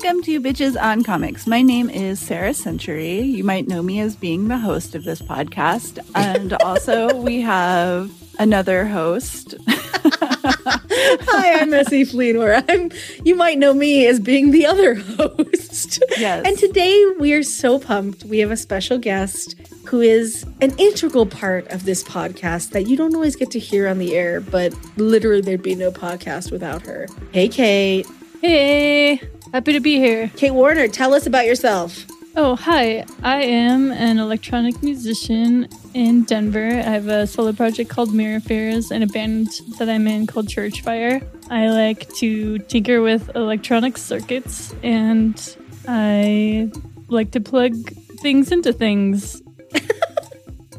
Welcome 0.00 0.22
to 0.22 0.40
Bitches 0.40 0.80
on 0.80 1.02
Comics. 1.02 1.44
My 1.48 1.60
name 1.60 1.90
is 1.90 2.20
Sarah 2.20 2.54
Century. 2.54 3.18
You 3.18 3.42
might 3.42 3.66
know 3.66 3.82
me 3.82 3.98
as 3.98 4.14
being 4.14 4.46
the 4.46 4.56
host 4.56 4.94
of 4.94 5.02
this 5.02 5.20
podcast. 5.20 5.98
And 6.14 6.52
also, 6.62 7.20
we 7.20 7.40
have 7.40 8.08
another 8.38 8.86
host. 8.86 9.56
Hi, 9.66 11.60
I'm 11.60 11.74
Essie 11.74 12.04
Fleenor. 12.04 12.62
I'm 12.68 12.92
you 13.24 13.34
might 13.34 13.58
know 13.58 13.74
me 13.74 14.06
as 14.06 14.20
being 14.20 14.52
the 14.52 14.66
other 14.66 14.94
host. 14.94 16.00
Yes. 16.16 16.46
And 16.46 16.56
today 16.56 17.04
we 17.18 17.32
are 17.32 17.42
so 17.42 17.80
pumped. 17.80 18.22
We 18.22 18.38
have 18.38 18.52
a 18.52 18.56
special 18.56 18.98
guest 18.98 19.56
who 19.84 20.00
is 20.00 20.46
an 20.60 20.78
integral 20.78 21.26
part 21.26 21.66
of 21.72 21.86
this 21.86 22.04
podcast 22.04 22.70
that 22.70 22.86
you 22.86 22.96
don't 22.96 23.16
always 23.16 23.34
get 23.34 23.50
to 23.50 23.58
hear 23.58 23.88
on 23.88 23.98
the 23.98 24.14
air, 24.16 24.40
but 24.40 24.72
literally 24.96 25.40
there'd 25.40 25.60
be 25.60 25.74
no 25.74 25.90
podcast 25.90 26.52
without 26.52 26.86
her. 26.86 27.08
Hey 27.32 27.48
Kate. 27.48 28.06
Hey, 28.40 29.20
happy 29.52 29.72
to 29.72 29.80
be 29.80 29.96
here. 29.96 30.30
Kate 30.36 30.52
Warner, 30.52 30.88
tell 30.88 31.14
us 31.14 31.26
about 31.26 31.46
yourself. 31.46 32.06
Oh, 32.36 32.54
hi. 32.54 33.04
I 33.22 33.42
am 33.42 33.90
an 33.90 34.18
electronic 34.18 34.80
musician 34.82 35.68
in 35.94 36.22
Denver. 36.24 36.68
I 36.68 36.82
have 36.82 37.08
a 37.08 37.26
solo 37.26 37.52
project 37.52 37.90
called 37.90 38.14
Mirror 38.14 38.36
Affairs 38.36 38.90
and 38.90 39.02
a 39.02 39.08
band 39.08 39.48
that 39.78 39.88
I'm 39.88 40.06
in 40.06 40.26
called 40.26 40.48
Church 40.48 40.82
Fire. 40.82 41.20
I 41.50 41.68
like 41.70 42.08
to 42.14 42.58
tinker 42.58 43.02
with 43.02 43.34
electronic 43.34 43.98
circuits 43.98 44.74
and 44.84 45.56
I 45.88 46.70
like 47.08 47.32
to 47.32 47.40
plug 47.40 47.74
things 48.20 48.52
into 48.52 48.72
things. 48.72 49.42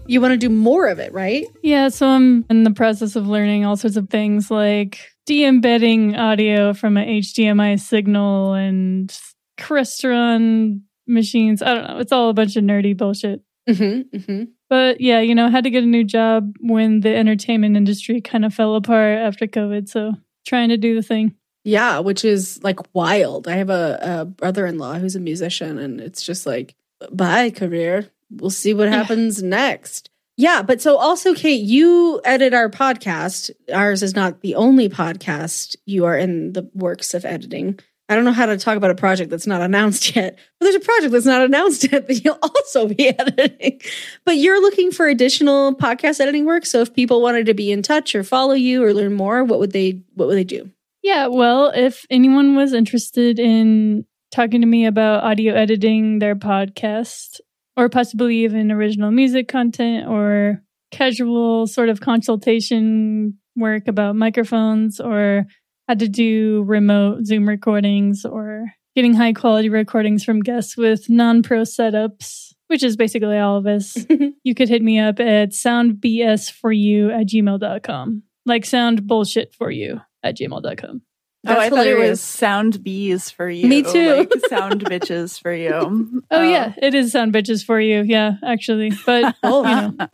You 0.09 0.21
want 0.21 0.31
to 0.31 0.37
do 0.37 0.49
more 0.49 0.87
of 0.87 0.97
it, 0.97 1.13
right? 1.13 1.45
Yeah, 1.61 1.89
so 1.89 2.07
I'm 2.07 2.43
in 2.49 2.63
the 2.63 2.71
process 2.71 3.15
of 3.15 3.27
learning 3.27 3.63
all 3.63 3.77
sorts 3.77 3.95
of 3.95 4.09
things 4.09 4.49
like 4.49 4.99
de 5.29 5.45
embedding 5.45 6.15
audio 6.15 6.73
from 6.73 6.97
an 6.97 7.07
HDMI 7.07 7.79
signal 7.79 8.55
and 8.55 9.15
Crestron 9.59 10.81
machines. 11.05 11.61
I 11.61 11.75
don't 11.75 11.87
know. 11.87 11.99
It's 11.99 12.11
all 12.11 12.29
a 12.29 12.33
bunch 12.33 12.55
of 12.55 12.63
nerdy 12.63 12.97
bullshit. 12.97 13.43
Mm-hmm. 13.69 14.17
mm-hmm. 14.17 14.43
But 14.69 15.01
yeah, 15.01 15.19
you 15.19 15.35
know, 15.35 15.47
had 15.49 15.65
to 15.65 15.69
get 15.69 15.83
a 15.83 15.87
new 15.87 16.03
job 16.03 16.55
when 16.59 17.01
the 17.01 17.15
entertainment 17.15 17.77
industry 17.77 18.21
kind 18.21 18.43
of 18.43 18.55
fell 18.55 18.73
apart 18.75 19.19
after 19.19 19.45
COVID. 19.45 19.87
So 19.87 20.13
trying 20.47 20.69
to 20.69 20.77
do 20.77 20.95
the 20.95 21.03
thing. 21.03 21.35
Yeah, 21.63 21.99
which 21.99 22.25
is 22.25 22.59
like 22.63 22.79
wild. 22.95 23.47
I 23.47 23.57
have 23.57 23.69
a, 23.69 23.99
a 24.01 24.25
brother 24.25 24.65
in 24.65 24.79
law 24.79 24.95
who's 24.95 25.15
a 25.15 25.19
musician, 25.19 25.77
and 25.77 26.01
it's 26.01 26.23
just 26.23 26.47
like, 26.47 26.75
bye, 27.11 27.51
career. 27.51 28.09
We'll 28.31 28.49
see 28.49 28.73
what 28.73 28.89
happens 28.89 29.43
next. 29.43 30.09
Yeah, 30.39 30.61
but 30.61 30.79
so 30.79 30.95
also, 30.95 31.35
Kate, 31.35 31.65
you 31.65 32.21
edit 32.23 32.53
our 32.53 32.69
podcast. 32.69 33.51
Ours 33.73 34.01
is 34.01 34.15
not 34.15 34.39
the 34.39 34.55
only 34.55 34.87
podcast 34.87 35.75
you 35.85 36.05
are 36.05 36.17
in 36.17 36.53
the 36.53 36.69
works 36.73 37.13
of 37.13 37.25
editing. 37.25 37.77
I 38.07 38.15
don't 38.15 38.23
know 38.23 38.31
how 38.31 38.45
to 38.45 38.55
talk 38.55 38.77
about 38.77 38.89
a 38.89 38.95
project 38.95 39.31
that's 39.31 39.45
not 39.45 39.61
announced 39.61 40.15
yet, 40.15 40.39
but 40.57 40.63
there's 40.63 40.75
a 40.75 40.79
project 40.79 41.11
that's 41.11 41.25
not 41.25 41.41
announced 41.41 41.83
yet 41.91 42.07
that 42.07 42.23
you'll 42.23 42.39
also 42.41 42.87
be 42.87 43.09
editing. 43.19 43.81
But 44.23 44.37
you're 44.37 44.61
looking 44.61 44.91
for 44.91 45.09
additional 45.09 45.75
podcast 45.75 46.21
editing 46.21 46.45
work. 46.45 46.65
So 46.65 46.79
if 46.79 46.93
people 46.93 47.21
wanted 47.21 47.45
to 47.47 47.53
be 47.53 47.69
in 47.69 47.81
touch 47.81 48.15
or 48.15 48.23
follow 48.23 48.53
you 48.53 48.81
or 48.81 48.93
learn 48.93 49.11
more, 49.11 49.43
what 49.43 49.59
would 49.59 49.73
they 49.73 50.03
what 50.13 50.29
would 50.29 50.37
they 50.37 50.45
do? 50.45 50.71
Yeah, 51.03 51.27
well, 51.27 51.69
if 51.75 52.05
anyone 52.09 52.55
was 52.55 52.71
interested 52.71 53.39
in 53.39 54.05
talking 54.31 54.61
to 54.61 54.67
me 54.67 54.85
about 54.85 55.25
audio 55.25 55.53
editing 55.53 56.19
their 56.19 56.37
podcast, 56.37 57.41
or 57.79 57.87
possibly 57.87 58.43
even 58.43 58.73
original 58.73 59.09
music 59.09 59.47
content 59.47 60.05
or 60.05 60.61
casual 60.91 61.65
sort 61.65 61.87
of 61.87 62.01
consultation 62.01 63.39
work 63.55 63.87
about 63.87 64.17
microphones 64.17 64.99
or 64.99 65.45
how 65.87 65.93
to 65.93 66.09
do 66.09 66.63
remote 66.67 67.25
Zoom 67.25 67.47
recordings 67.47 68.25
or 68.25 68.65
getting 68.95 69.13
high 69.13 69.31
quality 69.31 69.69
recordings 69.69 70.25
from 70.25 70.41
guests 70.41 70.75
with 70.75 71.09
non 71.09 71.41
pro 71.41 71.61
setups, 71.61 72.53
which 72.67 72.83
is 72.83 72.97
basically 72.97 73.37
all 73.37 73.55
of 73.55 73.65
us, 73.65 73.97
you 74.43 74.53
could 74.53 74.67
hit 74.67 74.81
me 74.81 74.99
up 74.99 75.21
at 75.21 75.51
soundbsforyou 75.51 77.17
at 77.17 77.27
gmail.com. 77.27 78.23
Like 78.45 78.65
sound 78.65 79.07
bullshit 79.07 79.55
for 79.55 79.71
you 79.71 80.01
at 80.21 80.35
gmail.com. 80.35 81.01
oh, 81.47 81.51
I 81.51 81.55
That's 81.55 81.75
thought 81.75 81.87
it 81.87 81.97
was 81.97 82.21
sound 82.21 82.83
bees 82.83 83.29
for 83.29 83.49
you. 83.49 83.67
Me 83.67 83.81
too. 83.83 84.15
Like 84.15 84.31
sound 84.49 84.83
bitches 84.85 85.39
for 85.41 85.53
you. 85.53 86.21
Oh, 86.31 86.43
yeah, 86.43 86.73
it 86.81 86.93
is 86.93 87.11
sound 87.11 87.33
bitches 87.33 87.63
for 87.65 87.79
you. 87.79 88.03
Yeah, 88.03 88.33
actually. 88.43 88.91
But 89.05 89.35
Oh, 89.43 89.63
you 89.67 89.97
know, 89.97 90.07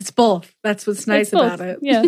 It's 0.00 0.10
both. 0.10 0.54
That's 0.62 0.86
what's 0.86 1.06
nice 1.06 1.26
It's 1.26 1.30
both, 1.32 1.54
about 1.54 1.60
it. 1.68 1.78
Yeah. 1.82 2.04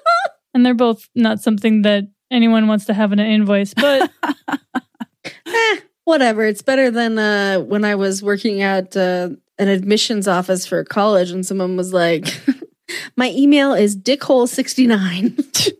and 0.54 0.64
they're 0.64 0.74
both 0.74 1.08
not 1.14 1.40
something 1.40 1.82
that 1.82 2.04
anyone 2.30 2.66
wants 2.68 2.86
to 2.86 2.94
have 2.94 3.12
in 3.12 3.18
an 3.18 3.30
invoice, 3.30 3.74
but 3.74 4.10
Eh, 5.46 5.76
whatever. 6.04 6.44
It's 6.44 6.62
better 6.62 6.90
than 6.90 7.18
uh, 7.18 7.58
when 7.60 7.84
I 7.84 7.94
was 7.94 8.22
working 8.22 8.62
at 8.62 8.96
uh, 8.96 9.30
an 9.58 9.68
admissions 9.68 10.28
office 10.28 10.66
for 10.66 10.82
college 10.84 11.30
and 11.30 11.46
someone 11.46 11.76
was 11.76 11.92
like, 11.92 12.26
my 13.16 13.30
email 13.30 13.72
is 13.72 13.96
dickhole69. 13.96 15.72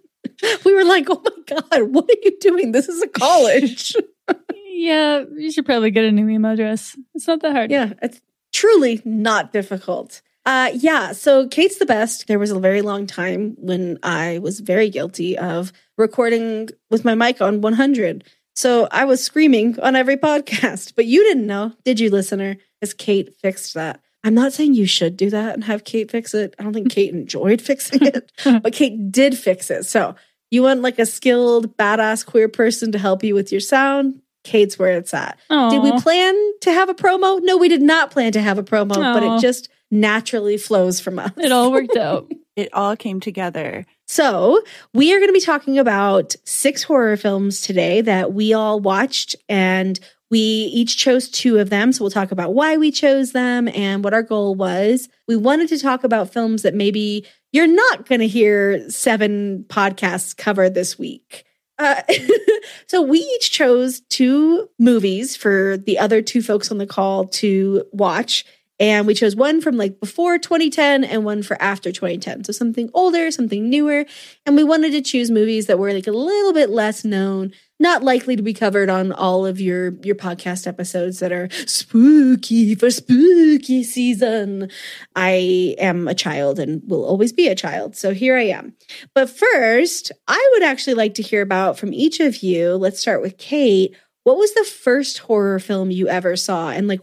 we 0.65 0.75
were 0.75 0.84
like, 0.84 1.06
oh 1.09 1.22
my 1.25 1.60
God, 1.60 1.82
what 1.93 2.05
are 2.10 2.21
you 2.22 2.38
doing? 2.41 2.72
This 2.72 2.88
is 2.88 3.03
a 3.03 3.09
college. 3.09 3.94
yeah, 4.66 5.25
you 5.37 5.50
should 5.50 5.66
probably 5.66 5.91
get 5.91 6.05
a 6.05 6.12
new 6.12 6.28
email 6.28 6.53
address. 6.53 6.97
It's 7.15 7.27
not 7.27 7.43
that 7.43 7.53
hard. 7.53 7.71
yeah, 7.71 7.93
it's 8.03 8.21
truly 8.53 9.00
not 9.05 9.53
difficult. 9.53 10.22
Uh, 10.47 10.71
yeah, 10.75 11.12
so 11.12 11.49
Kate's 11.49 11.78
the 11.78 11.87
best. 11.87 12.27
There 12.27 12.38
was 12.38 12.50
a 12.50 12.60
very 12.60 12.82
long 12.82 13.06
time 13.06 13.56
when 13.59 13.99
I 14.03 14.38
was 14.38 14.60
very 14.60 14.91
guilty 14.91 15.38
of 15.38 15.72
recording 15.97 16.69
with 16.91 17.05
my 17.05 17.15
mic 17.15 17.41
on 17.41 17.62
100. 17.62 18.25
So 18.55 18.87
I 18.91 19.06
was 19.06 19.25
screaming 19.25 19.81
on 19.81 19.97
every 19.97 20.16
podcast, 20.19 20.94
but 20.97 21.06
you 21.06 21.25
didn't 21.25 21.47
know, 21.47 21.72
did 21.84 21.99
you, 21.99 22.11
listener? 22.11 22.56
As 22.82 22.93
Kate 22.93 23.34
fixed 23.41 23.75
that. 23.75 24.00
I'm 24.22 24.34
not 24.34 24.53
saying 24.53 24.75
you 24.75 24.87
should 24.87 25.16
do 25.16 25.28
that 25.31 25.55
and 25.55 25.65
have 25.65 25.84
Kate 25.84 26.11
fix 26.11 26.32
it. 26.32 26.55
I 26.59 26.62
don't 26.62 26.72
think 26.72 26.91
Kate 26.91 27.12
enjoyed 27.12 27.61
fixing 27.61 28.06
it, 28.06 28.32
but 28.44 28.73
Kate 28.73 29.12
did 29.12 29.37
fix 29.37 29.70
it. 29.70 29.85
So 29.85 30.14
you 30.54 30.62
want 30.62 30.80
like 30.82 30.98
a 30.98 31.06
skilled, 31.06 31.76
badass 31.76 32.24
queer 32.24 32.48
person 32.48 32.92
to 32.92 32.98
help 32.98 33.22
you 33.24 33.34
with 33.34 33.52
your 33.52 33.60
sound? 33.60 34.20
Kate's 34.44 34.78
where 34.78 34.92
it's 34.92 35.14
at. 35.14 35.38
Did 35.70 35.82
we 35.82 35.98
plan 36.00 36.34
to 36.60 36.72
have 36.72 36.88
a 36.90 36.94
promo? 36.94 37.40
No, 37.42 37.56
we 37.56 37.68
did 37.68 37.82
not 37.82 38.10
plan 38.10 38.32
to 38.32 38.42
have 38.42 38.58
a 38.58 38.62
promo, 38.62 38.94
but 38.94 39.22
it 39.22 39.40
just 39.40 39.70
naturally 39.90 40.56
flows 40.58 41.00
from 41.00 41.18
us. 41.18 41.30
It 41.38 41.50
all 41.50 41.72
worked 41.72 41.96
out. 41.96 42.30
It 42.56 42.72
all 42.72 42.94
came 42.94 43.18
together. 43.18 43.84
So, 44.06 44.62
we 44.92 45.12
are 45.12 45.18
going 45.18 45.28
to 45.28 45.32
be 45.32 45.40
talking 45.40 45.76
about 45.76 46.36
six 46.44 46.84
horror 46.84 47.16
films 47.16 47.62
today 47.62 48.00
that 48.02 48.32
we 48.32 48.52
all 48.52 48.78
watched, 48.78 49.34
and 49.48 49.98
we 50.30 50.38
each 50.38 50.96
chose 50.96 51.28
two 51.28 51.58
of 51.58 51.68
them. 51.70 51.92
So, 51.92 52.04
we'll 52.04 52.12
talk 52.12 52.30
about 52.30 52.54
why 52.54 52.76
we 52.76 52.92
chose 52.92 53.32
them 53.32 53.66
and 53.66 54.04
what 54.04 54.14
our 54.14 54.22
goal 54.22 54.54
was. 54.54 55.08
We 55.26 55.34
wanted 55.34 55.68
to 55.70 55.80
talk 55.80 56.04
about 56.04 56.32
films 56.32 56.62
that 56.62 56.74
maybe 56.74 57.26
you're 57.54 57.68
not 57.68 58.08
going 58.08 58.20
to 58.20 58.26
hear 58.26 58.90
seven 58.90 59.64
podcasts 59.68 60.36
cover 60.36 60.68
this 60.68 60.98
week. 60.98 61.44
Uh, 61.78 62.02
so, 62.88 63.00
we 63.00 63.18
each 63.20 63.52
chose 63.52 64.00
two 64.10 64.68
movies 64.80 65.36
for 65.36 65.76
the 65.76 65.96
other 65.96 66.20
two 66.20 66.42
folks 66.42 66.72
on 66.72 66.78
the 66.78 66.86
call 66.86 67.26
to 67.28 67.84
watch. 67.92 68.44
And 68.81 69.06
we 69.06 69.15
chose 69.15 69.37
one 69.37 69.61
from 69.61 69.76
like 69.76 70.00
before 70.00 70.37
2010 70.37 71.05
and 71.05 71.25
one 71.25 71.44
for 71.44 71.61
after 71.62 71.93
2010. 71.93 72.44
So 72.44 72.53
something 72.53 72.91
older, 72.93 73.31
something 73.31 73.71
newer. 73.71 74.05
And 74.44 74.56
we 74.56 74.65
wanted 74.65 74.91
to 74.93 75.00
choose 75.00 75.31
movies 75.31 75.67
that 75.67 75.79
were 75.79 75.93
like 75.93 76.09
a 76.09 76.12
little 76.12 76.53
bit 76.53 76.71
less 76.71 77.05
known, 77.05 77.53
not 77.79 78.03
likely 78.03 78.35
to 78.35 78.43
be 78.43 78.53
covered 78.53 78.91
on 78.91 79.12
all 79.12 79.47
of 79.47 79.61
your 79.61 79.94
your 80.03 80.17
podcast 80.17 80.67
episodes 80.67 81.21
that 81.21 81.31
are 81.31 81.49
spooky 81.67 82.75
for 82.75 82.91
spooky 82.91 83.85
season. 83.85 84.69
I 85.15 85.76
am 85.79 86.09
a 86.09 86.15
child 86.15 86.59
and 86.59 86.82
will 86.85 87.05
always 87.05 87.32
be 87.32 87.47
a 87.47 87.55
child. 87.55 87.94
So 87.94 88.12
here 88.12 88.37
I 88.37 88.47
am. 88.47 88.75
But 89.15 89.31
first, 89.31 90.11
I 90.26 90.50
would 90.55 90.65
actually 90.65 90.94
like 90.94 91.15
to 91.15 91.23
hear 91.23 91.43
about 91.43 91.79
from 91.79 91.93
each 91.93 92.19
of 92.19 92.43
you. 92.43 92.75
Let's 92.75 92.99
start 92.99 93.23
with 93.23 93.38
Kate. 93.38 93.94
What 94.25 94.37
was 94.37 94.53
the 94.55 94.65
first 94.65 95.19
horror 95.19 95.61
film 95.61 95.93
you 95.93 96.09
ever 96.09 96.35
saw 96.35 96.71
and 96.71 96.88
like 96.88 97.00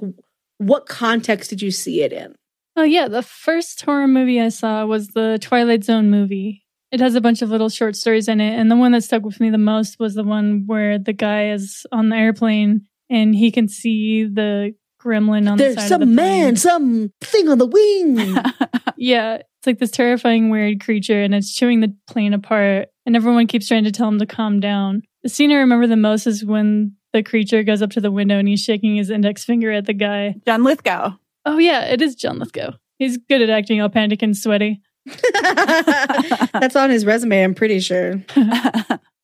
what 0.62 0.86
context 0.86 1.50
did 1.50 1.62
you 1.62 1.72
see 1.72 2.04
it 2.04 2.13
in? 2.13 2.36
Oh, 2.75 2.84
yeah. 2.84 3.08
The 3.08 3.24
first 3.24 3.81
horror 3.81 4.08
movie 4.08 4.40
I 4.40 4.50
saw 4.50 4.86
was 4.86 5.10
the 5.10 5.40
Twilight 5.42 5.84
Zone 5.84 6.12
movie. 6.12 6.63
It 6.92 7.00
has 7.00 7.16
a 7.16 7.22
bunch 7.22 7.42
of 7.42 7.50
little 7.50 7.69
short 7.69 7.96
stories 7.96 8.28
in 8.28 8.40
it. 8.40 8.54
And 8.60 8.69
the 8.69 8.75
one 8.75 8.92
that 8.92 9.04
stuck 9.04 9.24
with 9.24 9.40
me 9.40 9.50
the 9.50 9.58
most 9.58 10.00
was 10.00 10.13
the 10.13 10.24
one 10.24 10.63
where 10.68 11.00
the 11.00 11.13
guy 11.13 11.50
is 11.50 11.86
on 11.92 12.10
the 12.10 12.16
airplane 12.16 12.81
and 13.10 13.34
he 13.34 13.50
can 13.50 13.68
see 13.68 14.25
the 14.25 14.75
gremlin 15.02 15.50
on 15.50 15.58
There's 15.58 15.75
the 15.75 15.81
side 15.81 15.90
some 15.90 16.02
of 16.04 16.10
the 16.10 16.16
plane. 16.16 16.44
man, 16.44 16.56
some 16.58 17.12
thing 17.22 17.50
on 17.50 17.58
the 17.58 17.66
wing. 17.66 18.18
yeah. 18.98 19.38
It's 19.38 19.68
like 19.68 19.80
this 19.80 19.92
terrifying, 19.92 20.50
weird 20.50 20.84
creature 20.84 21.24
and 21.24 21.34
it's 21.34 21.56
chewing 21.56 21.80
the 21.80 21.96
plane 22.08 22.34
apart. 22.34 22.90
And 23.08 23.16
everyone 23.16 23.48
keeps 23.48 23.68
trying 23.68 23.86
to 23.86 23.92
tell 23.92 24.08
him 24.08 24.19
to 24.19 24.28
calm 24.28 24.60
down. 24.60 25.02
The 25.24 25.30
scene 25.30 25.52
I 25.52 25.56
remember 25.56 25.88
the 25.88 25.98
most 25.98 26.28
is 26.28 26.46
when 26.46 26.98
the 27.13 27.24
creature 27.24 27.63
goes 27.63 27.81
up 27.81 27.92
to 27.92 28.02
the 28.02 28.12
window 28.12 28.38
and 28.38 28.48
he's 28.48 28.62
shaking 28.62 28.96
his 28.96 29.10
index 29.10 29.44
finger 29.44 29.72
at 29.72 29.86
the 29.86 29.94
guy. 29.94 30.36
John 30.46 30.63
Lithgow. 30.63 31.13
Oh, 31.46 31.58
yeah. 31.58 31.86
It 31.86 32.02
is 32.02 32.16
John 32.16 32.40
Lithgow. 32.40 32.72
He's 32.98 33.18
good 33.18 33.42
at 33.42 33.50
acting 33.50 33.81
all 33.81 33.90
panic 33.90 34.22
and 34.22 34.38
sweaty. 34.38 34.81
That's 35.42 36.75
on 36.75 36.90
his 36.90 37.06
resume, 37.06 37.44
I'm 37.44 37.56
pretty 37.56 37.80
sure. 37.80 38.24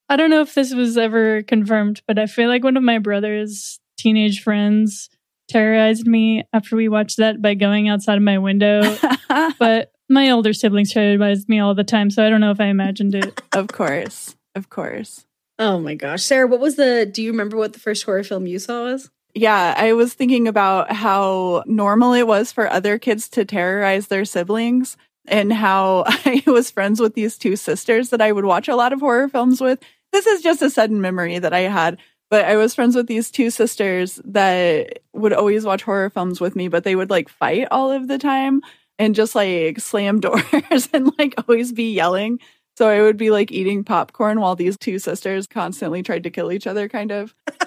I 0.09 0.15
don't 0.15 0.29
know 0.29 0.41
if 0.41 0.55
this 0.55 0.73
was 0.73 0.97
ever 0.97 1.43
confirmed, 1.43 2.01
but 2.07 2.17
I 2.17 2.25
feel 2.25 2.49
like 2.49 2.63
one 2.63 2.77
of 2.77 2.83
my 2.83 2.97
brother's 2.97 3.79
teenage 3.97 4.41
friends 4.41 5.09
terrorized 5.49 6.07
me 6.07 6.43
after 6.53 6.75
we 6.75 6.89
watched 6.89 7.17
that 7.17 7.41
by 7.41 7.53
going 7.53 7.89
outside 7.89 8.17
of 8.17 8.23
my 8.23 8.37
window. 8.37 8.97
but 9.59 9.91
my 10.09 10.29
older 10.29 10.53
siblings 10.53 10.93
terrorized 10.93 11.49
me 11.49 11.59
all 11.59 11.75
the 11.75 11.83
time, 11.83 12.09
so 12.09 12.25
I 12.25 12.29
don't 12.29 12.41
know 12.41 12.51
if 12.51 12.61
I 12.61 12.65
imagined 12.65 13.15
it. 13.15 13.41
of 13.53 13.67
course. 13.67 14.35
Of 14.55 14.69
course. 14.69 15.25
Oh 15.59 15.79
my 15.79 15.95
gosh. 15.95 16.23
Sarah, 16.23 16.47
what 16.47 16.59
was 16.59 16.75
the 16.75 17.05
do 17.05 17.21
you 17.21 17.31
remember 17.31 17.57
what 17.57 17.73
the 17.73 17.79
first 17.79 18.03
horror 18.03 18.23
film 18.23 18.47
you 18.47 18.59
saw 18.59 18.83
was? 18.83 19.09
Yeah, 19.33 19.73
I 19.77 19.93
was 19.93 20.13
thinking 20.13 20.47
about 20.47 20.91
how 20.91 21.63
normal 21.67 22.13
it 22.13 22.27
was 22.27 22.51
for 22.51 22.69
other 22.69 22.97
kids 22.97 23.29
to 23.29 23.45
terrorize 23.45 24.07
their 24.07 24.25
siblings 24.25 24.97
and 25.27 25.51
how 25.53 26.05
I 26.07 26.43
was 26.47 26.71
friends 26.71 26.99
with 26.99 27.13
these 27.13 27.37
two 27.37 27.55
sisters 27.55 28.09
that 28.09 28.21
I 28.21 28.31
would 28.31 28.45
watch 28.45 28.67
a 28.67 28.75
lot 28.75 28.93
of 28.93 28.99
horror 28.99 29.29
films 29.29 29.61
with. 29.61 29.79
This 30.11 30.25
is 30.25 30.41
just 30.41 30.61
a 30.61 30.69
sudden 30.69 31.01
memory 31.01 31.37
that 31.39 31.53
I 31.53 31.61
had, 31.61 31.97
but 32.29 32.45
I 32.45 32.55
was 32.55 32.73
friends 32.73 32.95
with 32.95 33.07
these 33.07 33.29
two 33.29 33.49
sisters 33.49 34.21
that 34.25 34.99
would 35.13 35.33
always 35.33 35.65
watch 35.65 35.83
horror 35.83 36.09
films 36.09 36.39
with 36.39 36.55
me, 36.55 36.67
but 36.67 36.83
they 36.83 36.95
would 36.95 37.09
like 37.09 37.29
fight 37.29 37.67
all 37.71 37.91
of 37.91 38.07
the 38.07 38.17
time 38.17 38.61
and 38.99 39.15
just 39.15 39.35
like 39.35 39.79
slam 39.79 40.19
doors 40.21 40.89
and 40.93 41.11
like 41.17 41.35
always 41.47 41.71
be 41.71 41.93
yelling. 41.93 42.39
So 42.77 42.87
I 42.87 43.01
would 43.01 43.17
be 43.17 43.31
like 43.31 43.51
eating 43.51 43.83
popcorn 43.83 44.39
while 44.39 44.55
these 44.55 44.77
two 44.77 44.99
sisters 44.99 45.47
constantly 45.47 46.03
tried 46.03 46.21
to 46.25 46.29
kill 46.29 46.51
each 46.51 46.67
other, 46.67 46.87
kind 46.87 47.11
of. 47.11 47.33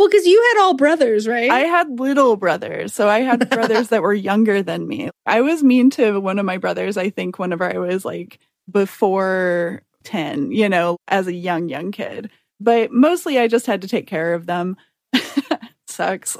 well, 0.00 0.08
because 0.08 0.26
you 0.26 0.42
had 0.52 0.64
all 0.64 0.74
brothers, 0.74 1.28
right? 1.28 1.48
I 1.48 1.60
had 1.60 2.00
little 2.00 2.34
brothers. 2.34 2.92
So 2.92 3.08
I 3.08 3.20
had 3.20 3.48
brothers 3.50 3.86
that 3.90 4.02
were 4.02 4.12
younger 4.12 4.64
than 4.64 4.88
me. 4.88 5.10
I 5.26 5.42
was 5.42 5.62
mean 5.62 5.90
to 5.90 6.18
one 6.18 6.40
of 6.40 6.44
my 6.44 6.56
brothers, 6.56 6.96
I 6.96 7.10
think, 7.10 7.38
whenever 7.38 7.72
I 7.72 7.78
was 7.78 8.04
like 8.04 8.40
before 8.68 9.82
10, 10.02 10.50
you 10.50 10.68
know, 10.68 10.96
as 11.06 11.28
a 11.28 11.32
young, 11.32 11.68
young 11.68 11.92
kid. 11.92 12.32
But 12.58 12.90
mostly 12.90 13.38
I 13.38 13.46
just 13.46 13.66
had 13.66 13.82
to 13.82 13.88
take 13.88 14.08
care 14.08 14.34
of 14.34 14.44
them. 14.44 14.76
Sucks. 15.86 16.36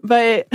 but 0.00 0.46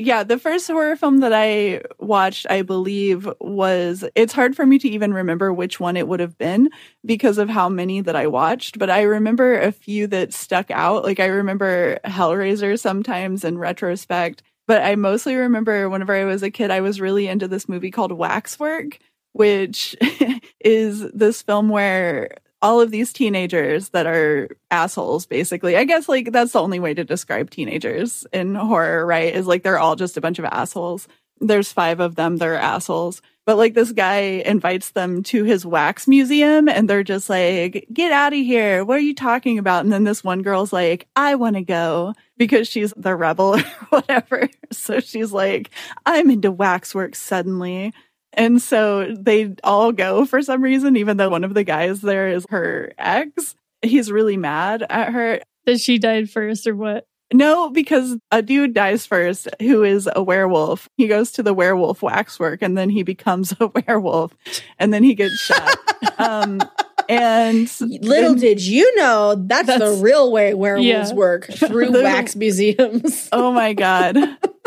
yeah, 0.00 0.22
the 0.22 0.38
first 0.38 0.66
horror 0.66 0.96
film 0.96 1.18
that 1.18 1.32
I 1.32 1.82
watched, 1.98 2.46
I 2.48 2.62
believe, 2.62 3.28
was 3.38 4.04
it's 4.14 4.32
hard 4.32 4.56
for 4.56 4.64
me 4.64 4.78
to 4.78 4.88
even 4.88 5.12
remember 5.12 5.52
which 5.52 5.78
one 5.78 5.96
it 5.96 6.08
would 6.08 6.20
have 6.20 6.38
been 6.38 6.70
because 7.04 7.36
of 7.36 7.50
how 7.50 7.68
many 7.68 8.00
that 8.00 8.16
I 8.16 8.26
watched, 8.26 8.78
but 8.78 8.88
I 8.88 9.02
remember 9.02 9.60
a 9.60 9.72
few 9.72 10.06
that 10.08 10.32
stuck 10.32 10.70
out. 10.70 11.04
Like 11.04 11.20
I 11.20 11.26
remember 11.26 11.98
Hellraiser 12.04 12.78
sometimes 12.78 13.44
in 13.44 13.58
retrospect, 13.58 14.42
but 14.66 14.82
I 14.82 14.94
mostly 14.94 15.36
remember 15.36 15.88
whenever 15.90 16.14
I 16.14 16.24
was 16.24 16.42
a 16.42 16.50
kid, 16.50 16.70
I 16.70 16.80
was 16.80 17.00
really 17.00 17.28
into 17.28 17.46
this 17.46 17.68
movie 17.68 17.90
called 17.90 18.12
Waxwork, 18.12 18.98
which 19.32 19.94
is 20.60 21.10
this 21.12 21.42
film 21.42 21.68
where 21.68 22.30
all 22.62 22.80
of 22.80 22.90
these 22.90 23.12
teenagers 23.12 23.90
that 23.90 24.06
are 24.06 24.48
assholes 24.70 25.26
basically. 25.26 25.76
I 25.76 25.84
guess 25.84 26.08
like 26.08 26.32
that's 26.32 26.52
the 26.52 26.62
only 26.62 26.80
way 26.80 26.94
to 26.94 27.04
describe 27.04 27.50
teenagers 27.50 28.26
in 28.32 28.54
horror 28.54 29.06
right 29.06 29.34
is 29.34 29.46
like 29.46 29.62
they're 29.62 29.78
all 29.78 29.96
just 29.96 30.16
a 30.16 30.20
bunch 30.20 30.38
of 30.38 30.44
assholes. 30.44 31.08
There's 31.40 31.72
five 31.72 32.00
of 32.00 32.16
them 32.16 32.36
they're 32.36 32.56
assholes. 32.56 33.22
But 33.46 33.56
like 33.56 33.74
this 33.74 33.90
guy 33.92 34.42
invites 34.44 34.90
them 34.90 35.22
to 35.24 35.44
his 35.44 35.64
wax 35.64 36.06
museum 36.06 36.68
and 36.68 36.88
they're 36.88 37.02
just 37.02 37.30
like 37.30 37.86
get 37.92 38.12
out 38.12 38.34
of 38.34 38.38
here. 38.38 38.84
What 38.84 38.98
are 38.98 39.00
you 39.02 39.14
talking 39.14 39.58
about? 39.58 39.82
And 39.82 39.92
then 39.92 40.04
this 40.04 40.22
one 40.22 40.42
girl's 40.42 40.72
like 40.72 41.08
i 41.16 41.34
want 41.34 41.56
to 41.56 41.62
go 41.62 42.14
because 42.36 42.68
she's 42.68 42.92
the 42.96 43.16
rebel 43.16 43.56
or 43.58 43.62
whatever. 43.88 44.48
So 44.70 45.00
she's 45.00 45.32
like 45.32 45.70
i'm 46.04 46.30
into 46.30 46.52
waxwork 46.52 47.14
suddenly 47.16 47.94
and 48.32 48.60
so 48.62 49.14
they 49.18 49.54
all 49.64 49.92
go 49.92 50.24
for 50.24 50.42
some 50.42 50.62
reason, 50.62 50.96
even 50.96 51.16
though 51.16 51.30
one 51.30 51.44
of 51.44 51.54
the 51.54 51.64
guys 51.64 52.00
there 52.00 52.28
is 52.28 52.46
her 52.50 52.92
ex. 52.98 53.56
He's 53.82 54.12
really 54.12 54.36
mad 54.36 54.84
at 54.88 55.12
her. 55.12 55.40
That 55.66 55.80
she 55.80 55.98
died 55.98 56.30
first 56.30 56.66
or 56.66 56.74
what? 56.74 57.06
No, 57.32 57.70
because 57.70 58.16
a 58.30 58.42
dude 58.42 58.74
dies 58.74 59.06
first 59.06 59.48
who 59.60 59.84
is 59.84 60.08
a 60.14 60.22
werewolf. 60.22 60.88
He 60.96 61.06
goes 61.06 61.30
to 61.32 61.42
the 61.42 61.54
werewolf 61.54 62.02
waxwork 62.02 62.60
and 62.62 62.76
then 62.76 62.90
he 62.90 63.02
becomes 63.02 63.54
a 63.60 63.68
werewolf 63.68 64.34
and 64.78 64.92
then 64.92 65.04
he 65.04 65.14
gets 65.14 65.36
shot. 65.38 65.78
um, 66.18 66.60
and 67.08 67.70
little 67.80 68.32
and, 68.32 68.40
did 68.40 68.64
you 68.64 68.96
know 68.96 69.34
that's, 69.34 69.66
that's 69.66 69.82
the 69.82 70.02
real 70.02 70.30
way 70.30 70.54
werewolves 70.54 71.10
yeah. 71.10 71.12
work 71.12 71.46
through 71.52 71.90
The- 71.90 72.02
wax 72.02 72.34
museums. 72.36 73.28
oh 73.32 73.52
my 73.52 73.74
God. 73.74 74.14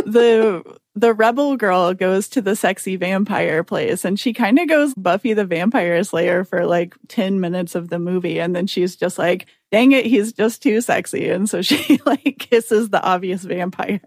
The 0.05 0.63
the 0.95 1.13
rebel 1.13 1.57
girl 1.57 1.93
goes 1.93 2.29
to 2.29 2.41
the 2.41 2.55
sexy 2.55 2.95
vampire 2.97 3.63
place 3.63 4.05
and 4.05 4.19
she 4.19 4.31
kind 4.31 4.59
of 4.59 4.67
goes 4.67 4.93
Buffy 4.93 5.33
the 5.33 5.45
Vampire 5.45 6.03
Slayer 6.03 6.43
for 6.43 6.65
like 6.65 6.93
10 7.07 7.39
minutes 7.39 7.73
of 7.73 7.89
the 7.89 7.97
movie. 7.97 8.39
And 8.39 8.55
then 8.55 8.67
she's 8.67 8.95
just 8.95 9.17
like, 9.17 9.47
dang 9.71 9.91
it, 9.91 10.05
he's 10.05 10.33
just 10.33 10.61
too 10.61 10.81
sexy. 10.81 11.29
And 11.29 11.49
so 11.49 11.61
she 11.63 11.99
like 12.05 12.37
kisses 12.37 12.89
the 12.89 13.01
obvious 13.01 13.43
vampire. 13.43 14.01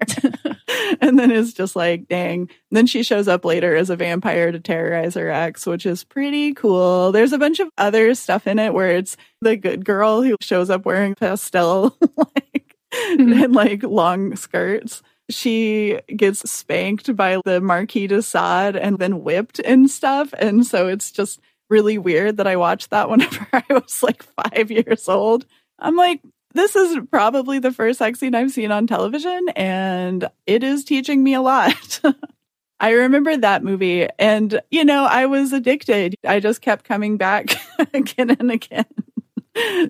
and 1.00 1.18
then 1.18 1.32
is 1.32 1.54
just 1.54 1.74
like, 1.74 2.06
dang. 2.06 2.42
And 2.42 2.50
then 2.70 2.86
she 2.86 3.02
shows 3.02 3.26
up 3.26 3.44
later 3.44 3.74
as 3.74 3.90
a 3.90 3.96
vampire 3.96 4.52
to 4.52 4.60
terrorize 4.60 5.14
her 5.14 5.28
ex, 5.28 5.66
which 5.66 5.86
is 5.86 6.04
pretty 6.04 6.54
cool. 6.54 7.10
There's 7.10 7.32
a 7.32 7.38
bunch 7.38 7.58
of 7.58 7.68
other 7.78 8.14
stuff 8.14 8.46
in 8.46 8.60
it 8.60 8.72
where 8.72 8.92
it's 8.92 9.16
the 9.40 9.56
good 9.56 9.84
girl 9.84 10.22
who 10.22 10.36
shows 10.40 10.70
up 10.70 10.84
wearing 10.84 11.16
pastel 11.16 11.96
like 12.16 12.76
mm-hmm. 12.94 13.42
and 13.42 13.54
like 13.54 13.82
long 13.82 14.36
skirts 14.36 15.02
she 15.30 16.00
gets 16.14 16.48
spanked 16.50 17.14
by 17.16 17.40
the 17.44 17.60
Marquis 17.60 18.06
de 18.06 18.22
Sade 18.22 18.76
and 18.76 18.98
then 18.98 19.22
whipped 19.22 19.58
and 19.60 19.90
stuff. 19.90 20.32
And 20.38 20.66
so 20.66 20.86
it's 20.86 21.10
just 21.10 21.40
really 21.68 21.98
weird 21.98 22.36
that 22.36 22.46
I 22.46 22.56
watched 22.56 22.90
that 22.90 23.10
whenever 23.10 23.46
I 23.52 23.64
was 23.70 24.02
like 24.02 24.22
five 24.22 24.70
years 24.70 25.08
old. 25.08 25.46
I'm 25.78 25.96
like, 25.96 26.20
this 26.54 26.74
is 26.74 26.98
probably 27.10 27.58
the 27.58 27.72
first 27.72 27.98
sex 27.98 28.18
scene 28.18 28.34
I've 28.34 28.50
seen 28.50 28.72
on 28.72 28.86
television, 28.86 29.46
and 29.54 30.26
it 30.46 30.64
is 30.64 30.84
teaching 30.84 31.22
me 31.22 31.34
a 31.34 31.42
lot. 31.42 32.00
I 32.80 32.90
remember 32.90 33.36
that 33.36 33.62
movie, 33.62 34.08
and 34.18 34.60
you 34.70 34.84
know, 34.84 35.04
I 35.04 35.26
was 35.26 35.52
addicted. 35.52 36.14
I 36.24 36.40
just 36.40 36.62
kept 36.62 36.84
coming 36.86 37.18
back 37.18 37.56
again 37.94 38.30
and 38.30 38.50
again 38.50 38.86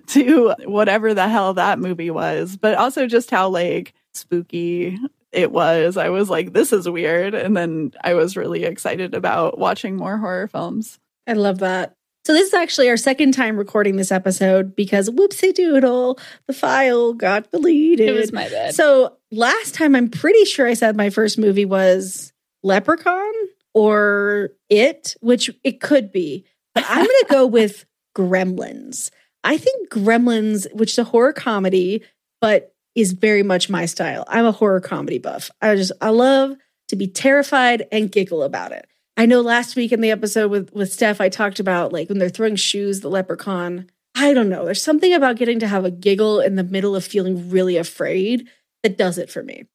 to 0.07 0.55
whatever 0.65 1.13
the 1.13 1.27
hell 1.29 1.53
that 1.53 1.79
movie 1.79 2.11
was, 2.11 2.57
but 2.57 2.75
also 2.75 3.07
just 3.07 3.31
how 3.31 3.47
like 3.47 3.93
spooky 4.13 4.97
it 5.31 5.51
was. 5.51 5.97
I 5.97 6.09
was 6.09 6.29
like, 6.29 6.53
this 6.53 6.71
is 6.71 6.89
weird. 6.89 7.33
And 7.33 7.55
then 7.55 7.91
I 8.03 8.13
was 8.13 8.37
really 8.37 8.63
excited 8.63 9.13
about 9.13 9.57
watching 9.57 9.95
more 9.95 10.17
horror 10.17 10.47
films. 10.47 10.99
I 11.27 11.33
love 11.33 11.59
that. 11.59 11.93
So 12.25 12.33
this 12.33 12.49
is 12.49 12.53
actually 12.53 12.89
our 12.89 12.97
second 12.97 13.33
time 13.33 13.55
recording 13.55 13.95
this 13.95 14.11
episode 14.11 14.75
because 14.75 15.09
whoopsie 15.09 15.53
doodle, 15.53 16.19
the 16.45 16.53
file 16.53 17.13
got 17.13 17.51
deleted. 17.51 18.09
It 18.09 18.19
was 18.19 18.33
my 18.33 18.49
bad. 18.49 18.75
So 18.75 19.17
last 19.31 19.75
time 19.75 19.95
I'm 19.95 20.09
pretty 20.09 20.43
sure 20.43 20.67
I 20.67 20.73
said 20.73 20.97
my 20.97 21.09
first 21.09 21.37
movie 21.37 21.63
was 21.63 22.33
Leprechaun 22.63 23.33
or 23.73 24.49
It, 24.69 25.15
which 25.21 25.49
it 25.63 25.79
could 25.79 26.11
be. 26.11 26.43
But 26.75 26.83
I'm 26.89 27.05
going 27.05 27.07
to 27.07 27.27
go 27.29 27.47
with 27.47 27.85
Gremlins. 28.15 29.09
I 29.43 29.57
think 29.57 29.89
Gremlins, 29.89 30.67
which 30.73 30.91
is 30.91 30.97
a 30.97 31.05
horror 31.05 31.31
comedy, 31.31 32.03
but 32.41 32.73
is 32.97 33.13
very 33.13 33.43
much 33.43 33.69
my 33.69 33.85
style. 33.85 34.25
I'm 34.27 34.45
a 34.45 34.51
horror 34.51 34.81
comedy 34.81 35.19
buff. 35.19 35.51
I 35.61 35.75
just 35.75 35.91
I 36.01 36.09
love 36.09 36.57
to 36.89 36.95
be 36.95 37.07
terrified 37.07 37.85
and 37.91 38.11
giggle 38.11 38.41
about 38.41 38.71
it. 38.71 38.87
I 39.15 39.27
know 39.27 39.41
last 39.41 39.75
week 39.75 39.91
in 39.91 40.01
the 40.01 40.09
episode 40.09 40.49
with 40.49 40.73
with 40.73 40.91
Steph, 40.91 41.21
I 41.21 41.29
talked 41.29 41.59
about 41.59 41.93
like 41.93 42.09
when 42.09 42.17
they're 42.17 42.27
throwing 42.27 42.55
shoes, 42.55 43.01
the 43.01 43.09
leprechaun. 43.09 43.89
I 44.15 44.33
don't 44.33 44.49
know. 44.49 44.65
There's 44.65 44.81
something 44.81 45.13
about 45.13 45.37
getting 45.37 45.59
to 45.59 45.67
have 45.67 45.85
a 45.85 45.91
giggle 45.91 46.39
in 46.39 46.55
the 46.55 46.63
middle 46.63 46.95
of 46.95 47.05
feeling 47.05 47.51
really 47.51 47.77
afraid 47.77 48.49
that 48.81 48.97
does 48.97 49.19
it 49.19 49.29
for 49.29 49.43
me. 49.43 49.65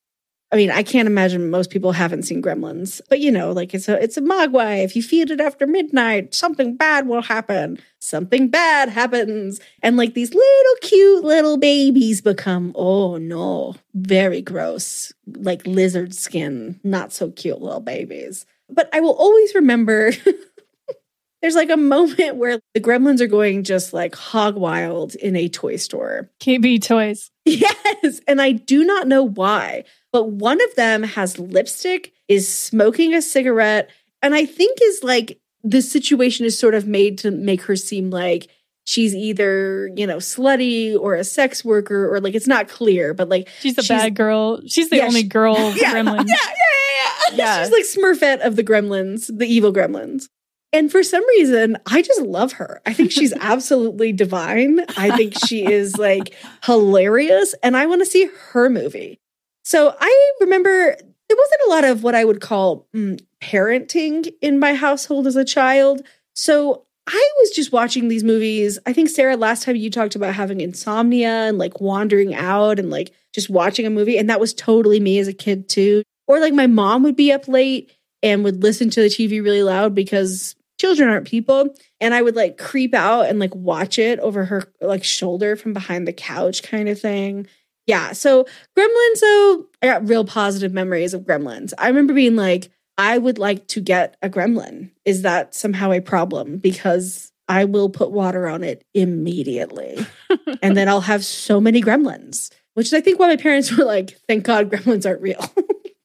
I 0.52 0.56
mean, 0.56 0.71
I 0.71 0.82
can't 0.82 1.06
imagine 1.06 1.49
most 1.49 1.71
people 1.71 1.92
haven't 1.92 2.25
seen 2.25 2.42
Gremlins, 2.42 3.00
but 3.09 3.21
you 3.21 3.30
know, 3.32 3.52
like 3.52 3.73
it's 3.73 3.88
a 3.88 4.00
it's 4.02 4.18
a 4.18 4.21
mogwai. 4.21 4.85
If 4.85 4.94
you 4.94 5.02
feed 5.02 5.30
it 5.30 5.40
after 5.40 5.66
midnight, 5.66 6.35
something 6.35 6.76
bad 6.76 7.06
will 7.06 7.23
happen. 7.23 7.78
Something 8.00 8.49
bad 8.49 8.90
happens, 8.90 9.61
and 9.82 9.97
like 9.97 10.12
these 10.12 10.35
little 10.35 10.75
cute 10.82 11.25
little 11.25 11.56
babies 11.56 12.21
become 12.21 12.73
oh 12.75 13.16
no, 13.16 13.76
very 13.94 14.42
gross, 14.42 15.11
like 15.26 15.66
lizard 15.66 16.14
skin, 16.14 16.78
not 16.85 17.14
so 17.14 17.30
cute 17.30 17.62
little 17.62 17.80
babies. 17.80 18.44
But 18.68 18.90
I 18.92 19.00
will 19.00 19.14
always 19.14 19.54
remember. 19.54 20.12
There's 21.40 21.56
like 21.56 21.71
a 21.71 21.76
moment 21.76 22.37
where 22.37 22.61
the 22.73 22.80
gremlins 22.80 23.21
are 23.21 23.26
going 23.26 23.64
just 23.64 23.92
like 23.92 24.14
hog 24.14 24.54
wild 24.54 25.16
in 25.16 25.35
a 25.35 25.49
toy 25.49 25.75
store. 25.76 26.30
KB 26.40 26.80
Toys. 26.82 27.30
Yes. 27.44 28.21
And 28.28 28.40
I 28.40 28.52
do 28.52 28.85
not 28.85 29.09
know 29.09 29.25
why, 29.25 29.85
but 30.12 30.28
one 30.31 30.62
of 30.62 30.75
them 30.76 31.02
has 31.02 31.38
lipstick, 31.38 32.12
is 32.28 32.49
smoking 32.52 33.14
a 33.14 33.23
cigarette, 33.23 33.90
and 34.23 34.35
I 34.35 34.45
think 34.47 34.78
is 34.83 35.02
like 35.02 35.38
the 35.64 35.81
situation 35.83 36.45
is 36.47 36.59
sort 36.59 36.75
of 36.75 36.87
made 36.87 37.19
to 37.19 37.31
make 37.31 37.62
her 37.62 37.76
seem 37.76 38.11
like 38.11 38.49
she's 38.85 39.14
either, 39.14 39.88
you 39.97 40.07
know, 40.07 40.16
slutty 40.16 40.99
or 40.99 41.14
a 41.14 41.23
sex 41.25 41.64
worker 41.64 42.12
or 42.12 42.21
like 42.21 42.35
it's 42.35 42.49
not 42.49 42.69
clear, 42.69 43.14
but 43.14 43.28
like 43.28 43.49
She's 43.61 43.76
the 43.76 43.85
bad 43.88 44.14
girl. 44.16 44.61
She's 44.66 44.90
the 44.90 44.97
Yeah, 44.97 45.04
only 45.07 45.23
she- 45.23 45.28
girl 45.28 45.54
yeah, 45.76 45.95
gremlins. 45.95 46.28
Yeah, 46.28 46.35
yeah, 46.35 46.49
yeah, 46.49 47.31
yeah. 47.31 47.37
Yeah. 47.37 47.62
She's 47.64 47.73
like 47.73 47.85
Smurfette 47.85 48.45
of 48.45 48.57
the 48.57 48.64
gremlins, 48.64 49.31
the 49.37 49.47
evil 49.47 49.73
gremlins. 49.73 50.25
And 50.75 50.90
for 50.90 51.02
some 51.02 51.23
reason, 51.28 51.76
I 51.87 52.02
just 52.02 52.23
love 52.23 52.52
her. 52.54 52.81
I 52.85 52.92
think 52.92 53.12
she's 53.12 53.33
absolutely 53.40 54.12
divine. 54.12 54.81
I 54.97 55.16
think 55.16 55.35
she 55.47 55.64
is 55.64 55.97
like 55.97 56.35
hilarious. 56.64 57.54
And 57.62 57.76
I 57.76 57.87
want 57.87 58.00
to 58.00 58.07
see 58.07 58.28
her 58.50 58.69
movie. 58.69 59.21
So 59.62 59.95
I 60.00 60.33
remember 60.40 60.97
there 61.28 61.37
wasn't 61.37 61.61
a 61.66 61.71
lot 61.71 61.85
of 61.85 62.02
what 62.02 62.14
I 62.14 62.25
would 62.25 62.40
call 62.40 62.87
mm, 62.95 63.21
parenting 63.40 64.33
in 64.40 64.59
my 64.59 64.75
household 64.75 65.26
as 65.26 65.37
a 65.37 65.45
child. 65.45 66.02
So 66.35 66.85
I 67.07 67.31
was 67.40 67.50
just 67.50 67.73
watching 67.73 68.09
these 68.09 68.23
movies. 68.23 68.78
I 68.87 68.92
think, 68.92 69.09
Sarah, 69.09 69.37
last 69.37 69.64
time 69.64 69.76
you 69.76 69.90
talked 69.90 70.14
about 70.14 70.35
having 70.35 70.61
insomnia 70.61 71.49
and 71.49 71.59
like 71.59 71.81
wandering 71.81 72.35
out 72.35 72.78
and 72.78 72.90
like 72.90 73.12
just 73.33 73.50
watching 73.50 73.87
a 73.87 73.90
movie. 73.90 74.19
And 74.19 74.31
that 74.31 74.40
was 74.40 74.54
totally 74.54 75.00
me 75.00 75.19
as 75.19 75.28
a 75.28 75.33
kid, 75.33 75.69
too. 75.69 76.02
Or 76.26 76.38
like 76.38 76.54
my 76.54 76.66
mom 76.66 77.02
would 77.02 77.16
be 77.16 77.33
up 77.33 77.49
late 77.49 77.92
and 78.23 78.45
would 78.45 78.62
listen 78.62 78.90
to 78.90 79.02
the 79.02 79.09
TV 79.09 79.42
really 79.42 79.62
loud 79.64 79.95
because 79.95 80.54
children 80.78 81.09
aren't 81.09 81.26
people. 81.26 81.75
And 82.00 82.14
I 82.14 82.23
would 82.23 82.37
like 82.37 82.57
creep 82.57 82.95
out 82.95 83.28
and 83.28 83.38
like 83.38 83.54
watch 83.54 83.99
it 83.99 84.19
over 84.21 84.45
her 84.45 84.73
like 84.81 85.02
shoulder 85.02 85.57
from 85.57 85.73
behind 85.73 86.07
the 86.07 86.12
couch 86.12 86.62
kind 86.62 86.88
of 86.88 87.00
thing. 87.00 87.49
Yeah. 87.86 88.12
So 88.12 88.44
Gremlins, 88.78 89.20
though, 89.20 89.66
I 89.82 89.86
got 89.86 90.08
real 90.08 90.24
positive 90.24 90.72
memories 90.72 91.14
of 91.14 91.22
Gremlins. 91.22 91.72
I 91.78 91.88
remember 91.88 92.14
being 92.14 92.36
like, 92.36 92.70
I 92.98 93.18
would 93.18 93.38
like 93.38 93.66
to 93.68 93.80
get 93.80 94.16
a 94.22 94.28
gremlin. 94.28 94.90
Is 95.04 95.22
that 95.22 95.54
somehow 95.54 95.92
a 95.92 96.00
problem? 96.00 96.58
Because 96.58 97.32
I 97.48 97.64
will 97.64 97.88
put 97.88 98.12
water 98.12 98.46
on 98.48 98.62
it 98.62 98.84
immediately. 98.94 100.06
and 100.62 100.76
then 100.76 100.88
I'll 100.88 101.00
have 101.12 101.24
so 101.24 101.60
many 101.60 101.82
gremlins, 101.82 102.50
which 102.74 102.88
is, 102.88 102.92
I 102.94 103.00
think, 103.00 103.18
why 103.18 103.28
my 103.28 103.36
parents 103.36 103.76
were 103.76 103.84
like, 103.84 104.18
thank 104.28 104.44
God 104.44 104.70
gremlins 104.70 105.06
aren't 105.06 105.22
real. 105.22 105.44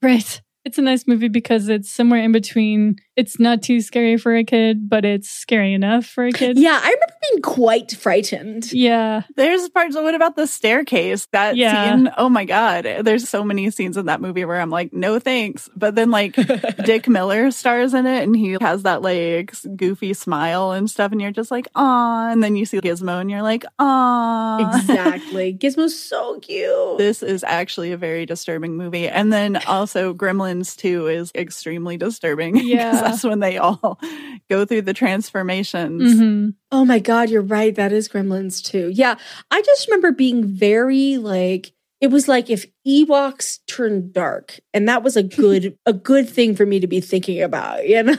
Right. 0.01 0.41
It's 0.67 0.77
a 0.77 0.81
nice 0.81 1.07
movie 1.07 1.29
because 1.29 1.69
it's 1.69 1.89
somewhere 1.89 2.19
in 2.21 2.33
between. 2.33 2.97
It's 3.15 3.39
not 3.39 3.63
too 3.63 3.79
scary 3.79 4.17
for 4.17 4.35
a 4.35 4.43
kid, 4.43 4.89
but 4.89 5.05
it's 5.05 5.29
scary 5.29 5.73
enough 5.73 6.05
for 6.05 6.25
a 6.25 6.31
kid. 6.33 6.57
yeah. 6.59 6.73
I 6.83 6.87
remember 6.89 7.13
being 7.31 7.41
quite 7.41 7.91
frightened. 7.93 8.73
Yeah. 8.73 9.21
There's 9.37 9.69
parts. 9.69 9.95
What 9.95 10.13
about 10.13 10.35
the 10.35 10.45
staircase? 10.45 11.25
That 11.31 11.55
Yeah. 11.55 11.95
scene. 11.95 12.11
Oh 12.17 12.27
my 12.27 12.43
god! 12.43 12.83
There's 13.03 13.29
so 13.29 13.45
many 13.45 13.71
scenes 13.71 13.95
in 13.95 14.07
that 14.07 14.19
movie 14.19 14.43
where 14.43 14.59
I'm 14.59 14.69
like, 14.69 14.91
no 14.91 15.19
thanks. 15.19 15.69
But 15.73 15.95
then 15.95 16.11
like 16.11 16.35
Dick 16.83 17.07
Miller 17.07 17.49
stars 17.51 17.93
in 17.93 18.05
it, 18.05 18.23
and 18.23 18.35
he 18.35 18.57
has 18.59 18.83
that 18.83 19.01
like 19.01 19.53
goofy 19.77 20.13
smile 20.13 20.71
and 20.71 20.89
stuff, 20.89 21.13
and 21.13 21.21
you're 21.21 21.31
just 21.31 21.49
like, 21.49 21.69
ah. 21.75 22.29
And 22.29 22.43
then 22.43 22.57
you 22.57 22.65
see 22.65 22.81
Gizmo, 22.81 23.21
and 23.21 23.31
you're 23.31 23.41
like, 23.41 23.63
ah. 23.79 24.77
exactly. 24.77 25.53
Gizmo's 25.53 25.97
so 25.97 26.39
cute. 26.41 26.97
This 26.97 27.23
is 27.23 27.45
actually 27.45 27.93
a 27.93 27.97
very 27.97 28.25
disturbing 28.25 28.75
movie. 28.75 29.07
And 29.07 29.31
then 29.31 29.55
also 29.65 30.13
Gremlins 30.57 30.75
2 30.77 31.07
is 31.07 31.31
extremely 31.35 31.97
disturbing. 31.97 32.55
Yeah. 32.67 33.01
that's 33.01 33.23
when 33.23 33.39
they 33.39 33.57
all 33.57 33.99
go 34.49 34.65
through 34.65 34.81
the 34.83 34.93
transformations. 34.93 36.19
hmm 36.19 36.49
Oh 36.71 36.83
my 36.85 36.99
God, 36.99 37.29
you're 37.29 37.41
right. 37.41 37.73
That 37.73 37.93
is 37.93 38.09
Gremlins 38.09 38.63
too. 38.63 38.89
Yeah. 38.93 39.15
I 39.51 39.61
just 39.61 39.87
remember 39.87 40.11
being 40.11 40.43
very 40.43 41.17
like, 41.17 41.71
it 42.01 42.07
was 42.07 42.27
like 42.27 42.49
if 42.49 42.65
Ewoks 42.85 43.59
turned 43.67 44.13
dark. 44.13 44.59
And 44.73 44.87
that 44.89 45.01
was 45.01 45.15
a 45.15 45.23
good, 45.23 45.77
a 45.85 45.93
good 45.93 46.29
thing 46.29 46.55
for 46.55 46.65
me 46.65 46.79
to 46.79 46.87
be 46.87 46.99
thinking 46.99 47.41
about, 47.41 47.87
you 47.87 48.03
know? 48.03 48.15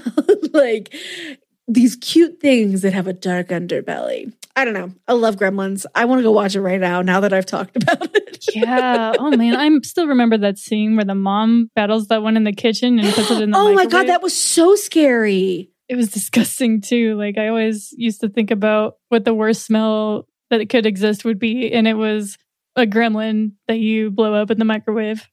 like 0.52 0.94
these 1.68 1.96
cute 1.96 2.40
things 2.40 2.82
that 2.82 2.92
have 2.94 3.06
a 3.06 3.12
dark 3.12 3.48
underbelly. 3.48 4.32
I 4.56 4.64
don't 4.64 4.74
know. 4.74 4.90
I 5.06 5.12
love 5.12 5.36
Gremlins. 5.36 5.86
I 5.94 6.06
want 6.06 6.18
to 6.18 6.22
go 6.24 6.32
watch 6.32 6.56
it 6.56 6.60
right 6.62 6.80
now, 6.80 7.02
now 7.02 7.20
that 7.20 7.32
I've 7.32 7.46
talked 7.46 7.76
about 7.76 8.02
it. 8.16 8.44
Yeah. 8.54 9.12
Oh 9.18 9.30
man, 9.36 9.54
I 9.54 9.68
still 9.84 10.08
remember 10.08 10.38
that 10.38 10.58
scene 10.58 10.96
where 10.96 11.04
the 11.04 11.14
mom 11.14 11.70
battles 11.76 12.08
that 12.08 12.22
one 12.22 12.36
in 12.36 12.44
the 12.44 12.52
kitchen 12.52 12.98
and 12.98 13.12
puts 13.14 13.30
it 13.30 13.40
in 13.42 13.50
the 13.50 13.56
microwave. 13.58 13.70
oh 13.70 13.74
my 13.74 13.86
God, 13.86 14.08
that 14.08 14.22
was 14.22 14.34
so 14.36 14.74
scary. 14.74 15.70
it 15.88 15.94
was 15.96 16.08
disgusting 16.10 16.80
too. 16.80 17.16
Like 17.16 17.38
I 17.38 17.48
always 17.48 17.92
used 17.96 18.20
to 18.22 18.28
think 18.28 18.50
about 18.50 18.96
what 19.10 19.24
the 19.24 19.34
worst 19.34 19.64
smell 19.64 20.26
that 20.50 20.68
could 20.70 20.86
exist 20.86 21.24
would 21.24 21.38
be, 21.38 21.70
and 21.72 21.86
it 21.86 21.94
was 21.94 22.36
a 22.74 22.86
gremlin 22.86 23.52
that 23.68 23.78
you 23.78 24.10
blow 24.10 24.34
up 24.34 24.50
in 24.50 24.58
the 24.58 24.64
microwave. 24.64 25.28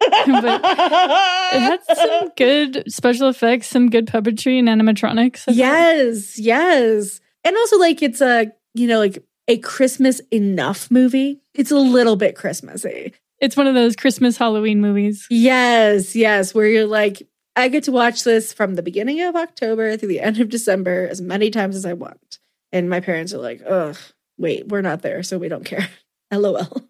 It 0.00 1.60
had 1.60 1.80
some 1.96 2.30
good 2.36 2.84
special 2.92 3.28
effects, 3.28 3.68
some 3.68 3.90
good 3.90 4.06
puppetry 4.06 4.58
and 4.58 4.68
animatronics. 4.68 5.44
I 5.48 5.52
yes, 5.52 6.38
yes. 6.38 7.20
And 7.44 7.56
also 7.56 7.78
like 7.78 8.02
it's 8.02 8.20
a, 8.20 8.52
you 8.74 8.86
know, 8.86 8.98
like 8.98 9.22
a 9.48 9.58
Christmas 9.58 10.20
enough 10.30 10.90
movie. 10.90 11.40
It's 11.54 11.70
a 11.70 11.78
little 11.78 12.16
bit 12.16 12.36
Christmassy. 12.36 13.14
It's 13.40 13.56
one 13.56 13.66
of 13.66 13.74
those 13.74 13.96
Christmas 13.96 14.36
Halloween 14.36 14.80
movies. 14.80 15.26
Yes, 15.30 16.16
yes, 16.16 16.54
where 16.54 16.66
you're 16.66 16.86
like 16.86 17.22
I 17.56 17.66
get 17.68 17.84
to 17.84 17.92
watch 17.92 18.22
this 18.22 18.52
from 18.52 18.76
the 18.76 18.82
beginning 18.82 19.20
of 19.22 19.34
October 19.34 19.96
through 19.96 20.10
the 20.10 20.20
end 20.20 20.40
of 20.40 20.48
December 20.48 21.08
as 21.10 21.20
many 21.20 21.50
times 21.50 21.74
as 21.74 21.84
I 21.84 21.92
want. 21.92 22.38
And 22.70 22.88
my 22.88 23.00
parents 23.00 23.32
are 23.34 23.38
like, 23.38 23.62
"Ugh, 23.66 23.96
wait, 24.36 24.68
we're 24.68 24.82
not 24.82 25.02
there, 25.02 25.22
so 25.24 25.38
we 25.38 25.48
don't 25.48 25.64
care." 25.64 25.88
LOL. 26.32 26.82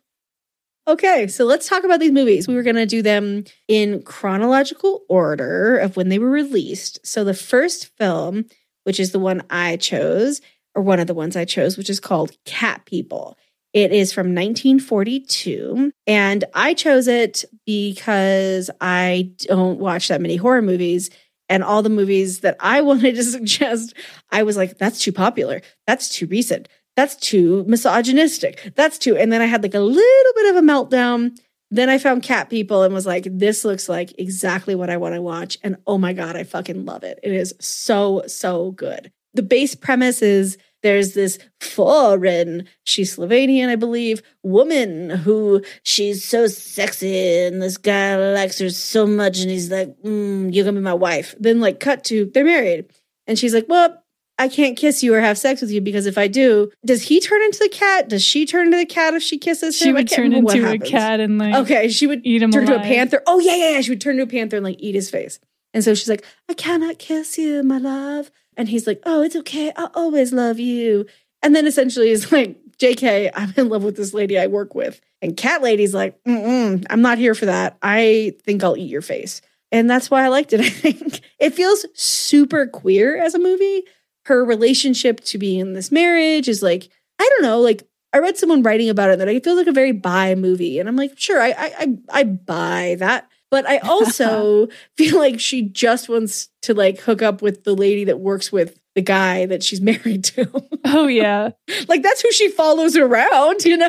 Okay, 0.89 1.27
so 1.27 1.45
let's 1.45 1.69
talk 1.69 1.85
about 1.85 2.01
these 2.01 2.13
movies. 2.13 2.49
We 2.49 2.55
were 2.55 2.63
going 2.63 2.77
to 2.77 2.87
do 2.87 3.03
them 3.03 3.45
in 3.69 4.01
chronological 4.05 5.03
order 5.11 5.77
of 5.77 5.99
when 5.99 6.09
they 6.09 6.19
were 6.19 6.31
released. 6.31 7.07
So 7.07 7.25
the 7.25 7.35
first 7.35 7.95
film, 7.99 8.47
which 8.85 8.99
is 8.99 9.13
the 9.13 9.19
one 9.19 9.43
I 9.51 9.77
chose, 9.77 10.41
or 10.75 10.81
one 10.81 10.99
of 10.99 11.07
the 11.07 11.13
ones 11.13 11.37
I 11.37 11.45
chose, 11.45 11.77
which 11.77 11.91
is 11.91 12.01
called 12.01 12.33
Cat 12.47 12.87
People. 12.87 13.37
It 13.75 13.93
is 13.93 14.15
from 14.15 14.29
1942. 14.29 15.93
And 16.07 16.45
I 16.55 16.73
chose 16.73 17.07
it 17.07 17.45
because 17.67 18.71
I 18.81 19.33
don't 19.41 19.79
watch 19.79 20.09
that 20.09 20.23
many 20.23 20.37
horror 20.37 20.63
movies. 20.63 21.11
And 21.51 21.63
all 21.63 21.83
the 21.83 21.91
movies 21.91 22.41
that 22.41 22.57
I 22.61 22.81
wanted 22.83 23.15
to 23.17 23.25
suggest, 23.25 23.93
I 24.31 24.43
was 24.43 24.57
like, 24.57 24.79
that's 24.79 25.01
too 25.01 25.13
popular. 25.13 25.61
That's 25.87 26.09
too 26.09 26.27
recent. 26.29 26.67
That's 26.99 27.15
too 27.15 27.65
misogynistic. 27.69 28.73
That's 28.75 28.99
too. 28.99 29.17
And 29.17 29.33
then 29.33 29.41
I 29.41 29.45
had 29.45 29.63
like 29.63 29.75
a 29.77 29.79
little 29.79 30.33
bit 30.35 30.51
of 30.51 30.57
a 30.57 30.67
meltdown. 30.67 31.39
Then 31.71 31.89
I 31.89 31.97
found 31.97 32.25
Cat 32.25 32.51
People 32.51 32.83
and 32.83 32.93
was 32.93 33.07
like, 33.07 33.29
this 33.31 33.65
looks 33.65 33.89
like 33.89 34.19
exactly 34.19 34.75
what 34.75 34.91
I 34.91 34.97
want 34.97 35.15
to 35.15 35.23
watch. 35.23 35.59
And 35.63 35.77
oh 35.87 35.97
my 35.97 36.13
God, 36.13 36.35
I 36.35 36.43
fucking 36.43 36.85
love 36.85 37.05
it. 37.05 37.21
It 37.23 37.33
is 37.33 37.55
so, 37.61 38.25
so 38.27 38.73
good. 38.73 39.13
The 39.35 39.45
base 39.45 39.77
premise 39.77 40.23
is 40.23 40.59
there's 40.83 41.15
this 41.15 41.39
foreign, 41.61 42.67
she's 42.83 43.17
Slovenian, 43.17 43.69
I 43.69 43.77
believe, 43.77 44.21
woman 44.43 45.09
who 45.09 45.63
she's 45.85 46.25
so 46.25 46.49
sexy 46.49 47.45
and 47.45 47.63
this 47.63 47.77
guy 47.77 48.17
likes 48.17 48.59
her 48.59 48.71
so 48.71 49.07
much 49.07 49.39
and 49.39 49.53
he's 49.53 49.71
like, 49.71 49.97
mm, 50.03 50.53
you're 50.53 50.65
gonna 50.65 50.81
be 50.81 50.83
my 50.83 50.95
wife. 50.95 51.37
Then 51.39 51.61
like 51.61 51.79
cut 51.79 52.03
to 52.07 52.29
they're 52.35 52.45
married. 52.45 52.87
And 53.29 53.39
she's 53.39 53.55
like, 53.55 53.67
well, 53.69 54.03
I 54.39 54.49
can't 54.49 54.77
kiss 54.77 55.03
you 55.03 55.15
or 55.15 55.21
have 55.21 55.37
sex 55.37 55.61
with 55.61 55.71
you 55.71 55.81
because 55.81 56.07
if 56.07 56.17
I 56.17 56.29
do, 56.29 56.71
does 56.85 57.03
he 57.03 57.19
turn 57.21 57.43
into 57.43 57.59
the 57.59 57.69
cat? 57.69 58.09
Does 58.09 58.25
she 58.25 58.47
turn 58.47 58.67
into 58.67 58.79
the 58.79 58.87
cat 58.87 59.15
if 59.15 59.23
she 59.23 59.37
kisses 59.37 59.77
She 59.77 59.87
him? 59.89 59.89
She 59.89 59.93
would 59.95 60.09
turn 60.09 60.33
into 60.33 60.71
a 60.71 60.79
cat 60.79 61.21
and 61.21 61.39
like 61.39 61.55
Okay, 61.57 61.89
she 61.89 62.07
would 62.07 62.21
eat 62.25 62.43
him 62.43 62.51
turn 62.51 62.63
into 62.63 62.77
a 62.77 62.83
panther. 62.83 63.23
Oh 63.27 63.41
yeah, 63.41 63.57
yeah, 63.57 63.71
yeah. 63.71 63.81
She 63.81 63.91
would 63.91 64.01
turn 64.01 64.13
into 64.13 64.25
a 64.25 64.27
panther 64.27 64.57
and 64.57 64.65
like 64.65 64.77
eat 64.79 64.95
his 64.95 65.11
face. 65.11 65.41
And 65.75 65.83
so 65.83 65.95
she's 65.95 66.09
like, 66.09 66.25
I 66.49 66.55
cannot 66.55 66.99
kiss 66.99 67.37
you, 67.37 67.63
my 67.63 67.79
love. 67.79 68.31
And 68.57 68.69
he's 68.69 68.87
like, 68.87 69.01
Oh, 69.05 69.23
it's 69.23 69.37
okay. 69.37 69.73
I'll 69.77 69.91
always 69.95 70.33
love 70.33 70.59
you. 70.59 71.07
And 71.43 71.55
then 71.55 71.67
essentially 71.67 72.11
is 72.11 72.33
like, 72.33 72.57
JK, 72.79 73.31
I'm 73.35 73.53
in 73.57 73.69
love 73.69 73.83
with 73.83 73.97
this 73.97 74.15
lady 74.15 74.39
I 74.39 74.47
work 74.47 74.75
with. 74.75 75.01
And 75.21 75.37
Cat 75.37 75.63
Lady's 75.63 75.95
like, 75.95 76.23
Mm-mm, 76.25 76.87
I'm 76.89 77.03
not 77.03 77.19
here 77.19 77.35
for 77.35 77.47
that. 77.47 77.77
I 77.83 78.35
think 78.45 78.63
I'll 78.63 78.77
eat 78.77 78.91
your 78.91 79.03
face. 79.03 79.41
And 79.71 79.91
that's 79.91 80.11
why 80.11 80.25
I 80.25 80.29
liked 80.29 80.53
it. 80.53 80.61
I 80.61 80.69
think 80.69 81.21
it 81.39 81.55
feels 81.55 81.87
super 81.95 82.67
queer 82.67 83.21
as 83.21 83.35
a 83.35 83.39
movie. 83.39 83.83
Her 84.29 84.45
relationship 84.45 85.21
to 85.25 85.39
being 85.39 85.61
in 85.61 85.73
this 85.73 85.91
marriage 85.91 86.49
is 86.49 86.63
like, 86.63 86.89
I 87.19 87.29
don't 87.33 87.43
know, 87.43 87.61
like 87.61 87.83
I 88.13 88.19
read 88.19 88.39
someone 88.39 88.63
writing 88.63 88.89
about 88.89 89.11
it 89.11 89.19
that 89.19 89.29
it 89.29 89.45
feels 89.45 89.59
like 89.59 89.67
a 89.67 89.73
very 89.73 89.93
bi 89.93 90.35
movie. 90.35 90.79
And 90.79 90.89
I'm 90.89 90.97
like, 90.97 91.19
sure, 91.19 91.41
I 91.41 91.49
I 91.49 91.73
I, 91.79 91.99
I 92.21 92.25
buy 92.25 92.97
that. 92.99 93.29
But 93.51 93.67
I 93.67 93.79
also 93.79 94.69
feel 94.97 95.19
like 95.19 95.41
she 95.41 95.63
just 95.63 96.09
wants 96.09 96.49
to 96.63 96.75
like 96.75 97.01
hook 97.01 97.23
up 97.23 97.41
with 97.43 97.65
the 97.65 97.75
lady 97.75 98.05
that 98.05 98.21
works 98.21 98.53
with 98.53 98.79
the 98.95 99.01
guy 99.03 99.47
that 99.47 99.63
she's 99.63 99.81
married 99.93 100.25
to. 100.25 100.47
Oh 100.85 101.07
yeah. 101.07 101.51
like 101.89 102.03
that's 102.03 102.21
who 102.21 102.31
she 102.33 102.51
follows 102.51 102.97
around, 102.97 103.65
you 103.65 103.77
know? 103.79 103.89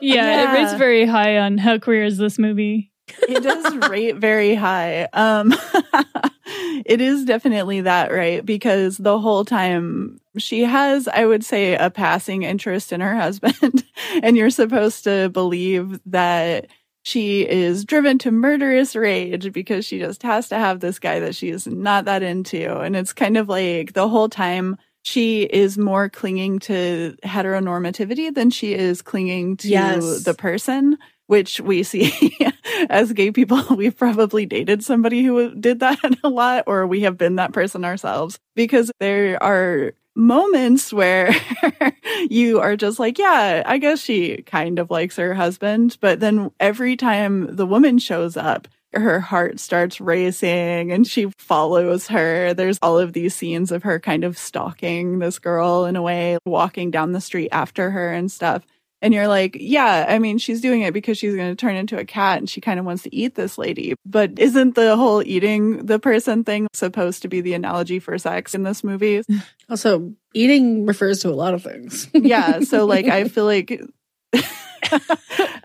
yeah, 0.00 0.14
Yeah. 0.24 0.52
it 0.52 0.62
rates 0.62 0.74
very 0.74 1.04
high 1.06 1.38
on 1.38 1.58
how 1.58 1.78
queer 1.78 2.04
is 2.04 2.18
this 2.18 2.38
movie. 2.38 2.92
It 3.28 3.42
does 3.42 3.76
rate 3.90 4.16
very 4.16 4.54
high. 4.54 5.04
Um, 5.12 5.54
it 6.86 7.00
is 7.00 7.24
definitely 7.24 7.82
that, 7.82 8.12
right? 8.12 8.44
Because 8.44 8.96
the 8.98 9.18
whole 9.18 9.44
time 9.44 10.20
she 10.38 10.62
has, 10.64 11.08
I 11.08 11.26
would 11.26 11.44
say, 11.44 11.74
a 11.76 11.90
passing 11.90 12.42
interest 12.42 12.92
in 12.92 13.00
her 13.00 13.14
husband, 13.14 13.84
and 14.22 14.36
you're 14.36 14.50
supposed 14.50 15.04
to 15.04 15.28
believe 15.30 16.00
that 16.06 16.66
she 17.02 17.46
is 17.48 17.84
driven 17.84 18.18
to 18.18 18.30
murderous 18.30 18.96
rage 18.96 19.52
because 19.52 19.84
she 19.84 19.98
just 19.98 20.22
has 20.22 20.48
to 20.48 20.56
have 20.56 20.80
this 20.80 20.98
guy 20.98 21.20
that 21.20 21.34
she 21.34 21.50
is 21.50 21.66
not 21.66 22.06
that 22.06 22.22
into. 22.22 22.78
And 22.80 22.96
it's 22.96 23.12
kind 23.12 23.36
of 23.36 23.48
like 23.48 23.92
the 23.92 24.08
whole 24.08 24.30
time 24.30 24.78
she 25.02 25.42
is 25.42 25.76
more 25.76 26.08
clinging 26.08 26.60
to 26.60 27.14
heteronormativity 27.22 28.34
than 28.34 28.48
she 28.48 28.72
is 28.74 29.02
clinging 29.02 29.58
to 29.58 29.68
Yes. 29.68 30.24
the 30.24 30.32
person 30.32 30.96
which 31.26 31.60
we 31.60 31.82
see 31.82 32.36
as 32.90 33.12
gay 33.12 33.30
people, 33.30 33.62
we've 33.76 33.96
probably 33.96 34.46
dated 34.46 34.84
somebody 34.84 35.22
who 35.22 35.54
did 35.54 35.80
that 35.80 35.98
a 36.24 36.28
lot, 36.28 36.64
or 36.66 36.86
we 36.86 37.02
have 37.02 37.16
been 37.16 37.36
that 37.36 37.52
person 37.52 37.84
ourselves, 37.84 38.38
because 38.54 38.90
there 39.00 39.42
are 39.42 39.92
moments 40.16 40.92
where 40.92 41.34
you 42.30 42.60
are 42.60 42.76
just 42.76 42.98
like, 43.00 43.18
yeah, 43.18 43.64
I 43.66 43.78
guess 43.78 44.00
she 44.00 44.42
kind 44.42 44.78
of 44.78 44.90
likes 44.90 45.16
her 45.16 45.34
husband. 45.34 45.96
But 46.00 46.20
then 46.20 46.52
every 46.60 46.96
time 46.96 47.56
the 47.56 47.66
woman 47.66 47.98
shows 47.98 48.36
up, 48.36 48.68
her 48.92 49.18
heart 49.18 49.58
starts 49.58 50.00
racing 50.00 50.92
and 50.92 51.04
she 51.04 51.32
follows 51.38 52.06
her. 52.08 52.54
There's 52.54 52.78
all 52.80 52.98
of 52.98 53.12
these 53.12 53.34
scenes 53.34 53.72
of 53.72 53.82
her 53.82 53.98
kind 53.98 54.22
of 54.22 54.38
stalking 54.38 55.18
this 55.18 55.40
girl 55.40 55.84
in 55.84 55.96
a 55.96 56.02
way, 56.02 56.38
walking 56.46 56.92
down 56.92 57.10
the 57.10 57.20
street 57.20 57.48
after 57.50 57.90
her 57.90 58.12
and 58.12 58.30
stuff. 58.30 58.64
And 59.02 59.12
you're 59.12 59.28
like, 59.28 59.56
yeah, 59.60 60.06
I 60.08 60.18
mean, 60.18 60.38
she's 60.38 60.62
doing 60.62 60.80
it 60.80 60.94
because 60.94 61.18
she's 61.18 61.34
going 61.34 61.50
to 61.50 61.54
turn 61.56 61.76
into 61.76 61.98
a 61.98 62.06
cat 62.06 62.38
and 62.38 62.48
she 62.48 62.62
kind 62.62 62.80
of 62.80 62.86
wants 62.86 63.02
to 63.02 63.14
eat 63.14 63.34
this 63.34 63.58
lady. 63.58 63.94
But 64.06 64.38
isn't 64.38 64.74
the 64.76 64.96
whole 64.96 65.22
eating 65.22 65.84
the 65.84 65.98
person 65.98 66.42
thing 66.42 66.68
supposed 66.72 67.20
to 67.22 67.28
be 67.28 67.42
the 67.42 67.52
analogy 67.52 67.98
for 67.98 68.16
sex 68.16 68.54
in 68.54 68.62
this 68.62 68.82
movie? 68.84 69.22
Also, 69.70 70.12
eating 70.34 70.84
refers 70.84 71.20
to 71.20 71.30
a 71.30 71.32
lot 71.34 71.54
of 71.54 71.62
things. 71.62 72.06
yeah. 72.12 72.60
So, 72.60 72.84
like, 72.84 73.06
I 73.06 73.24
feel 73.28 73.46
like. 73.46 73.80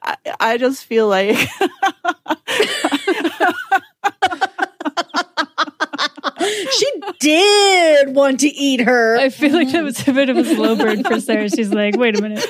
I, 0.02 0.16
I 0.40 0.58
just 0.58 0.86
feel 0.86 1.10
like 1.10 1.38
she 6.72 6.92
did 7.20 8.16
want 8.16 8.40
to 8.42 8.48
eat 8.48 8.82
her. 8.82 9.18
I 9.18 9.30
feel 9.30 9.54
like 9.54 9.72
that 9.72 9.84
was 9.84 10.08
a 10.08 10.14
bit 10.14 10.30
of 10.30 10.38
a 10.38 10.46
slow 10.46 10.76
burn 10.76 11.04
for 11.04 11.20
Sarah. 11.20 11.50
She's 11.50 11.74
like, 11.74 11.98
wait 11.98 12.18
a 12.18 12.22
minute. 12.22 12.46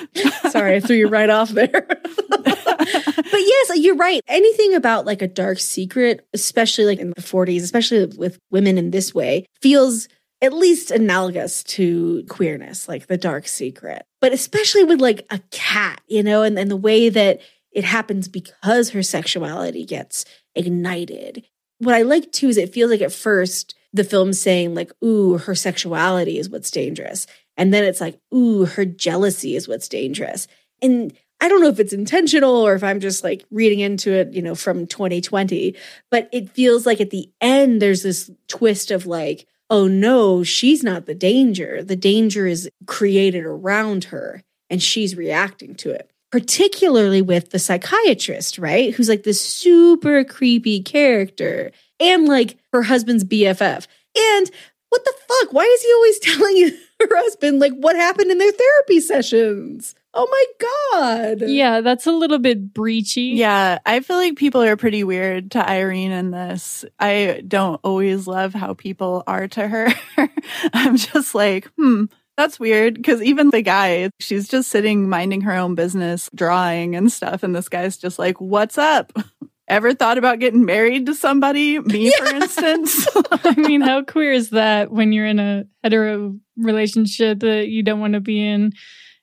Sorry, 0.49 0.75
I 0.75 0.79
threw 0.79 0.95
you 0.95 1.07
right 1.07 1.29
off 1.29 1.49
there. 1.49 1.85
but 1.87 3.33
yes, 3.33 3.71
you're 3.75 3.95
right. 3.95 4.21
Anything 4.27 4.75
about 4.75 5.05
like 5.05 5.21
a 5.21 5.27
dark 5.27 5.59
secret, 5.59 6.27
especially 6.33 6.85
like 6.85 6.99
in 6.99 7.09
the 7.09 7.21
40s, 7.21 7.61
especially 7.63 8.05
with 8.17 8.39
women 8.51 8.77
in 8.77 8.91
this 8.91 9.13
way, 9.13 9.45
feels 9.61 10.07
at 10.41 10.53
least 10.53 10.91
analogous 10.91 11.63
to 11.63 12.23
queerness, 12.29 12.87
like 12.87 13.07
the 13.07 13.17
dark 13.17 13.47
secret. 13.47 14.05
But 14.21 14.31
especially 14.31 14.83
with 14.83 15.01
like 15.01 15.25
a 15.29 15.39
cat, 15.51 16.01
you 16.07 16.23
know, 16.23 16.43
and, 16.43 16.57
and 16.57 16.71
the 16.71 16.77
way 16.77 17.09
that 17.09 17.41
it 17.71 17.83
happens 17.83 18.27
because 18.27 18.91
her 18.91 19.03
sexuality 19.03 19.85
gets 19.85 20.25
ignited. 20.55 21.45
What 21.79 21.95
I 21.95 22.01
like 22.01 22.31
too 22.31 22.49
is 22.49 22.57
it 22.57 22.73
feels 22.73 22.91
like 22.91 23.01
at 23.01 23.11
first 23.11 23.75
the 23.93 24.03
film 24.03 24.33
saying, 24.33 24.75
like, 24.75 24.91
ooh, 25.03 25.37
her 25.37 25.55
sexuality 25.55 26.37
is 26.37 26.49
what's 26.49 26.71
dangerous. 26.71 27.25
And 27.57 27.73
then 27.73 27.83
it's 27.83 28.01
like, 28.01 28.19
ooh, 28.33 28.65
her 28.65 28.85
jealousy 28.85 29.55
is 29.55 29.67
what's 29.67 29.87
dangerous. 29.87 30.47
And 30.81 31.13
I 31.41 31.47
don't 31.47 31.61
know 31.61 31.69
if 31.69 31.79
it's 31.79 31.93
intentional 31.93 32.55
or 32.55 32.75
if 32.75 32.83
I'm 32.83 32.99
just 32.99 33.23
like 33.23 33.45
reading 33.49 33.79
into 33.79 34.11
it, 34.11 34.33
you 34.33 34.41
know, 34.41 34.55
from 34.55 34.87
2020, 34.87 35.75
but 36.11 36.29
it 36.31 36.51
feels 36.51 36.85
like 36.85 36.99
at 36.99 37.11
the 37.11 37.29
end, 37.39 37.81
there's 37.81 38.03
this 38.03 38.29
twist 38.47 38.91
of 38.91 39.05
like, 39.05 39.47
oh 39.69 39.87
no, 39.87 40.43
she's 40.43 40.83
not 40.83 41.05
the 41.05 41.15
danger. 41.15 41.83
The 41.83 41.95
danger 41.95 42.45
is 42.45 42.69
created 42.87 43.45
around 43.45 44.05
her 44.05 44.43
and 44.69 44.81
she's 44.81 45.15
reacting 45.15 45.75
to 45.75 45.91
it. 45.91 46.11
Particularly 46.31 47.23
with 47.23 47.49
the 47.49 47.57
psychiatrist, 47.57 48.59
right? 48.59 48.93
Who's 48.93 49.09
like 49.09 49.23
this 49.23 49.43
super 49.43 50.23
creepy 50.23 50.81
character 50.81 51.71
and 51.99 52.27
like 52.27 52.57
her 52.73 52.83
husband's 52.83 53.23
BFF. 53.23 53.87
And 54.17 54.51
what 54.89 55.05
the 55.05 55.13
fuck? 55.27 55.53
Why 55.53 55.63
is 55.63 55.81
he 55.81 55.93
always 55.93 56.19
telling 56.19 56.77
her 57.01 57.17
husband 57.17 57.59
like 57.59 57.73
what 57.73 57.95
happened 57.95 58.31
in 58.31 58.37
their 58.37 58.51
therapy 58.51 58.99
sessions? 58.99 59.95
Oh 60.13 60.27
my 60.29 60.97
god. 61.39 61.47
Yeah, 61.47 61.81
that's 61.81 62.07
a 62.07 62.11
little 62.11 62.39
bit 62.39 62.73
breachy. 62.73 63.35
Yeah, 63.35 63.77
I 63.85 63.99
feel 63.99 64.17
like 64.17 64.37
people 64.37 64.61
are 64.61 64.75
pretty 64.75 65.03
weird 65.03 65.51
to 65.51 65.69
Irene 65.69 66.11
in 66.11 66.31
this. 66.31 66.83
I 66.99 67.43
don't 67.47 67.79
always 67.83 68.25
love 68.25 68.55
how 68.55 68.73
people 68.73 69.23
are 69.27 69.47
to 69.49 69.67
her. 69.67 69.87
I'm 70.73 70.97
just 70.97 71.35
like, 71.35 71.67
hmm, 71.77 72.05
that's 72.37 72.59
weird. 72.59 72.95
Because 72.95 73.21
even 73.21 73.51
the 73.51 73.61
guy, 73.61 74.09
she's 74.19 74.47
just 74.47 74.69
sitting 74.69 75.09
minding 75.09 75.41
her 75.41 75.53
own 75.53 75.75
business, 75.75 76.27
drawing 76.33 76.95
and 76.95 77.11
stuff. 77.11 77.43
And 77.43 77.55
this 77.55 77.69
guy's 77.69 77.97
just 77.97 78.17
like, 78.17 78.41
what's 78.41 78.79
up? 78.79 79.13
Ever 79.69 79.93
thought 79.93 80.17
about 80.17 80.39
getting 80.39 80.65
married 80.65 81.05
to 81.05 81.13
somebody? 81.15 81.79
Me, 81.79 82.11
for 82.17 82.25
instance? 82.25 83.07
I 83.31 83.53
mean, 83.55 83.81
how 83.81 84.03
queer 84.03 84.31
is 84.33 84.49
that 84.49 84.91
when 84.91 85.11
you're 85.13 85.27
in 85.27 85.39
a 85.39 85.65
hetero 85.83 86.35
relationship 86.57 87.39
that 87.41 87.67
you 87.67 87.83
don't 87.83 87.99
want 87.99 88.13
to 88.13 88.19
be 88.19 88.43
in 88.43 88.71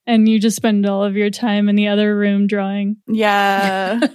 and 0.07 0.29
you 0.29 0.39
just 0.39 0.57
spend 0.57 0.87
all 0.87 1.03
of 1.03 1.17
your 1.17 1.31
time 1.31 1.69
in 1.69 1.75
the 1.75 1.89
other 1.89 2.17
room 2.17 2.47
drawing? 2.47 2.97
yeah. 3.09 4.01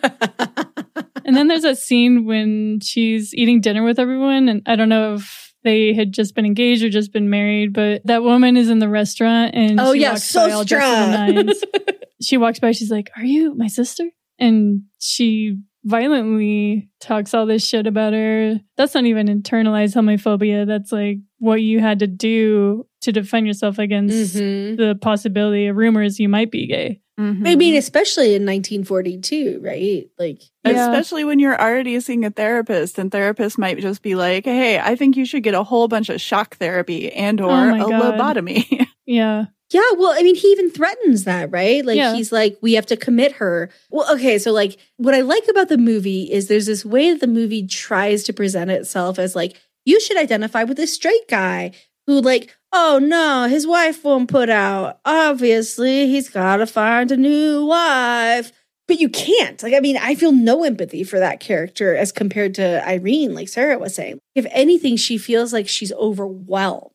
And 1.23 1.35
then 1.37 1.47
there's 1.47 1.61
that 1.61 1.77
scene 1.77 2.25
when 2.25 2.79
she's 2.81 3.33
eating 3.35 3.61
dinner 3.61 3.83
with 3.83 3.99
everyone, 3.99 4.49
and 4.49 4.63
I 4.65 4.75
don't 4.75 4.89
know 4.89 5.13
if 5.13 5.53
they 5.63 5.93
had 5.93 6.11
just 6.11 6.33
been 6.33 6.45
engaged 6.47 6.83
or 6.83 6.89
just 6.89 7.13
been 7.13 7.29
married, 7.29 7.73
but 7.73 8.01
that 8.05 8.23
woman 8.23 8.57
is 8.57 8.69
in 8.69 8.79
the 8.79 8.89
restaurant 8.89 9.53
and 9.53 9.79
Oh, 9.79 9.93
she 9.93 9.99
yeah, 10.01 10.13
walks 10.13 10.33
by 10.33 10.51
all 10.51 10.65
dressed 10.65 10.87
to 10.87 11.33
nines. 11.33 11.63
she 12.21 12.37
walks 12.37 12.59
by, 12.59 12.71
she's 12.71 12.89
like, 12.89 13.11
Are 13.15 13.23
you 13.23 13.53
my 13.53 13.67
sister? 13.67 14.03
And 14.39 14.83
she 14.99 15.59
violently 15.83 16.89
talks 16.99 17.33
all 17.33 17.45
this 17.45 17.65
shit 17.65 17.87
about 17.87 18.13
her. 18.13 18.59
That's 18.77 18.93
not 18.95 19.05
even 19.05 19.27
internalized 19.27 19.95
homophobia. 19.95 20.65
That's 20.67 20.91
like 20.91 21.17
what 21.39 21.61
you 21.61 21.79
had 21.79 21.99
to 21.99 22.07
do 22.07 22.85
to 23.01 23.11
defend 23.11 23.47
yourself 23.47 23.79
against 23.79 24.35
Mhm. 24.35 24.77
the 24.77 24.95
possibility 25.01 25.67
of 25.67 25.75
rumors 25.75 26.19
you 26.19 26.29
might 26.29 26.51
be 26.51 26.67
gay. 26.67 27.01
Mhm. 27.19 27.47
I 27.47 27.55
mean, 27.55 27.75
especially 27.75 28.35
in 28.35 28.45
1942, 28.45 29.59
right? 29.63 30.05
Like, 30.17 30.41
Yeah. 30.65 30.89
Especially 30.91 31.23
when 31.23 31.39
you're 31.39 31.59
already 31.59 31.99
seeing 31.99 32.25
a 32.25 32.29
therapist 32.29 32.97
and 32.99 33.11
therapists 33.11 33.57
might 33.57 33.79
just 33.79 34.01
be 34.01 34.15
like, 34.15 34.45
Hey, 34.45 34.79
I 34.79 34.95
think 34.95 35.17
you 35.17 35.25
should 35.25 35.43
get 35.43 35.53
a 35.53 35.63
whole 35.63 35.87
bunch 35.87 36.09
of 36.09 36.21
shock 36.21 36.57
therapy 36.57 37.11
and 37.11 37.41
or 37.41 37.51
Oh 37.51 37.73
a 37.75 37.89
God. 37.89 38.17
lobotomy. 38.19 38.85
Yeah. 39.07 39.45
Yeah, 39.71 39.81
well, 39.97 40.13
I 40.17 40.21
mean, 40.21 40.35
he 40.35 40.47
even 40.49 40.69
threatens 40.69 41.23
that, 41.23 41.51
right? 41.51 41.85
Like, 41.85 41.95
Yeah. 41.97 42.13
he's 42.13 42.31
like, 42.31 42.57
we 42.61 42.73
have 42.73 42.85
to 42.87 42.97
commit 42.97 43.33
her. 43.33 43.69
Well, 43.89 44.13
okay, 44.15 44.37
so 44.37 44.51
like, 44.51 44.77
what 44.97 45.15
I 45.15 45.21
like 45.21 45.47
about 45.49 45.69
the 45.69 45.77
movie 45.77 46.23
is 46.31 46.47
there's 46.47 46.65
this 46.65 46.85
way 46.85 47.11
that 47.11 47.21
the 47.21 47.27
movie 47.27 47.65
tries 47.65 48.23
to 48.25 48.33
present 48.33 48.69
itself 48.69 49.17
as 49.17 49.35
like, 49.35 49.55
you 49.85 49.99
should 49.99 50.17
identify 50.17 50.63
with 50.63 50.77
this 50.77 50.93
straight 50.93 51.27
guy 51.27 51.71
who, 52.05 52.19
like, 52.21 52.55
oh 52.73 52.99
no, 53.01 53.47
his 53.47 53.65
wife 53.65 54.03
won't 54.03 54.29
put 54.29 54.49
out. 54.49 54.99
Obviously, 55.05 56.07
he's 56.07 56.29
got 56.29 56.57
to 56.57 56.67
find 56.67 57.11
a 57.11 57.17
new 57.17 57.65
wife. 57.65 58.51
But 58.87 58.99
you 58.99 59.07
can't. 59.09 59.61
Like, 59.63 59.73
I 59.73 59.79
mean, 59.79 59.95
I 59.95 60.15
feel 60.15 60.33
no 60.33 60.63
empathy 60.65 61.03
for 61.05 61.17
that 61.19 61.39
character 61.39 61.95
as 61.95 62.11
compared 62.11 62.55
to 62.55 62.85
Irene, 62.85 63.33
like 63.33 63.47
Sarah 63.47 63.79
was 63.79 63.95
saying. 63.95 64.19
If 64.35 64.45
anything, 64.51 64.97
she 64.97 65.17
feels 65.17 65.53
like 65.53 65.69
she's 65.69 65.93
overwhelmed. 65.93 66.91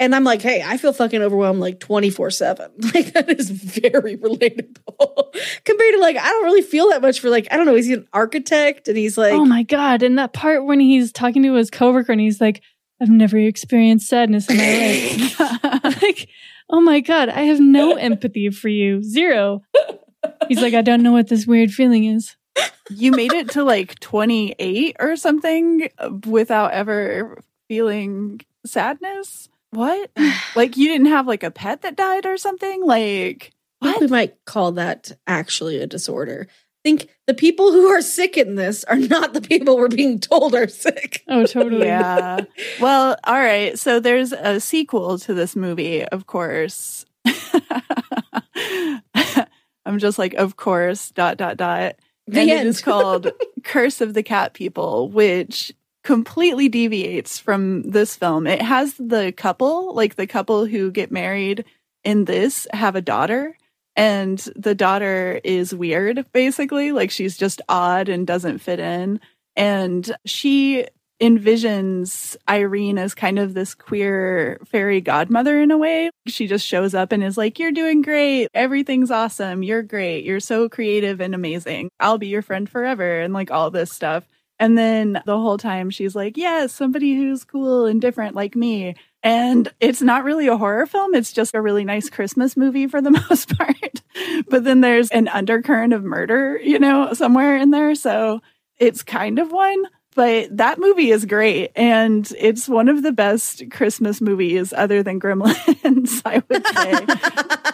And 0.00 0.14
I'm 0.14 0.24
like, 0.24 0.42
hey, 0.42 0.62
I 0.64 0.76
feel 0.76 0.92
fucking 0.92 1.22
overwhelmed 1.22 1.60
like 1.60 1.78
24 1.80 2.30
7. 2.30 2.70
Like, 2.94 3.12
that 3.12 3.30
is 3.30 3.50
very 3.50 4.16
relatable 4.16 5.34
compared 5.64 5.94
to 5.94 6.00
like, 6.00 6.16
I 6.16 6.28
don't 6.28 6.44
really 6.44 6.62
feel 6.62 6.88
that 6.90 7.00
much 7.02 7.20
for 7.20 7.30
like, 7.30 7.46
I 7.50 7.56
don't 7.56 7.66
know, 7.66 7.74
he's 7.74 7.90
an 7.90 8.06
architect 8.12 8.88
and 8.88 8.96
he's 8.96 9.16
like, 9.16 9.32
oh 9.32 9.44
my 9.44 9.62
god! 9.62 10.02
And 10.02 10.18
that 10.18 10.32
part 10.32 10.64
when 10.64 10.80
he's 10.80 11.12
talking 11.12 11.42
to 11.44 11.54
his 11.54 11.70
coworker 11.70 12.12
and 12.12 12.20
he's 12.20 12.40
like, 12.40 12.62
"I've 13.00 13.08
never 13.08 13.38
experienced 13.38 14.08
sadness 14.08 14.48
in 14.50 14.56
my 14.56 15.34
life." 15.40 16.02
like, 16.02 16.28
oh 16.68 16.80
my 16.80 17.00
god, 17.00 17.28
I 17.28 17.42
have 17.42 17.60
no 17.60 17.94
empathy 17.94 18.50
for 18.50 18.68
you, 18.68 19.02
zero. 19.02 19.62
He's 20.48 20.60
like, 20.60 20.74
I 20.74 20.82
don't 20.82 21.02
know 21.02 21.12
what 21.12 21.28
this 21.28 21.46
weird 21.46 21.70
feeling 21.70 22.04
is. 22.04 22.36
you 22.90 23.12
made 23.12 23.32
it 23.32 23.50
to 23.50 23.64
like 23.64 23.98
28 24.00 24.96
or 25.00 25.16
something 25.16 25.88
without 26.26 26.72
ever 26.72 27.42
feeling 27.68 28.40
sadness? 28.66 29.48
What? 29.74 30.10
like 30.54 30.76
you 30.76 30.88
didn't 30.88 31.08
have 31.08 31.26
like 31.26 31.42
a 31.42 31.50
pet 31.50 31.82
that 31.82 31.96
died 31.96 32.26
or 32.26 32.36
something? 32.36 32.84
Like 32.84 33.52
I 33.80 33.86
think 33.86 33.94
what? 33.94 34.00
we 34.02 34.06
might 34.08 34.44
call 34.44 34.72
that 34.72 35.12
actually 35.26 35.78
a 35.78 35.86
disorder. 35.86 36.46
I 36.48 36.88
think 36.88 37.08
the 37.26 37.34
people 37.34 37.72
who 37.72 37.86
are 37.86 38.02
sick 38.02 38.36
in 38.36 38.56
this 38.56 38.84
are 38.84 38.96
not 38.98 39.32
the 39.32 39.40
people 39.40 39.76
we're 39.76 39.88
being 39.88 40.20
told 40.20 40.54
are 40.54 40.68
sick. 40.68 41.24
Oh, 41.28 41.46
totally. 41.46 41.86
Yeah. 41.86 42.40
Well, 42.80 43.16
all 43.24 43.40
right. 43.40 43.78
So 43.78 44.00
there's 44.00 44.32
a 44.32 44.60
sequel 44.60 45.18
to 45.20 45.32
this 45.32 45.56
movie, 45.56 46.04
of 46.04 46.26
course. 46.26 47.06
I'm 49.86 49.98
just 49.98 50.18
like, 50.18 50.34
of 50.34 50.56
course, 50.56 51.10
dot, 51.10 51.36
dot, 51.38 51.56
dot. 51.56 51.96
The 52.26 52.40
and 52.40 52.50
it 52.50 52.58
end. 52.58 52.68
is 52.68 52.80
called 52.80 53.30
Curse 53.64 54.00
of 54.00 54.14
the 54.14 54.22
Cat 54.22 54.54
People, 54.54 55.10
which 55.10 55.72
completely 56.04 56.68
deviates 56.68 57.38
from 57.38 57.82
this 57.82 58.14
film. 58.14 58.46
It 58.46 58.62
has 58.62 58.94
the 58.98 59.32
couple, 59.32 59.94
like 59.94 60.16
the 60.16 60.26
couple 60.26 60.66
who 60.66 60.90
get 60.90 61.10
married 61.10 61.64
in 62.04 62.26
this, 62.26 62.68
have 62.72 62.94
a 62.94 63.00
daughter. 63.00 63.56
And 63.96 64.38
the 64.56 64.74
daughter 64.74 65.40
is 65.44 65.74
weird, 65.74 66.26
basically. 66.32 66.92
Like 66.92 67.10
she's 67.10 67.36
just 67.36 67.62
odd 67.68 68.08
and 68.08 68.26
doesn't 68.26 68.58
fit 68.58 68.80
in. 68.80 69.20
And 69.56 70.14
she 70.24 70.86
envisions 71.20 72.36
Irene 72.48 72.98
as 72.98 73.14
kind 73.14 73.38
of 73.38 73.54
this 73.54 73.74
queer 73.74 74.58
fairy 74.66 75.00
godmother 75.00 75.60
in 75.60 75.70
a 75.70 75.78
way. 75.78 76.10
She 76.26 76.48
just 76.48 76.66
shows 76.66 76.92
up 76.92 77.12
and 77.12 77.22
is 77.22 77.38
like, 77.38 77.58
You're 77.58 77.72
doing 77.72 78.02
great. 78.02 78.48
Everything's 78.52 79.12
awesome. 79.12 79.62
You're 79.62 79.82
great. 79.82 80.24
You're 80.24 80.40
so 80.40 80.68
creative 80.68 81.20
and 81.20 81.34
amazing. 81.34 81.88
I'll 82.00 82.18
be 82.18 82.28
your 82.28 82.42
friend 82.42 82.68
forever. 82.68 83.20
And 83.20 83.32
like 83.32 83.50
all 83.52 83.70
this 83.70 83.92
stuff. 83.92 84.28
And 84.58 84.78
then 84.78 85.20
the 85.26 85.38
whole 85.38 85.58
time 85.58 85.90
she's 85.90 86.14
like, 86.14 86.36
Yes, 86.36 86.72
somebody 86.72 87.16
who's 87.16 87.44
cool 87.44 87.86
and 87.86 88.00
different 88.00 88.34
like 88.34 88.54
me. 88.54 88.94
And 89.22 89.72
it's 89.80 90.02
not 90.02 90.24
really 90.24 90.48
a 90.48 90.56
horror 90.56 90.86
film. 90.86 91.14
It's 91.14 91.32
just 91.32 91.54
a 91.54 91.62
really 91.62 91.84
nice 91.84 92.10
Christmas 92.10 92.56
movie 92.56 92.86
for 92.86 93.00
the 93.00 93.10
most 93.30 93.56
part. 93.56 94.02
but 94.48 94.64
then 94.64 94.80
there's 94.80 95.10
an 95.10 95.28
undercurrent 95.28 95.92
of 95.92 96.04
murder, 96.04 96.60
you 96.62 96.78
know, 96.78 97.12
somewhere 97.14 97.56
in 97.56 97.70
there. 97.70 97.94
So 97.94 98.42
it's 98.78 99.02
kind 99.02 99.38
of 99.38 99.50
one. 99.50 99.84
But 100.14 100.56
that 100.58 100.78
movie 100.78 101.10
is 101.10 101.24
great. 101.24 101.72
And 101.74 102.30
it's 102.38 102.68
one 102.68 102.88
of 102.88 103.02
the 103.02 103.10
best 103.10 103.68
Christmas 103.70 104.20
movies 104.20 104.72
other 104.72 105.02
than 105.02 105.18
Gremlins, 105.18 106.22
I 106.24 106.42
would 106.48 106.66
say 106.68 107.64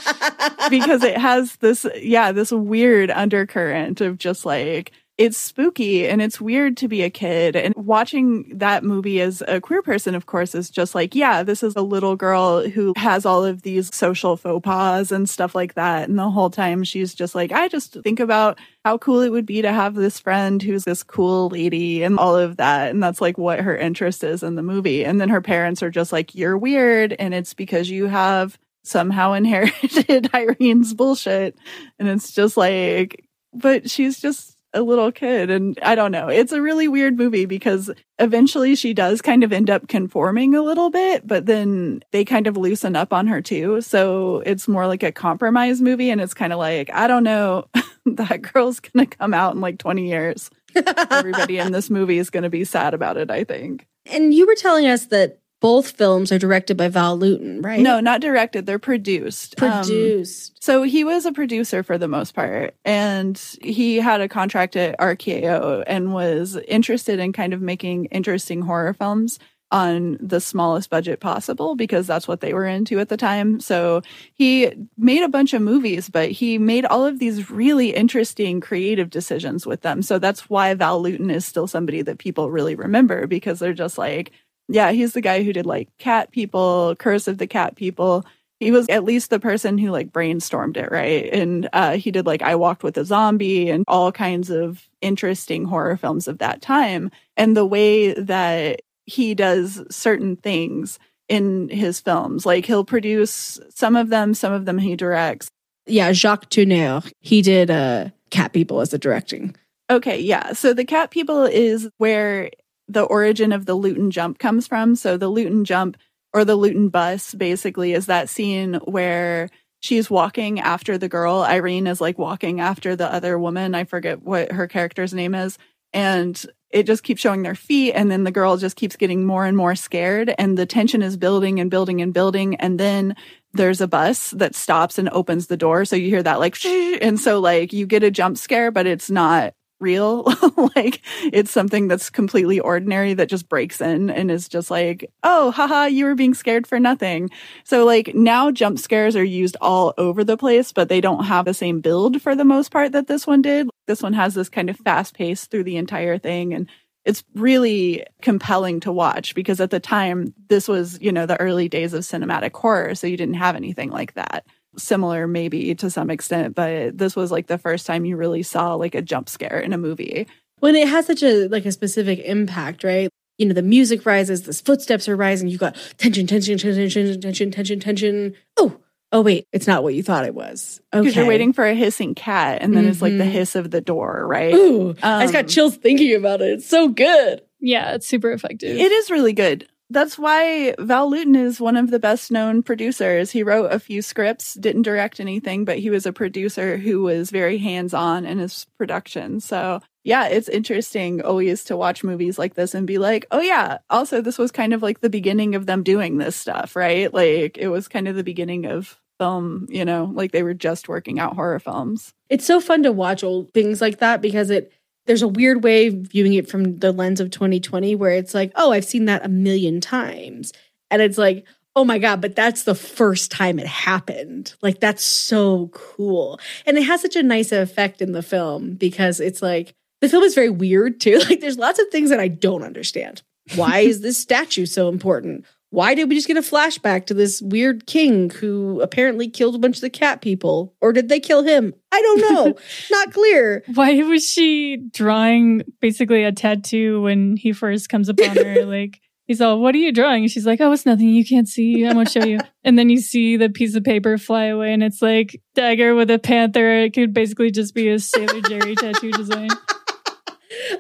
because 0.70 1.02
it 1.02 1.18
has 1.18 1.56
this 1.56 1.86
yeah 2.00 2.32
this 2.32 2.52
weird 2.52 3.10
undercurrent 3.10 4.00
of 4.00 4.18
just 4.18 4.46
like 4.46 4.92
it's 5.20 5.36
spooky 5.36 6.08
and 6.08 6.22
it's 6.22 6.40
weird 6.40 6.78
to 6.78 6.88
be 6.88 7.02
a 7.02 7.10
kid. 7.10 7.54
And 7.54 7.74
watching 7.76 8.56
that 8.56 8.82
movie 8.82 9.20
as 9.20 9.42
a 9.46 9.60
queer 9.60 9.82
person 9.82 10.14
of 10.14 10.24
course 10.24 10.54
is 10.54 10.70
just 10.70 10.94
like 10.94 11.14
yeah 11.14 11.42
this 11.42 11.62
is 11.62 11.76
a 11.76 11.82
little 11.82 12.16
girl 12.16 12.66
who 12.66 12.94
has 12.96 13.26
all 13.26 13.44
of 13.44 13.60
these 13.60 13.94
social 13.94 14.38
faux 14.38 14.64
pas 14.64 15.12
and 15.12 15.28
stuff 15.28 15.54
like 15.54 15.74
that. 15.74 16.08
And 16.08 16.18
the 16.18 16.30
whole 16.30 16.48
time 16.48 16.84
she's 16.84 17.14
just 17.14 17.34
like 17.34 17.52
i 17.52 17.68
just 17.68 17.92
think 18.02 18.18
about 18.18 18.58
how 18.82 18.96
cool 18.96 19.20
it 19.20 19.28
would 19.28 19.44
be 19.44 19.60
to 19.60 19.70
have 19.70 19.94
this 19.94 20.18
friend 20.18 20.62
who's 20.62 20.84
this 20.84 21.02
cool 21.02 21.50
lady 21.50 22.02
and 22.02 22.18
all 22.18 22.34
of 22.34 22.56
that. 22.56 22.90
And 22.90 23.02
that's 23.02 23.20
like 23.20 23.36
what 23.36 23.60
her 23.60 23.76
interest 23.76 24.24
is 24.24 24.42
in 24.42 24.54
the 24.54 24.62
movie. 24.62 25.04
And 25.04 25.20
then 25.20 25.28
her 25.28 25.42
parents 25.42 25.82
are 25.82 25.90
just 25.90 26.12
like 26.12 26.34
you're 26.34 26.56
weird. 26.56 27.12
And 27.18 27.34
it's 27.34 27.52
because 27.52 27.90
you 27.90 28.06
have 28.06 28.58
somehow 28.84 29.32
inherited 29.34 30.30
Irene's 30.32 30.94
bullshit. 30.94 31.58
And 31.98 32.08
it's 32.08 32.32
just 32.32 32.56
like, 32.56 33.26
but 33.52 33.90
she's 33.90 34.18
just 34.18 34.56
a 34.72 34.82
little 34.82 35.10
kid. 35.10 35.50
And 35.50 35.78
I 35.82 35.94
don't 35.94 36.12
know. 36.12 36.28
It's 36.28 36.52
a 36.52 36.62
really 36.62 36.88
weird 36.88 37.16
movie 37.18 37.44
because 37.46 37.90
eventually 38.18 38.74
she 38.76 38.94
does 38.94 39.20
kind 39.20 39.42
of 39.42 39.52
end 39.52 39.68
up 39.70 39.88
conforming 39.88 40.54
a 40.54 40.62
little 40.62 40.90
bit, 40.90 41.26
but 41.26 41.46
then 41.46 42.02
they 42.12 42.24
kind 42.24 42.46
of 42.46 42.56
loosen 42.56 42.94
up 42.96 43.12
on 43.12 43.26
her 43.26 43.40
too. 43.40 43.80
So 43.80 44.42
it's 44.46 44.68
more 44.68 44.86
like 44.86 45.02
a 45.02 45.12
compromise 45.12 45.80
movie. 45.80 46.10
And 46.10 46.20
it's 46.20 46.34
kind 46.34 46.52
of 46.52 46.58
like, 46.58 46.90
I 46.92 47.06
don't 47.06 47.24
know, 47.24 47.66
that 48.06 48.42
girl's 48.42 48.80
going 48.80 49.06
to 49.06 49.16
come 49.16 49.34
out 49.34 49.54
in 49.54 49.60
like 49.60 49.78
20 49.78 50.08
years. 50.08 50.50
Everybody 51.10 51.58
in 51.58 51.72
this 51.72 51.90
movie 51.90 52.18
is 52.18 52.30
going 52.30 52.44
to 52.44 52.50
be 52.50 52.64
sad 52.64 52.94
about 52.94 53.16
it, 53.16 53.30
I 53.30 53.44
think. 53.44 53.86
and 54.06 54.32
you 54.32 54.46
were 54.46 54.54
telling 54.54 54.86
us 54.86 55.06
that 55.06 55.38
both 55.60 55.90
films 55.90 56.32
are 56.32 56.38
directed 56.38 56.76
by 56.76 56.88
Val 56.88 57.16
Lewton, 57.16 57.62
right? 57.62 57.80
No, 57.80 58.00
not 58.00 58.20
directed. 58.20 58.66
They're 58.66 58.78
produced. 58.78 59.60
Um, 59.62 59.82
produced. 59.82 60.62
So 60.62 60.82
he 60.82 61.04
was 61.04 61.26
a 61.26 61.32
producer 61.32 61.82
for 61.82 61.98
the 61.98 62.08
most 62.08 62.34
part, 62.34 62.74
and 62.84 63.38
he 63.62 63.96
had 63.96 64.20
a 64.20 64.28
contract 64.28 64.74
at 64.76 64.98
RKO 64.98 65.84
and 65.86 66.12
was 66.12 66.56
interested 66.68 67.18
in 67.18 67.32
kind 67.32 67.52
of 67.52 67.60
making 67.60 68.06
interesting 68.06 68.62
horror 68.62 68.94
films 68.94 69.38
on 69.72 70.18
the 70.20 70.40
smallest 70.40 70.90
budget 70.90 71.20
possible 71.20 71.76
because 71.76 72.06
that's 72.06 72.26
what 72.26 72.40
they 72.40 72.52
were 72.52 72.66
into 72.66 72.98
at 72.98 73.08
the 73.08 73.16
time. 73.16 73.60
So 73.60 74.02
he 74.34 74.72
made 74.98 75.22
a 75.22 75.28
bunch 75.28 75.54
of 75.54 75.62
movies, 75.62 76.08
but 76.08 76.30
he 76.30 76.58
made 76.58 76.84
all 76.84 77.06
of 77.06 77.18
these 77.18 77.50
really 77.50 77.94
interesting 77.94 78.60
creative 78.60 79.10
decisions 79.10 79.66
with 79.66 79.82
them. 79.82 80.02
So 80.02 80.18
that's 80.18 80.50
why 80.50 80.74
Val 80.74 81.00
Lewton 81.00 81.30
is 81.30 81.44
still 81.44 81.68
somebody 81.68 82.02
that 82.02 82.18
people 82.18 82.50
really 82.50 82.74
remember 82.74 83.26
because 83.26 83.60
they're 83.60 83.72
just 83.72 83.96
like, 83.96 84.32
yeah, 84.70 84.92
he's 84.92 85.12
the 85.12 85.20
guy 85.20 85.42
who 85.42 85.52
did 85.52 85.66
like 85.66 85.88
Cat 85.98 86.30
People, 86.30 86.94
Curse 86.96 87.28
of 87.28 87.38
the 87.38 87.46
Cat 87.46 87.76
People 87.76 88.24
he 88.60 88.70
was 88.70 88.86
at 88.90 89.04
least 89.04 89.30
the 89.30 89.40
person 89.40 89.78
who 89.78 89.90
like 89.90 90.12
brainstormed 90.12 90.76
it 90.76 90.92
right 90.92 91.32
and 91.32 91.68
uh, 91.72 91.96
he 91.96 92.10
did 92.10 92.26
like 92.26 92.42
i 92.42 92.54
walked 92.54 92.82
with 92.82 92.96
a 92.96 93.04
zombie 93.04 93.70
and 93.70 93.84
all 93.88 94.12
kinds 94.12 94.50
of 94.50 94.88
interesting 95.00 95.64
horror 95.64 95.96
films 95.96 96.28
of 96.28 96.38
that 96.38 96.62
time 96.62 97.10
and 97.36 97.56
the 97.56 97.66
way 97.66 98.12
that 98.12 98.82
he 99.06 99.34
does 99.34 99.82
certain 99.90 100.36
things 100.36 100.98
in 101.28 101.68
his 101.70 102.00
films 102.00 102.44
like 102.46 102.66
he'll 102.66 102.84
produce 102.84 103.58
some 103.70 103.96
of 103.96 104.10
them 104.10 104.34
some 104.34 104.52
of 104.52 104.66
them 104.66 104.78
he 104.78 104.94
directs 104.94 105.48
Yeah, 105.86 106.12
Jacques 106.12 106.50
Tourneur. 106.50 107.02
He 107.20 107.42
did 107.42 107.70
uh, 107.70 108.10
Cat 108.30 108.52
People 108.52 108.80
as 108.80 108.90
the 108.90 108.98
directing. 108.98 109.56
Okay, 109.90 110.20
yeah. 110.20 110.52
So 110.52 110.72
the 110.72 110.84
cat 110.84 111.10
people 111.10 111.42
is 111.42 111.90
where 111.98 112.50
the 112.90 113.02
origin 113.04 113.52
of 113.52 113.66
the 113.66 113.74
Lewton 113.74 114.10
jump 114.10 114.38
comes 114.38 114.66
from. 114.66 114.96
So 114.96 115.16
the 115.16 115.28
Lewton 115.28 115.64
jump 115.64 115.96
or 116.32 116.44
the 116.44 116.56
Lewton 116.56 116.88
bus 116.88 117.34
basically 117.34 117.92
is 117.92 118.06
that 118.06 118.28
scene 118.28 118.74
where 118.84 119.48
she's 119.80 120.10
walking 120.10 120.60
after 120.60 120.98
the 120.98 121.08
girl. 121.08 121.42
Irene 121.42 121.86
is 121.86 122.00
like 122.00 122.18
walking 122.18 122.60
after 122.60 122.96
the 122.96 123.12
other 123.12 123.38
woman. 123.38 123.74
I 123.74 123.84
forget 123.84 124.22
what 124.22 124.52
her 124.52 124.66
character's 124.66 125.14
name 125.14 125.34
is. 125.34 125.56
And 125.92 126.40
it 126.70 126.84
just 126.84 127.02
keeps 127.02 127.20
showing 127.20 127.42
their 127.42 127.54
feet. 127.54 127.94
And 127.94 128.10
then 128.10 128.24
the 128.24 128.30
girl 128.30 128.56
just 128.56 128.76
keeps 128.76 128.96
getting 128.96 129.24
more 129.24 129.44
and 129.44 129.56
more 129.56 129.74
scared. 129.74 130.32
And 130.38 130.56
the 130.56 130.66
tension 130.66 131.02
is 131.02 131.16
building 131.16 131.58
and 131.58 131.70
building 131.70 132.00
and 132.00 132.14
building. 132.14 132.54
And 132.56 132.78
then 132.78 133.16
there's 133.52 133.80
a 133.80 133.88
bus 133.88 134.30
that 134.30 134.54
stops 134.54 134.98
and 134.98 135.08
opens 135.08 135.46
the 135.46 135.56
door. 135.56 135.84
So 135.84 135.96
you 135.96 136.08
hear 136.08 136.22
that 136.22 136.38
like, 136.38 136.64
and 136.64 137.18
so 137.18 137.40
like 137.40 137.72
you 137.72 137.86
get 137.86 138.04
a 138.04 138.10
jump 138.10 138.38
scare, 138.38 138.70
but 138.70 138.86
it's 138.86 139.10
not 139.10 139.54
real. 139.80 140.24
like 140.76 141.02
it's 141.32 141.50
something 141.50 141.88
that's 141.88 142.10
completely 142.10 142.60
ordinary 142.60 143.14
that 143.14 143.28
just 143.28 143.48
breaks 143.48 143.80
in 143.80 144.10
and 144.10 144.30
is 144.30 144.48
just 144.48 144.70
like, 144.70 145.10
oh, 145.22 145.50
haha, 145.50 145.84
you 145.84 146.04
were 146.04 146.14
being 146.14 146.34
scared 146.34 146.66
for 146.66 146.78
nothing. 146.78 147.30
So 147.64 147.84
like 147.84 148.14
now 148.14 148.50
jump 148.50 148.78
scares 148.78 149.16
are 149.16 149.24
used 149.24 149.56
all 149.60 149.94
over 149.98 150.24
the 150.24 150.36
place, 150.36 150.72
but 150.72 150.88
they 150.88 151.00
don't 151.00 151.24
have 151.24 151.44
the 151.44 151.54
same 151.54 151.80
build 151.80 152.20
for 152.22 152.34
the 152.34 152.44
most 152.44 152.70
part 152.70 152.92
that 152.92 153.06
this 153.06 153.26
one 153.26 153.42
did. 153.42 153.68
This 153.86 154.02
one 154.02 154.12
has 154.12 154.34
this 154.34 154.48
kind 154.48 154.70
of 154.70 154.76
fast 154.76 155.14
pace 155.14 155.46
through 155.46 155.64
the 155.64 155.76
entire 155.76 156.18
thing 156.18 156.54
and 156.54 156.68
it's 157.06 157.24
really 157.34 158.04
compelling 158.20 158.78
to 158.80 158.92
watch 158.92 159.34
because 159.34 159.58
at 159.58 159.70
the 159.70 159.80
time 159.80 160.34
this 160.48 160.68
was, 160.68 161.00
you 161.00 161.10
know, 161.10 161.24
the 161.24 161.40
early 161.40 161.66
days 161.66 161.94
of 161.94 162.02
cinematic 162.02 162.54
horror, 162.54 162.94
so 162.94 163.06
you 163.06 163.16
didn't 163.16 163.34
have 163.34 163.56
anything 163.56 163.88
like 163.90 164.12
that 164.14 164.44
similar 164.76 165.26
maybe 165.26 165.74
to 165.74 165.90
some 165.90 166.10
extent 166.10 166.54
but 166.54 166.96
this 166.96 167.16
was 167.16 167.30
like 167.32 167.46
the 167.48 167.58
first 167.58 167.86
time 167.86 168.04
you 168.04 168.16
really 168.16 168.42
saw 168.42 168.74
like 168.74 168.94
a 168.94 169.02
jump 169.02 169.28
scare 169.28 169.58
in 169.58 169.72
a 169.72 169.78
movie 169.78 170.26
When 170.60 170.76
it 170.76 170.88
has 170.88 171.06
such 171.06 171.22
a 171.22 171.48
like 171.48 171.64
a 171.66 171.72
specific 171.72 172.18
impact, 172.20 172.84
right? 172.84 173.08
You 173.38 173.46
know, 173.46 173.54
the 173.54 173.62
music 173.62 174.04
rises, 174.04 174.42
the 174.42 174.52
footsteps 174.52 175.08
are 175.08 175.16
rising, 175.16 175.48
you've 175.48 175.58
got 175.60 175.74
tension, 175.96 176.26
tension, 176.26 176.58
tension, 176.58 176.90
tension, 176.90 177.20
tension, 177.20 177.50
tension, 177.50 177.80
tension. 177.80 178.34
Oh, 178.58 178.76
oh 179.12 179.22
wait, 179.22 179.46
it's 179.52 179.66
not 179.66 179.82
what 179.82 179.94
you 179.94 180.02
thought 180.02 180.26
it 180.26 180.34
was. 180.34 180.80
because 180.92 181.06
Okay. 181.08 181.20
you're 181.20 181.26
waiting 181.28 181.54
for 181.54 181.64
a 181.64 181.74
hissing 181.74 182.14
cat 182.14 182.60
and 182.60 182.76
then 182.76 182.84
it's 182.84 183.00
like 183.00 183.16
the 183.16 183.24
Mhm. 183.24 183.30
hiss 183.32 183.56
of 183.56 183.70
the 183.70 183.80
door 183.80 184.26
right 184.26 184.54
Ooh, 184.54 184.94
I 185.02 185.22
just 185.22 185.32
got 185.32 185.44
Um, 185.44 185.48
chills 185.48 185.76
thinking 185.76 186.14
about 186.14 186.42
it. 186.42 186.50
It's 186.58 186.66
so 186.66 186.88
good. 186.88 187.40
Yeah, 187.60 187.94
it's 187.94 188.06
super 188.06 188.30
effective. 188.30 188.76
it 188.76 188.92
is 188.92 189.10
really 189.10 189.32
good 189.32 189.66
that's 189.90 190.18
why 190.18 190.74
Val 190.78 191.10
Lewton 191.10 191.34
is 191.34 191.60
one 191.60 191.76
of 191.76 191.90
the 191.90 191.98
best 191.98 192.30
known 192.30 192.62
producers. 192.62 193.32
He 193.32 193.42
wrote 193.42 193.72
a 193.72 193.80
few 193.80 194.02
scripts 194.02 194.54
didn't 194.54 194.82
direct 194.82 195.20
anything 195.20 195.64
but 195.64 195.78
he 195.78 195.90
was 195.90 196.06
a 196.06 196.12
producer 196.12 196.76
who 196.76 197.02
was 197.02 197.30
very 197.30 197.58
hands-on 197.58 198.24
in 198.24 198.38
his 198.38 198.66
production. 198.78 199.40
So 199.40 199.80
yeah 200.04 200.28
it's 200.28 200.48
interesting 200.48 201.20
always 201.22 201.64
to 201.64 201.76
watch 201.76 202.02
movies 202.02 202.38
like 202.38 202.54
this 202.54 202.74
and 202.74 202.86
be 202.86 202.96
like 202.96 203.26
oh 203.30 203.40
yeah 203.40 203.78
also 203.90 204.22
this 204.22 204.38
was 204.38 204.50
kind 204.50 204.72
of 204.72 204.82
like 204.82 205.00
the 205.00 205.10
beginning 205.10 205.54
of 205.54 205.66
them 205.66 205.82
doing 205.82 206.18
this 206.18 206.36
stuff 206.36 206.76
right? 206.76 207.12
Like 207.12 207.58
it 207.58 207.68
was 207.68 207.88
kind 207.88 208.08
of 208.08 208.16
the 208.16 208.24
beginning 208.24 208.66
of 208.66 208.98
film 209.18 209.66
you 209.68 209.84
know? 209.84 210.10
Like 210.14 210.32
they 210.32 210.42
were 210.42 210.54
just 210.54 210.88
working 210.88 211.18
out 211.18 211.34
horror 211.34 211.58
films. 211.58 212.14
It's 212.28 212.46
so 212.46 212.60
fun 212.60 212.84
to 212.84 212.92
watch 212.92 213.24
old 213.24 213.52
things 213.52 213.80
like 213.80 213.98
that 213.98 214.22
because 214.22 214.50
it 214.50 214.72
there's 215.06 215.22
a 215.22 215.28
weird 215.28 215.64
way 215.64 215.88
viewing 215.88 216.34
it 216.34 216.48
from 216.48 216.78
the 216.78 216.92
lens 216.92 217.20
of 217.20 217.30
2020 217.30 217.94
where 217.94 218.12
it's 218.12 218.34
like, 218.34 218.52
oh, 218.54 218.72
I've 218.72 218.84
seen 218.84 219.06
that 219.06 219.24
a 219.24 219.28
million 219.28 219.80
times. 219.80 220.52
And 220.90 221.02
it's 221.02 221.18
like, 221.18 221.46
oh 221.76 221.84
my 221.84 221.98
God, 221.98 222.20
but 222.20 222.34
that's 222.34 222.64
the 222.64 222.74
first 222.74 223.30
time 223.30 223.58
it 223.58 223.66
happened. 223.66 224.54
Like, 224.60 224.80
that's 224.80 225.04
so 225.04 225.68
cool. 225.72 226.40
And 226.66 226.76
it 226.76 226.82
has 226.82 227.00
such 227.00 227.16
a 227.16 227.22
nice 227.22 227.52
effect 227.52 228.02
in 228.02 228.12
the 228.12 228.22
film 228.22 228.74
because 228.74 229.20
it's 229.20 229.40
like, 229.40 229.74
the 230.00 230.08
film 230.08 230.22
is 230.24 230.34
very 230.34 230.50
weird 230.50 231.00
too. 231.00 231.20
Like, 231.28 231.40
there's 231.40 231.58
lots 231.58 231.78
of 231.78 231.88
things 231.88 232.10
that 232.10 232.20
I 232.20 232.28
don't 232.28 232.64
understand. 232.64 233.22
Why 233.54 233.80
is 233.80 234.00
this 234.00 234.18
statue 234.18 234.66
so 234.66 234.88
important? 234.88 235.44
Why 235.70 235.94
did 235.94 236.08
we 236.08 236.16
just 236.16 236.26
get 236.26 236.36
a 236.36 236.40
flashback 236.40 237.06
to 237.06 237.14
this 237.14 237.40
weird 237.40 237.86
king 237.86 238.30
who 238.30 238.80
apparently 238.80 239.28
killed 239.28 239.54
a 239.54 239.58
bunch 239.58 239.76
of 239.76 239.82
the 239.82 239.90
cat 239.90 240.20
people? 240.20 240.74
Or 240.80 240.92
did 240.92 241.08
they 241.08 241.20
kill 241.20 241.44
him? 241.44 241.74
I 241.92 242.02
don't 242.02 242.20
know. 242.20 242.54
Not 242.90 243.12
clear. 243.12 243.62
Why 243.74 244.02
was 244.02 244.28
she 244.28 244.78
drawing 244.92 245.62
basically 245.80 246.24
a 246.24 246.32
tattoo 246.32 247.02
when 247.02 247.36
he 247.36 247.52
first 247.52 247.88
comes 247.88 248.08
upon 248.08 248.36
her? 248.36 248.64
like, 248.66 249.00
he's 249.26 249.40
all, 249.40 249.60
What 249.60 249.76
are 249.76 249.78
you 249.78 249.92
drawing? 249.92 250.24
And 250.24 250.30
she's 250.30 250.46
like, 250.46 250.60
Oh, 250.60 250.72
it's 250.72 250.86
nothing. 250.86 251.08
You 251.08 251.24
can't 251.24 251.48
see. 251.48 251.84
I'm 251.86 251.94
going 251.94 252.06
to 252.06 252.10
show 252.20 252.26
you. 252.26 252.40
and 252.64 252.76
then 252.76 252.90
you 252.90 252.98
see 252.98 253.36
the 253.36 253.48
piece 253.48 253.76
of 253.76 253.84
paper 253.84 254.18
fly 254.18 254.46
away, 254.46 254.72
and 254.72 254.82
it's 254.82 255.00
like 255.00 255.40
dagger 255.54 255.94
with 255.94 256.10
a 256.10 256.18
panther. 256.18 256.80
It 256.80 256.94
could 256.94 257.14
basically 257.14 257.52
just 257.52 257.76
be 257.76 257.88
a 257.88 258.00
Sailor 258.00 258.40
Jerry 258.40 258.74
tattoo 258.74 259.12
design. 259.12 259.50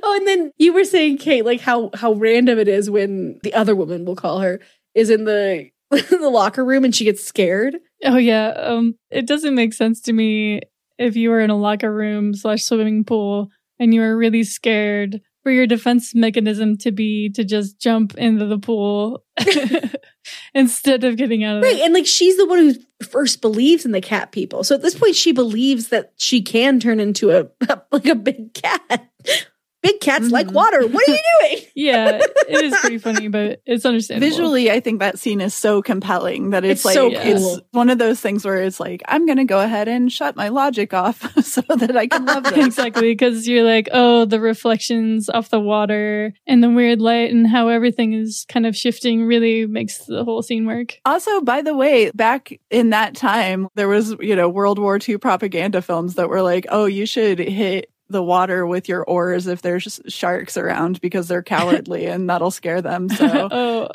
Oh, 0.02 0.16
and 0.16 0.26
then 0.26 0.52
you 0.58 0.72
were 0.72 0.84
saying, 0.84 1.18
Kate, 1.18 1.44
like 1.44 1.60
how 1.60 1.90
how 1.94 2.12
random 2.12 2.58
it 2.58 2.68
is 2.68 2.90
when 2.90 3.38
the 3.42 3.54
other 3.54 3.74
woman, 3.76 4.04
we'll 4.04 4.16
call 4.16 4.40
her, 4.40 4.60
is 4.94 5.10
in 5.10 5.24
the 5.24 5.70
the 5.90 6.30
locker 6.30 6.64
room 6.64 6.84
and 6.84 6.94
she 6.94 7.04
gets 7.04 7.24
scared. 7.24 7.76
Oh 8.04 8.16
yeah, 8.16 8.48
um, 8.50 8.94
it 9.10 9.26
doesn't 9.26 9.54
make 9.54 9.72
sense 9.74 10.00
to 10.02 10.12
me 10.12 10.60
if 10.98 11.16
you 11.16 11.30
were 11.30 11.40
in 11.40 11.50
a 11.50 11.56
locker 11.56 11.92
room 11.92 12.34
slash 12.34 12.62
swimming 12.64 13.04
pool 13.04 13.48
and 13.78 13.92
you 13.94 14.00
were 14.00 14.16
really 14.16 14.44
scared 14.44 15.20
for 15.42 15.50
your 15.50 15.66
defense 15.66 16.14
mechanism 16.14 16.76
to 16.76 16.92
be 16.92 17.30
to 17.30 17.42
just 17.44 17.80
jump 17.80 18.14
into 18.18 18.44
the 18.44 18.58
pool 18.58 19.24
instead 20.54 21.02
of 21.04 21.16
getting 21.16 21.44
out 21.44 21.56
of 21.56 21.62
Right. 21.62 21.76
it. 21.76 21.80
And 21.82 21.94
like 21.94 22.06
she's 22.06 22.36
the 22.36 22.46
one 22.46 22.58
who 22.58 22.74
first 23.06 23.40
believes 23.40 23.84
in 23.84 23.92
the 23.92 24.00
cat 24.00 24.32
people. 24.32 24.64
So 24.64 24.74
at 24.74 24.82
this 24.82 24.94
point 24.94 25.16
she 25.16 25.32
believes 25.32 25.88
that 25.88 26.12
she 26.18 26.42
can 26.42 26.78
turn 26.80 27.00
into 27.00 27.30
a 27.30 27.48
like 27.92 28.06
a 28.06 28.14
big 28.14 28.52
cat. 28.54 29.08
Big 29.82 29.98
cats 30.00 30.30
like 30.30 30.48
Mhm. 30.48 30.52
water. 30.52 30.86
What 30.86 31.08
are 31.08 31.12
you 31.12 31.18
doing? 31.40 31.62
Yeah, 31.74 32.20
it 32.48 32.64
is 32.64 32.76
pretty 32.80 32.98
funny, 33.06 33.28
but 33.28 33.60
it's 33.64 33.86
understandable. 33.86 34.28
Visually, 34.28 34.70
I 34.70 34.80
think 34.80 35.00
that 35.00 35.18
scene 35.18 35.40
is 35.40 35.54
so 35.54 35.80
compelling 35.80 36.50
that 36.50 36.64
it's, 36.64 36.80
It's 36.80 36.84
like 36.84 36.94
so 36.94 37.10
it's 37.12 37.60
one 37.72 37.88
of 37.88 37.98
those 37.98 38.20
things 38.20 38.44
where 38.44 38.56
it's 38.62 38.78
like 38.78 39.02
I'm 39.08 39.24
going 39.26 39.38
to 39.38 39.44
go 39.44 39.60
ahead 39.60 39.88
and 39.88 40.12
shut 40.12 40.36
my 40.36 40.48
logic 40.48 40.92
off 40.92 41.32
so 41.44 41.62
that 41.68 41.96
I 41.96 42.06
can 42.08 42.26
love 42.26 42.44
this. 42.44 42.66
exactly 42.66 43.12
because 43.12 43.48
you're 43.48 43.64
like 43.64 43.88
oh 43.92 44.24
the 44.26 44.40
reflections 44.40 45.28
off 45.30 45.48
the 45.50 45.60
water 45.60 46.32
and 46.46 46.62
the 46.62 46.68
weird 46.70 47.00
light 47.00 47.30
and 47.30 47.46
how 47.46 47.68
everything 47.68 48.12
is 48.12 48.44
kind 48.48 48.66
of 48.66 48.76
shifting 48.76 49.24
really 49.24 49.66
makes 49.66 49.98
the 50.04 50.24
whole 50.24 50.42
scene 50.42 50.66
work 50.66 50.98
Also, 51.06 51.40
by 51.40 51.62
the 51.62 51.74
way, 51.74 52.10
back 52.14 52.52
in 52.70 52.90
that 52.90 53.14
time, 53.14 53.68
there 53.76 53.88
was, 53.88 54.14
you 54.20 54.36
know, 54.36 54.48
World 54.48 54.78
War 54.78 54.98
II 55.06 55.16
propaganda 55.18 55.80
films 55.82 56.16
that 56.16 56.28
were 56.28 56.42
like, 56.42 56.66
oh, 56.70 56.84
you 56.84 57.06
should 57.06 57.38
hit 57.38 57.90
the 58.10 58.22
water 58.22 58.66
with 58.66 58.88
your 58.88 59.04
oars 59.04 59.46
if 59.46 59.62
there's 59.62 60.00
sharks 60.08 60.56
around 60.56 61.00
because 61.00 61.28
they're 61.28 61.42
cowardly 61.42 62.06
and 62.12 62.28
that'll 62.28 62.50
scare 62.50 62.82
them. 62.82 63.08
So, 63.08 63.48
oh 63.50 63.88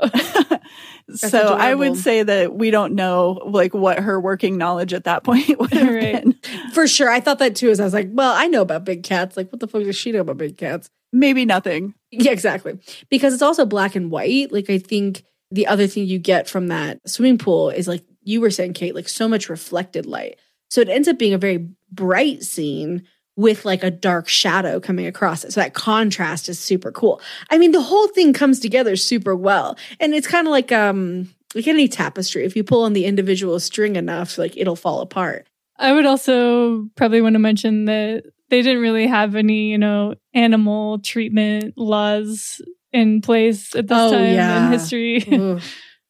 so 1.15 1.53
I 1.53 1.75
would 1.75 1.97
say 1.97 2.23
that 2.23 2.55
we 2.55 2.71
don't 2.71 2.95
know 2.95 3.41
like 3.45 3.73
what 3.73 3.99
her 3.99 4.19
working 4.19 4.57
knowledge 4.57 4.93
at 4.93 5.03
that 5.03 5.23
point 5.23 5.59
would 5.59 5.73
have 5.73 5.93
Right. 5.93 6.23
been. 6.23 6.35
For 6.73 6.87
sure. 6.87 7.09
I 7.09 7.19
thought 7.19 7.39
that 7.39 7.55
too 7.55 7.69
as 7.69 7.79
I 7.79 7.83
was 7.83 7.93
like, 7.93 8.09
well, 8.11 8.33
I 8.35 8.47
know 8.47 8.61
about 8.61 8.85
big 8.85 9.03
cats. 9.03 9.37
Like, 9.37 9.51
what 9.51 9.59
the 9.59 9.67
fuck 9.67 9.83
does 9.83 9.95
she 9.95 10.11
know 10.11 10.21
about 10.21 10.37
big 10.37 10.57
cats? 10.57 10.89
Maybe 11.13 11.45
nothing. 11.45 11.93
Yeah, 12.11 12.31
exactly. 12.31 12.79
Because 13.09 13.33
it's 13.33 13.43
also 13.43 13.65
black 13.65 13.95
and 13.95 14.09
white. 14.11 14.51
Like, 14.51 14.69
I 14.69 14.77
think 14.79 15.23
the 15.51 15.67
other 15.67 15.87
thing 15.87 16.05
you 16.05 16.19
get 16.19 16.49
from 16.49 16.67
that 16.67 16.99
swimming 17.07 17.37
pool 17.37 17.69
is 17.69 17.87
like 17.87 18.03
you 18.23 18.41
were 18.41 18.51
saying, 18.51 18.73
Kate, 18.73 18.95
like 18.95 19.07
so 19.07 19.27
much 19.27 19.47
reflected 19.49 20.05
light. 20.05 20.37
So 20.69 20.81
it 20.81 20.89
ends 20.89 21.07
up 21.07 21.19
being 21.19 21.33
a 21.33 21.37
very 21.37 21.69
bright 21.91 22.43
scene 22.43 23.03
with 23.37 23.65
like 23.65 23.83
a 23.83 23.91
dark 23.91 24.27
shadow 24.29 24.79
coming 24.79 25.05
across 25.05 25.43
it. 25.43 25.51
So 25.53 25.59
that 25.61 25.73
contrast 25.73 26.47
is 26.47 26.57
super 26.59 26.91
cool. 26.91 27.21
I 27.49 27.57
mean, 27.57 27.71
the 27.71 27.81
whole 27.81 28.07
thing 28.09 28.31
comes 28.33 28.59
together 28.59 28.95
super 28.95 29.35
well. 29.35 29.77
And 29.99 30.13
it's 30.13 30.27
kind 30.27 30.47
of 30.47 30.51
like 30.51 30.71
um 30.71 31.29
like 31.53 31.67
any 31.67 31.87
tapestry. 31.87 32.45
If 32.45 32.55
you 32.55 32.63
pull 32.63 32.83
on 32.83 32.93
the 32.93 33.05
individual 33.05 33.59
string 33.59 33.95
enough, 33.95 34.37
like 34.37 34.55
it'll 34.57 34.75
fall 34.75 35.01
apart. 35.01 35.47
I 35.77 35.91
would 35.91 36.05
also 36.05 36.87
probably 36.95 37.21
want 37.21 37.33
to 37.33 37.39
mention 37.39 37.85
that 37.85 38.23
they 38.49 38.61
didn't 38.61 38.81
really 38.81 39.07
have 39.07 39.35
any, 39.35 39.71
you 39.71 39.77
know, 39.77 40.15
animal 40.33 40.99
treatment 40.99 41.73
laws 41.77 42.61
in 42.93 43.19
place 43.21 43.75
at 43.75 43.87
this 43.87 43.97
Oh, 43.99 44.11
time 44.11 44.25
yeah. 44.33 44.65
in 44.67 44.71
history. 44.71 45.59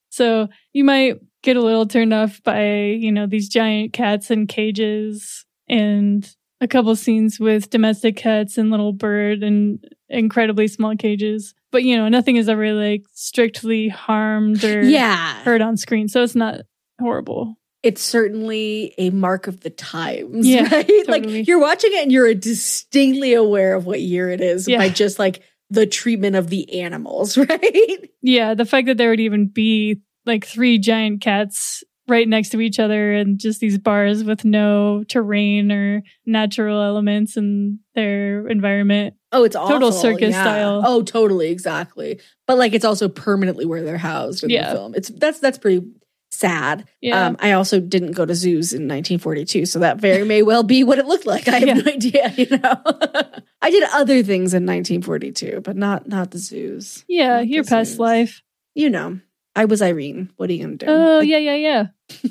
So 0.10 0.48
you 0.72 0.86
might 0.86 1.20
get 1.44 1.58
a 1.58 1.62
little 1.62 1.86
turned 1.86 2.14
off 2.14 2.42
by, 2.44 2.84
you 2.84 3.12
know, 3.12 3.28
these 3.28 3.50
giant 3.50 3.92
cats 3.92 4.32
in 4.32 4.48
cages 4.48 5.46
and 5.68 6.26
a 6.62 6.68
couple 6.68 6.96
scenes 6.96 7.40
with 7.40 7.70
domestic 7.70 8.16
cats 8.16 8.58
and 8.58 8.72
little 8.72 8.94
bird 8.94 9.44
and 9.44 9.84
incredibly 10.10 10.68
small 10.68 10.96
cages. 10.96 11.54
But, 11.72 11.84
you 11.84 11.98
know, 11.98 12.08
nothing 12.08 12.38
is 12.38 12.48
ever 12.48 12.72
like 12.74 13.04
strictly 13.14 13.90
harmed 13.90 14.64
or 14.64 14.82
yeah. 14.84 15.42
heard 15.44 15.62
on 15.62 15.78
screen. 15.78 16.08
So 16.08 16.24
it's 16.24 16.36
not 16.36 16.62
horrible. 17.00 17.56
it's 17.84 18.02
certainly 18.02 18.94
a 18.98 19.10
mark 19.10 19.48
of 19.48 19.60
the 19.62 19.70
times, 19.70 20.48
Yeah, 20.48 20.62
right? 20.74 20.88
totally. 20.88 21.06
Like 21.38 21.48
you're 21.48 21.60
watching 21.60 21.92
it 21.94 22.04
and 22.04 22.12
you're 22.12 22.34
distinctly 22.34 23.34
aware 23.34 23.76
of 23.76 23.86
what 23.86 24.02
year 24.02 24.30
it 24.30 24.40
is 24.42 24.68
Yeah. 24.68 24.78
by 24.78 24.90
just 24.90 25.20
like 25.20 25.42
the 25.70 25.86
treatment 25.86 26.36
of 26.38 26.50
the 26.50 26.80
animals, 26.82 27.38
right? 27.38 28.10
Yeah, 28.22 28.54
the 28.54 28.66
fact 28.66 28.88
that 28.88 28.98
there 28.98 29.10
would 29.10 29.20
even 29.20 29.48
be 29.48 30.00
like 30.26 30.46
three 30.46 30.78
giant 30.80 31.22
cats 31.22 31.84
right 32.08 32.28
next 32.28 32.50
to 32.50 32.62
each 32.62 32.80
other 32.80 33.14
and 33.14 33.40
just 33.40 33.60
these 33.60 33.78
bars 33.78 34.24
with 34.24 34.46
no 34.46 35.04
terrain 35.10 35.72
or 35.72 36.04
natural 36.26 36.82
elements 36.82 37.36
in 37.38 37.80
their 37.96 38.48
environment. 38.48 39.16
Oh, 39.32 39.44
it's 39.44 39.56
Total 39.56 39.92
circus 39.92 40.32
yeah. 40.32 40.42
style. 40.44 40.82
Oh, 40.86 41.02
totally, 41.02 41.50
exactly. 41.50 42.20
But 42.48 42.58
like 42.58 42.74
it's 42.74 42.86
also 42.86 43.10
permanently 43.10 43.66
where 43.66 43.84
they're 43.84 43.98
housed 43.98 44.44
in 44.44 44.50
Yeah. 44.52 44.70
the 44.70 44.76
film. 44.76 44.94
It's 44.96 45.10
that's 45.10 45.40
that's 45.40 45.58
pretty 45.58 45.86
sad. 46.32 46.88
Yeah. 47.02 47.28
Um, 47.28 47.38
I 47.40 47.54
also 47.54 47.80
didn't 47.80 48.12
go 48.12 48.26
to 48.26 48.36
zoos 48.36 48.74
in 48.74 48.84
1942, 48.84 49.66
so 49.66 49.80
that 49.80 49.98
very 49.98 50.26
may 50.26 50.42
well 50.44 50.64
be 50.64 50.84
what 50.84 51.00
it 51.00 51.06
looked 51.06 51.26
like. 51.26 51.48
I 51.48 51.60
have 51.60 51.68
Yeah. 51.68 51.74
no 51.76 51.92
idea. 51.92 52.34
You 52.38 52.58
know, 52.58 52.76
I 53.62 53.72
did 53.72 53.84
other 53.94 54.22
things 54.22 54.54
in 54.54 54.66
1942, 54.66 55.62
but 55.62 55.76
not 55.76 56.08
not 56.08 56.32
the 56.32 56.38
zoos. 56.38 57.04
yeah, 57.08 57.38
Not 57.38 57.48
your 57.48 57.64
past 57.64 57.92
zoos. 57.92 58.00
life. 58.00 58.42
You 58.74 58.90
know, 58.90 59.20
I 59.56 59.66
was 59.66 59.82
Irene. 59.82 60.30
What 60.36 60.50
are 60.50 60.54
you 60.54 60.64
gonna 60.66 60.76
do? 60.78 60.86
Oh, 60.88 61.18
Like, 61.20 61.28
yeah, 61.30 61.38
yeah, 61.38 61.56
yeah. 61.56 61.86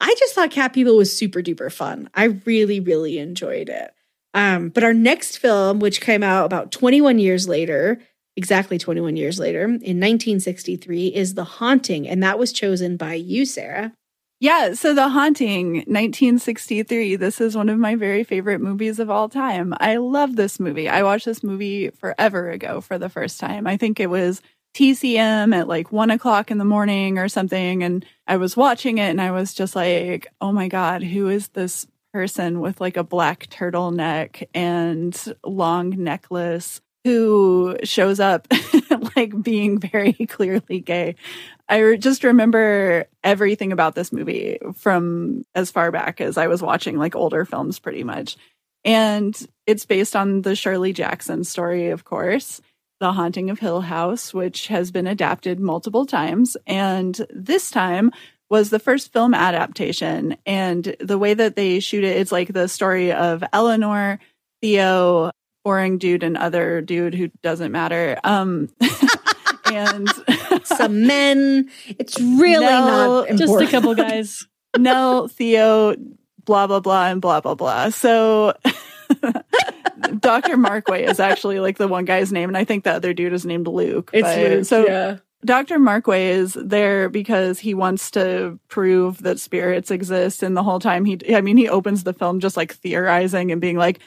I 0.00 0.14
just 0.18 0.34
thought 0.34 0.50
Cat 0.50 0.72
People 0.72 0.96
was 0.96 1.16
super 1.16 1.40
duper 1.40 1.72
fun. 1.72 2.08
I 2.14 2.24
really, 2.46 2.80
really 2.80 3.18
enjoyed 3.18 3.68
it. 3.68 3.92
Um, 4.32 4.68
but 4.70 4.84
our 4.84 4.94
next 4.94 5.38
film, 5.38 5.80
which 5.80 6.00
came 6.00 6.22
out 6.22 6.46
about 6.46 6.72
21 6.72 7.18
years 7.18 7.48
later, 7.48 8.00
exactly 8.36 8.78
21 8.78 9.16
years 9.16 9.38
later, 9.38 9.64
in 9.64 9.98
1963, 9.98 11.08
is 11.08 11.34
The 11.34 11.44
Haunting. 11.44 12.08
And 12.08 12.22
that 12.22 12.38
was 12.38 12.52
chosen 12.52 12.96
by 12.96 13.14
you, 13.14 13.44
Sarah. 13.44 13.92
Yeah, 14.38 14.72
so 14.72 14.94
The 14.94 15.10
Haunting, 15.10 15.74
1963. 15.74 17.16
This 17.16 17.42
is 17.42 17.54
one 17.54 17.68
of 17.68 17.78
my 17.78 17.94
very 17.96 18.24
favorite 18.24 18.60
movies 18.60 18.98
of 18.98 19.10
all 19.10 19.28
time. 19.28 19.74
I 19.80 19.96
love 19.96 20.36
this 20.36 20.58
movie. 20.58 20.88
I 20.88 21.02
watched 21.02 21.26
this 21.26 21.42
movie 21.42 21.90
forever 21.90 22.50
ago 22.50 22.80
for 22.80 22.98
the 22.98 23.10
first 23.10 23.38
time. 23.38 23.66
I 23.66 23.76
think 23.76 24.00
it 24.00 24.08
was 24.08 24.40
TCM 24.74 25.54
at 25.54 25.68
like 25.68 25.92
one 25.92 26.10
o'clock 26.10 26.50
in 26.50 26.58
the 26.58 26.64
morning 26.64 27.18
or 27.18 27.28
something. 27.28 27.82
And 27.82 28.04
I 28.26 28.36
was 28.36 28.56
watching 28.56 28.98
it 28.98 29.10
and 29.10 29.20
I 29.20 29.30
was 29.30 29.54
just 29.54 29.74
like, 29.74 30.28
oh 30.40 30.52
my 30.52 30.68
God, 30.68 31.02
who 31.02 31.28
is 31.28 31.48
this 31.48 31.86
person 32.12 32.60
with 32.60 32.80
like 32.80 32.96
a 32.96 33.04
black 33.04 33.46
turtleneck 33.48 34.46
and 34.54 35.16
long 35.44 35.90
necklace 36.02 36.80
who 37.04 37.76
shows 37.82 38.20
up 38.20 38.46
like 39.16 39.42
being 39.42 39.78
very 39.78 40.12
clearly 40.28 40.80
gay? 40.80 41.16
I 41.68 41.96
just 41.96 42.24
remember 42.24 43.06
everything 43.22 43.72
about 43.72 43.94
this 43.94 44.12
movie 44.12 44.58
from 44.74 45.44
as 45.54 45.70
far 45.70 45.90
back 45.92 46.20
as 46.20 46.36
I 46.36 46.48
was 46.48 46.62
watching 46.62 46.96
like 46.96 47.14
older 47.14 47.44
films 47.44 47.78
pretty 47.78 48.04
much. 48.04 48.36
And 48.84 49.36
it's 49.66 49.84
based 49.84 50.16
on 50.16 50.42
the 50.42 50.56
Shirley 50.56 50.92
Jackson 50.92 51.44
story, 51.44 51.90
of 51.90 52.04
course, 52.04 52.60
The 53.00 53.12
Haunting 53.12 53.50
of 53.50 53.58
Hill 53.58 53.80
House, 53.80 54.32
which 54.32 54.68
has 54.68 54.90
been 54.90 55.06
adapted 55.06 55.58
multiple 55.58 56.06
times. 56.06 56.56
And 56.66 57.18
this 57.30 57.70
time 57.70 58.12
was 58.50 58.70
the 58.70 58.78
first 58.78 59.12
film 59.12 59.32
adaptation. 59.32 60.36
And 60.44 60.94
the 61.00 61.18
way 61.18 61.34
that 61.34 61.56
they 61.56 61.80
shoot 61.80 62.04
it, 62.04 62.18
it's 62.18 62.30
like 62.30 62.52
the 62.52 62.68
story 62.68 63.12
of 63.12 63.42
Eleanor, 63.52 64.20
Theo, 64.60 65.30
boring 65.64 65.98
dude, 65.98 66.22
and 66.22 66.36
other 66.36 66.82
dude 66.82 67.14
who 67.14 67.30
doesn't 67.42 67.72
matter. 67.72 68.18
Um, 68.22 68.68
and 69.66 70.08
Some 70.64 71.06
men. 71.06 71.70
It's 71.86 72.20
really 72.20 72.66
No, 72.66 73.24
not 73.28 73.38
Just 73.38 73.60
a 73.60 73.66
couple 73.66 73.94
guys. 73.96 74.46
Nell, 74.76 75.26
Theo, 75.28 75.96
blah, 76.44 76.66
blah, 76.66 76.80
blah, 76.80 77.06
and 77.06 77.20
blah, 77.20 77.40
blah, 77.40 77.54
blah. 77.54 77.88
So 77.88 78.54
Dr. 80.18 80.56
Markway 80.56 81.08
is 81.08 81.20
actually 81.20 81.60
like 81.60 81.78
the 81.78 81.88
one 81.88 82.04
guy's 82.04 82.32
name. 82.32 82.48
And 82.48 82.56
I 82.56 82.64
think 82.64 82.84
the 82.84 82.92
other 82.92 83.12
dude 83.12 83.32
is 83.32 83.46
named 83.46 83.68
Luke. 83.68 84.10
It's 84.12 84.26
but- 84.26 84.38
Luke. 84.38 84.64
So 84.64 84.86
yeah. 84.86 85.16
Dr. 85.42 85.78
Markway 85.78 86.32
is 86.32 86.52
there 86.52 87.08
because 87.08 87.58
he 87.58 87.72
wants 87.72 88.10
to 88.10 88.58
prove 88.68 89.22
that 89.22 89.40
spirits 89.40 89.90
exist. 89.90 90.42
And 90.42 90.54
the 90.54 90.62
whole 90.62 90.80
time 90.80 91.06
he, 91.06 91.18
I 91.34 91.40
mean, 91.40 91.56
he 91.56 91.68
opens 91.68 92.04
the 92.04 92.12
film 92.12 92.40
just 92.40 92.58
like 92.58 92.74
theorizing 92.74 93.50
and 93.50 93.60
being 93.60 93.78
like, 93.78 94.00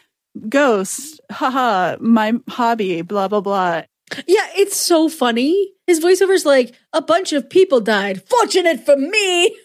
ghosts, 0.47 1.19
haha, 1.31 1.97
my 1.99 2.33
hobby, 2.47 3.01
blah, 3.01 3.27
blah, 3.27 3.41
blah. 3.41 3.81
Yeah, 4.27 4.47
it's 4.55 4.77
so 4.77 5.09
funny. 5.09 5.71
His 5.87 5.99
voiceover's 5.99 6.45
like, 6.45 6.75
a 6.93 7.01
bunch 7.01 7.33
of 7.33 7.49
people 7.49 7.81
died. 7.81 8.21
Fortunate 8.29 8.85
for 8.85 8.95
me. 8.95 9.57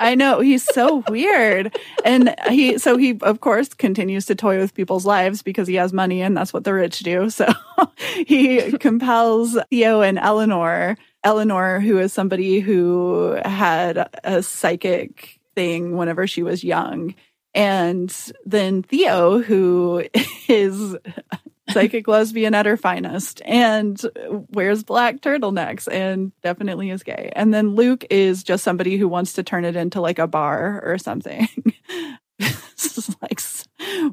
I 0.00 0.14
know 0.14 0.40
he's 0.40 0.64
so 0.64 1.02
weird. 1.08 1.76
And 2.04 2.34
he, 2.48 2.78
so 2.78 2.96
he, 2.96 3.18
of 3.22 3.40
course, 3.40 3.68
continues 3.68 4.26
to 4.26 4.34
toy 4.34 4.58
with 4.58 4.74
people's 4.74 5.06
lives 5.06 5.42
because 5.42 5.68
he 5.68 5.74
has 5.74 5.92
money 5.92 6.22
and 6.22 6.36
that's 6.36 6.52
what 6.52 6.64
the 6.64 6.74
rich 6.74 7.00
do. 7.00 7.30
So 7.30 7.52
he 8.26 8.72
compels 8.78 9.58
Theo 9.70 10.02
and 10.02 10.18
Eleanor, 10.18 10.96
Eleanor, 11.24 11.80
who 11.80 11.98
is 11.98 12.12
somebody 12.12 12.60
who 12.60 13.38
had 13.44 14.08
a 14.24 14.42
psychic 14.42 15.40
thing 15.54 15.96
whenever 15.96 16.26
she 16.26 16.42
was 16.42 16.64
young. 16.64 17.14
And 17.54 18.14
then 18.46 18.82
Theo, 18.82 19.40
who 19.40 20.04
is 20.48 20.96
psychic 21.72 22.08
lesbian 22.08 22.54
at 22.54 22.66
her 22.66 22.76
finest 22.76 23.42
and 23.44 24.00
wears 24.50 24.82
black 24.82 25.20
turtlenecks 25.20 25.90
and 25.90 26.32
definitely 26.42 26.90
is 26.90 27.02
gay. 27.02 27.32
And 27.34 27.52
then 27.52 27.74
Luke 27.74 28.04
is 28.10 28.42
just 28.42 28.64
somebody 28.64 28.96
who 28.96 29.08
wants 29.08 29.34
to 29.34 29.42
turn 29.42 29.64
it 29.64 29.76
into 29.76 30.00
like 30.00 30.18
a 30.18 30.26
bar 30.26 30.82
or 30.84 30.98
something. 30.98 31.48
Like, 33.20 33.40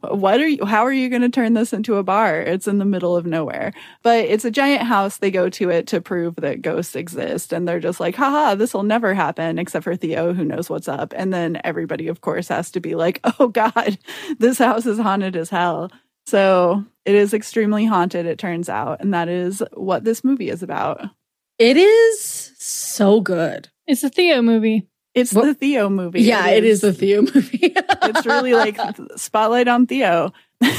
what 0.02 0.39
are 0.39 0.48
you, 0.48 0.65
how 0.65 0.86
are 0.86 0.93
you 0.93 1.10
going 1.10 1.24
to 1.24 1.30
turn 1.30 1.54
this 1.54 1.74
into 1.74 1.95
a 1.95 2.04
bar? 2.04 2.39
It's 2.39 2.67
in 2.67 2.78
the 2.78 2.86
middle 2.86 3.15
of 3.15 3.26
nowhere, 3.26 3.74
but 4.04 4.26
it's 4.26 4.45
a 4.45 4.52
giant 4.52 4.84
house. 4.84 5.17
They 5.17 5.32
go 5.32 5.50
to 5.50 5.69
it 5.69 5.88
to 5.88 6.02
prove 6.02 6.36
that 6.38 6.62
ghosts 6.62 6.95
exist. 6.95 7.52
And 7.52 7.67
they're 7.67 7.80
just 7.80 8.00
like, 8.00 8.15
haha, 8.15 8.56
this 8.56 8.74
will 8.74 8.84
never 8.84 9.13
happen 9.13 9.58
except 9.58 9.84
for 9.84 9.95
Theo, 9.95 10.34
who 10.34 10.45
knows 10.45 10.69
what's 10.69 10.88
up. 10.88 11.13
And 11.15 11.34
then 11.34 11.60
everybody, 11.63 12.08
of 12.08 12.22
course, 12.22 12.48
has 12.50 12.72
to 12.72 12.80
be 12.80 12.95
like, 12.95 13.19
oh 13.39 13.48
God, 13.48 13.98
this 14.38 14.60
house 14.60 14.86
is 14.86 15.00
haunted 15.00 15.36
as 15.36 15.50
hell. 15.50 15.91
So 16.30 16.86
it 17.06 17.15
is 17.15 17.34
extremely 17.34 17.86
haunted, 17.86 18.26
it 18.26 18.38
turns 18.38 18.70
out. 18.70 19.02
And 19.02 19.13
that 19.13 19.30
is 19.30 19.63
what 19.74 20.04
this 20.04 20.24
movie 20.24 20.50
is 20.50 20.62
about. 20.63 21.02
It 21.58 21.76
is 21.76 22.54
so 22.58 23.20
good. 23.22 23.70
It's 23.88 24.04
a 24.04 24.10
Theo 24.10 24.42
movie. 24.42 24.88
It's 25.15 25.34
What- 25.34 25.46
the 25.46 25.54
Theo 25.56 25.89
movie. 25.89 26.22
yeah, 26.22 26.50
it 26.50 26.63
is 26.63 26.82
the 26.82 26.94
Theo 26.94 27.22
movie. 27.24 27.60
it's 27.74 28.26
really 28.26 28.54
like 28.54 28.78
spotlight 29.15 29.68
on 29.68 29.88
Theo. 29.88 30.32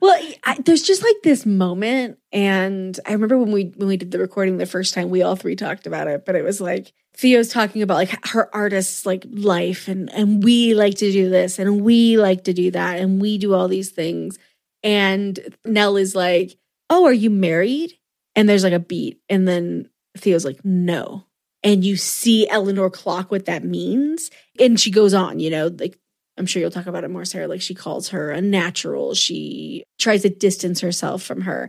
Well, 0.00 0.20
I, 0.44 0.58
there's 0.64 0.82
just 0.82 1.02
like 1.02 1.16
this 1.24 1.44
moment, 1.44 2.18
and 2.30 2.98
I 3.04 3.12
remember 3.12 3.36
when 3.38 3.50
we 3.50 3.72
when 3.76 3.88
we 3.88 3.96
did 3.96 4.12
the 4.12 4.18
recording 4.20 4.56
the 4.58 4.66
first 4.66 4.94
time, 4.94 5.10
we 5.10 5.22
all 5.22 5.34
three 5.34 5.56
talked 5.56 5.86
about 5.88 6.06
it. 6.06 6.24
But 6.24 6.36
it 6.36 6.44
was 6.44 6.60
like 6.60 6.92
Theo's 7.16 7.48
talking 7.48 7.82
about 7.82 7.94
like 7.96 8.26
her 8.28 8.54
artist's 8.54 9.04
like 9.04 9.24
life, 9.28 9.88
and 9.88 10.08
and 10.12 10.42
we 10.44 10.74
like 10.74 10.94
to 10.96 11.10
do 11.10 11.30
this, 11.30 11.58
and 11.58 11.82
we 11.82 12.16
like 12.16 12.44
to 12.44 12.52
do 12.52 12.70
that, 12.70 13.00
and 13.00 13.20
we 13.20 13.38
do 13.38 13.54
all 13.54 13.66
these 13.66 13.90
things. 13.90 14.38
And 14.82 15.38
Nell 15.64 15.96
is 15.96 16.14
like, 16.14 16.56
"Oh, 16.90 17.04
are 17.06 17.12
you 17.12 17.30
married?" 17.30 17.98
And 18.34 18.48
there's 18.48 18.64
like 18.64 18.72
a 18.72 18.78
beat, 18.78 19.20
and 19.28 19.46
then 19.46 19.88
Theo's 20.16 20.44
like, 20.44 20.64
"No." 20.64 21.24
And 21.64 21.84
you 21.84 21.96
see 21.96 22.48
Eleanor 22.48 22.90
clock 22.90 23.30
what 23.30 23.44
that 23.44 23.64
means, 23.64 24.30
and 24.58 24.80
she 24.80 24.90
goes 24.90 25.14
on, 25.14 25.38
you 25.38 25.48
know, 25.50 25.68
like 25.78 25.98
I'm 26.36 26.46
sure 26.46 26.60
you'll 26.60 26.70
talk 26.70 26.86
about 26.86 27.04
it 27.04 27.10
more, 27.10 27.24
Sarah. 27.24 27.46
Like 27.48 27.60
she 27.62 27.74
calls 27.74 28.08
her 28.08 28.30
a 28.30 28.40
natural. 28.40 29.14
She 29.14 29.84
tries 29.98 30.22
to 30.22 30.30
distance 30.30 30.80
herself 30.80 31.22
from 31.22 31.42
her. 31.42 31.68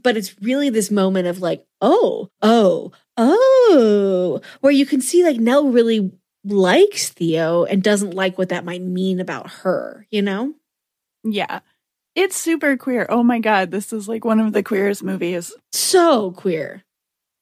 But 0.00 0.16
it's 0.16 0.34
really 0.40 0.70
this 0.70 0.90
moment 0.90 1.26
of 1.26 1.40
like, 1.40 1.64
oh, 1.80 2.28
oh, 2.40 2.92
oh, 3.16 4.40
where 4.60 4.72
you 4.72 4.86
can 4.86 5.00
see 5.00 5.24
like 5.24 5.38
Nell 5.38 5.68
really 5.68 6.12
likes 6.44 7.10
Theo 7.10 7.64
and 7.64 7.82
doesn't 7.82 8.14
like 8.14 8.38
what 8.38 8.50
that 8.50 8.64
might 8.64 8.82
mean 8.82 9.20
about 9.20 9.50
her, 9.50 10.06
you 10.10 10.22
know? 10.22 10.54
yeah. 11.24 11.60
It's 12.18 12.36
super 12.36 12.76
queer. 12.76 13.06
Oh 13.08 13.22
my 13.22 13.38
God. 13.38 13.70
This 13.70 13.92
is 13.92 14.08
like 14.08 14.24
one 14.24 14.40
of 14.40 14.52
the 14.52 14.64
queerest 14.64 15.04
movies. 15.04 15.54
So 15.70 16.32
queer. 16.32 16.82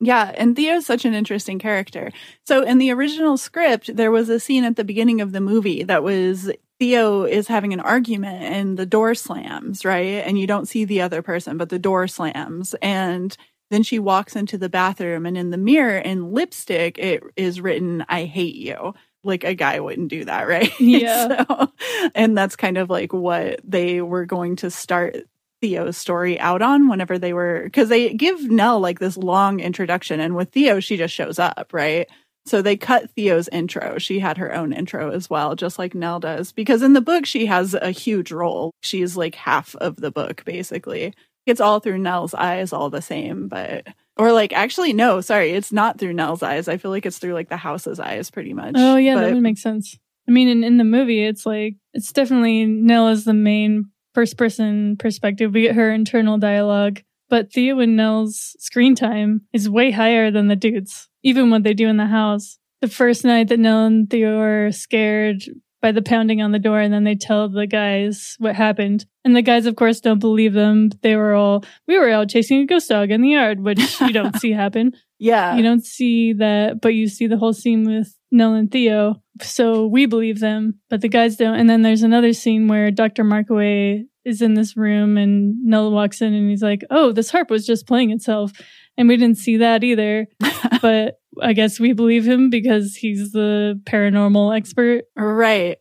Yeah, 0.01 0.31
and 0.35 0.55
Theo's 0.55 0.85
such 0.85 1.07
an 1.07 1.15
interesting 1.15 1.59
character. 1.59 2.13
So 2.47 2.61
in 2.63 2.77
the 2.77 2.91
original 2.91 3.39
script, 3.39 3.97
there 3.97 4.11
was 4.11 4.29
a 4.29 4.39
scene 4.39 4.65
at 4.65 4.77
the 4.77 4.85
beginning 4.85 5.23
of 5.23 5.33
the 5.33 5.41
movie 5.41 5.83
that 5.85 6.03
was 6.03 6.53
Theo 6.79 7.23
is 7.23 7.49
having 7.49 7.73
an 7.73 7.81
argument 7.81 8.43
and 8.43 8.77
the 8.77 8.85
door 8.85 9.15
slams, 9.15 9.83
right? 9.83 10.23
And 10.27 10.39
you 10.39 10.47
don't 10.47 10.69
see 10.69 10.85
the 10.85 11.01
other 11.01 11.23
person, 11.23 11.57
but 11.57 11.71
the 11.71 11.79
door 11.79 12.07
slams. 12.07 12.75
And 12.83 13.35
then 13.71 13.83
she 13.83 13.99
walks 13.99 14.37
into 14.37 14.59
the 14.59 14.69
bathroom 14.69 15.25
and 15.25 15.39
in 15.39 15.53
the 15.53 15.57
mirror 15.57 15.97
in 15.97 16.33
lipstick, 16.33 16.99
it 16.99 17.23
is 17.35 17.63
written, 17.63 18.05
I 18.11 18.25
hate 18.25 18.57
you. 18.57 18.93
Like 19.27 19.45
a 19.45 19.55
guy 19.55 19.81
wouldn't 19.81 20.09
do 20.09 20.25
that, 20.25 20.43
right? 20.49 20.73
Yeah. 20.81 21.45
so, 21.49 21.73
and 22.15 22.37
that's 22.37 22.57
kind 22.57 22.79
of 22.79 22.91
like 22.91 23.13
what 23.13 23.61
they 23.65 24.01
were 24.01 24.27
going 24.27 24.57
to 24.57 24.71
start 24.71 25.17
Theo's 25.61 25.97
story 25.97 26.39
out 26.39 26.63
on 26.63 26.89
whenever 26.89 27.19
they 27.19 27.33
were 27.33 27.63
because 27.65 27.89
they 27.89 28.13
give 28.13 28.51
Nell 28.51 28.79
like 28.79 28.99
this 28.99 29.17
long 29.17 29.61
introduction, 29.61 30.21
and 30.21 30.37
with 30.37 30.53
Theo, 30.53 30.81
she 30.81 30.97
just 30.97 31.15
shows 31.15 31.39
up, 31.39 31.71
right? 31.73 32.09
So 32.47 32.63
they 32.63 32.77
cut 32.77 33.11
Theo's 33.11 33.49
intro. 33.49 33.99
She 33.99 34.21
had 34.21 34.39
her 34.39 34.55
own 34.55 34.73
intro 34.73 35.11
as 35.11 35.29
well, 35.29 35.57
just 35.57 35.81
like 35.81 35.97
Nell 35.97 36.21
does, 36.21 36.53
because 36.53 36.81
in 36.81 36.93
the 36.93 37.01
book, 37.01 37.27
she 37.27 37.47
has 37.47 37.75
a 37.75 37.91
huge 37.91 38.31
role. 38.31 38.71
She's 38.83 39.17
like 39.17 39.35
half 39.35 39.75
of 39.77 39.97
the 39.97 40.13
book, 40.13 40.45
basically. 40.45 41.13
It's 41.47 41.61
all 41.61 41.81
through 41.81 41.99
Nell's 41.99 42.35
eyes, 42.35 42.73
all 42.73 42.91
the 42.91 43.03
same, 43.03 43.49
but. 43.49 43.87
Or 44.19 44.33
like 44.33 44.53
actually 44.53 44.93
no, 44.93 45.21
sorry, 45.21 45.51
it's 45.53 45.73
not 45.73 45.99
through 45.99 46.15
Nell's 46.15 46.43
eyes. 46.43 46.69
I 46.69 46.77
feel 46.79 46.91
like 46.91 47.05
it's 47.07 47.19
through 47.19 47.35
like 47.35 47.49
the 47.51 47.57
house's 47.57 48.01
eyes 48.01 48.31
pretty 48.31 48.53
much. 48.55 48.75
Oh 48.77 48.97
yeah, 48.97 49.15
that 49.17 49.25
But- 49.25 49.35
would 49.35 49.43
make 49.43 49.59
sense. 49.59 49.99
I 50.29 50.33
mean, 50.33 50.49
in, 50.49 50.65
in 50.65 50.77
the 50.77 50.85
movie, 50.85 51.25
it's 51.25 51.47
like 51.47 51.77
it's 51.93 52.13
definitely 52.13 52.65
Nell 52.65 53.09
is 53.09 53.25
the 53.25 53.35
main 53.35 53.85
first 54.15 54.37
person 54.37 54.97
perspective. 54.97 55.53
We 55.55 55.63
get 55.63 55.75
her 55.77 55.93
internal 55.93 56.37
dialogue, 56.39 57.01
but 57.29 57.53
Theo 57.53 57.79
and 57.81 57.95
Nell's 57.97 58.57
screen 58.59 58.95
time 58.97 59.43
is 59.53 59.69
way 59.71 59.91
higher 59.93 60.31
than 60.33 60.49
the 60.49 60.57
dudes. 60.57 61.09
Even 61.23 61.51
what 61.51 61.63
they 61.63 61.75
do 61.75 61.87
in 61.89 61.97
the 61.99 62.07
house. 62.07 62.59
The 62.81 62.89
first 62.89 63.25
night 63.25 63.49
that 63.49 63.61
Nell 63.61 63.85
and 63.87 64.09
Theo 64.11 64.41
are 64.41 64.73
scared 64.73 65.45
by 65.83 65.93
the 65.93 66.03
pounding 66.03 66.43
on 66.43 66.53
the 66.53 66.59
door, 66.59 66.81
and 66.81 66.93
then 66.93 67.05
they 67.05 67.15
tell 67.15 67.49
the 67.49 67.67
guys 67.67 68.37
what 68.39 68.55
happened. 68.55 69.07
And 69.25 69.37
the 69.37 69.43
guys, 69.43 69.67
of 69.67 69.77
course, 69.77 70.01
don't 70.01 70.19
believe 70.19 70.53
them. 70.53 70.91
They 71.03 71.17
were 71.17 71.35
all, 71.35 71.65
we 71.87 71.99
were 71.99 72.11
out 72.11 72.29
chasing 72.29 72.61
a 72.61 72.67
ghost 72.67 72.89
dog 72.89 73.11
in 73.11 73.23
the 73.23 73.31
yard, 73.31 73.61
which 73.61 74.01
you 74.01 74.13
don't 74.13 74.37
see 74.41 74.53
happen 74.53 74.93
yeah. 75.19 75.57
you 75.57 75.63
don't 75.63 75.85
see 75.85 76.35
that, 76.35 76.81
but 76.81 76.95
you 76.95 77.09
see 77.09 77.27
the 77.27 77.39
whole 77.39 77.53
scene 77.53 77.85
with 77.85 78.17
Nell 78.31 78.55
and 78.55 78.71
Theo. 78.71 79.23
So 79.43 79.87
we 79.87 80.07
believe 80.07 80.41
them, 80.41 80.81
but 80.91 81.01
the 81.01 81.09
guys 81.09 81.37
don't. 81.37 81.59
And 81.59 81.69
then 81.69 81.83
there's 81.83 82.03
another 82.03 82.33
scene 82.33 82.69
where 82.69 82.91
Dr. 82.91 83.25
Markway 83.25 84.05
is 84.27 84.43
in 84.43 84.55
this 84.55 84.77
room 84.77 85.17
and 85.17 85.65
Nell 85.65 85.91
walks 85.93 86.21
in 86.21 86.35
and 86.35 86.51
he's 86.51 86.63
like, 86.63 86.83
Oh, 86.91 87.13
this 87.13 87.31
harp 87.31 87.49
was 87.49 87.65
just 87.65 87.87
playing 87.87 88.11
itself. 88.11 88.53
And 88.99 89.09
we 89.09 89.17
didn't 89.17 89.39
see 89.39 89.59
that 89.59 89.85
either. 89.85 90.27
but 90.83 91.21
I 91.41 91.53
guess 91.53 91.79
we 91.79 91.93
believe 91.93 92.27
him 92.27 92.51
because 92.51 92.97
he's 92.97 93.33
the 93.33 93.81
paranormal 93.85 94.57
expert. 94.57 95.05
Right. 95.15 95.79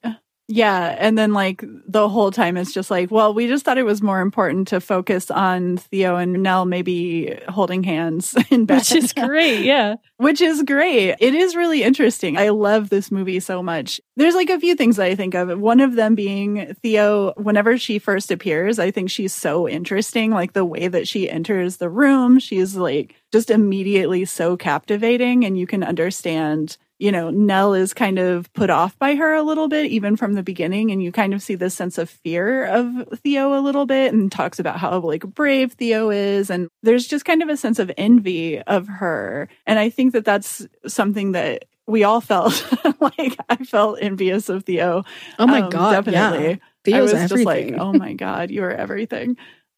Yeah. 0.47 0.95
And 0.99 1.17
then, 1.17 1.33
like, 1.33 1.63
the 1.87 2.07
whole 2.07 2.29
time 2.29 2.55
it's 2.55 2.71
just 2.71 2.91
like, 2.91 3.09
well, 3.09 3.33
we 3.33 3.47
just 3.47 3.65
thought 3.65 3.79
it 3.79 3.85
was 3.85 4.03
more 4.03 4.21
important 4.21 4.67
to 4.67 4.79
focus 4.79 5.31
on 5.31 5.77
Theo 5.77 6.17
and 6.17 6.43
Nell 6.43 6.65
maybe 6.65 7.39
holding 7.49 7.81
hands 7.81 8.35
in 8.51 8.65
bed. 8.65 8.77
Which 8.77 8.91
is 8.91 9.11
great. 9.11 9.63
Yeah. 9.63 9.95
Which 10.17 10.41
is 10.41 10.61
great. 10.61 11.15
It 11.19 11.33
is 11.33 11.55
really 11.55 11.81
interesting. 11.81 12.37
I 12.37 12.49
love 12.49 12.89
this 12.89 13.11
movie 13.11 13.39
so 13.39 13.63
much. 13.63 13.99
There's 14.17 14.35
like 14.35 14.51
a 14.51 14.59
few 14.59 14.75
things 14.75 14.97
that 14.97 15.07
I 15.07 15.15
think 15.15 15.33
of. 15.33 15.59
One 15.59 15.79
of 15.79 15.95
them 15.95 16.13
being 16.13 16.75
Theo, 16.83 17.33
whenever 17.37 17.75
she 17.79 17.97
first 17.97 18.29
appears, 18.29 18.77
I 18.77 18.91
think 18.91 19.09
she's 19.09 19.33
so 19.33 19.67
interesting. 19.67 20.29
Like 20.29 20.53
the 20.53 20.63
way 20.63 20.87
that 20.87 21.07
she 21.07 21.27
enters 21.27 21.77
the 21.77 21.89
room, 21.89 22.37
she's 22.37 22.75
like 22.75 23.15
just 23.31 23.49
immediately 23.49 24.25
so 24.25 24.55
captivating, 24.55 25.43
and 25.43 25.57
you 25.57 25.65
can 25.67 25.83
understand 25.83 26.77
you 26.97 27.11
know, 27.11 27.29
Nell 27.29 27.73
is 27.73 27.93
kind 27.93 28.19
of 28.19 28.51
put 28.53 28.69
off 28.69 28.97
by 28.99 29.15
her 29.15 29.33
a 29.33 29.43
little 29.43 29.67
bit, 29.67 29.91
even 29.91 30.15
from 30.15 30.33
the 30.33 30.43
beginning. 30.43 30.91
And 30.91 31.03
you 31.03 31.11
kind 31.11 31.33
of 31.33 31.41
see 31.41 31.55
this 31.55 31.73
sense 31.75 31.97
of 31.97 32.09
fear 32.09 32.65
of 32.65 32.85
Theo 33.23 33.57
a 33.57 33.61
little 33.61 33.85
bit 33.85 34.13
and 34.13 34.31
talks 34.31 34.59
about 34.59 34.79
how 34.79 34.99
like 34.99 35.21
brave 35.25 35.73
Theo 35.73 36.09
is. 36.09 36.49
And 36.49 36.69
there's 36.83 37.07
just 37.07 37.25
kind 37.25 37.41
of 37.43 37.49
a 37.49 37.57
sense 37.57 37.79
of 37.79 37.91
envy 37.97 38.61
of 38.61 38.87
her. 38.87 39.49
And 39.65 39.77
I 39.77 39.89
think 39.89 40.13
that 40.13 40.25
that's 40.25 40.65
something 40.87 41.33
that 41.33 41.65
we 41.87 42.03
all 42.03 42.21
felt 42.21 42.65
like 42.99 43.37
I 43.49 43.57
felt 43.57 43.99
envious 44.01 44.49
of 44.49 44.63
Theo. 44.63 45.03
Oh 45.37 45.47
my 45.47 45.61
Um, 45.61 45.69
God. 45.69 45.91
definitely. 46.05 46.49
Yeah. 46.49 46.55
Theo's 46.85 46.97
I 46.97 47.01
was 47.01 47.31
everything. 47.31 47.37
just 47.37 47.45
like, 47.45 47.81
oh 47.81 47.93
my 47.93 48.13
God, 48.13 48.51
you 48.51 48.63
are 48.63 48.71
everything. 48.71 49.37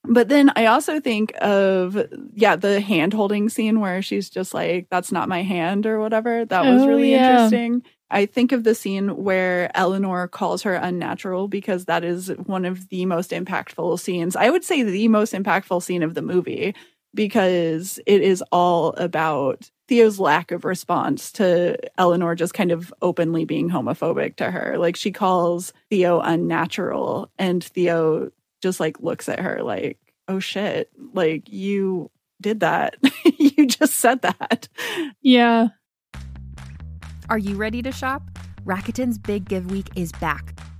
But 0.10 0.30
then 0.30 0.52
I 0.56 0.66
also 0.68 1.00
think 1.00 1.34
of, 1.42 1.98
yeah, 2.34 2.56
the 2.56 2.80
hand 2.80 3.14
holding 3.14 3.50
scene 3.50 3.80
where 3.80 4.02
she's 4.02 4.30
just 4.30 4.54
like, 4.54 4.88
that's 4.90 5.12
not 5.12 5.30
my 5.30 5.44
hand 5.44 5.86
or 5.86 6.00
whatever. 6.00 6.46
That 6.46 6.66
was 6.66 6.84
Oh, 6.84 6.88
really 6.88 7.12
yeah. 7.12 7.46
interesting. 7.46 7.84
I 8.10 8.26
think 8.26 8.54
of 8.54 8.64
the 8.64 8.74
scene 8.74 9.10
where 9.22 9.70
Eleanor 9.76 10.28
calls 10.30 10.62
her 10.64 10.76
unnatural 10.76 11.50
because 11.50 11.86
that 11.86 12.04
is 12.06 12.30
one 12.46 12.64
of 12.64 12.88
the 12.90 13.06
most 13.06 13.32
impactful 13.32 14.00
scenes. 14.00 14.36
I 14.36 14.50
would 14.50 14.64
say 14.64 14.82
the 14.84 15.10
most 15.10 15.34
impactful 15.34 15.84
scene 15.84 16.04
of 16.04 16.14
the 16.14 16.22
movie 16.22 16.74
because 17.14 18.00
it 18.06 18.22
is 18.22 18.44
all 18.52 18.90
about 18.94 19.70
Theo's 19.88 20.20
lack 20.20 20.52
of 20.52 20.66
response 20.66 21.32
to 21.34 21.78
Eleanor 21.98 22.36
just 22.36 22.54
kind 22.54 22.72
of 22.72 22.94
openly 23.02 23.46
being 23.46 23.70
homophobic 23.70 24.36
to 24.38 24.52
her. 24.52 24.78
Like 24.78 24.96
she 24.96 25.12
calls 25.12 25.74
Theo 25.90 26.20
unnatural 26.20 27.30
and 27.40 27.64
Theo 27.64 28.30
just 28.62 28.80
like 28.80 29.00
looks 29.00 29.30
at 29.30 29.40
her 29.40 29.62
like, 29.64 30.00
"Oh 30.28 30.40
shit, 30.40 30.90
like 31.14 31.50
you 31.50 32.12
did 32.42 32.62
that. 32.62 32.96
you 33.38 33.68
just 33.68 33.96
said 33.96 34.22
that." 34.22 34.68
Yeah. 35.22 35.70
Are 37.30 37.38
you 37.38 37.56
ready 37.56 37.82
to 37.82 37.92
shop? 37.92 38.24
Rakuten's 38.66 39.18
Big 39.18 39.46
Give 39.46 39.70
Week 39.72 39.90
is 39.96 40.12
back. 40.14 40.58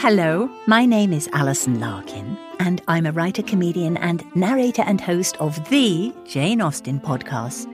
Hello, 0.00 0.50
my 0.66 0.84
name 0.84 1.14
is 1.14 1.26
Alison 1.32 1.80
Larkin, 1.80 2.36
and 2.60 2.82
I'm 2.86 3.06
a 3.06 3.12
writer, 3.12 3.42
comedian, 3.42 3.96
and 3.96 4.22
narrator 4.36 4.82
and 4.82 5.00
host 5.00 5.38
of 5.38 5.56
the 5.70 6.12
Jane 6.26 6.60
Austen 6.60 7.00
podcast. 7.00 7.66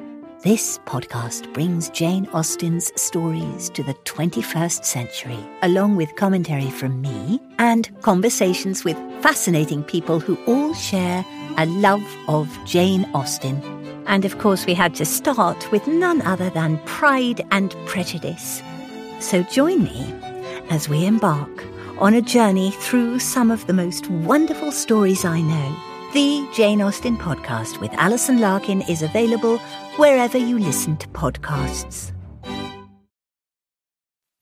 This 0.43 0.79
podcast 0.87 1.53
brings 1.53 1.91
Jane 1.91 2.29
Austen's 2.33 2.93
stories 2.95 3.71
to 3.71 3.83
the 3.83 3.95
21st 4.05 4.85
century, 4.85 5.39
along 5.63 5.97
with 5.97 6.15
commentary 6.15 6.71
from 6.71 7.01
me 7.01 7.41
and 7.59 7.91
conversations 8.03 8.85
with 8.85 8.97
fascinating 9.21 9.83
people 9.83 10.21
who 10.21 10.39
all 10.47 10.75
share 10.75 11.25
a 11.59 11.67
love 11.67 12.07
of 12.29 12.49
Jane 12.65 13.05
Austen. 13.15 13.61
And 14.07 14.25
of 14.25 14.39
course, 14.39 14.65
we 14.65 14.75
had 14.75 14.95
to 14.95 15.05
start 15.05 15.73
with 15.73 15.89
none 15.89 16.23
other 16.23 16.51
than 16.51 16.79
Pride 16.85 17.45
and 17.51 17.75
Prejudice. 17.87 18.63
So 19.19 19.43
join 19.43 19.83
me 19.83 20.15
as 20.71 20.89
we 20.89 21.05
embark 21.05 21.65
on 22.03 22.15
a 22.15 22.21
journey 22.21 22.73
through 22.73 23.17
some 23.21 23.49
of 23.49 23.65
the 23.69 23.73
most 23.73 24.11
wonderful 24.11 24.73
stories 24.73 25.25
I 25.25 25.41
know. 25.41 25.77
The 26.13 26.45
Jane 26.53 26.83
Austen 26.83 27.17
podcast 27.17 27.79
with 27.81 27.93
Alison 27.93 28.41
Larkin 28.41 28.83
is 28.83 29.03
available 29.03 29.59
wherever 29.99 30.37
you 30.37 30.59
listen 30.59 30.97
to 30.97 31.07
podcasts. 31.11 32.11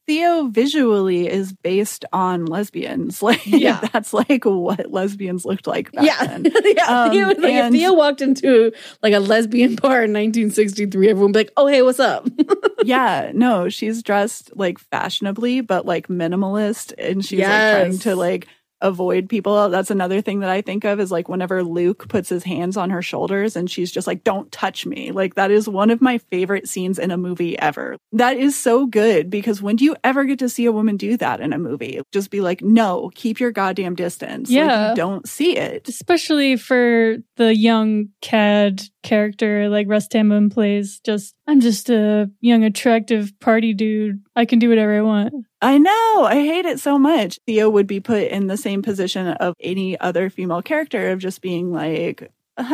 Theo 0.06 0.48
visually 0.48 1.28
is 1.28 1.52
based 1.52 2.06
on 2.14 2.46
lesbians. 2.46 3.22
Like 3.30 3.46
Yeah. 3.46 3.86
that's 3.92 4.14
like 4.14 4.44
what 4.46 4.90
lesbians 4.90 5.44
looked 5.44 5.66
like 5.66 5.92
back 5.92 6.06
yeah, 6.06 6.24
then. 6.26 6.46
yeah. 6.64 6.86
Um, 6.86 7.10
Theo, 7.10 7.26
like, 7.26 7.36
if 7.42 7.72
Theo 7.72 7.92
walked 7.92 8.22
into 8.22 8.72
like 9.02 9.12
a 9.12 9.20
lesbian 9.20 9.76
bar 9.76 10.02
in 10.04 10.14
1963, 10.14 11.10
everyone 11.10 11.28
would 11.28 11.32
be 11.34 11.38
like, 11.40 11.52
"Oh, 11.58 11.66
hey, 11.66 11.82
what's 11.82 12.00
up?" 12.00 12.26
yeah, 12.84 13.32
no, 13.34 13.68
she's 13.68 14.02
dressed 14.02 14.50
like 14.56 14.78
fashionably, 14.78 15.60
but 15.60 15.86
like 15.86 16.08
minimalist, 16.08 16.92
and 16.98 17.24
she's 17.24 17.40
like 17.40 17.48
trying 17.48 17.98
to 18.00 18.16
like 18.16 18.48
avoid 18.82 19.28
people. 19.28 19.68
That's 19.68 19.90
another 19.90 20.20
thing 20.20 20.40
that 20.40 20.50
I 20.50 20.62
think 20.62 20.84
of 20.84 21.00
is 21.00 21.10
like 21.10 21.28
whenever 21.28 21.62
Luke 21.62 22.08
puts 22.08 22.28
his 22.28 22.44
hands 22.44 22.76
on 22.76 22.90
her 22.90 23.02
shoulders 23.02 23.56
and 23.56 23.70
she's 23.70 23.90
just 23.90 24.06
like, 24.06 24.24
"Don't 24.24 24.50
touch 24.52 24.86
me." 24.86 25.12
Like 25.12 25.34
that 25.34 25.50
is 25.50 25.68
one 25.68 25.90
of 25.90 26.00
my 26.00 26.18
favorite 26.18 26.68
scenes 26.68 26.98
in 26.98 27.10
a 27.10 27.16
movie 27.16 27.58
ever. 27.58 27.96
That 28.12 28.36
is 28.36 28.58
so 28.58 28.86
good 28.86 29.30
because 29.30 29.62
when 29.62 29.76
do 29.76 29.84
you 29.84 29.96
ever 30.04 30.24
get 30.24 30.38
to 30.40 30.48
see 30.48 30.66
a 30.66 30.72
woman 30.72 30.96
do 30.96 31.16
that 31.18 31.40
in 31.40 31.52
a 31.52 31.58
movie? 31.58 32.00
Just 32.12 32.30
be 32.30 32.40
like, 32.40 32.62
"No, 32.62 33.10
keep 33.14 33.40
your 33.40 33.52
goddamn 33.52 33.94
distance." 33.94 34.50
Yeah. 34.50 34.90
you 34.90 34.96
don't 34.96 35.28
see 35.28 35.56
it. 35.56 35.88
Especially 35.88 36.56
for 36.56 37.16
the 37.36 37.54
young 37.54 38.08
cad 38.20 38.82
character 39.02 39.68
like 39.68 39.86
Russ 39.88 40.08
Tamblyn 40.08 40.50
plays. 40.50 41.00
Just, 41.04 41.34
I'm 41.46 41.60
just 41.60 41.88
a 41.90 42.30
young, 42.40 42.64
attractive 42.64 43.32
party 43.40 43.72
dude. 43.72 44.22
I 44.40 44.46
can 44.46 44.58
do 44.58 44.70
whatever 44.70 44.96
I 44.96 45.02
want. 45.02 45.34
I 45.60 45.76
know. 45.76 46.24
I 46.24 46.36
hate 46.36 46.64
it 46.64 46.80
so 46.80 46.98
much. 46.98 47.38
Theo 47.46 47.68
would 47.68 47.86
be 47.86 48.00
put 48.00 48.28
in 48.28 48.46
the 48.46 48.56
same 48.56 48.80
position 48.80 49.26
of 49.26 49.54
any 49.60 50.00
other 50.00 50.30
female 50.30 50.62
character 50.62 51.10
of 51.10 51.18
just 51.18 51.42
being 51.42 51.72
like, 51.72 52.32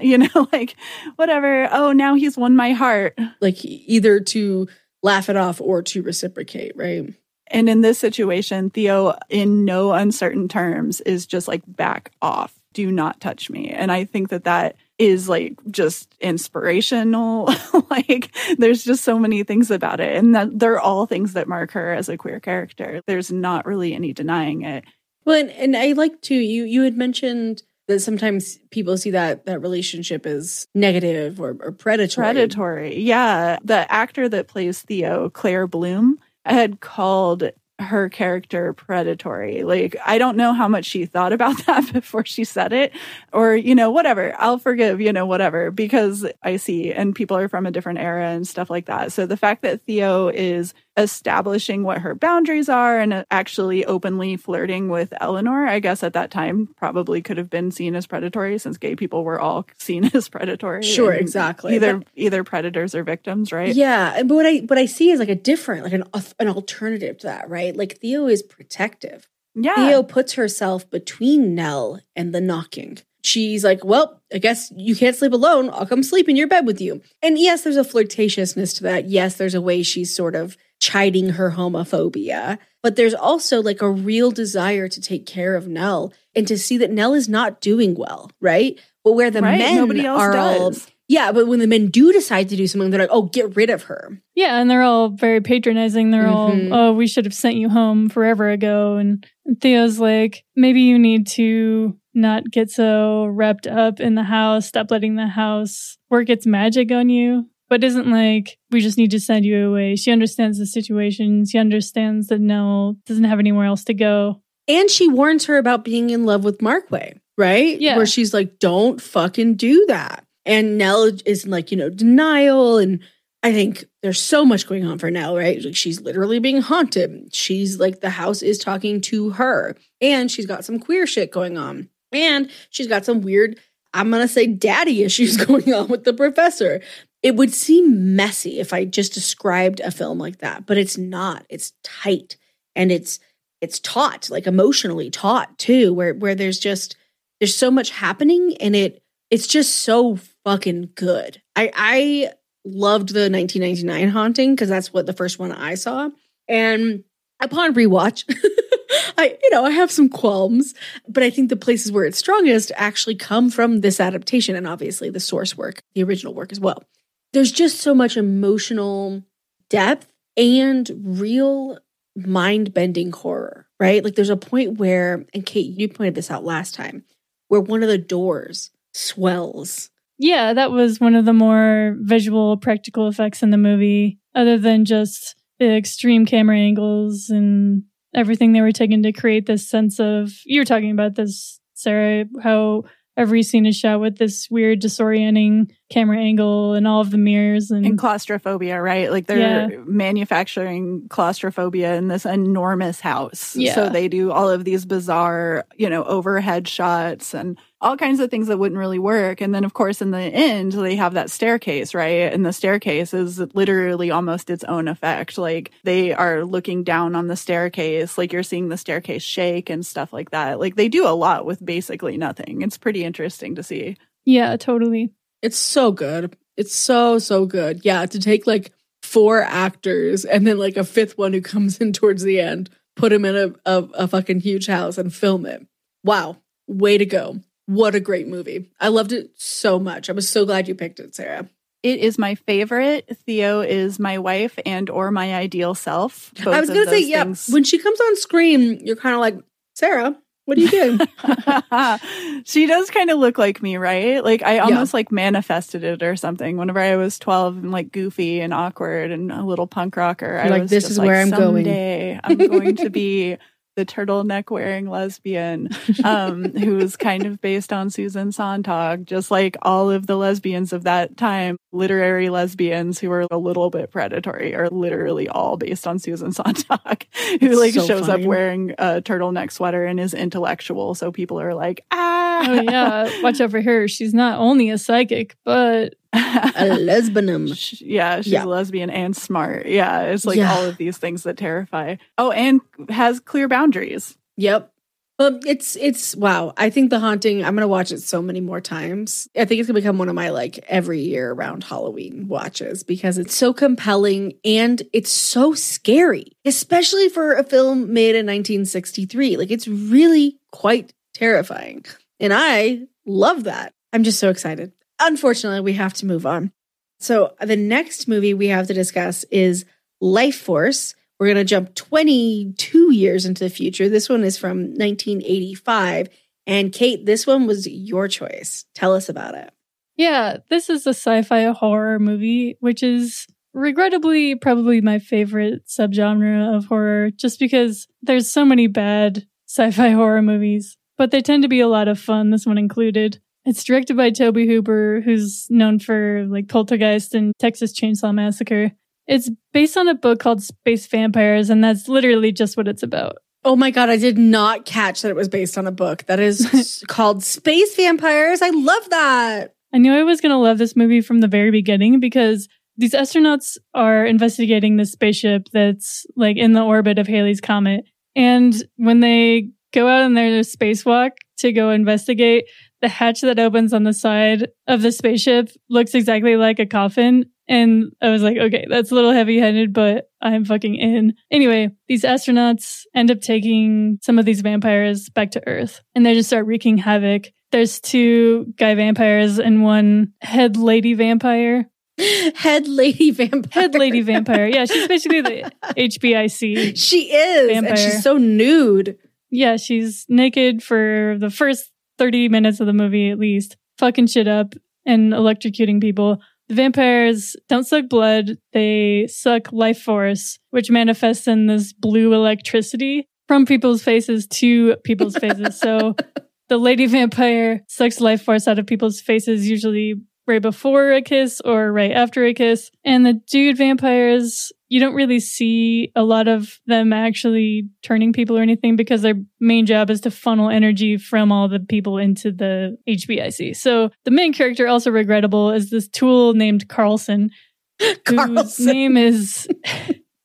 you 0.00 0.16
know, 0.16 0.48
like, 0.52 0.76
whatever. 1.16 1.68
Oh, 1.70 1.92
now 1.92 2.14
he's 2.14 2.38
won 2.38 2.56
my 2.56 2.72
heart. 2.72 3.18
like 3.42 3.62
either 3.62 4.18
to 4.18 4.66
laugh 5.02 5.28
it 5.28 5.36
off 5.36 5.60
or 5.60 5.82
to 5.82 6.00
reciprocate, 6.00 6.74
right? 6.74 7.12
And 7.48 7.68
in 7.68 7.82
this 7.82 7.98
situation, 7.98 8.70
Theo, 8.70 9.14
in 9.28 9.66
no 9.66 9.92
uncertain 9.92 10.48
terms, 10.48 11.02
is 11.02 11.26
just 11.26 11.48
like, 11.48 11.62
back 11.66 12.12
off. 12.22 12.58
Do 12.72 12.90
not 12.90 13.20
touch 13.20 13.50
me. 13.50 13.68
And 13.68 13.92
I 13.92 14.06
think 14.06 14.30
that 14.30 14.44
that 14.44 14.76
is 15.00 15.30
like 15.30 15.58
just 15.70 16.14
inspirational. 16.20 17.46
like, 17.90 18.36
there's 18.58 18.84
just 18.84 19.02
so 19.02 19.18
many 19.18 19.42
things 19.42 19.70
about 19.70 19.98
it. 19.98 20.14
And 20.14 20.34
that 20.34 20.58
they're 20.58 20.78
all 20.78 21.06
things 21.06 21.32
that 21.32 21.48
mark 21.48 21.70
her 21.72 21.94
as 21.94 22.10
a 22.10 22.18
queer 22.18 22.38
character. 22.38 23.00
There's 23.06 23.32
not 23.32 23.64
really 23.64 23.94
any 23.94 24.12
denying 24.12 24.62
it. 24.62 24.84
Well, 25.24 25.40
and, 25.40 25.50
and 25.52 25.74
I 25.74 25.92
like 25.92 26.20
to 26.22 26.34
you. 26.34 26.64
You 26.64 26.82
had 26.82 26.98
mentioned 26.98 27.62
that 27.88 28.00
sometimes 28.00 28.58
people 28.70 28.98
see 28.98 29.10
that 29.12 29.46
that 29.46 29.60
relationship 29.60 30.26
as 30.26 30.68
negative 30.74 31.40
or, 31.40 31.56
or 31.60 31.72
predatory. 31.72 32.26
Predatory. 32.26 33.00
Yeah. 33.00 33.58
The 33.64 33.90
actor 33.90 34.28
that 34.28 34.48
plays 34.48 34.82
Theo, 34.82 35.30
Claire 35.30 35.66
Bloom, 35.66 36.18
had 36.44 36.80
called 36.80 37.50
her 37.80 38.08
character 38.08 38.72
predatory. 38.72 39.62
Like, 39.62 39.96
I 40.04 40.18
don't 40.18 40.36
know 40.36 40.52
how 40.52 40.68
much 40.68 40.84
she 40.84 41.06
thought 41.06 41.32
about 41.32 41.58
that 41.66 41.92
before 41.92 42.24
she 42.24 42.44
said 42.44 42.72
it, 42.72 42.92
or, 43.32 43.56
you 43.56 43.74
know, 43.74 43.90
whatever. 43.90 44.34
I'll 44.38 44.58
forgive, 44.58 45.00
you 45.00 45.12
know, 45.12 45.26
whatever, 45.26 45.70
because 45.70 46.26
I 46.42 46.56
see, 46.56 46.92
and 46.92 47.14
people 47.14 47.36
are 47.36 47.48
from 47.48 47.66
a 47.66 47.70
different 47.70 47.98
era 47.98 48.28
and 48.28 48.46
stuff 48.46 48.70
like 48.70 48.86
that. 48.86 49.12
So 49.12 49.26
the 49.26 49.36
fact 49.36 49.62
that 49.62 49.82
Theo 49.82 50.28
is 50.28 50.74
establishing 50.96 51.82
what 51.82 51.98
her 51.98 52.14
boundaries 52.14 52.68
are 52.68 52.98
and 52.98 53.12
uh, 53.12 53.24
actually 53.30 53.84
openly 53.84 54.36
flirting 54.36 54.88
with 54.88 55.12
Eleanor, 55.20 55.66
I 55.66 55.78
guess 55.78 56.02
at 56.02 56.12
that 56.14 56.30
time 56.30 56.68
probably 56.76 57.22
could 57.22 57.36
have 57.36 57.50
been 57.50 57.70
seen 57.70 57.94
as 57.94 58.06
predatory 58.06 58.58
since 58.58 58.76
gay 58.76 58.96
people 58.96 59.24
were 59.24 59.40
all 59.40 59.66
seen 59.78 60.10
as 60.14 60.28
predatory. 60.28 60.82
Sure, 60.82 61.12
exactly. 61.12 61.74
Either 61.74 62.02
either 62.14 62.44
predators 62.44 62.94
or 62.94 63.02
victims, 63.02 63.52
right? 63.52 63.74
Yeah, 63.74 64.22
but 64.22 64.34
what 64.34 64.46
I 64.46 64.58
what 64.58 64.78
I 64.78 64.86
see 64.86 65.10
is 65.10 65.20
like 65.20 65.28
a 65.28 65.34
different, 65.34 65.84
like 65.84 65.92
an 65.92 66.04
an 66.38 66.48
alternative 66.48 67.18
to 67.18 67.26
that, 67.26 67.48
right? 67.48 67.76
Like 67.76 67.98
Theo 67.98 68.26
is 68.26 68.42
protective. 68.42 69.28
Yeah. 69.54 69.74
Theo 69.74 70.02
puts 70.02 70.34
herself 70.34 70.88
between 70.90 71.54
Nell 71.54 72.00
and 72.14 72.34
the 72.34 72.40
knocking. 72.40 72.98
She's 73.22 73.64
like, 73.64 73.84
well, 73.84 74.22
I 74.32 74.38
guess 74.38 74.72
you 74.74 74.96
can't 74.96 75.16
sleep 75.16 75.32
alone. 75.32 75.70
I'll 75.70 75.86
come 75.86 76.02
sleep 76.02 76.28
in 76.28 76.36
your 76.36 76.46
bed 76.46 76.66
with 76.66 76.80
you. 76.80 77.02
And 77.22 77.38
yes, 77.38 77.62
there's 77.62 77.76
a 77.76 77.84
flirtatiousness 77.84 78.76
to 78.76 78.82
that. 78.84 79.08
Yes, 79.08 79.36
there's 79.36 79.54
a 79.54 79.60
way 79.60 79.82
she's 79.82 80.14
sort 80.14 80.34
of 80.34 80.56
chiding 80.80 81.30
her 81.30 81.52
homophobia. 81.52 82.58
But 82.82 82.96
there's 82.96 83.14
also 83.14 83.62
like 83.62 83.82
a 83.82 83.90
real 83.90 84.30
desire 84.30 84.88
to 84.88 85.00
take 85.00 85.26
care 85.26 85.54
of 85.54 85.68
Nell 85.68 86.12
and 86.34 86.48
to 86.48 86.56
see 86.56 86.78
that 86.78 86.90
Nell 86.90 87.12
is 87.14 87.28
not 87.28 87.60
doing 87.60 87.94
well, 87.94 88.30
right? 88.40 88.80
But 89.04 89.12
where 89.12 89.30
the 89.30 89.42
Right, 89.42 89.58
men 89.58 90.06
are 90.06 90.36
all, 90.36 90.72
yeah, 91.08 91.32
but 91.32 91.46
when 91.46 91.58
the 91.58 91.66
men 91.66 91.88
do 91.88 92.12
decide 92.12 92.48
to 92.50 92.56
do 92.56 92.66
something, 92.66 92.90
they're 92.90 93.00
like, 93.00 93.10
oh, 93.12 93.22
get 93.22 93.56
rid 93.56 93.68
of 93.68 93.84
her. 93.84 94.20
Yeah, 94.34 94.60
and 94.60 94.70
they're 94.70 94.82
all 94.82 95.08
very 95.10 95.40
patronizing. 95.40 96.10
They're 96.10 96.26
Mhm. 96.26 96.72
all, 96.72 96.74
oh, 96.74 96.92
we 96.92 97.06
should 97.06 97.24
have 97.24 97.34
sent 97.34 97.56
you 97.56 97.68
home 97.68 98.08
forever 98.08 98.50
ago. 98.50 98.96
And 98.96 99.26
Theo's 99.60 99.98
like, 99.98 100.44
maybe 100.56 100.80
you 100.82 100.98
need 100.98 101.26
to 101.28 101.96
not 102.14 102.50
get 102.50 102.70
so 102.70 103.26
wrapped 103.26 103.66
up 103.66 104.00
in 104.00 104.14
the 104.14 104.22
house, 104.22 104.66
stop 104.66 104.90
letting 104.90 105.16
the 105.16 105.26
house 105.26 105.98
work 106.10 106.28
its 106.30 106.46
magic 106.46 106.90
on 106.92 107.08
you. 107.08 107.46
But 107.70 107.84
isn't 107.84 108.10
like, 108.10 108.58
we 108.70 108.80
just 108.80 108.98
need 108.98 109.12
to 109.12 109.20
send 109.20 109.46
you 109.46 109.68
away. 109.68 109.96
She 109.96 110.10
understands 110.10 110.58
the 110.58 110.66
situation. 110.66 111.46
She 111.46 111.56
understands 111.56 112.26
that 112.26 112.40
Nell 112.40 112.96
doesn't 113.06 113.24
have 113.24 113.38
anywhere 113.38 113.64
else 113.64 113.84
to 113.84 113.94
go. 113.94 114.42
And 114.68 114.90
she 114.90 115.08
warns 115.08 115.46
her 115.46 115.56
about 115.56 115.84
being 115.84 116.10
in 116.10 116.24
love 116.24 116.44
with 116.44 116.58
Markway, 116.58 117.18
right? 117.38 117.80
Yeah. 117.80 117.96
Where 117.96 118.06
she's 118.06 118.34
like, 118.34 118.58
don't 118.58 119.00
fucking 119.00 119.54
do 119.54 119.86
that. 119.86 120.26
And 120.44 120.78
Nell 120.78 121.10
is 121.24 121.44
in 121.44 121.50
like, 121.50 121.70
you 121.70 121.76
know, 121.76 121.90
denial. 121.90 122.78
And 122.78 123.00
I 123.42 123.52
think 123.52 123.84
there's 124.02 124.20
so 124.20 124.44
much 124.44 124.66
going 124.66 124.84
on 124.84 124.98
for 124.98 125.10
Nell, 125.10 125.36
right? 125.36 125.62
Like 125.64 125.76
she's 125.76 126.00
literally 126.00 126.40
being 126.40 126.60
haunted. 126.60 127.34
She's 127.34 127.78
like, 127.78 128.00
the 128.00 128.10
house 128.10 128.42
is 128.42 128.58
talking 128.58 129.00
to 129.02 129.30
her. 129.30 129.76
And 130.00 130.30
she's 130.30 130.46
got 130.46 130.64
some 130.64 130.78
queer 130.78 131.06
shit 131.06 131.30
going 131.30 131.56
on. 131.56 131.88
And 132.12 132.50
she's 132.70 132.88
got 132.88 133.04
some 133.04 133.20
weird, 133.20 133.58
I'm 133.94 134.10
going 134.10 134.22
to 134.22 134.28
say 134.28 134.46
daddy 134.46 135.02
issues 135.02 135.36
going 135.44 135.72
on 135.72 135.88
with 135.88 136.04
the 136.04 136.12
professor. 136.12 136.80
It 137.22 137.36
would 137.36 137.52
seem 137.52 138.16
messy 138.16 138.60
if 138.60 138.72
I 138.72 138.84
just 138.84 139.12
described 139.12 139.80
a 139.80 139.90
film 139.90 140.18
like 140.18 140.38
that, 140.38 140.66
but 140.66 140.78
it's 140.78 140.96
not. 140.96 141.44
It's 141.48 141.72
tight 141.82 142.36
and 142.74 142.90
it's 142.90 143.20
it's 143.60 143.78
taut, 143.78 144.30
like 144.30 144.46
emotionally 144.46 145.10
taut 145.10 145.58
too, 145.58 145.92
where 145.92 146.14
where 146.14 146.34
there's 146.34 146.58
just 146.58 146.96
there's 147.38 147.54
so 147.54 147.70
much 147.70 147.90
happening 147.90 148.56
and 148.58 148.74
it 148.74 149.02
it's 149.30 149.46
just 149.46 149.76
so 149.76 150.16
fucking 150.44 150.90
good. 150.94 151.42
I 151.56 151.70
I 151.74 152.32
loved 152.64 153.10
the 153.10 153.30
1999 153.30 154.08
haunting 154.08 154.54
because 154.54 154.68
that's 154.68 154.92
what 154.92 155.06
the 155.06 155.12
first 155.12 155.38
one 155.38 155.52
I 155.52 155.74
saw. 155.74 156.10
And 156.48 157.04
upon 157.40 157.74
rewatch, 157.74 158.24
I 159.18 159.36
you 159.42 159.50
know, 159.50 159.64
I 159.64 159.70
have 159.70 159.90
some 159.90 160.08
qualms, 160.08 160.74
but 161.06 161.22
I 161.22 161.28
think 161.28 161.50
the 161.50 161.56
places 161.56 161.92
where 161.92 162.04
it's 162.04 162.18
strongest 162.18 162.72
actually 162.76 163.16
come 163.16 163.50
from 163.50 163.80
this 163.80 164.00
adaptation 164.00 164.56
and 164.56 164.66
obviously 164.66 165.10
the 165.10 165.20
source 165.20 165.56
work, 165.56 165.82
the 165.94 166.02
original 166.02 166.34
work 166.34 166.50
as 166.50 166.60
well. 166.60 166.84
There's 167.32 167.52
just 167.52 167.80
so 167.80 167.94
much 167.94 168.16
emotional 168.16 169.22
depth 169.68 170.12
and 170.36 170.90
real 171.02 171.78
mind 172.16 172.74
bending 172.74 173.12
horror, 173.12 173.68
right? 173.78 174.02
Like 174.02 174.14
there's 174.14 174.30
a 174.30 174.36
point 174.36 174.78
where, 174.78 175.24
and 175.32 175.46
Kate, 175.46 175.78
you 175.78 175.88
pointed 175.88 176.14
this 176.14 176.30
out 176.30 176.44
last 176.44 176.74
time, 176.74 177.04
where 177.48 177.60
one 177.60 177.82
of 177.82 177.88
the 177.88 177.98
doors 177.98 178.70
swells. 178.92 179.90
Yeah, 180.18 180.52
that 180.52 180.70
was 180.70 181.00
one 181.00 181.14
of 181.14 181.24
the 181.24 181.32
more 181.32 181.96
visual 182.00 182.56
practical 182.56 183.08
effects 183.08 183.42
in 183.42 183.50
the 183.50 183.56
movie, 183.56 184.18
other 184.34 184.58
than 184.58 184.84
just 184.84 185.36
the 185.58 185.76
extreme 185.76 186.26
camera 186.26 186.58
angles 186.58 187.30
and 187.30 187.84
everything 188.14 188.52
they 188.52 188.60
were 188.60 188.72
taking 188.72 189.02
to 189.02 189.12
create 189.12 189.46
this 189.46 189.68
sense 189.68 190.00
of 190.00 190.32
you 190.44 190.60
were 190.60 190.64
talking 190.64 190.90
about 190.90 191.14
this, 191.14 191.60
Sarah, 191.74 192.24
how 192.42 192.84
every 193.16 193.42
scene 193.42 193.66
is 193.66 193.76
shot 193.76 194.00
with 194.00 194.16
this 194.18 194.48
weird 194.50 194.80
disorienting 194.80 195.70
camera 195.90 196.18
angle 196.18 196.74
and 196.74 196.86
all 196.86 197.00
of 197.00 197.10
the 197.10 197.18
mirrors 197.18 197.70
and, 197.70 197.84
and 197.84 197.98
claustrophobia, 197.98 198.80
right? 198.80 199.10
Like 199.10 199.26
they're 199.26 199.70
Yeah. 199.70 199.76
manufacturing 199.86 201.06
claustrophobia 201.08 201.96
in 201.96 202.08
this 202.08 202.24
enormous 202.24 203.00
house. 203.00 203.56
Yeah. 203.56 203.74
So 203.74 203.88
they 203.88 204.08
do 204.08 204.30
all 204.32 204.48
of 204.48 204.64
these 204.64 204.84
bizarre, 204.84 205.64
you 205.76 205.90
know, 205.90 206.04
overhead 206.04 206.68
shots 206.68 207.34
and 207.34 207.58
all 207.80 207.96
kinds 207.96 208.20
of 208.20 208.30
things 208.30 208.48
that 208.48 208.58
wouldn't 208.58 208.78
really 208.78 208.98
work. 208.98 209.40
And 209.40 209.54
then, 209.54 209.64
of 209.64 209.72
course, 209.72 210.02
in 210.02 210.10
the 210.10 210.18
end, 210.18 210.72
they 210.72 210.96
have 210.96 211.14
that 211.14 211.30
staircase, 211.30 211.94
right? 211.94 212.32
And 212.32 212.44
the 212.44 212.52
staircase 212.52 213.14
is 213.14 213.38
literally 213.54 214.10
almost 214.10 214.50
its 214.50 214.64
own 214.64 214.86
effect. 214.86 215.38
Like 215.38 215.70
they 215.82 216.12
are 216.12 216.44
looking 216.44 216.84
down 216.84 217.14
on 217.14 217.26
the 217.26 217.36
staircase, 217.36 218.18
like 218.18 218.32
you're 218.32 218.42
seeing 218.42 218.68
the 218.68 218.76
staircase 218.76 219.22
shake 219.22 219.70
and 219.70 219.84
stuff 219.84 220.12
like 220.12 220.30
that. 220.30 220.60
Like 220.60 220.76
they 220.76 220.88
do 220.88 221.06
a 221.06 221.16
lot 221.16 221.46
with 221.46 221.64
basically 221.64 222.16
nothing. 222.18 222.62
It's 222.62 222.78
pretty 222.78 223.04
interesting 223.04 223.54
to 223.54 223.62
see. 223.62 223.96
yeah, 224.24 224.56
totally. 224.56 225.12
It's 225.42 225.58
so 225.58 225.90
good. 225.90 226.36
It's 226.58 226.74
so, 226.74 227.18
so 227.18 227.46
good. 227.46 227.80
Yeah, 227.82 228.04
to 228.04 228.18
take 228.18 228.46
like 228.46 228.72
four 229.02 229.40
actors 229.42 230.26
and 230.26 230.46
then 230.46 230.58
like 230.58 230.76
a 230.76 230.84
fifth 230.84 231.16
one 231.16 231.32
who 231.32 231.40
comes 231.40 231.78
in 231.78 231.94
towards 231.94 232.22
the 232.22 232.40
end, 232.40 232.68
put 232.94 233.12
him 233.12 233.24
in 233.24 233.36
a, 233.36 233.54
a, 233.64 233.84
a 233.94 234.08
fucking 234.08 234.40
huge 234.40 234.66
house 234.66 234.98
and 234.98 235.14
film 235.14 235.46
it. 235.46 235.66
Wow. 236.04 236.36
Way 236.66 236.98
to 236.98 237.06
go. 237.06 237.40
What 237.70 237.94
a 237.94 238.00
great 238.00 238.26
movie. 238.26 238.68
I 238.80 238.88
loved 238.88 239.12
it 239.12 239.30
so 239.36 239.78
much. 239.78 240.10
I 240.10 240.12
was 240.12 240.28
so 240.28 240.44
glad 240.44 240.66
you 240.66 240.74
picked 240.74 240.98
it, 240.98 241.14
Sarah. 241.14 241.48
It 241.84 242.00
is 242.00 242.18
my 242.18 242.34
favorite. 242.34 243.16
Theo 243.26 243.60
is 243.60 244.00
my 244.00 244.18
wife 244.18 244.58
and 244.66 244.90
or 244.90 245.12
my 245.12 245.36
ideal 245.36 245.76
self. 245.76 246.32
I 246.44 246.58
was 246.60 246.68
going 246.68 246.84
to 246.84 246.90
say, 246.90 247.02
those 247.02 247.08
yeah, 247.08 247.22
things. 247.22 247.48
when 247.48 247.62
she 247.62 247.78
comes 247.78 248.00
on 248.00 248.16
screen, 248.16 248.84
you're 248.84 248.96
kind 248.96 249.14
of 249.14 249.20
like, 249.20 249.38
Sarah, 249.76 250.16
what 250.46 250.58
are 250.58 250.62
you 250.62 250.68
doing? 250.68 252.42
she 252.44 252.66
does 252.66 252.90
kind 252.90 253.08
of 253.08 253.20
look 253.20 253.38
like 253.38 253.62
me, 253.62 253.76
right? 253.76 254.22
Like 254.24 254.42
I 254.42 254.58
almost 254.58 254.92
like 254.92 255.12
manifested 255.12 255.84
it 255.84 256.02
or 256.02 256.16
something. 256.16 256.56
Whenever 256.56 256.80
I 256.80 256.96
was 256.96 257.20
twelve 257.20 257.56
and 257.56 257.70
like 257.70 257.92
goofy 257.92 258.40
and 258.40 258.52
awkward 258.52 259.12
and 259.12 259.30
a 259.30 259.44
little 259.44 259.68
punk 259.68 259.96
rocker, 259.96 260.38
I 260.38 260.42
You're 260.42 260.50
like, 260.50 260.62
was 260.62 260.70
"This 260.72 260.84
just 260.84 260.90
is 260.92 260.98
like, 260.98 261.06
where 261.06 261.20
I'm 261.22 261.30
going." 261.30 261.66
Someday 261.66 262.20
I'm 262.24 262.36
going 262.36 262.74
to 262.76 262.90
be 262.90 263.36
the 263.76 263.86
turtleneck 263.86 264.50
wearing 264.50 264.88
lesbian, 264.88 265.68
um, 266.04 266.44
who's 266.54 266.96
kind 266.96 267.24
of 267.26 267.40
based 267.40 267.72
on 267.72 267.90
Susan 267.90 268.32
Sontag, 268.32 269.06
just 269.06 269.30
like 269.30 269.56
all 269.62 269.90
of 269.90 270.06
the 270.06 270.16
lesbians 270.16 270.72
of 270.72 270.84
that 270.84 271.16
time, 271.16 271.56
literary 271.72 272.28
lesbians 272.30 272.98
who 272.98 273.08
were 273.10 273.26
a 273.30 273.38
little 273.38 273.70
bit 273.70 273.90
predatory, 273.90 274.54
are 274.54 274.68
literally 274.68 275.28
all 275.28 275.56
based 275.56 275.86
on 275.86 275.98
Susan 275.98 276.32
Sontag, 276.32 277.06
who 277.40 277.58
like 277.60 277.74
So 277.74 277.86
shows 277.86 278.06
funny. 278.06 278.24
up 278.24 278.28
wearing 278.28 278.70
a 278.72 279.00
turtleneck 279.00 279.50
sweater 279.52 279.84
and 279.84 280.00
is 280.00 280.14
intellectual. 280.14 280.94
So 280.94 281.12
people 281.12 281.40
are 281.40 281.54
like, 281.54 281.84
ah, 281.90 282.44
Oh 282.48 282.60
yeah, 282.62 283.22
watch 283.22 283.40
out 283.40 283.50
for 283.50 283.60
her. 283.60 283.86
She's 283.86 284.14
not 284.14 284.38
only 284.38 284.70
a 284.70 284.78
psychic, 284.78 285.36
but 285.44 285.94
a 286.12 286.18
lesbianum. 286.78 287.80
Yeah, 287.80 288.20
she's 288.20 288.32
Yeah. 288.32 288.44
a 288.44 288.46
lesbian 288.46 288.90
and 288.90 289.16
smart. 289.16 289.66
Yeah, 289.66 290.02
it's 290.02 290.24
like 290.24 290.36
Yeah. 290.38 290.52
all 290.52 290.64
of 290.64 290.76
these 290.76 290.98
things 290.98 291.22
that 291.24 291.36
terrify. 291.36 291.96
Oh, 292.18 292.30
and 292.30 292.60
has 292.88 293.20
clear 293.20 293.48
boundaries. 293.48 294.16
Yep. 294.36 294.72
But 295.18 295.42
it's 295.46 295.76
it's 295.76 296.16
wow. 296.16 296.54
I 296.56 296.70
think 296.70 296.88
the 296.88 296.98
haunting. 296.98 297.44
I'm 297.44 297.54
gonna 297.54 297.68
watch 297.68 297.92
it 297.92 298.00
so 298.00 298.22
many 298.22 298.40
more 298.40 298.62
times. 298.62 299.28
I 299.36 299.44
think 299.44 299.60
it's 299.60 299.66
gonna 299.66 299.78
become 299.78 299.98
one 299.98 300.08
of 300.08 300.14
my 300.14 300.30
like 300.30 300.64
every 300.66 301.00
year 301.00 301.30
around 301.32 301.62
Halloween 301.62 302.26
watches 302.26 302.82
because 302.84 303.18
it's 303.18 303.34
so 303.34 303.52
compelling 303.52 304.32
and 304.46 304.80
it's 304.94 305.10
so 305.10 305.52
scary, 305.52 306.32
especially 306.46 307.10
for 307.10 307.34
a 307.34 307.44
film 307.44 307.92
made 307.92 308.16
in 308.16 308.24
1963. 308.24 309.36
Like 309.36 309.50
it's 309.50 309.68
really 309.68 310.38
quite 310.52 310.94
terrifying, 311.12 311.84
and 312.18 312.32
I 312.32 312.86
love 313.04 313.44
that. 313.44 313.74
I'm 313.92 314.04
just 314.04 314.20
so 314.20 314.30
excited. 314.30 314.72
Unfortunately, 315.00 315.60
we 315.60 315.72
have 315.74 315.94
to 315.94 316.06
move 316.06 316.26
on. 316.26 316.52
So 316.98 317.34
the 317.40 317.56
next 317.56 318.06
movie 318.06 318.34
we 318.34 318.48
have 318.48 318.66
to 318.66 318.74
discuss 318.74 319.24
is 319.24 319.64
Lifeforce. 320.02 320.94
We're 321.18 321.26
going 321.26 321.36
to 321.36 321.44
jump 321.44 321.74
22 321.74 322.92
years 322.94 323.26
into 323.26 323.44
the 323.44 323.50
future. 323.50 323.88
This 323.88 324.08
one 324.08 324.22
is 324.22 324.38
from 324.38 324.58
1985. 324.74 326.08
And 326.46 326.72
Kate, 326.72 327.04
this 327.06 327.26
one 327.26 327.46
was 327.46 327.66
your 327.66 328.08
choice. 328.08 328.64
Tell 328.74 328.94
us 328.94 329.08
about 329.08 329.34
it. 329.34 329.50
yeah, 329.96 330.38
this 330.48 330.70
is 330.70 330.86
a 330.86 330.90
sci-fi 330.90 331.44
horror 331.52 331.98
movie, 331.98 332.56
which 332.60 332.82
is 332.82 333.26
regrettably 333.52 334.34
probably 334.34 334.80
my 334.80 334.98
favorite 334.98 335.66
subgenre 335.66 336.56
of 336.56 336.66
horror, 336.66 337.10
just 337.10 337.38
because 337.38 337.86
there's 338.00 338.30
so 338.30 338.44
many 338.44 338.66
bad 338.66 339.26
sci-fi 339.46 339.90
horror 339.90 340.22
movies, 340.22 340.76
but 340.96 341.10
they 341.10 341.20
tend 341.20 341.42
to 341.42 341.48
be 341.48 341.60
a 341.60 341.68
lot 341.68 341.88
of 341.88 341.98
fun. 342.00 342.30
This 342.30 342.46
one 342.46 342.58
included. 342.58 343.20
It's 343.44 343.64
directed 343.64 343.96
by 343.96 344.10
Tobe 344.10 344.36
Hooper, 344.36 345.00
who's 345.04 345.46
known 345.48 345.78
for 345.78 346.26
like 346.28 346.48
Poltergeist 346.48 347.14
and 347.14 347.32
Texas 347.38 347.78
Chainsaw 347.78 348.14
Massacre. 348.14 348.72
It's 349.06 349.30
based 349.52 349.76
on 349.76 349.88
a 349.88 349.94
book 349.94 350.20
called 350.20 350.42
Space 350.42 350.86
Vampires, 350.86 351.50
and 351.50 351.64
that's 351.64 351.88
literally 351.88 352.32
just 352.32 352.56
what 352.56 352.68
it's 352.68 352.82
about. 352.82 353.16
Oh 353.42 353.56
my 353.56 353.70
God, 353.70 353.88
I 353.88 353.96
did 353.96 354.18
not 354.18 354.66
catch 354.66 355.02
that 355.02 355.08
it 355.08 355.16
was 355.16 355.28
based 355.28 355.56
on 355.56 355.66
a 355.66 355.72
book 355.72 356.04
that 356.06 356.20
is 356.20 356.84
called 356.88 357.24
Space 357.24 357.74
Vampires. 357.74 358.42
I 358.42 358.50
love 358.50 358.90
that. 358.90 359.54
I 359.72 359.78
knew 359.78 359.94
I 359.94 360.02
was 360.02 360.20
going 360.20 360.30
to 360.30 360.36
love 360.36 360.58
this 360.58 360.76
movie 360.76 361.00
from 361.00 361.20
the 361.20 361.28
very 361.28 361.50
beginning 361.50 362.00
because 362.00 362.48
these 362.76 362.92
astronauts 362.92 363.56
are 363.72 364.04
investigating 364.04 364.76
this 364.76 364.92
spaceship 364.92 365.48
that's 365.52 366.06
like 366.16 366.36
in 366.36 366.52
the 366.52 366.62
orbit 366.62 366.98
of 366.98 367.06
Halley's 367.06 367.40
Comet. 367.40 367.84
And 368.14 368.54
when 368.76 369.00
they 369.00 369.50
go 369.72 369.88
out 369.88 370.02
on 370.02 370.14
their 370.14 370.40
spacewalk 370.40 371.10
to 371.38 371.52
go 371.52 371.70
investigate, 371.70 372.44
the 372.80 372.88
hatch 372.88 373.20
that 373.20 373.38
opens 373.38 373.72
on 373.72 373.84
the 373.84 373.92
side 373.92 374.48
of 374.66 374.82
the 374.82 374.92
spaceship 374.92 375.50
looks 375.68 375.94
exactly 375.94 376.36
like 376.36 376.58
a 376.58 376.66
coffin. 376.66 377.26
And 377.48 377.92
I 378.00 378.10
was 378.10 378.22
like, 378.22 378.36
okay, 378.36 378.66
that's 378.68 378.92
a 378.92 378.94
little 378.94 379.12
heavy 379.12 379.38
handed, 379.38 379.72
but 379.72 380.08
I'm 380.22 380.44
fucking 380.44 380.76
in. 380.76 381.14
Anyway, 381.30 381.70
these 381.88 382.04
astronauts 382.04 382.84
end 382.94 383.10
up 383.10 383.20
taking 383.20 383.98
some 384.02 384.18
of 384.18 384.24
these 384.24 384.40
vampires 384.40 385.08
back 385.08 385.32
to 385.32 385.46
Earth 385.48 385.82
and 385.94 386.06
they 386.06 386.14
just 386.14 386.28
start 386.28 386.46
wreaking 386.46 386.78
havoc. 386.78 387.32
There's 387.50 387.80
two 387.80 388.54
guy 388.56 388.74
vampires 388.76 389.40
and 389.40 389.62
one 389.62 390.12
head 390.20 390.56
lady 390.56 390.94
vampire. 390.94 391.68
Head 392.34 392.66
lady 392.66 393.10
vampire. 393.10 393.50
Head 393.50 393.74
lady 393.74 394.00
vampire. 394.00 394.46
Yeah, 394.46 394.64
she's 394.64 394.88
basically 394.88 395.20
the 395.20 395.52
HBIC. 395.76 396.78
She 396.78 397.12
is. 397.12 397.50
Vampire. 397.50 397.70
And 397.72 397.78
she's 397.78 398.02
so 398.02 398.16
nude. 398.16 398.96
Yeah, 399.28 399.58
she's 399.58 400.06
naked 400.08 400.62
for 400.62 401.16
the 401.18 401.28
first 401.28 401.70
30 402.00 402.30
minutes 402.30 402.60
of 402.60 402.66
the 402.66 402.72
movie 402.72 403.10
at 403.10 403.18
least, 403.18 403.58
fucking 403.76 404.06
shit 404.06 404.26
up 404.26 404.54
and 404.86 405.12
electrocuting 405.12 405.82
people. 405.82 406.18
The 406.48 406.54
vampires 406.54 407.36
don't 407.46 407.66
suck 407.66 407.90
blood, 407.90 408.38
they 408.54 409.06
suck 409.06 409.52
life 409.52 409.82
force, 409.82 410.38
which 410.48 410.70
manifests 410.70 411.28
in 411.28 411.46
this 411.46 411.74
blue 411.74 412.14
electricity 412.14 413.06
from 413.28 413.44
people's 413.44 413.82
faces 413.82 414.26
to 414.28 414.76
people's 414.76 415.14
faces. 415.14 415.60
So 415.60 415.94
the 416.48 416.56
lady 416.56 416.86
vampire 416.86 417.60
sucks 417.68 418.00
life 418.00 418.22
force 418.22 418.48
out 418.48 418.58
of 418.58 418.66
people's 418.66 419.02
faces, 419.02 419.46
usually 419.46 419.96
right 420.26 420.40
before 420.40 420.92
a 420.92 421.02
kiss 421.02 421.42
or 421.44 421.70
right 421.70 421.92
after 421.92 422.24
a 422.24 422.32
kiss. 422.32 422.70
And 422.82 423.04
the 423.04 423.12
dude 423.12 423.58
vampires, 423.58 424.52
you 424.70 424.78
don't 424.78 424.94
really 424.94 425.18
see 425.18 425.90
a 425.96 426.04
lot 426.04 426.28
of 426.28 426.60
them 426.66 426.92
actually 426.92 427.68
turning 427.82 428.12
people 428.12 428.38
or 428.38 428.40
anything 428.40 428.76
because 428.76 429.02
their 429.02 429.16
main 429.40 429.66
job 429.66 429.90
is 429.90 430.00
to 430.00 430.12
funnel 430.12 430.48
energy 430.48 430.96
from 430.96 431.32
all 431.32 431.48
the 431.48 431.58
people 431.58 431.98
into 431.98 432.30
the 432.30 432.78
HBIC. 432.88 433.56
So 433.56 433.90
the 434.04 434.12
main 434.12 434.32
character, 434.32 434.68
also 434.68 434.92
regrettable, 434.92 435.50
is 435.50 435.70
this 435.70 435.88
tool 435.88 436.34
named 436.34 436.68
Carlson, 436.68 437.30
whose 438.08 438.60
name 438.60 438.96
is 438.96 439.48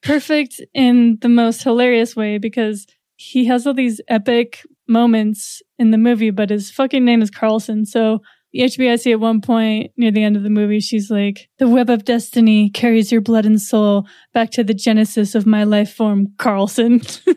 perfect 0.04 0.62
in 0.76 1.18
the 1.22 1.30
most 1.30 1.64
hilarious 1.64 2.16
way 2.16 2.38
because 2.38 2.86
he 3.16 3.46
has 3.46 3.66
all 3.66 3.74
these 3.74 4.00
epic 4.08 4.62
moments 4.88 5.64
in 5.80 5.90
the 5.90 5.98
movie, 5.98 6.30
but 6.30 6.52
his 6.52 6.70
fucking 6.70 7.04
name 7.04 7.24
is 7.24 7.32
Carlson. 7.32 7.84
So 7.84 8.22
HBIC 8.56 9.12
at 9.12 9.20
one 9.20 9.42
point 9.42 9.92
near 9.98 10.12
the 10.12 10.24
end 10.24 10.38
of 10.38 10.44
the 10.44 10.50
movie, 10.50 10.80
she's 10.80 11.12
like, 11.12 11.50
the 11.60 11.68
web 11.68 11.90
of 11.90 12.06
destiny 12.06 12.70
carries 12.70 13.12
your 13.12 13.22
blood 13.22 13.46
and 13.46 13.62
soul 13.62 14.08
back 14.34 14.52
to 14.52 14.64
the 14.64 14.74
genesis 14.74 15.36
of 15.36 15.46
my 15.46 15.64
life 15.64 15.94
form, 15.94 16.34
Carlson. 16.38 17.02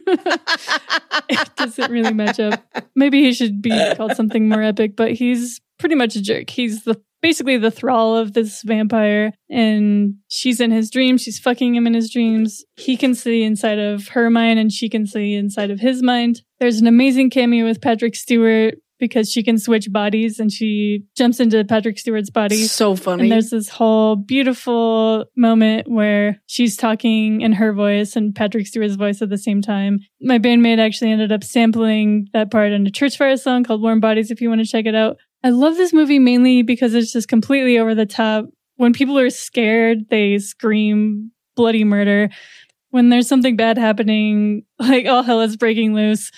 it 1.28 1.56
doesn't 1.56 1.90
really 1.90 2.14
match 2.14 2.40
up. 2.40 2.64
Maybe 2.94 3.22
he 3.22 3.32
should 3.32 3.60
be 3.60 3.94
called 3.96 4.16
something 4.16 4.48
more 4.48 4.62
epic, 4.62 4.96
but 4.96 5.12
he's 5.12 5.60
pretty 5.78 5.94
much 5.94 6.16
a 6.16 6.22
jerk. 6.22 6.50
He's 6.50 6.84
the 6.84 7.00
basically 7.20 7.56
the 7.56 7.70
thrall 7.70 8.16
of 8.16 8.32
this 8.32 8.62
vampire 8.62 9.32
and 9.50 10.14
she's 10.28 10.60
in 10.60 10.70
his 10.70 10.90
dreams 10.90 11.22
she's 11.22 11.38
fucking 11.38 11.74
him 11.74 11.86
in 11.86 11.94
his 11.94 12.10
dreams 12.10 12.64
he 12.76 12.96
can 12.96 13.14
see 13.14 13.42
inside 13.42 13.78
of 13.78 14.08
her 14.08 14.30
mind 14.30 14.58
and 14.58 14.70
she 14.70 14.88
can 14.88 15.06
see 15.06 15.34
inside 15.34 15.70
of 15.70 15.80
his 15.80 16.02
mind 16.02 16.42
there's 16.60 16.80
an 16.80 16.86
amazing 16.86 17.28
cameo 17.28 17.64
with 17.64 17.80
patrick 17.80 18.14
stewart 18.14 18.74
because 18.98 19.30
she 19.30 19.42
can 19.42 19.58
switch 19.58 19.92
bodies 19.92 20.38
and 20.38 20.52
she 20.52 21.04
jumps 21.16 21.40
into 21.40 21.64
patrick 21.64 21.98
stewart's 21.98 22.30
body 22.30 22.64
so 22.64 22.96
funny. 22.96 23.24
and 23.24 23.32
there's 23.32 23.50
this 23.50 23.68
whole 23.68 24.16
beautiful 24.16 25.26
moment 25.36 25.88
where 25.88 26.40
she's 26.46 26.76
talking 26.76 27.40
in 27.40 27.52
her 27.52 27.72
voice 27.72 28.16
and 28.16 28.34
Patrick 28.34 28.66
Stewart's 28.66 28.96
voice 28.96 29.22
at 29.22 29.28
the 29.28 29.38
same 29.38 29.60
time. 29.62 30.00
My 30.20 30.38
bandmate 30.38 30.78
actually 30.78 31.10
ended 31.12 31.32
up 31.32 31.44
sampling 31.44 32.28
that 32.32 32.50
part 32.50 32.72
in 32.72 32.86
a 32.86 32.90
Church 32.90 33.16
Fire 33.16 33.36
song 33.36 33.64
called 33.64 33.82
Warm 33.82 34.00
Bodies 34.00 34.30
if 34.30 34.40
you 34.40 34.48
want 34.48 34.60
to 34.60 34.66
check 34.66 34.86
it 34.86 34.94
out. 34.94 35.16
I 35.42 35.50
love 35.50 35.76
this 35.76 35.92
movie 35.92 36.18
mainly 36.18 36.62
because 36.62 36.94
it's 36.94 37.12
just 37.12 37.28
completely 37.28 37.78
over 37.78 37.94
the 37.94 38.06
top. 38.06 38.46
When 38.76 38.92
people 38.92 39.18
are 39.18 39.30
scared, 39.30 40.08
they 40.08 40.38
scream 40.38 41.32
bloody 41.56 41.84
murder. 41.84 42.30
When 42.90 43.08
there's 43.08 43.28
something 43.28 43.56
bad 43.56 43.76
happening, 43.76 44.62
like 44.78 45.06
all 45.06 45.22
hell 45.22 45.40
is 45.40 45.56
breaking 45.56 45.94
loose, 45.94 46.30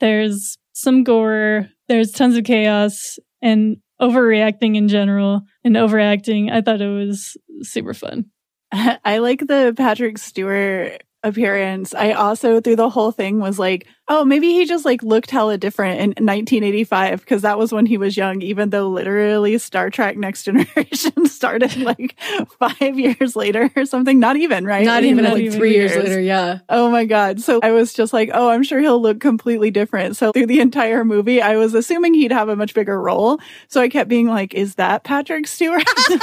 there's 0.00 0.58
some 0.72 1.04
gore, 1.04 1.68
there's 1.88 2.10
tons 2.10 2.36
of 2.36 2.44
chaos 2.44 3.18
and 3.42 3.76
overreacting 4.00 4.76
in 4.76 4.88
general 4.88 5.42
and 5.62 5.76
overacting. 5.76 6.50
I 6.50 6.60
thought 6.60 6.80
it 6.80 6.88
was 6.88 7.36
super 7.62 7.94
fun. 7.94 8.26
I 8.72 9.18
like 9.18 9.40
the 9.40 9.74
Patrick 9.76 10.18
Stewart 10.18 11.02
appearance. 11.22 11.94
I 11.94 12.12
also 12.12 12.60
through 12.60 12.76
the 12.76 12.90
whole 12.90 13.12
thing 13.12 13.38
was 13.38 13.58
like, 13.58 13.86
oh, 14.08 14.24
maybe 14.24 14.52
he 14.52 14.66
just 14.66 14.84
like 14.84 15.02
looked 15.02 15.30
hella 15.30 15.56
different 15.56 15.98
in 15.98 16.08
1985 16.10 17.20
because 17.20 17.42
that 17.42 17.58
was 17.58 17.72
when 17.72 17.86
he 17.86 17.96
was 17.96 18.16
young, 18.16 18.42
even 18.42 18.70
though 18.70 18.88
literally 18.88 19.56
Star 19.58 19.88
Trek 19.90 20.16
Next 20.16 20.44
Generation 20.44 21.26
started 21.26 21.76
like 21.76 22.18
five 22.58 22.98
years 22.98 23.34
later 23.34 23.70
or 23.74 23.86
something. 23.86 24.18
Not 24.20 24.36
even, 24.36 24.66
right? 24.66 24.84
Not 24.84 25.04
even 25.04 25.24
Not 25.24 25.34
like 25.34 25.42
even 25.42 25.58
three 25.58 25.74
years 25.74 25.96
later. 25.96 26.20
Yeah. 26.20 26.58
Oh 26.68 26.90
my 26.90 27.06
God. 27.06 27.40
So 27.40 27.60
I 27.62 27.72
was 27.72 27.94
just 27.94 28.12
like, 28.12 28.30
oh, 28.34 28.50
I'm 28.50 28.62
sure 28.62 28.78
he'll 28.78 29.00
look 29.00 29.20
completely 29.20 29.70
different. 29.70 30.16
So 30.16 30.32
through 30.32 30.46
the 30.46 30.60
entire 30.60 31.04
movie, 31.04 31.40
I 31.40 31.56
was 31.56 31.74
assuming 31.74 32.14
he'd 32.14 32.32
have 32.32 32.48
a 32.48 32.56
much 32.56 32.74
bigger 32.74 33.00
role. 33.00 33.40
So 33.68 33.80
I 33.80 33.88
kept 33.88 34.10
being 34.10 34.28
like, 34.28 34.52
is 34.54 34.74
that 34.74 35.04
Patrick 35.04 35.46
Stewart? 35.46 35.84
but 35.84 36.20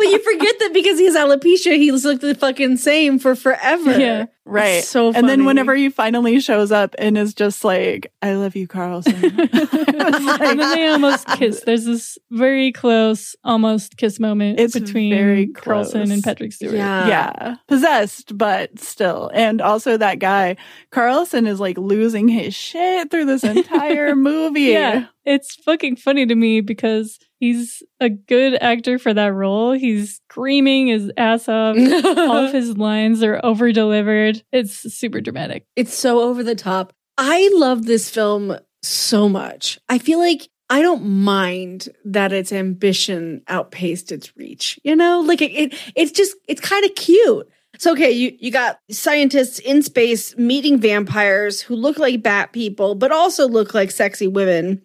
you 0.00 0.18
forget 0.18 0.58
that 0.58 0.70
because 0.72 0.98
he 0.98 1.06
has 1.06 1.14
alopecia, 1.14 1.76
he's 1.76 2.04
looked 2.04 2.22
the 2.22 2.34
fucking 2.34 2.78
same 2.78 3.18
for 3.18 3.34
forever. 3.36 3.98
Yeah. 3.98 4.26
Right. 4.48 4.78
It's 4.78 4.88
so 4.88 5.12
And 5.12 5.28
then 5.28 5.44
whenever 5.44 5.74
he 5.74 5.88
finally 5.88 6.40
shows 6.40 6.72
up 6.72 6.94
and 6.98 7.16
is 7.18 7.34
just 7.34 7.64
like, 7.64 8.12
I 8.22 8.34
love 8.34 8.56
you, 8.56 8.66
Carlson. 8.66 9.14
and 9.24 10.58
then 10.58 10.58
they 10.58 10.88
almost 10.88 11.26
kiss. 11.28 11.62
There's 11.64 11.84
this 11.84 12.18
very 12.30 12.72
close, 12.72 13.36
almost 13.44 13.96
kiss 13.96 14.18
moment 14.18 14.60
It's 14.60 14.78
between 14.78 15.12
very 15.12 15.48
Carlson 15.48 16.10
and 16.10 16.22
Patrick 16.22 16.52
Stewart. 16.52 16.74
Yeah. 16.74 17.08
yeah. 17.08 17.56
Possessed, 17.66 18.36
but 18.36 18.78
still. 18.78 19.30
And 19.34 19.60
also 19.60 19.96
that 19.96 20.18
guy, 20.18 20.56
Carlson 20.90 21.46
is 21.46 21.60
like 21.60 21.78
losing 21.78 22.28
his 22.28 22.54
shit 22.54 23.10
through 23.10 23.26
this 23.26 23.44
entire 23.44 24.14
movie. 24.16 24.62
Yeah. 24.62 25.06
It's 25.28 25.56
fucking 25.56 25.96
funny 25.96 26.24
to 26.24 26.34
me 26.34 26.62
because 26.62 27.18
he's 27.38 27.82
a 28.00 28.08
good 28.08 28.54
actor 28.62 28.98
for 28.98 29.12
that 29.12 29.34
role. 29.34 29.72
He's 29.72 30.16
screaming 30.16 30.86
his 30.86 31.12
ass 31.18 31.50
off. 31.50 31.76
All 32.16 32.46
of 32.46 32.52
his 32.54 32.78
lines 32.78 33.22
are 33.22 33.38
over 33.44 33.70
delivered. 33.70 34.42
It's 34.52 34.72
super 34.94 35.20
dramatic. 35.20 35.66
It's 35.76 35.92
so 35.92 36.20
over 36.20 36.42
the 36.42 36.54
top. 36.54 36.94
I 37.18 37.50
love 37.52 37.84
this 37.84 38.08
film 38.08 38.56
so 38.82 39.28
much. 39.28 39.78
I 39.90 39.98
feel 39.98 40.18
like 40.18 40.48
I 40.70 40.80
don't 40.80 41.04
mind 41.04 41.90
that 42.06 42.32
its 42.32 42.50
ambition 42.50 43.42
outpaced 43.48 44.10
its 44.10 44.34
reach. 44.34 44.80
You 44.82 44.96
know, 44.96 45.20
like 45.20 45.42
it, 45.42 45.52
it 45.52 45.74
it's 45.94 46.12
just 46.12 46.36
it's 46.48 46.62
kind 46.62 46.86
of 46.86 46.94
cute. 46.94 47.46
So 47.78 47.92
okay, 47.92 48.10
you 48.10 48.34
you 48.40 48.50
got 48.50 48.78
scientists 48.90 49.58
in 49.58 49.82
space 49.82 50.36
meeting 50.38 50.78
vampires 50.78 51.60
who 51.60 51.76
look 51.76 51.98
like 51.98 52.22
bat 52.22 52.52
people 52.52 52.94
but 52.94 53.12
also 53.12 53.46
look 53.46 53.74
like 53.74 53.90
sexy 53.90 54.26
women. 54.26 54.82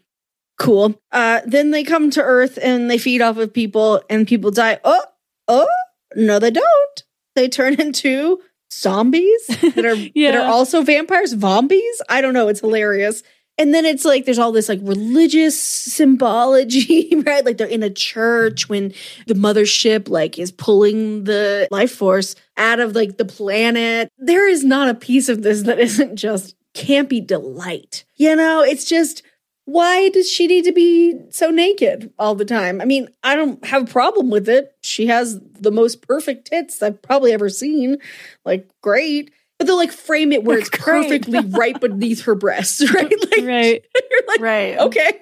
Cool. 0.58 1.00
Uh 1.12 1.42
then 1.46 1.72
they 1.72 1.84
come 1.84 2.10
to 2.12 2.22
Earth 2.22 2.60
and 2.62 2.90
they 2.90 2.98
feed 2.98 3.22
off 3.22 3.38
of 3.38 3.54
people 3.54 4.02
and 4.10 4.28
people 4.28 4.52
die. 4.52 4.80
Oh, 4.84 5.04
oh, 5.48 5.68
no 6.16 6.40
they 6.40 6.52
don't. 6.52 7.04
They 7.36 7.50
turn 7.50 7.74
into 7.80 8.40
zombies 8.72 9.48
that 9.76 9.86
are 9.86 9.96
Yeah. 9.96 10.32
that 10.32 10.42
are 10.42 10.52
also 10.52 10.82
vampires, 10.84 11.32
zombies. 11.38 12.02
I 12.10 12.22
don't 12.22 12.34
know. 12.34 12.48
It's 12.48 12.60
hilarious. 12.62 13.24
And 13.60 13.72
then 13.72 13.86
it's 13.86 14.04
like 14.04 14.26
there's 14.26 14.40
all 14.40 14.52
this 14.52 14.68
like 14.68 14.80
religious 14.82 15.60
symbology, 15.62 17.16
right? 17.26 17.46
Like 17.46 17.58
they're 17.58 17.68
in 17.68 17.84
a 17.84 17.90
church 17.90 18.68
when 18.68 18.94
the 19.28 19.36
mothership 19.36 20.10
like 20.10 20.40
is 20.40 20.52
pulling 20.52 21.26
the 21.26 21.68
life 21.70 21.92
force 21.94 22.36
out 22.58 22.80
of 22.80 22.96
like 22.96 23.18
the 23.18 23.26
planet. 23.26 24.10
There 24.18 24.48
is 24.48 24.64
not 24.64 24.90
a 24.90 24.96
piece 24.96 25.30
of 25.30 25.44
this 25.44 25.64
that 25.64 25.80
isn't 25.80 26.16
just 26.16 26.56
campy 26.74 27.26
delight. 27.26 28.06
You 28.16 28.36
know, 28.36 28.64
it's 28.64 28.86
just 28.86 29.22
why 29.66 30.10
does 30.10 30.30
she 30.30 30.48
need 30.48 30.66
to 30.66 30.72
be 30.74 31.16
so 31.30 31.50
naked 31.50 32.12
all 32.20 32.36
the 32.36 32.46
time? 32.46 32.82
I 32.82 32.86
mean, 32.86 33.08
I 33.24 33.36
don't 33.36 33.64
have 33.66 33.84
a 33.84 33.92
problem 33.92 34.30
with 34.30 34.50
it. 34.50 34.76
She 34.82 35.08
has 35.08 35.40
the 35.60 35.72
most 35.72 36.06
perfect 36.06 36.48
tits 36.48 36.82
I've 36.84 37.02
probably 37.02 37.32
ever 37.32 37.50
seen. 37.50 37.98
Like, 38.44 38.70
great. 38.82 39.32
But 39.60 39.68
they'll 39.68 39.78
like 39.78 39.92
frame 39.92 40.32
it 40.34 40.44
where 40.44 40.58
it's 40.58 40.70
perfectly 40.70 41.40
right 41.40 41.80
beneath 41.80 42.24
her 42.24 42.36
breasts, 42.36 42.82
right? 42.94 43.10
Like, 43.32 43.44
Right. 43.46 43.86
you're 44.12 44.28
like, 44.28 44.42
Right. 44.42 44.78
okay. 44.80 45.22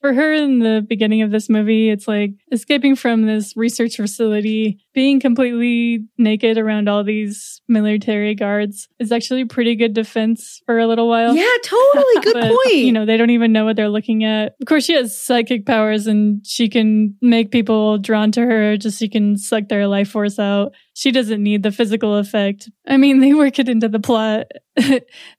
For 0.00 0.14
her 0.14 0.32
in 0.32 0.60
the 0.60 0.84
beginning 0.88 1.22
of 1.22 1.30
this 1.32 1.48
movie, 1.48 1.90
it's 1.90 2.06
like 2.06 2.30
escaping 2.52 2.94
from 2.94 3.26
this 3.26 3.56
research 3.56 3.96
facility, 3.96 4.78
being 4.94 5.20
completely 5.20 6.04
naked 6.16 6.58
around 6.58 6.88
all 6.88 7.04
these 7.04 7.60
military 7.68 8.34
guards 8.34 8.88
is 8.98 9.12
actually 9.12 9.44
pretty 9.44 9.76
good 9.76 9.92
defense 9.92 10.60
for 10.66 10.78
a 10.78 10.86
little 10.86 11.08
while. 11.08 11.34
Yeah, 11.36 11.46
totally. 11.62 12.04
Good 12.22 12.34
But, 12.34 12.50
point. 12.64 12.74
You 12.76 12.92
know, 12.92 13.06
they 13.06 13.16
don't 13.16 13.30
even 13.30 13.52
know 13.52 13.64
what 13.64 13.76
they're 13.76 13.88
looking 13.90 14.24
at. 14.24 14.54
Of 14.60 14.66
course, 14.66 14.84
she 14.86 14.94
has 14.94 15.16
psychic 15.16 15.66
powers 15.66 16.06
and 16.06 16.44
she 16.46 16.68
can 16.68 17.14
make 17.22 17.50
people 17.52 17.98
drawn 17.98 18.32
to 18.32 18.40
her 18.40 18.76
just 18.76 18.98
so 18.98 19.04
she 19.04 19.08
can 19.08 19.36
suck 19.36 19.68
their 19.68 19.86
life 19.86 20.08
force 20.10 20.38
out. 20.38 20.72
She 20.94 21.12
doesn't 21.12 21.40
need 21.42 21.62
the 21.62 21.70
physical 21.70 22.16
effect. 22.16 22.68
I 22.88 22.96
mean, 22.96 23.20
they 23.20 23.32
work 23.34 23.58
it 23.60 23.68
into 23.68 23.88
the 23.88 24.00
plot. 24.00 24.46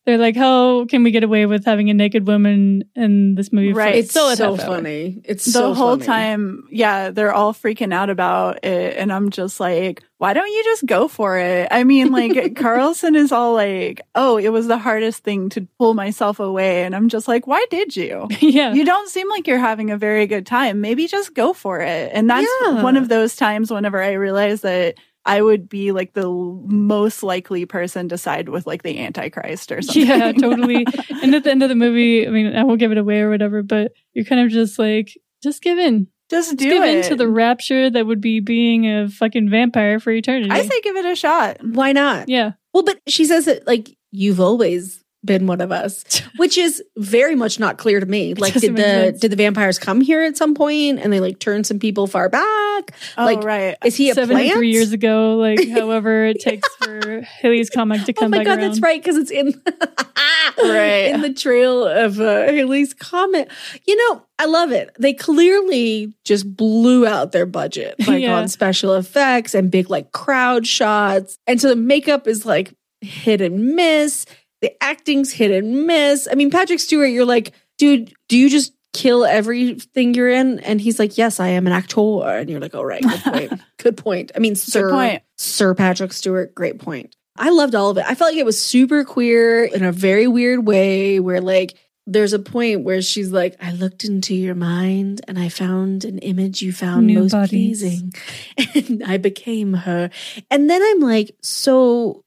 They're 0.06 0.18
like, 0.18 0.36
how 0.38 0.86
can 0.86 1.04
we 1.04 1.12
get 1.12 1.24
away 1.24 1.46
with 1.46 1.66
having 1.66 1.90
a 1.90 1.94
naked 1.94 2.28
woman 2.28 2.84
in 2.96 3.36
this 3.36 3.52
movie? 3.52 3.74
for 3.74 3.80
Right. 3.80 3.96
it's 3.96 4.12
still 4.12 4.34
so 4.36 4.56
half 4.56 4.62
hour? 4.66 4.76
funny. 4.76 5.22
It's 5.26 5.46
the 5.46 5.52
so 5.52 5.74
whole 5.74 5.96
funny. 5.96 6.06
time, 6.06 6.64
yeah, 6.72 7.12
they're 7.12 7.34
all 7.34 7.54
freaking 7.54 7.94
out 7.94 8.10
about 8.10 8.64
it. 8.64 8.96
And 8.98 9.12
I'm 9.12 9.30
just 9.32 9.39
like, 9.60 10.04
why 10.18 10.34
don't 10.34 10.48
you 10.50 10.64
just 10.64 10.86
go 10.86 11.08
for 11.08 11.38
it? 11.38 11.68
I 11.72 11.84
mean, 11.84 12.12
like, 12.12 12.56
Carlson 12.58 13.16
is 13.16 13.32
all 13.32 13.54
like, 13.54 14.02
oh, 14.16 14.38
it 14.38 14.50
was 14.50 14.68
the 14.68 14.78
hardest 14.78 15.24
thing 15.24 15.50
to 15.50 15.68
pull 15.78 15.94
myself 15.94 16.40
away. 16.40 16.84
And 16.84 16.96
I'm 16.96 17.08
just 17.10 17.28
like, 17.28 17.48
why 17.48 17.66
did 17.70 17.96
you? 17.96 18.28
yeah. 18.42 18.74
You 18.74 18.84
don't 18.86 19.10
seem 19.10 19.30
like 19.30 19.48
you're 19.48 19.58
having 19.60 19.92
a 19.92 19.98
very 19.98 20.28
good 20.28 20.46
time. 20.46 20.82
Maybe 20.82 21.08
just 21.08 21.34
go 21.34 21.54
for 21.54 21.80
it. 21.80 22.12
And 22.14 22.30
that's 22.30 22.48
Yeah. 22.64 22.84
one 22.84 22.98
of 22.98 23.08
those 23.08 23.36
times 23.36 23.72
whenever 23.72 24.02
I 24.02 24.14
realized 24.14 24.64
that 24.64 24.96
I 25.26 25.42
would 25.42 25.70
be 25.70 25.92
like 25.92 26.14
the 26.14 26.28
most 26.30 27.22
likely 27.24 27.66
person 27.66 28.10
to 28.10 28.18
side 28.18 28.50
with 28.50 28.66
like 28.66 28.84
the 28.84 29.00
Antichrist 29.00 29.72
or 29.72 29.82
something. 29.82 30.06
Yeah, 30.08 30.32
totally. 30.40 30.86
and 31.22 31.36
at 31.36 31.44
the 31.44 31.52
end 31.52 31.62
of 31.62 31.70
the 31.70 31.76
movie, 31.76 32.26
I 32.26 32.30
mean, 32.32 32.56
I 32.56 32.64
won't 32.64 32.80
give 32.80 32.92
it 32.92 32.98
away 32.98 33.20
or 33.22 33.30
whatever, 33.30 33.62
but 33.62 33.92
you're 34.14 34.26
kind 34.26 34.42
of 34.42 34.50
just 34.50 34.80
like, 34.80 35.18
just 35.44 35.62
give 35.62 35.78
in. 35.78 36.08
Just 36.30 36.50
Just 36.50 36.58
do 36.60 36.70
give 36.70 36.84
it. 36.84 36.98
in 36.98 37.04
to 37.10 37.16
the 37.16 37.28
rapture 37.28 37.90
that 37.90 38.06
would 38.06 38.22
be 38.22 38.40
being 38.40 38.86
a 38.88 39.10
fucking 39.10 39.50
vampire 39.50 40.00
for 40.00 40.12
eternity. 40.12 40.52
I 40.52 40.62
say 40.64 40.82
give 40.82 40.96
it 40.96 41.06
a 41.06 41.16
shot. 41.16 41.58
Why 41.64 41.92
not? 41.92 42.30
yeah. 42.30 42.52
Well, 42.74 42.84
but 42.84 43.00
she 43.08 43.26
says 43.26 43.46
that 43.46 43.66
like 43.66 43.98
you've 44.12 44.40
always 44.40 44.99
been 45.26 45.48
one 45.48 45.60
of 45.62 45.72
us, 45.72 46.04
which 46.38 46.58
is 46.58 46.82
very 46.98 47.36
much 47.36 47.60
not 47.60 47.78
clear 47.78 48.00
to 48.00 48.06
me. 48.06 48.34
Like, 48.36 48.54
did 48.54 48.76
the 48.76 48.82
sense. 48.82 49.20
did 49.20 49.32
the 49.32 49.36
vampires 49.36 49.78
come 49.78 50.02
here 50.02 50.22
at 50.24 50.38
some 50.38 50.56
point 50.56 51.00
and 51.00 51.12
they 51.12 51.20
like 51.20 51.40
turn 51.40 51.64
some 51.64 51.80
people 51.80 52.08
far 52.08 52.30
back? 52.30 52.92
Oh, 53.18 53.26
like, 53.26 53.44
right. 53.44 53.76
is 53.84 53.96
he 53.98 54.10
a 54.10 54.14
plant? 54.16 54.30
73 54.30 54.72
years 54.72 54.92
ago, 54.94 55.36
like 55.38 55.68
however 55.72 56.26
it 56.26 56.40
takes 56.40 56.68
for 56.78 57.22
Halley's 57.22 57.70
comic 57.70 58.04
to 58.06 58.14
come. 58.14 58.34
Oh 58.34 58.38
my 58.38 58.44
god, 58.44 58.60
around. 58.60 58.68
that's 58.70 58.80
right 58.82 59.02
because 59.02 59.18
it's 59.18 59.32
in 59.32 59.54
Right. 60.58 61.12
in 61.14 61.22
the 61.22 61.34
trail 61.34 61.86
of 61.86 62.20
uh, 62.20 62.44
Halley's 62.52 62.94
comet. 62.94 63.50
You 63.88 63.96
know, 63.96 64.24
I 64.38 64.46
love 64.46 64.72
it. 64.72 64.90
They 65.00 65.14
clearly 65.14 66.14
just 66.26 66.56
blew 66.56 67.06
out 67.08 67.32
their 67.32 67.46
budget 67.46 67.96
like 68.08 68.22
Yeah. 68.22 68.36
on 68.38 68.48
special 68.48 68.94
effects 68.96 69.54
and 69.54 69.72
big 69.72 69.90
like 69.90 70.12
crowd 70.12 70.66
shots, 70.68 71.38
and 71.48 71.60
so 71.62 71.70
the 71.70 71.76
makeup 71.76 72.28
is 72.28 72.46
like 72.46 72.74
hit 73.02 73.42
and 73.42 73.76
miss. 73.76 74.26
The 74.62 74.82
acting's 74.84 75.32
hit 75.32 75.52
and 75.52 75.88
miss. 75.88 76.28
I 76.30 76.36
mean, 76.36 76.52
Patrick 76.52 76.80
Stewart, 76.80 77.10
you're 77.10 77.26
like, 77.26 77.54
dude, 77.78 78.14
do 78.28 78.38
you 78.38 78.50
just 78.50 78.74
kill 78.94 79.26
everything 79.26 80.14
you're 80.14 80.30
in? 80.30 80.60
And 80.60 80.82
he's 80.82 81.00
like, 81.00 81.18
yes, 81.18 81.40
I 81.40 81.50
am 81.50 81.68
an 81.68 81.74
actor. 81.74 82.24
And 82.24 82.50
you're 82.50 82.60
like, 82.60 82.76
all 82.76 82.86
right, 82.86 83.02
good 83.02 83.22
point. 83.22 83.54
good 83.78 83.98
point. 83.98 84.32
I 84.36 84.40
mean, 84.40 84.56
sir, 84.56 84.92
point. 84.92 85.24
Sir 85.38 85.74
Patrick 85.74 86.14
Stewart, 86.14 86.54
great 86.54 86.80
point. 86.80 87.16
I 87.38 87.50
loved 87.52 87.74
all 87.74 87.90
of 87.90 87.98
it. 87.98 88.06
I 88.06 88.16
felt 88.16 88.32
like 88.32 88.40
it 88.40 88.46
was 88.46 88.62
super 88.62 89.06
queer 89.06 89.64
in 89.64 89.84
a 89.84 89.94
very 89.94 90.28
weird 90.28 90.68
way 90.68 91.22
where 91.22 91.40
like 91.40 91.76
there's 92.06 92.34
a 92.34 92.40
point 92.40 92.84
where 92.84 93.02
she's 93.02 93.32
like, 93.32 93.56
I 93.62 93.72
looked 93.72 94.04
into 94.04 94.36
your 94.36 94.56
mind 94.56 95.22
and 95.28 95.40
I 95.40 95.48
found 95.48 96.04
an 96.04 96.18
image 96.20 96.62
you 96.62 96.74
found 96.74 97.08
New 97.08 97.20
most 97.20 97.32
bodies. 97.32 97.82
pleasing. 97.82 98.14
And 98.76 99.04
I 99.04 99.18
became 99.18 99.74
her. 99.74 100.10
And 100.52 100.70
then 100.70 100.82
I'm 100.84 101.00
like, 101.00 101.36
so 101.42 102.24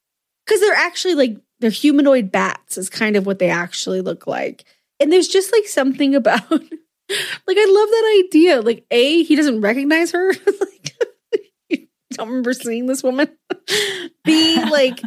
because 0.47 0.61
they're 0.61 0.73
actually 0.75 1.15
like 1.15 1.37
they're 1.63 1.71
humanoid 1.71 2.31
bats 2.33 2.77
is 2.77 2.91
kind 2.91 3.17
of 3.17 3.25
what 3.25 3.39
they 3.39 3.49
actually 3.49 4.01
look 4.01 4.27
like. 4.27 4.65
And 5.01 5.11
there's 5.11 5.29
just 5.29 5.53
like 5.53 5.67
something 5.67 6.15
about 6.17 6.51
like 6.51 6.61
I 7.59 7.67
love 7.67 7.89
that 7.89 8.23
idea. 8.27 8.61
Like, 8.61 8.85
A, 8.91 9.23
he 9.23 9.37
doesn't 9.37 9.61
recognize 9.61 10.11
her. 10.11 10.29
like 10.61 10.95
you 11.69 11.87
don't 12.13 12.29
remember 12.29 12.53
seeing 12.53 12.87
this 12.87 13.03
woman. 13.03 13.29
B, 14.25 14.63
like 14.71 15.01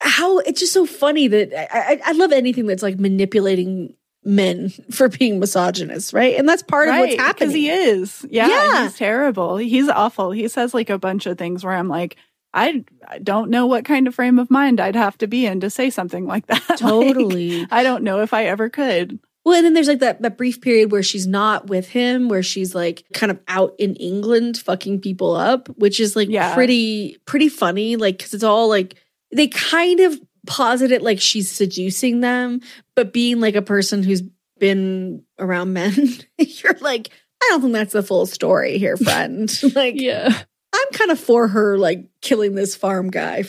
how 0.00 0.38
it's 0.38 0.60
just 0.60 0.72
so 0.72 0.86
funny 0.86 1.28
that 1.28 1.74
I, 1.74 1.94
I, 1.94 2.00
I 2.06 2.12
love 2.12 2.32
anything 2.32 2.66
that's 2.66 2.82
like 2.82 2.98
manipulating 2.98 3.94
men 4.24 4.70
for 4.90 5.08
being 5.08 5.40
misogynist, 5.40 6.12
right? 6.12 6.36
And 6.36 6.48
that's 6.48 6.62
part 6.62 6.88
of 6.88 6.96
what's 6.96 7.14
happening. 7.14 7.48
Because 7.48 7.54
he 7.54 7.70
is. 7.70 8.26
Yeah, 8.30 8.48
Yeah. 8.48 8.82
He's 8.84 8.96
terrible. 8.96 9.56
He's 9.56 9.88
awful. 9.88 10.30
He 10.30 10.46
says 10.48 10.74
like 10.74 10.90
a 10.90 10.98
bunch 10.98 11.26
of 11.26 11.38
things 11.38 11.64
where 11.64 11.74
I'm 11.74 11.88
like, 11.88 12.16
I, 12.54 12.84
I 13.08 13.18
don't 13.18 13.50
know 13.50 13.66
what 13.66 13.84
kind 13.84 14.06
of 14.06 14.14
frame 14.14 14.38
of 14.38 14.50
mind 14.50 14.80
I'd 14.80 14.96
have 14.96 15.16
to 15.18 15.26
be 15.26 15.46
in 15.46 15.60
to 15.60 15.70
say 15.70 15.90
something 15.90 16.26
like 16.26 16.46
that. 16.46 16.62
Like, 16.68 16.78
Totally. 16.78 17.66
I 17.70 17.82
don't 17.82 18.04
know 18.04 18.20
if 18.20 18.34
I 18.34 18.44
ever 18.46 18.68
could. 18.68 19.18
Well, 19.44 19.56
and 19.56 19.64
then 19.64 19.74
there's 19.74 19.88
like 19.88 20.00
that, 20.00 20.22
that 20.22 20.36
brief 20.36 20.60
period 20.60 20.92
where 20.92 21.02
she's 21.02 21.26
not 21.26 21.66
with 21.68 21.88
him, 21.88 22.28
where 22.28 22.42
she's 22.42 22.74
like 22.74 23.04
kind 23.12 23.32
of 23.32 23.40
out 23.48 23.74
in 23.78 23.96
England 23.96 24.58
fucking 24.58 25.00
people 25.00 25.34
up, 25.34 25.68
which 25.78 25.98
is 25.98 26.14
like 26.14 26.28
Yeah. 26.28 26.54
pretty, 26.54 27.18
pretty 27.26 27.48
funny. 27.48 27.96
Like, 27.96 28.18
cause 28.20 28.34
it's 28.34 28.44
all 28.44 28.68
like, 28.68 28.94
they 29.34 29.48
kind 29.48 30.00
of 30.00 30.20
posit 30.46 30.92
it 30.92 31.02
like 31.02 31.20
she's 31.20 31.50
seducing 31.50 32.20
them, 32.20 32.60
but 32.94 33.12
being 33.12 33.40
like 33.40 33.54
a 33.56 33.62
person 33.62 34.02
who's 34.02 34.22
been 34.58 35.24
around 35.38 35.72
men, 35.72 35.94
you're 36.38 36.78
like, 36.80 37.08
I 37.42 37.48
don't 37.50 37.62
think 37.62 37.72
that's 37.72 37.92
the 37.94 38.02
full 38.04 38.26
story 38.26 38.78
here, 38.78 38.96
friend. 38.96 39.52
like, 39.74 40.00
yeah. 40.00 40.42
I'm 40.82 40.92
kind 40.92 41.10
of 41.10 41.18
for 41.20 41.48
her 41.48 41.78
like 41.78 42.06
killing 42.20 42.54
this 42.54 42.74
farm 42.76 43.10
guy 43.10 43.44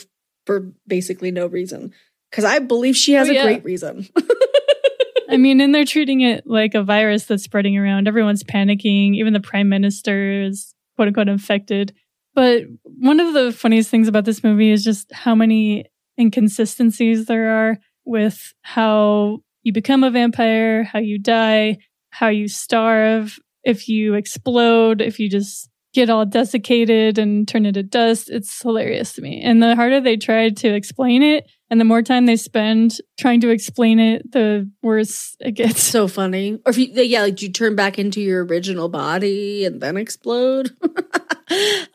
for 0.45 0.71
basically 0.87 1.31
no 1.31 1.47
reason. 1.47 1.93
Cause 2.31 2.45
I 2.45 2.59
believe 2.59 2.95
she 2.95 3.13
has 3.13 3.29
Oh, 3.29 3.31
a 3.31 3.41
great 3.43 3.63
reason. 3.63 4.07
I 5.29 5.37
mean, 5.37 5.61
and 5.61 5.73
they're 5.73 5.85
treating 5.85 6.21
it 6.21 6.45
like 6.45 6.75
a 6.75 6.83
virus 6.83 7.25
that's 7.25 7.43
spreading 7.43 7.77
around. 7.77 8.07
Everyone's 8.07 8.43
panicking. 8.43 9.15
Even 9.15 9.33
the 9.33 9.39
prime 9.39 9.69
minister 9.69 10.43
is 10.43 10.73
quote 10.95 11.07
unquote 11.07 11.27
infected. 11.29 11.93
But 12.35 12.63
one 12.83 13.19
of 13.19 13.33
the 13.33 13.51
funniest 13.51 13.89
things 13.89 14.07
about 14.07 14.25
this 14.25 14.43
movie 14.43 14.71
is 14.71 14.83
just 14.83 15.11
how 15.11 15.35
many 15.35 15.85
inconsistencies 16.19 17.25
there 17.25 17.49
are 17.49 17.77
with 18.05 18.53
how 18.61 19.39
you 19.63 19.71
become 19.73 20.03
a 20.03 20.11
vampire, 20.11 20.83
how 20.83 20.99
you 20.99 21.17
die, 21.19 21.77
how 22.09 22.27
you 22.27 22.47
starve, 22.47 23.39
if 23.63 23.87
you 23.87 24.15
explode, 24.15 25.01
if 25.01 25.19
you 25.19 25.29
just 25.29 25.69
get 25.93 26.09
all 26.09 26.25
desiccated 26.25 27.17
and 27.17 27.47
turn 27.47 27.65
into 27.65 27.83
dust. 27.83 28.29
It's 28.29 28.61
hilarious 28.61 29.13
to 29.13 29.21
me. 29.21 29.41
And 29.41 29.61
the 29.61 29.75
harder 29.75 30.01
they 30.01 30.17
try 30.17 30.49
to 30.49 30.73
explain 30.73 31.21
it, 31.23 31.49
and 31.69 31.79
the 31.79 31.85
more 31.85 32.01
time 32.01 32.25
they 32.25 32.35
spend 32.35 32.97
trying 33.19 33.41
to 33.41 33.49
explain 33.49 33.99
it, 33.99 34.31
the 34.31 34.69
worse 34.81 35.35
it 35.39 35.53
gets. 35.53 35.81
so 35.83 36.07
funny. 36.07 36.59
Or 36.65 36.69
if 36.69 36.77
you, 36.77 36.87
yeah, 36.93 37.21
like 37.21 37.41
you 37.41 37.51
turn 37.51 37.75
back 37.75 37.97
into 37.97 38.21
your 38.21 38.45
original 38.45 38.89
body 38.89 39.65
and 39.65 39.81
then 39.81 39.97
explode. 39.97 40.71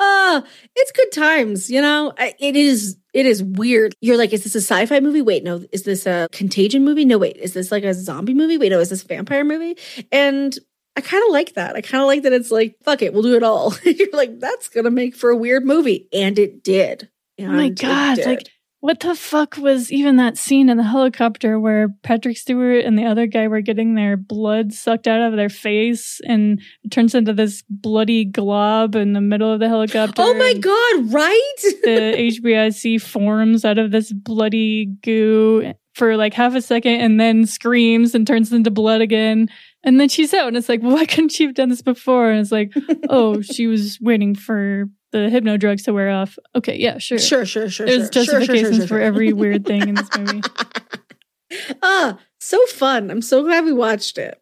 Ah, 0.00 0.44
it's 0.76 0.92
good 0.92 1.10
times, 1.10 1.70
you 1.70 1.80
know. 1.80 2.12
It 2.18 2.54
is. 2.54 2.96
It 3.14 3.26
is 3.26 3.42
weird. 3.42 3.94
You're 4.00 4.18
like, 4.18 4.32
is 4.32 4.44
this 4.44 4.54
a 4.54 4.60
sci-fi 4.60 5.00
movie? 5.00 5.22
Wait, 5.22 5.42
no. 5.42 5.64
Is 5.72 5.82
this 5.82 6.06
a 6.06 6.28
contagion 6.30 6.84
movie? 6.84 7.04
No, 7.04 7.18
wait. 7.18 7.36
Is 7.38 7.54
this 7.54 7.72
like 7.72 7.82
a 7.82 7.94
zombie 7.94 8.34
movie? 8.34 8.58
Wait, 8.58 8.68
no. 8.68 8.78
Is 8.78 8.90
this 8.90 9.02
a 9.02 9.06
vampire 9.06 9.44
movie? 9.44 9.76
And 10.12 10.56
I 10.98 11.00
kind 11.00 11.22
of 11.24 11.30
like 11.32 11.54
that. 11.54 11.76
I 11.76 11.80
kind 11.80 12.02
of 12.02 12.08
like 12.08 12.22
that. 12.24 12.32
It's 12.32 12.50
like, 12.50 12.76
fuck 12.82 13.02
it, 13.02 13.12
we'll 13.12 13.22
do 13.22 13.36
it 13.36 13.42
all. 13.44 13.72
You're 13.84 14.08
like, 14.12 14.40
that's 14.40 14.68
gonna 14.68 14.90
make 14.90 15.14
for 15.14 15.30
a 15.30 15.36
weird 15.36 15.64
movie, 15.64 16.08
and 16.12 16.38
it 16.38 16.64
did. 16.64 17.08
Oh 17.40 17.44
my 17.46 17.68
God, 17.68 18.18
like- 18.26 18.48
What 18.80 19.00
the 19.00 19.14
fuck 19.14 19.56
was 19.56 19.92
even 19.92 20.16
that 20.16 20.36
scene 20.36 20.68
in 20.68 20.76
the 20.76 20.82
helicopter 20.84 21.58
where 21.58 21.88
Patrick 22.02 22.36
Stewart 22.36 22.84
and 22.84 22.96
the 22.98 23.04
other 23.06 23.26
guy 23.26 23.46
were 23.48 23.60
getting 23.60 23.94
their 23.94 24.16
blood 24.16 24.72
sucked 24.72 25.06
out 25.08 25.20
of 25.20 25.36
their 25.36 25.48
face 25.48 26.20
and 26.26 26.60
it 26.84 26.90
turns 26.92 27.14
into 27.14 27.32
this 27.32 27.62
bloody 27.68 28.24
glob 28.24 28.94
in 28.96 29.12
the 29.14 29.20
middle 29.20 29.52
of 29.52 29.58
the 29.60 29.68
helicopter? 29.68 30.22
oh 30.22 30.34
my 30.34 30.54
god, 30.54 31.12
right? 31.12 31.54
The 31.82 32.14
HBIC 32.42 33.00
forms 33.02 33.64
out 33.64 33.78
of 33.78 33.90
this 33.92 34.12
bloody 34.12 34.86
goo 35.02 35.72
for 35.94 36.16
like 36.16 36.32
half 36.34 36.54
a 36.54 36.60
second 36.62 37.00
and 37.00 37.18
then 37.20 37.46
screams 37.46 38.14
and 38.14 38.26
turns 38.26 38.52
into 38.52 38.70
blood 38.70 39.00
again. 39.00 39.48
And 39.84 40.00
then 40.00 40.08
she's 40.08 40.34
out 40.34 40.48
and 40.48 40.56
it's 40.56 40.68
like, 40.68 40.82
well, 40.82 40.94
why 40.94 41.06
couldn't 41.06 41.30
she 41.30 41.44
have 41.44 41.54
done 41.54 41.68
this 41.68 41.82
before? 41.82 42.30
And 42.30 42.40
it's 42.40 42.52
like, 42.52 42.72
oh, 43.08 43.40
she 43.40 43.66
was 43.66 43.98
waiting 44.00 44.34
for 44.34 44.86
the 45.12 45.30
hypno 45.30 45.56
drugs 45.56 45.84
to 45.84 45.92
wear 45.92 46.10
off. 46.10 46.38
Okay, 46.54 46.76
yeah, 46.76 46.98
sure. 46.98 47.18
sure, 47.18 47.46
sure, 47.46 47.70
sure. 47.70 47.86
There's 47.86 48.10
sure. 48.12 48.24
Sure, 48.24 48.24
sure, 48.24 48.44
sure, 48.44 48.46
justifications 48.46 48.86
for 48.86 49.00
every 49.00 49.32
weird 49.32 49.64
thing 49.64 49.88
in 49.88 49.94
this 49.94 50.08
movie. 50.18 50.42
ah, 51.82 52.18
so 52.40 52.64
fun. 52.66 53.10
I'm 53.10 53.22
so 53.22 53.42
glad 53.42 53.64
we 53.64 53.72
watched 53.72 54.18
it. 54.18 54.40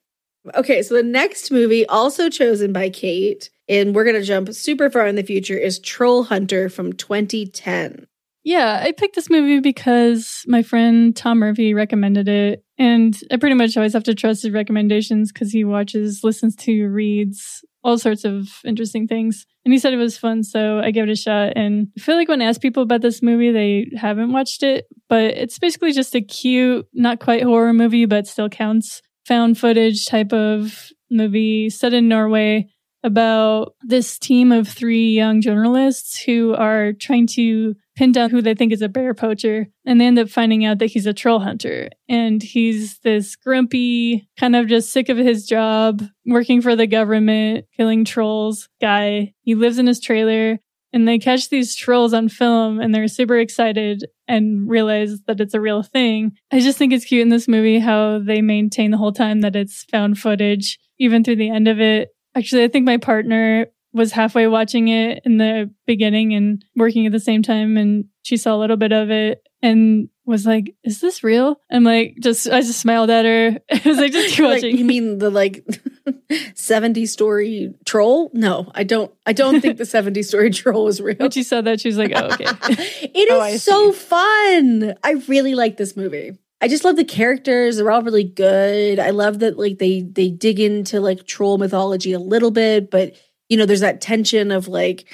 Okay, 0.55 0.83
so 0.83 0.95
the 0.95 1.03
next 1.03 1.51
movie, 1.51 1.85
also 1.87 2.31
chosen 2.31 2.73
by 2.73 2.89
Kate, 2.89 3.51
and 3.69 3.95
we're 3.95 4.05
going 4.05 4.17
to 4.17 4.23
jump 4.23 4.53
super 4.53 4.91
far 4.91 5.07
in 5.07 5.17
the 5.17 5.23
future, 5.23 5.57
is 5.57 5.79
Troll 5.81 6.25
Hunter 6.25 6.69
from 6.69 6.93
2010. 6.93 8.07
Yeah, 8.47 8.81
I 8.81 8.93
picked 8.93 9.17
this 9.17 9.29
movie 9.29 9.59
because 9.59 10.45
my 10.47 10.63
friend 10.63 11.17
Tom 11.17 11.41
Murphy 11.41 11.75
recommended 11.75 12.29
it. 12.29 12.63
And 12.79 13.19
I 13.29 13.39
pretty 13.39 13.57
much 13.57 13.77
always 13.77 13.93
have 13.95 14.05
to 14.05 14.15
trust 14.15 14.45
his 14.45 14.53
recommendations 14.53 15.33
because 15.33 15.51
he 15.51 15.65
watches, 15.65 16.21
listens 16.23 16.55
to, 16.59 16.87
reads 16.87 17.65
all 17.83 17.99
sorts 17.99 18.25
of 18.25 18.49
interesting 18.65 19.09
things. 19.09 19.47
And 19.65 19.73
he 19.73 19.81
said 19.81 19.93
it 19.93 19.97
was 19.97 20.17
fun, 20.17 20.45
so 20.45 20.79
I 20.79 20.93
gave 20.93 21.09
it 21.09 21.11
a 21.11 21.17
shot. 21.17 21.55
And 21.57 21.89
I 21.99 22.01
feel 22.01 22.15
like 22.15 22.29
when 22.29 22.41
I 22.41 22.45
ask 22.45 22.61
people 22.61 22.85
about 22.85 23.01
this 23.01 23.21
movie, 23.21 23.51
they 23.51 23.91
haven't 23.99 24.31
watched 24.31 24.63
it, 24.63 24.87
but 25.09 25.25
it's 25.25 25.59
basically 25.59 25.91
just 25.91 26.15
a 26.15 26.21
cute, 26.21 26.87
not 26.95 27.19
quite 27.19 27.43
horror 27.43 27.73
movie, 27.73 28.05
but 28.05 28.29
still 28.29 28.49
counts 28.49 29.03
found 29.25 29.59
footage 29.59 30.07
type 30.07 30.33
of 30.33 30.93
movie 31.11 31.69
set 31.69 31.93
in 31.93 32.07
Norway 32.07 32.69
about 33.03 33.75
this 33.83 34.21
team 34.21 34.53
of 34.53 34.69
three 34.69 35.11
young 35.11 35.41
journalists 35.41 36.23
who 36.23 36.55
are 36.55 36.93
trying 36.93 37.27
to 37.27 37.75
pin 37.97 38.13
down 38.13 38.31
who 38.31 38.43
they 38.43 38.55
think 38.55 38.73
is 38.73 38.83
a 38.83 38.89
bear 38.89 39.15
poacher. 39.15 39.67
And 39.85 40.01
they 40.01 40.07
end 40.07 40.19
up 40.19 40.29
finding 40.29 40.65
out 40.65 40.79
that 40.79 40.87
he's 40.87 41.07
a 41.07 41.15
troll 41.15 41.41
hunter. 41.41 41.89
And 42.09 42.43
he's 42.43 42.99
this 43.01 43.35
grumpy, 43.35 44.29
kind 44.39 44.55
of 44.55 44.69
just 44.69 44.93
sick 44.93 45.09
of 45.09 45.17
his 45.17 45.47
job, 45.47 46.03
working 46.27 46.61
for 46.61 46.77
the 46.77 46.87
government, 46.87 47.67
killing 47.77 48.05
trolls 48.05 48.69
guy. 48.81 49.33
He 49.41 49.55
lives 49.55 49.79
in 49.79 49.87
his 49.87 50.01
trailer. 50.01 50.59
And 50.93 51.07
they 51.07 51.19
catch 51.19 51.51
these 51.51 51.75
trolls 51.75 52.15
on 52.15 52.29
film 52.29 52.81
and 52.81 52.95
they're 52.95 53.09
super 53.09 53.39
excited 53.39 54.05
and 54.29 54.69
realize 54.69 55.21
that 55.27 55.41
it's 55.41 55.53
a 55.53 55.61
real 55.61 55.83
thing. 55.83 56.33
I 56.51 56.61
just 56.61 56.79
think 56.79 56.93
it's 56.93 57.05
cute 57.05 57.23
in 57.23 57.29
this 57.29 57.49
movie 57.49 57.79
how 57.79 58.21
they 58.21 58.41
maintain 58.41 58.93
the 58.93 58.97
whole 58.97 59.13
time 59.13 59.41
that 59.41 59.57
it's 59.57 59.85
found 59.85 60.19
footage, 60.19 60.79
even 60.99 61.23
through 61.23 61.37
the 61.37 61.51
end 61.51 61.69
of 61.69 61.81
it. 61.81 62.11
Actually, 62.35 62.65
I 62.65 62.69
think 62.69 62.87
my 62.87 62.97
partner 62.97 63.67
was 63.97 64.13
halfway 64.13 64.47
watching 64.47 64.89
it 64.89 65.23
in 65.25 65.39
the 65.39 65.71
beginning 65.87 66.35
and 66.35 66.65
working 66.77 67.07
at 67.07 67.13
the 67.13 67.21
same 67.21 67.43
time 67.43 67.77
and 67.77 68.05
she 68.23 68.37
saw 68.37 68.55
a 68.55 68.59
little 68.59 68.77
bit 68.77 68.93
of 68.93 69.11
it 69.11 69.43
and 69.63 70.09
was 70.25 70.45
like, 70.47 70.75
Is 70.85 71.01
this 71.01 71.23
real? 71.25 71.61
I'm 71.71 71.85
like, 71.85 72.17
just 72.21 72.49
I 72.49 72.61
just 72.61 72.81
smiled 72.81 73.11
at 73.11 73.25
her. 73.25 73.59
I 73.71 73.83
was 73.89 73.99
like, 73.99 74.13
just 74.13 74.35
keep 74.37 74.45
Like, 74.45 74.63
watching. 74.63 74.77
you 74.79 74.85
mean 74.85 75.19
the 75.19 75.31
like 75.31 75.65
70 76.55 77.07
story 77.07 77.75
troll? 77.85 78.31
No, 78.35 78.71
I 78.75 78.85
don't 78.85 79.13
I 79.25 79.33
don't 79.33 79.61
think 79.61 79.79
the 79.79 79.87
70 79.87 80.23
story 80.23 80.51
troll 80.51 80.89
is 80.89 81.01
real. 81.01 81.17
When 81.17 81.31
she 81.31 81.43
said 81.43 81.65
that, 81.65 81.81
she 81.81 81.89
was 81.89 81.99
like, 81.99 82.13
"Oh, 82.15 82.27
okay." 82.27 82.45
it 83.03 83.29
oh, 83.31 83.35
is 83.35 83.37
Oh, 83.37 83.41
I 83.41 83.57
so 83.57 83.93
fun. 83.93 84.95
I 85.03 85.13
really 85.29 85.55
like 85.55 85.77
this 85.77 85.97
movie. 85.97 86.33
I 86.61 86.69
just 86.69 86.85
love 86.85 86.97
the 86.97 87.05
characters. 87.05 87.77
They're 87.77 87.91
all 87.91 88.03
really 88.03 88.25
good. 88.25 88.99
I 88.99 89.11
love 89.11 89.41
that 89.41 89.59
like 89.59 89.79
they 89.79 90.01
they 90.03 90.31
dig 90.31 90.59
into 90.59 91.01
like 91.01 91.27
troll 91.27 91.59
mythology 91.59 92.13
a 92.13 92.19
little 92.19 92.51
bit, 92.51 92.91
but 92.91 93.15
you 93.49 93.57
know, 93.57 93.67
there's 93.67 93.81
that 93.81 94.01
tension 94.01 94.51
of 94.51 94.69
like 94.69 95.05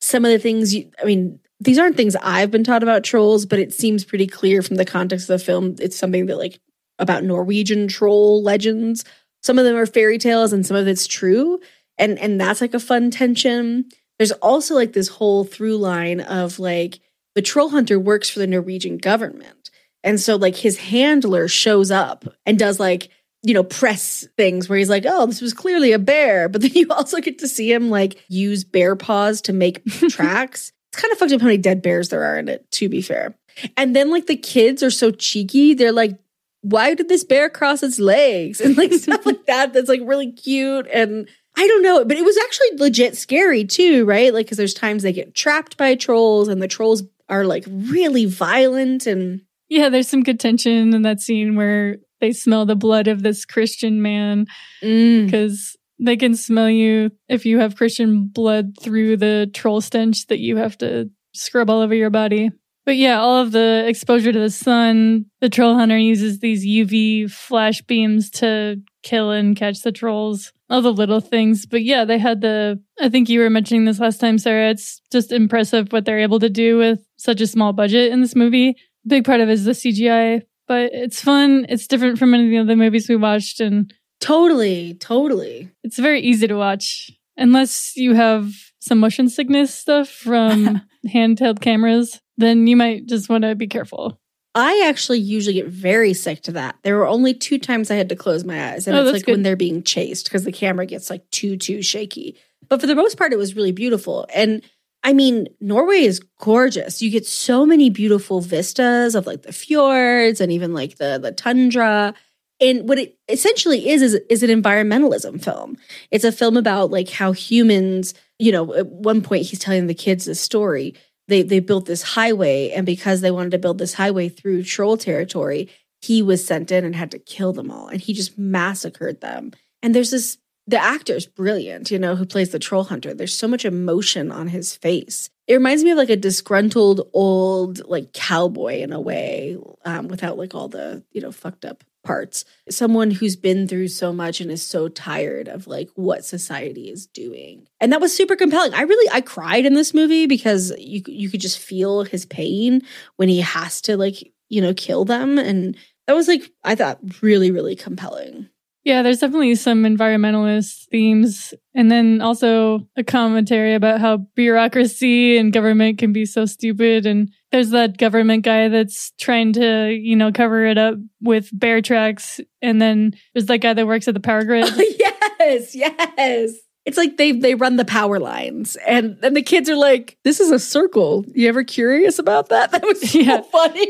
some 0.00 0.24
of 0.24 0.30
the 0.30 0.38
things 0.38 0.74
you 0.74 0.90
I 1.00 1.04
mean, 1.04 1.40
these 1.60 1.78
aren't 1.78 1.96
things 1.96 2.16
I've 2.16 2.50
been 2.50 2.64
taught 2.64 2.82
about 2.82 3.04
trolls, 3.04 3.46
but 3.46 3.58
it 3.58 3.72
seems 3.72 4.04
pretty 4.04 4.26
clear 4.26 4.62
from 4.62 4.76
the 4.76 4.84
context 4.84 5.30
of 5.30 5.38
the 5.38 5.44
film. 5.44 5.76
It's 5.78 5.96
something 5.96 6.26
that 6.26 6.38
like 6.38 6.60
about 6.98 7.24
Norwegian 7.24 7.88
troll 7.88 8.42
legends. 8.42 9.04
Some 9.42 9.58
of 9.58 9.64
them 9.64 9.76
are 9.76 9.86
fairy 9.86 10.18
tales 10.18 10.52
and 10.52 10.64
some 10.64 10.76
of 10.76 10.88
it's 10.88 11.06
true. 11.06 11.60
And 11.98 12.18
and 12.18 12.40
that's 12.40 12.60
like 12.60 12.74
a 12.74 12.80
fun 12.80 13.10
tension. 13.10 13.88
There's 14.18 14.32
also 14.32 14.74
like 14.74 14.92
this 14.92 15.08
whole 15.08 15.44
through 15.44 15.76
line 15.78 16.20
of 16.20 16.58
like 16.58 17.00
the 17.34 17.42
troll 17.42 17.70
hunter 17.70 17.98
works 17.98 18.30
for 18.30 18.38
the 18.38 18.46
Norwegian 18.46 18.98
government. 18.98 19.70
And 20.02 20.20
so 20.20 20.36
like 20.36 20.56
his 20.56 20.78
handler 20.78 21.48
shows 21.48 21.90
up 21.90 22.24
and 22.46 22.58
does 22.58 22.78
like, 22.78 23.08
you 23.44 23.52
know, 23.52 23.62
press 23.62 24.26
things 24.38 24.68
where 24.68 24.78
he's 24.78 24.88
like, 24.88 25.04
oh, 25.06 25.26
this 25.26 25.42
was 25.42 25.52
clearly 25.52 25.92
a 25.92 25.98
bear. 25.98 26.48
But 26.48 26.62
then 26.62 26.72
you 26.74 26.86
also 26.90 27.20
get 27.20 27.38
to 27.40 27.48
see 27.48 27.70
him 27.72 27.90
like 27.90 28.24
use 28.28 28.64
bear 28.64 28.96
paws 28.96 29.42
to 29.42 29.52
make 29.52 29.84
tracks. 30.08 30.72
It's 30.92 31.00
kind 31.00 31.12
of 31.12 31.18
fucked 31.18 31.32
up 31.32 31.40
how 31.40 31.46
many 31.46 31.58
dead 31.58 31.82
bears 31.82 32.08
there 32.08 32.24
are 32.24 32.38
in 32.38 32.48
it, 32.48 32.70
to 32.72 32.88
be 32.88 33.02
fair. 33.02 33.36
And 33.76 33.94
then 33.94 34.10
like 34.10 34.26
the 34.26 34.36
kids 34.36 34.82
are 34.82 34.90
so 34.90 35.10
cheeky. 35.10 35.74
They're 35.74 35.92
like, 35.92 36.18
why 36.62 36.94
did 36.94 37.08
this 37.08 37.24
bear 37.24 37.50
cross 37.50 37.82
its 37.82 37.98
legs? 37.98 38.60
And 38.64 38.76
like 38.76 38.92
stuff 38.94 39.26
like 39.26 39.44
that 39.46 39.72
that's 39.72 39.88
like 39.88 40.00
really 40.02 40.32
cute. 40.32 40.88
And 40.92 41.28
I 41.56 41.66
don't 41.68 41.82
know, 41.82 42.04
but 42.04 42.16
it 42.16 42.24
was 42.24 42.38
actually 42.38 42.78
legit 42.78 43.16
scary 43.16 43.64
too, 43.64 44.06
right? 44.06 44.32
Like, 44.32 44.46
because 44.46 44.56
there's 44.56 44.74
times 44.74 45.02
they 45.02 45.12
get 45.12 45.34
trapped 45.34 45.76
by 45.76 45.94
trolls 45.94 46.48
and 46.48 46.62
the 46.62 46.68
trolls 46.68 47.02
are 47.28 47.44
like 47.44 47.64
really 47.68 48.24
violent 48.24 49.06
and 49.06 49.42
Yeah, 49.68 49.90
there's 49.90 50.08
some 50.08 50.22
good 50.22 50.40
tension 50.40 50.94
in 50.94 51.02
that 51.02 51.20
scene 51.20 51.54
where 51.54 51.98
they 52.24 52.32
smell 52.32 52.64
the 52.64 52.74
blood 52.74 53.06
of 53.06 53.22
this 53.22 53.44
Christian 53.44 54.00
man 54.00 54.46
Mm. 54.82 55.26
because 55.26 55.76
they 55.98 56.16
can 56.16 56.34
smell 56.34 56.70
you 56.70 57.10
if 57.28 57.44
you 57.44 57.58
have 57.58 57.76
Christian 57.76 58.28
blood 58.32 58.72
through 58.80 59.18
the 59.18 59.50
troll 59.52 59.82
stench 59.82 60.26
that 60.28 60.38
you 60.40 60.56
have 60.56 60.78
to 60.78 61.10
scrub 61.34 61.68
all 61.68 61.82
over 61.82 61.94
your 61.94 62.08
body. 62.10 62.50
But 62.86 62.96
yeah, 62.96 63.18
all 63.20 63.36
of 63.36 63.52
the 63.52 63.84
exposure 63.86 64.32
to 64.32 64.38
the 64.38 64.48
sun, 64.50 65.26
the 65.42 65.50
troll 65.50 65.74
hunter 65.74 65.98
uses 65.98 66.38
these 66.38 66.64
UV 66.66 67.30
flash 67.30 67.82
beams 67.82 68.30
to 68.40 68.80
kill 69.02 69.30
and 69.30 69.54
catch 69.54 69.82
the 69.82 69.92
trolls, 69.92 70.52
all 70.70 70.80
the 70.82 70.92
little 70.92 71.20
things. 71.20 71.66
But 71.66 71.82
yeah, 71.82 72.04
they 72.06 72.18
had 72.18 72.40
the, 72.40 72.80
I 73.00 73.10
think 73.10 73.28
you 73.28 73.40
were 73.40 73.50
mentioning 73.50 73.84
this 73.84 74.00
last 74.00 74.18
time, 74.18 74.38
Sarah. 74.38 74.70
It's 74.70 75.00
just 75.12 75.30
impressive 75.30 75.92
what 75.92 76.04
they're 76.06 76.20
able 76.20 76.40
to 76.40 76.50
do 76.50 76.78
with 76.78 77.00
such 77.16 77.40
a 77.42 77.46
small 77.46 77.72
budget 77.74 78.12
in 78.12 78.20
this 78.22 78.34
movie. 78.34 78.76
Big 79.06 79.24
part 79.24 79.40
of 79.40 79.48
it 79.50 79.52
is 79.52 79.64
the 79.66 79.72
CGI, 79.72 80.42
but 80.66 80.90
it's 80.92 81.20
fun. 81.20 81.66
It's 81.68 81.86
different 81.86 82.18
from 82.18 82.34
any 82.34 82.44
of 82.46 82.50
the 82.50 82.72
other 82.72 82.76
movies 82.76 83.08
we 83.08 83.16
watched 83.16 83.60
and 83.60 83.92
totally, 84.20 84.94
totally. 84.94 85.70
it's 85.82 85.98
very 85.98 86.20
easy 86.20 86.46
to 86.46 86.54
watch 86.54 87.10
unless 87.36 87.96
you 87.96 88.14
have 88.14 88.52
some 88.80 88.98
motion 88.98 89.28
sickness 89.28 89.74
stuff 89.74 90.08
from 90.08 90.80
handheld 91.08 91.60
cameras 91.60 92.20
then 92.36 92.66
you 92.66 92.76
might 92.76 93.06
just 93.06 93.28
want 93.28 93.42
to 93.42 93.54
be 93.54 93.66
careful 93.66 94.18
I 94.56 94.86
actually 94.86 95.18
usually 95.18 95.54
get 95.54 95.66
very 95.66 96.14
sick 96.14 96.42
to 96.42 96.52
that. 96.52 96.76
There 96.84 96.96
were 96.96 97.08
only 97.08 97.34
two 97.34 97.58
times 97.58 97.90
I 97.90 97.96
had 97.96 98.08
to 98.10 98.14
close 98.14 98.44
my 98.44 98.72
eyes, 98.72 98.86
and 98.86 98.96
Oh, 98.96 99.02
it's 99.02 99.12
like 99.12 99.26
when 99.26 99.42
they're 99.42 99.56
being 99.56 99.82
chased 99.82 100.26
because 100.26 100.44
the 100.44 100.52
camera 100.52 100.86
gets 100.86 101.10
like 101.10 101.28
too 101.32 101.56
too 101.56 101.82
shaky. 101.82 102.36
But 102.68 102.80
for 102.80 102.86
the 102.86 102.94
most 102.94 103.18
part, 103.18 103.32
it 103.32 103.36
was 103.36 103.56
really 103.56 103.72
beautiful. 103.72 104.28
And 104.32 104.62
I 105.04 105.12
mean, 105.12 105.48
Norway 105.60 105.98
is 105.98 106.20
gorgeous. 106.40 107.02
You 107.02 107.10
get 107.10 107.26
so 107.26 107.66
many 107.66 107.90
beautiful 107.90 108.40
vistas 108.40 109.14
of 109.14 109.26
like 109.26 109.42
the 109.42 109.52
fjords 109.52 110.40
and 110.40 110.50
even 110.50 110.72
like 110.72 110.96
the 110.96 111.18
the 111.22 111.30
tundra. 111.30 112.14
And 112.60 112.88
what 112.88 112.98
it 112.98 113.18
essentially 113.28 113.90
is 113.90 114.00
is 114.00 114.14
is 114.30 114.42
an 114.42 114.50
environmentalism 114.50 115.44
film. 115.44 115.76
It's 116.10 116.24
a 116.24 116.32
film 116.32 116.56
about 116.56 116.90
like 116.90 117.10
how 117.10 117.32
humans, 117.32 118.14
you 118.38 118.50
know, 118.50 118.72
at 118.74 118.86
one 118.86 119.20
point 119.20 119.44
he's 119.44 119.58
telling 119.58 119.86
the 119.86 119.94
kids 119.94 120.24
this 120.24 120.40
story. 120.40 120.94
They 121.28 121.42
they 121.42 121.60
built 121.60 121.84
this 121.84 122.02
highway, 122.02 122.70
and 122.70 122.86
because 122.86 123.20
they 123.20 123.30
wanted 123.30 123.50
to 123.52 123.58
build 123.58 123.78
this 123.78 123.94
highway 123.94 124.30
through 124.30 124.62
troll 124.62 124.96
territory, 124.96 125.68
he 126.00 126.22
was 126.22 126.44
sent 126.44 126.72
in 126.72 126.84
and 126.84 126.96
had 126.96 127.10
to 127.10 127.18
kill 127.18 127.52
them 127.52 127.70
all, 127.70 127.88
and 127.88 128.00
he 128.00 128.14
just 128.14 128.38
massacred 128.38 129.20
them. 129.20 129.52
And 129.82 129.94
there's 129.94 130.10
this 130.10 130.38
the 130.66 130.78
actor's 130.78 131.26
brilliant, 131.26 131.90
you 131.90 131.98
know, 131.98 132.16
who 132.16 132.24
plays 132.24 132.50
the 132.50 132.58
troll 132.58 132.84
hunter. 132.84 133.12
There's 133.12 133.36
so 133.36 133.48
much 133.48 133.64
emotion 133.64 134.32
on 134.32 134.48
his 134.48 134.74
face. 134.76 135.30
It 135.46 135.54
reminds 135.54 135.84
me 135.84 135.90
of 135.90 135.98
like 135.98 136.10
a 136.10 136.16
disgruntled 136.16 137.08
old 137.12 137.86
like 137.86 138.12
cowboy 138.12 138.80
in 138.80 138.92
a 138.92 139.00
way, 139.00 139.58
um, 139.84 140.08
without 140.08 140.38
like 140.38 140.54
all 140.54 140.68
the 140.68 141.04
you 141.12 141.20
know 141.20 141.32
fucked 141.32 141.64
up 141.64 141.84
parts. 142.04 142.44
Someone 142.70 143.10
who's 143.10 143.34
been 143.34 143.66
through 143.66 143.88
so 143.88 144.12
much 144.12 144.40
and 144.40 144.50
is 144.50 144.64
so 144.64 144.88
tired 144.88 145.48
of 145.48 145.66
like 145.66 145.90
what 145.94 146.24
society 146.24 146.88
is 146.90 147.06
doing. 147.06 147.66
And 147.80 147.92
that 147.92 148.00
was 148.00 148.14
super 148.14 148.36
compelling. 148.36 148.74
I 148.74 148.82
really 148.82 149.10
I 149.12 149.20
cried 149.20 149.66
in 149.66 149.74
this 149.74 149.92
movie 149.92 150.26
because 150.26 150.72
you 150.78 151.02
you 151.06 151.28
could 151.28 151.40
just 151.40 151.58
feel 151.58 152.04
his 152.04 152.24
pain 152.24 152.82
when 153.16 153.28
he 153.28 153.40
has 153.40 153.80
to 153.82 153.96
like, 153.96 154.32
you 154.48 154.60
know, 154.60 154.74
kill 154.74 155.04
them 155.04 155.38
and 155.38 155.76
that 156.06 156.14
was 156.14 156.28
like 156.28 156.50
I 156.62 156.74
thought 156.74 157.00
really 157.22 157.50
really 157.50 157.76
compelling. 157.76 158.48
Yeah 158.84 159.02
there's 159.02 159.18
definitely 159.18 159.54
some 159.54 159.82
environmentalist 159.84 160.86
themes 160.90 161.54
and 161.74 161.90
then 161.90 162.20
also 162.20 162.86
a 162.96 163.02
commentary 163.04 163.74
about 163.74 164.00
how 164.00 164.18
bureaucracy 164.36 165.36
and 165.36 165.52
government 165.52 165.98
can 165.98 166.12
be 166.12 166.24
so 166.24 166.46
stupid 166.46 167.06
and 167.06 167.30
there's 167.52 167.70
that 167.70 167.96
government 167.98 168.44
guy 168.44 168.68
that's 168.68 169.12
trying 169.18 169.52
to 169.52 169.90
you 170.00 170.16
know 170.16 170.30
cover 170.32 170.64
it 170.64 170.78
up 170.78 170.94
with 171.20 171.48
bear 171.52 171.80
tracks 171.80 172.40
and 172.62 172.80
then 172.80 173.12
there's 173.34 173.46
that 173.46 173.58
guy 173.58 173.72
that 173.74 173.86
works 173.86 174.08
at 174.08 174.14
the 174.14 174.20
power 174.20 174.44
grid 174.44 174.66
yes, 174.98 175.74
yes. 175.74 176.52
It's 176.86 176.98
like 176.98 177.16
they 177.16 177.32
they 177.32 177.54
run 177.54 177.76
the 177.76 177.84
power 177.86 178.18
lines 178.18 178.76
and 178.86 179.16
then 179.22 179.32
the 179.32 179.40
kids 179.42 179.70
are 179.70 179.76
like, 179.76 180.18
this 180.22 180.38
is 180.38 180.50
a 180.50 180.58
circle. 180.58 181.24
You 181.34 181.48
ever 181.48 181.64
curious 181.64 182.18
about 182.18 182.50
that? 182.50 182.70
That 182.72 182.82
was 182.82 183.10
so 183.10 183.18
Yeah. 183.18 183.40
funny. 183.40 183.88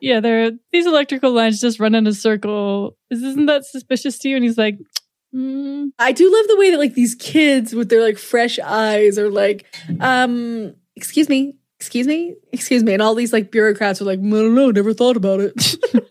Yeah, 0.00 0.20
there 0.20 0.52
these 0.70 0.86
electrical 0.86 1.32
lines 1.32 1.60
just 1.60 1.80
run 1.80 1.96
in 1.96 2.06
a 2.06 2.12
circle. 2.12 2.96
Is- 3.10 3.22
Isn't 3.22 3.46
that 3.46 3.64
suspicious 3.64 4.18
to 4.20 4.28
you? 4.28 4.36
And 4.36 4.44
he's 4.44 4.58
like, 4.58 4.78
mm, 5.34 5.90
I 5.98 6.12
do 6.12 6.32
love 6.32 6.46
the 6.48 6.56
way 6.58 6.70
that 6.70 6.78
like 6.78 6.94
these 6.94 7.14
kids 7.14 7.74
with 7.74 7.88
their 7.88 8.02
like 8.02 8.18
fresh 8.18 8.58
eyes 8.58 9.18
are 9.18 9.30
like, 9.30 9.66
um, 10.00 10.74
excuse 10.96 11.28
me, 11.28 11.56
excuse 11.80 12.06
me, 12.06 12.34
excuse 12.52 12.82
me, 12.82 12.92
and 12.92 13.02
all 13.02 13.14
these 13.14 13.32
like 13.32 13.50
bureaucrats 13.50 14.00
are 14.00 14.04
like, 14.04 14.18
I 14.18 14.22
don't 14.22 14.54
know, 14.54 14.70
never 14.70 14.92
thought 14.92 15.16
about 15.16 15.40
it. 15.40 15.76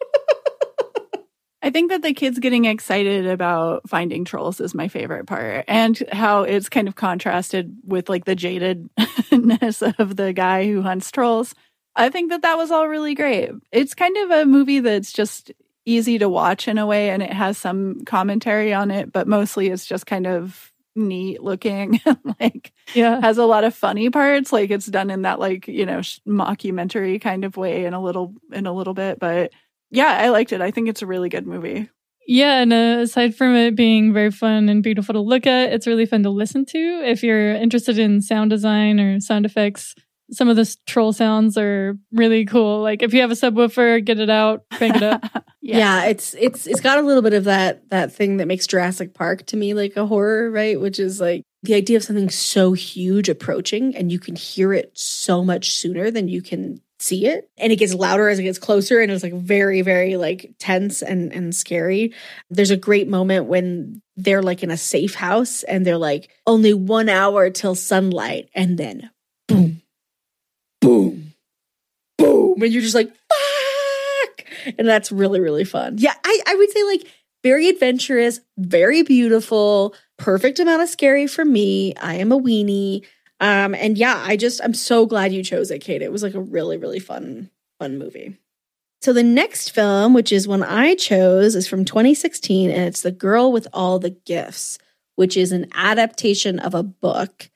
I 1.63 1.69
think 1.69 1.89
that 1.91 2.01
the 2.03 2.13
kids 2.13 2.39
getting 2.39 2.65
excited 2.65 3.25
about 3.27 3.89
finding 3.89 4.23
trolls 4.23 4.61
is 4.61 4.73
my 4.73 4.87
favorite 4.87 5.25
part, 5.25 5.65
and 5.67 6.01
how 6.13 6.43
it's 6.43 6.69
kind 6.69 6.87
of 6.87 6.95
contrasted 6.95 7.75
with 7.83 8.07
like 8.07 8.23
the 8.25 8.35
jadedness 8.35 9.81
of 9.99 10.15
the 10.15 10.31
guy 10.33 10.65
who 10.67 10.81
hunts 10.81 11.11
trolls. 11.11 11.53
I 11.95 12.09
think 12.09 12.29
that 12.29 12.43
that 12.43 12.57
was 12.57 12.69
all 12.71 12.87
really 12.87 13.15
great. 13.15 13.49
It's 13.71 13.95
kind 13.95 14.15
of 14.17 14.31
a 14.31 14.45
movie 14.45 14.79
that's 14.79 15.11
just 15.11 15.51
easy 15.87 16.19
to 16.19 16.29
watch 16.29 16.67
in 16.67 16.77
a 16.77 16.85
way, 16.85 17.09
and 17.09 17.23
it 17.23 17.33
has 17.33 17.57
some 17.57 18.03
commentary 18.05 18.73
on 18.73 18.91
it, 18.91 19.11
but 19.11 19.27
mostly 19.27 19.69
it's 19.69 19.85
just 19.85 20.05
kind 20.05 20.27
of 20.27 20.71
neat 20.95 21.41
looking. 21.41 22.01
like 22.39 22.73
yeah. 22.93 23.21
has 23.21 23.37
a 23.37 23.45
lot 23.45 23.63
of 23.63 23.73
funny 23.73 24.09
parts. 24.09 24.51
Like 24.51 24.69
it's 24.69 24.87
done 24.87 25.09
in 25.09 25.23
that 25.23 25.39
like 25.39 25.67
you 25.67 25.85
know 25.85 26.01
sh- 26.01 26.19
mockumentary 26.27 27.19
kind 27.21 27.45
of 27.45 27.57
way 27.57 27.85
in 27.85 27.93
a 27.93 28.01
little 28.01 28.33
in 28.51 28.67
a 28.67 28.73
little 28.73 28.93
bit, 28.93 29.19
but 29.19 29.51
yeah, 29.89 30.17
I 30.19 30.29
liked 30.29 30.51
it. 30.51 30.61
I 30.61 30.71
think 30.71 30.89
it's 30.89 31.01
a 31.01 31.07
really 31.07 31.29
good 31.29 31.47
movie. 31.47 31.89
Yeah, 32.29 32.59
and 32.59 32.73
uh, 32.73 32.99
aside 33.03 33.35
from 33.35 33.55
it 33.55 33.75
being 33.75 34.11
very 34.11 34.31
fun 34.31 34.67
and 34.67 34.83
beautiful 34.83 35.13
to 35.13 35.21
look 35.21 35.47
at, 35.47 35.71
it's 35.71 35.87
really 35.87 36.05
fun 36.05 36.23
to 36.23 36.29
listen 36.29 36.65
to. 36.65 36.77
If 37.05 37.23
you're 37.23 37.53
interested 37.53 37.97
in 37.97 38.21
sound 38.21 38.49
design 38.49 38.99
or 38.99 39.21
sound 39.21 39.45
effects, 39.45 39.95
some 40.31 40.49
of 40.49 40.55
the 40.55 40.75
troll 40.85 41.13
sounds 41.13 41.57
are 41.57 41.97
really 42.11 42.45
cool. 42.45 42.81
Like 42.81 43.01
if 43.01 43.13
you 43.13 43.21
have 43.21 43.31
a 43.31 43.35
subwoofer, 43.35 44.03
get 44.03 44.19
it 44.19 44.29
out, 44.29 44.65
crank 44.73 44.95
it 44.97 45.03
up. 45.03 45.23
yeah. 45.61 46.05
it's 46.05 46.35
it's 46.37 46.67
it's 46.67 46.81
got 46.81 46.97
a 46.97 47.01
little 47.01 47.21
bit 47.21 47.33
of 47.33 47.45
that 47.45 47.89
that 47.89 48.13
thing 48.13 48.37
that 48.37 48.47
makes 48.47 48.67
Jurassic 48.67 49.13
Park 49.13 49.45
to 49.47 49.57
me 49.57 49.73
like 49.73 49.95
a 49.95 50.05
horror, 50.05 50.51
right? 50.51 50.79
Which 50.79 50.99
is 50.99 51.21
like 51.21 51.43
the 51.63 51.75
idea 51.75 51.97
of 51.97 52.03
something 52.03 52.29
so 52.29 52.73
huge 52.73 53.29
approaching 53.29 53.95
and 53.95 54.11
you 54.11 54.19
can 54.19 54.35
hear 54.35 54.73
it 54.73 54.97
so 54.97 55.43
much 55.43 55.71
sooner 55.71 56.11
than 56.11 56.27
you 56.27 56.41
can 56.41 56.81
see 56.99 57.27
it 57.27 57.49
and 57.57 57.71
it 57.71 57.75
gets 57.75 57.93
louder 57.93 58.27
as 58.27 58.39
it 58.39 58.43
gets 58.43 58.57
closer 58.57 58.99
and 58.99 59.11
it's 59.11 59.21
like 59.21 59.33
very 59.33 59.81
very 59.81 60.17
like 60.17 60.51
tense 60.57 61.03
and 61.03 61.31
and 61.31 61.55
scary 61.55 62.11
there's 62.49 62.71
a 62.71 62.77
great 62.77 63.07
moment 63.07 63.45
when 63.45 64.01
they're 64.15 64.41
like 64.41 64.63
in 64.63 64.71
a 64.71 64.77
safe 64.77 65.13
house 65.13 65.61
and 65.63 65.85
they're 65.85 65.97
like 65.97 66.31
only 66.47 66.73
one 66.73 67.07
hour 67.07 67.51
till 67.51 67.75
sunlight 67.75 68.49
and 68.55 68.79
then 68.79 69.11
boom 69.47 69.81
boom 70.81 71.33
boom 72.17 72.61
and 72.61 72.71
you're 72.71 72.81
just 72.81 72.95
like 72.95 73.09
fuck 73.09 74.45
and 74.77 74.87
that's 74.87 75.11
really 75.11 75.39
really 75.39 75.63
fun 75.63 75.95
yeah 75.97 76.13
i 76.23 76.41
i 76.47 76.55
would 76.55 76.71
say 76.71 76.83
like 76.83 77.07
very 77.43 77.69
adventurous, 77.69 78.41
very 78.57 79.03
beautiful, 79.03 79.95
perfect 80.17 80.59
amount 80.59 80.81
of 80.81 80.89
scary 80.89 81.27
for 81.27 81.45
me. 81.45 81.95
I 81.95 82.15
am 82.15 82.31
a 82.31 82.39
weenie. 82.39 83.05
Um, 83.39 83.75
and 83.75 83.97
yeah, 83.97 84.21
I 84.25 84.35
just 84.35 84.59
I'm 84.63 84.73
so 84.73 85.05
glad 85.05 85.31
you 85.31 85.43
chose 85.43 85.71
it, 85.71 85.79
Kate. 85.79 86.01
It 86.01 86.11
was 86.11 86.23
like 86.23 86.33
a 86.33 86.41
really, 86.41 86.77
really 86.77 86.99
fun, 86.99 87.49
fun 87.79 87.97
movie. 87.97 88.37
So 89.01 89.13
the 89.13 89.23
next 89.23 89.69
film, 89.69 90.13
which 90.13 90.31
is 90.31 90.47
one 90.47 90.63
I 90.63 90.95
chose, 90.95 91.55
is 91.55 91.67
from 91.67 91.85
2016, 91.85 92.71
and 92.71 92.81
it's 92.81 93.01
The 93.01 93.11
Girl 93.11 93.51
with 93.51 93.67
All 93.71 93.99
the 93.99 94.09
Gifts, 94.09 94.79
which 95.15 95.37
is 95.37 95.51
an 95.51 95.67
adaptation 95.73 96.59
of 96.59 96.73
a 96.73 96.83
book. 96.83 97.49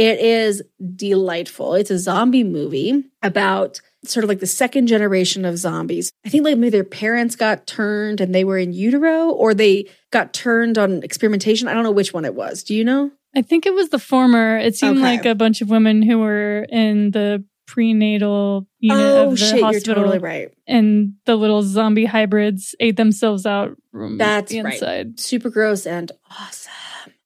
It 0.00 0.18
is 0.20 0.62
delightful. 0.96 1.74
It's 1.74 1.90
a 1.90 1.98
zombie 1.98 2.44
movie 2.44 3.04
about 3.22 3.80
sort 4.04 4.24
of 4.24 4.28
like 4.28 4.40
the 4.40 4.46
second 4.46 4.86
generation 4.86 5.44
of 5.44 5.58
zombies. 5.58 6.10
I 6.24 6.30
think 6.30 6.44
like 6.44 6.56
maybe 6.56 6.70
their 6.70 6.84
parents 6.84 7.36
got 7.36 7.66
turned 7.66 8.20
and 8.20 8.34
they 8.34 8.44
were 8.44 8.56
in 8.58 8.72
utero, 8.72 9.28
or 9.30 9.52
they 9.52 9.88
got 10.10 10.32
turned 10.32 10.78
on 10.78 11.02
experimentation. 11.02 11.68
I 11.68 11.74
don't 11.74 11.84
know 11.84 11.90
which 11.90 12.14
one 12.14 12.24
it 12.24 12.34
was. 12.34 12.62
Do 12.62 12.74
you 12.74 12.84
know? 12.84 13.10
I 13.36 13.42
think 13.42 13.66
it 13.66 13.74
was 13.74 13.90
the 13.90 13.98
former. 13.98 14.56
It 14.56 14.74
seemed 14.76 14.96
Okay. 14.98 15.16
like 15.16 15.26
a 15.26 15.34
bunch 15.34 15.60
of 15.60 15.68
women 15.70 16.02
who 16.02 16.18
were 16.18 16.66
in 16.70 17.10
the 17.10 17.44
prenatal 17.66 18.66
unit 18.80 18.98
oh 19.06 19.24
of 19.26 19.30
the 19.32 19.36
shit, 19.36 19.62
hospital, 19.62 19.72
you're 19.72 19.94
totally 19.94 20.18
right. 20.18 20.48
and 20.66 21.12
the 21.26 21.36
little 21.36 21.62
zombie 21.62 22.04
hybrids 22.06 22.74
ate 22.80 22.96
themselves 22.96 23.46
out 23.46 23.76
That's 23.92 24.50
the 24.50 24.62
right. 24.62 24.74
inside. 24.74 25.20
super 25.20 25.50
gross 25.50 25.86
and 25.86 26.10
awesome. 26.40 26.72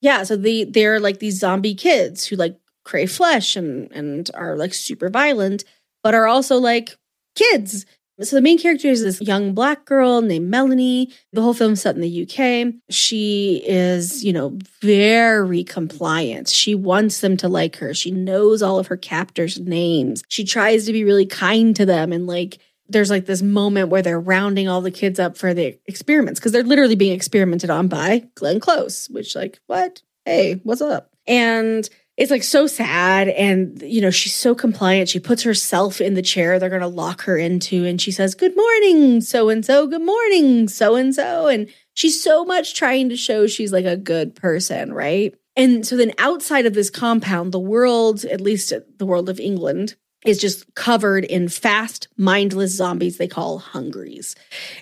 Yeah, 0.02 0.22
so 0.24 0.36
they 0.36 0.64
they're 0.64 1.00
like 1.00 1.18
these 1.18 1.38
zombie 1.38 1.74
kids 1.74 2.26
who 2.26 2.36
like 2.36 2.58
crave 2.84 3.12
flesh 3.12 3.56
and 3.56 3.90
and 3.92 4.30
are 4.34 4.56
like 4.56 4.74
super 4.74 5.08
violent, 5.08 5.64
but 6.02 6.14
are 6.14 6.26
also 6.26 6.56
like 6.56 6.96
kids. 7.34 7.86
So 8.20 8.36
the 8.36 8.42
main 8.42 8.58
character 8.58 8.86
is 8.86 9.02
this 9.02 9.20
young 9.20 9.54
black 9.54 9.86
girl 9.86 10.22
named 10.22 10.48
Melanie. 10.48 11.12
The 11.32 11.42
whole 11.42 11.52
film's 11.52 11.82
set 11.82 11.96
in 11.96 12.00
the 12.00 12.22
UK. 12.22 12.74
She 12.88 13.60
is, 13.66 14.24
you 14.24 14.32
know, 14.32 14.56
very 14.80 15.64
compliant. 15.64 16.48
She 16.48 16.76
wants 16.76 17.20
them 17.20 17.36
to 17.38 17.48
like 17.48 17.76
her. 17.76 17.92
She 17.92 18.12
knows 18.12 18.62
all 18.62 18.78
of 18.78 18.86
her 18.86 18.96
captors' 18.96 19.58
names. 19.58 20.22
She 20.28 20.44
tries 20.44 20.86
to 20.86 20.92
be 20.92 21.02
really 21.02 21.26
kind 21.26 21.74
to 21.74 21.84
them 21.84 22.12
and 22.12 22.28
like 22.28 22.58
there's 22.88 23.10
like 23.10 23.26
this 23.26 23.42
moment 23.42 23.88
where 23.88 24.02
they're 24.02 24.20
rounding 24.20 24.68
all 24.68 24.80
the 24.80 24.90
kids 24.90 25.18
up 25.18 25.36
for 25.36 25.54
the 25.54 25.78
experiments 25.86 26.38
because 26.38 26.52
they're 26.52 26.62
literally 26.62 26.96
being 26.96 27.14
experimented 27.14 27.70
on 27.70 27.88
by 27.88 28.28
Glenn 28.34 28.60
Close, 28.60 29.08
which 29.08 29.34
like, 29.34 29.58
what? 29.66 30.02
Hey, 30.24 30.60
what's 30.64 30.82
up? 30.82 31.10
And 31.26 31.88
it's 32.16 32.30
like 32.30 32.42
so 32.42 32.66
sad. 32.66 33.28
And, 33.28 33.82
you 33.82 34.00
know, 34.00 34.10
she's 34.10 34.34
so 34.34 34.54
compliant. 34.54 35.08
She 35.08 35.18
puts 35.18 35.42
herself 35.42 36.00
in 36.00 36.14
the 36.14 36.22
chair 36.22 36.58
they're 36.58 36.68
going 36.68 36.80
to 36.80 36.86
lock 36.88 37.22
her 37.22 37.36
into. 37.36 37.84
And 37.84 38.00
she 38.00 38.12
says, 38.12 38.34
Good 38.34 38.56
morning, 38.56 39.20
so 39.20 39.48
and 39.48 39.64
so. 39.64 39.86
Good 39.86 40.02
morning, 40.02 40.68
so 40.68 40.94
and 40.94 41.14
so. 41.14 41.48
And 41.48 41.68
she's 41.94 42.22
so 42.22 42.44
much 42.44 42.74
trying 42.74 43.08
to 43.08 43.16
show 43.16 43.46
she's 43.46 43.72
like 43.72 43.86
a 43.86 43.96
good 43.96 44.34
person, 44.34 44.92
right? 44.92 45.34
And 45.56 45.86
so 45.86 45.96
then 45.96 46.12
outside 46.18 46.66
of 46.66 46.74
this 46.74 46.90
compound, 46.90 47.52
the 47.52 47.60
world, 47.60 48.24
at 48.24 48.40
least 48.40 48.72
the 48.98 49.06
world 49.06 49.28
of 49.28 49.38
England, 49.38 49.94
is 50.24 50.38
just 50.38 50.74
covered 50.74 51.24
in 51.24 51.48
fast, 51.48 52.08
mindless 52.16 52.74
zombies 52.74 53.18
they 53.18 53.28
call 53.28 53.58
hungries. 53.58 54.34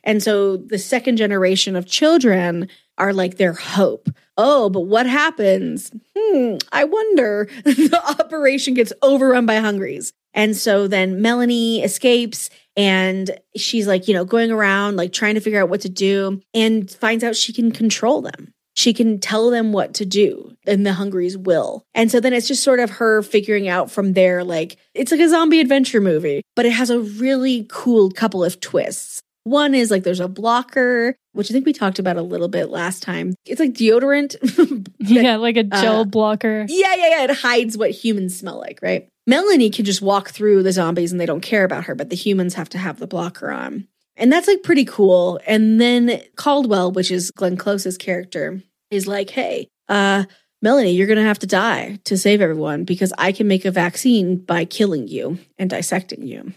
And 0.05 0.23
so 0.23 0.57
the 0.57 0.79
second 0.79 1.17
generation 1.17 1.77
of 1.77 1.87
children 1.87 2.69
are 2.97 3.13
like 3.13 3.37
their 3.37 3.53
hope. 3.53 4.09
Oh, 4.37 4.71
but 4.71 4.81
what 4.81 5.07
happens? 5.07 5.93
Hmm, 6.17 6.57
I 6.73 6.85
wonder. 6.85 7.49
the 7.65 8.03
operation 8.21 8.75
gets 8.75 8.93
overrun 9.03 9.47
by 9.47 9.57
hungries. 9.57 10.13
And 10.35 10.57
so 10.57 10.89
then 10.89 11.21
Melanie 11.21 11.83
escapes 11.83 12.49
and 12.77 13.31
she's 13.57 13.87
like, 13.87 14.09
you 14.09 14.15
know, 14.15 14.25
going 14.25 14.51
around 14.51 14.97
like 14.97 15.13
trying 15.13 15.35
to 15.35 15.41
figure 15.41 15.61
out 15.61 15.69
what 15.69 15.83
to 15.83 15.89
do 15.89 16.41
and 16.55 16.91
finds 16.91 17.23
out 17.23 17.37
she 17.37 17.53
can 17.53 17.71
control 17.71 18.23
them. 18.23 18.53
She 18.75 18.95
can 18.95 19.21
tell 19.21 19.51
them 19.51 19.75
what 19.75 19.93
to 19.95 20.07
do 20.07 20.57
and 20.67 20.87
the 20.87 20.95
hungries 20.95 21.37
will. 21.37 21.85
And 21.95 22.11
so 22.11 22.21
then 22.21 22.33
it's 22.33 22.49
just 22.49 22.63
sort 22.63 22.81
of 22.81 22.89
her 22.91 23.21
figuring 23.21 23.69
out 23.69 23.91
from 23.91 24.15
there, 24.15 24.43
like, 24.43 24.79
it's 24.95 25.13
like 25.13 25.21
a 25.21 25.29
zombie 25.29 25.61
adventure 25.61 26.01
movie, 26.01 26.41
but 26.57 26.65
it 26.65 26.73
has 26.73 26.89
a 26.89 27.01
really 27.01 27.67
cool 27.71 28.11
couple 28.11 28.43
of 28.43 28.61
twists. 28.61 29.23
One 29.45 29.75
is 29.75 29.91
like 29.91 30.05
there's 30.05 30.21
a 30.21 30.29
blocker, 30.29 31.17
which 31.33 31.51
I 31.51 31.53
think 31.53 31.67
we 31.67 31.73
talked 31.73 31.99
about 31.99 32.17
a 32.17 32.23
little 32.23 32.49
bit 32.49 32.67
last 32.71 33.03
time. 33.03 33.35
It's 33.45 33.61
like 33.61 33.73
deodorant. 33.73 34.37
Yeah, 35.05 35.37
like 35.37 35.57
a 35.57 35.65
gel 35.65 36.03
Uh, 36.03 36.05
blocker. 36.05 36.65
Yeah, 36.69 36.95
yeah, 36.95 37.09
yeah. 37.09 37.25
It 37.25 37.31
hides 37.37 37.77
what 37.77 37.91
humans 37.91 38.39
smell 38.39 38.59
like, 38.59 38.79
right? 38.83 39.09
Melanie 39.27 39.69
can 39.71 39.85
just 39.85 40.01
walk 40.01 40.31
through 40.31 40.63
the 40.63 40.71
zombies 40.73 41.11
and 41.11 41.21
they 41.21 41.27
don't 41.27 41.41
care 41.41 41.65
about 41.65 41.85
her, 41.85 41.97
but 41.97 42.09
the 42.09 42.17
humans 42.17 42.55
have 42.55 42.69
to 42.71 42.79
have 42.79 43.01
the 43.01 43.07
blocker 43.09 43.51
on. 43.51 43.89
And 44.17 44.33
that's 44.33 44.47
like 44.47 44.63
pretty 44.63 44.85
cool. 44.85 45.41
And 45.47 45.81
then 45.81 46.23
Caldwell, 46.37 46.93
which 46.93 47.11
is 47.11 47.33
Glenn 47.33 47.57
Close's 47.57 47.99
character, 47.99 48.63
is 48.91 49.09
like, 49.09 49.31
hey, 49.31 49.67
uh, 49.89 50.25
Melanie, 50.61 50.93
you're 50.93 51.09
going 51.09 51.19
to 51.19 51.25
have 51.25 51.41
to 51.41 51.47
die 51.49 51.99
to 52.05 52.17
save 52.17 52.41
everyone 52.41 52.85
because 52.85 53.13
I 53.19 53.33
can 53.33 53.49
make 53.49 53.65
a 53.65 53.71
vaccine 53.73 54.37
by 54.37 54.65
killing 54.65 55.09
you 55.09 55.39
and 55.59 55.69
dissecting 55.69 56.23
you. 56.23 56.53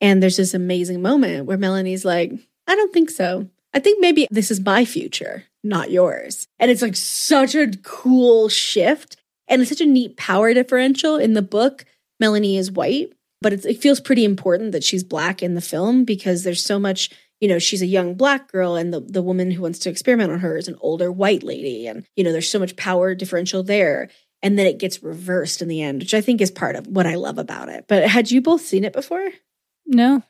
And 0.00 0.22
there's 0.22 0.36
this 0.36 0.54
amazing 0.54 1.02
moment 1.02 1.46
where 1.46 1.58
Melanie's 1.58 2.04
like, 2.04 2.32
I 2.66 2.74
don't 2.74 2.92
think 2.92 3.10
so. 3.10 3.48
I 3.74 3.80
think 3.80 4.00
maybe 4.00 4.26
this 4.30 4.50
is 4.50 4.60
my 4.60 4.84
future, 4.84 5.44
not 5.64 5.90
yours. 5.90 6.46
And 6.58 6.70
it's 6.70 6.82
like 6.82 6.96
such 6.96 7.54
a 7.54 7.72
cool 7.82 8.48
shift. 8.48 9.16
And 9.48 9.60
it's 9.60 9.70
such 9.70 9.80
a 9.80 9.86
neat 9.86 10.16
power 10.16 10.52
differential. 10.54 11.16
In 11.16 11.34
the 11.34 11.42
book, 11.42 11.84
Melanie 12.20 12.56
is 12.56 12.70
white, 12.70 13.12
but 13.40 13.52
it 13.52 13.82
feels 13.82 14.00
pretty 14.00 14.24
important 14.24 14.72
that 14.72 14.84
she's 14.84 15.02
black 15.02 15.42
in 15.42 15.54
the 15.54 15.60
film 15.60 16.04
because 16.04 16.44
there's 16.44 16.64
so 16.64 16.78
much, 16.78 17.10
you 17.40 17.48
know, 17.48 17.58
she's 17.58 17.82
a 17.82 17.86
young 17.86 18.14
black 18.14 18.50
girl 18.50 18.76
and 18.76 18.92
the, 18.92 19.00
the 19.00 19.22
woman 19.22 19.50
who 19.50 19.62
wants 19.62 19.78
to 19.80 19.90
experiment 19.90 20.30
on 20.30 20.38
her 20.40 20.56
is 20.56 20.68
an 20.68 20.76
older 20.80 21.10
white 21.10 21.42
lady. 21.42 21.86
And, 21.86 22.06
you 22.14 22.24
know, 22.24 22.32
there's 22.32 22.50
so 22.50 22.58
much 22.58 22.76
power 22.76 23.14
differential 23.14 23.62
there. 23.62 24.08
And 24.42 24.58
then 24.58 24.66
it 24.66 24.78
gets 24.78 25.02
reversed 25.02 25.62
in 25.62 25.68
the 25.68 25.82
end, 25.82 26.00
which 26.00 26.14
I 26.14 26.20
think 26.20 26.40
is 26.40 26.50
part 26.50 26.76
of 26.76 26.86
what 26.86 27.06
I 27.06 27.14
love 27.14 27.38
about 27.38 27.68
it. 27.68 27.86
But 27.88 28.08
had 28.08 28.30
you 28.30 28.40
both 28.40 28.60
seen 28.60 28.84
it 28.84 28.92
before? 28.92 29.30
No. 29.86 30.22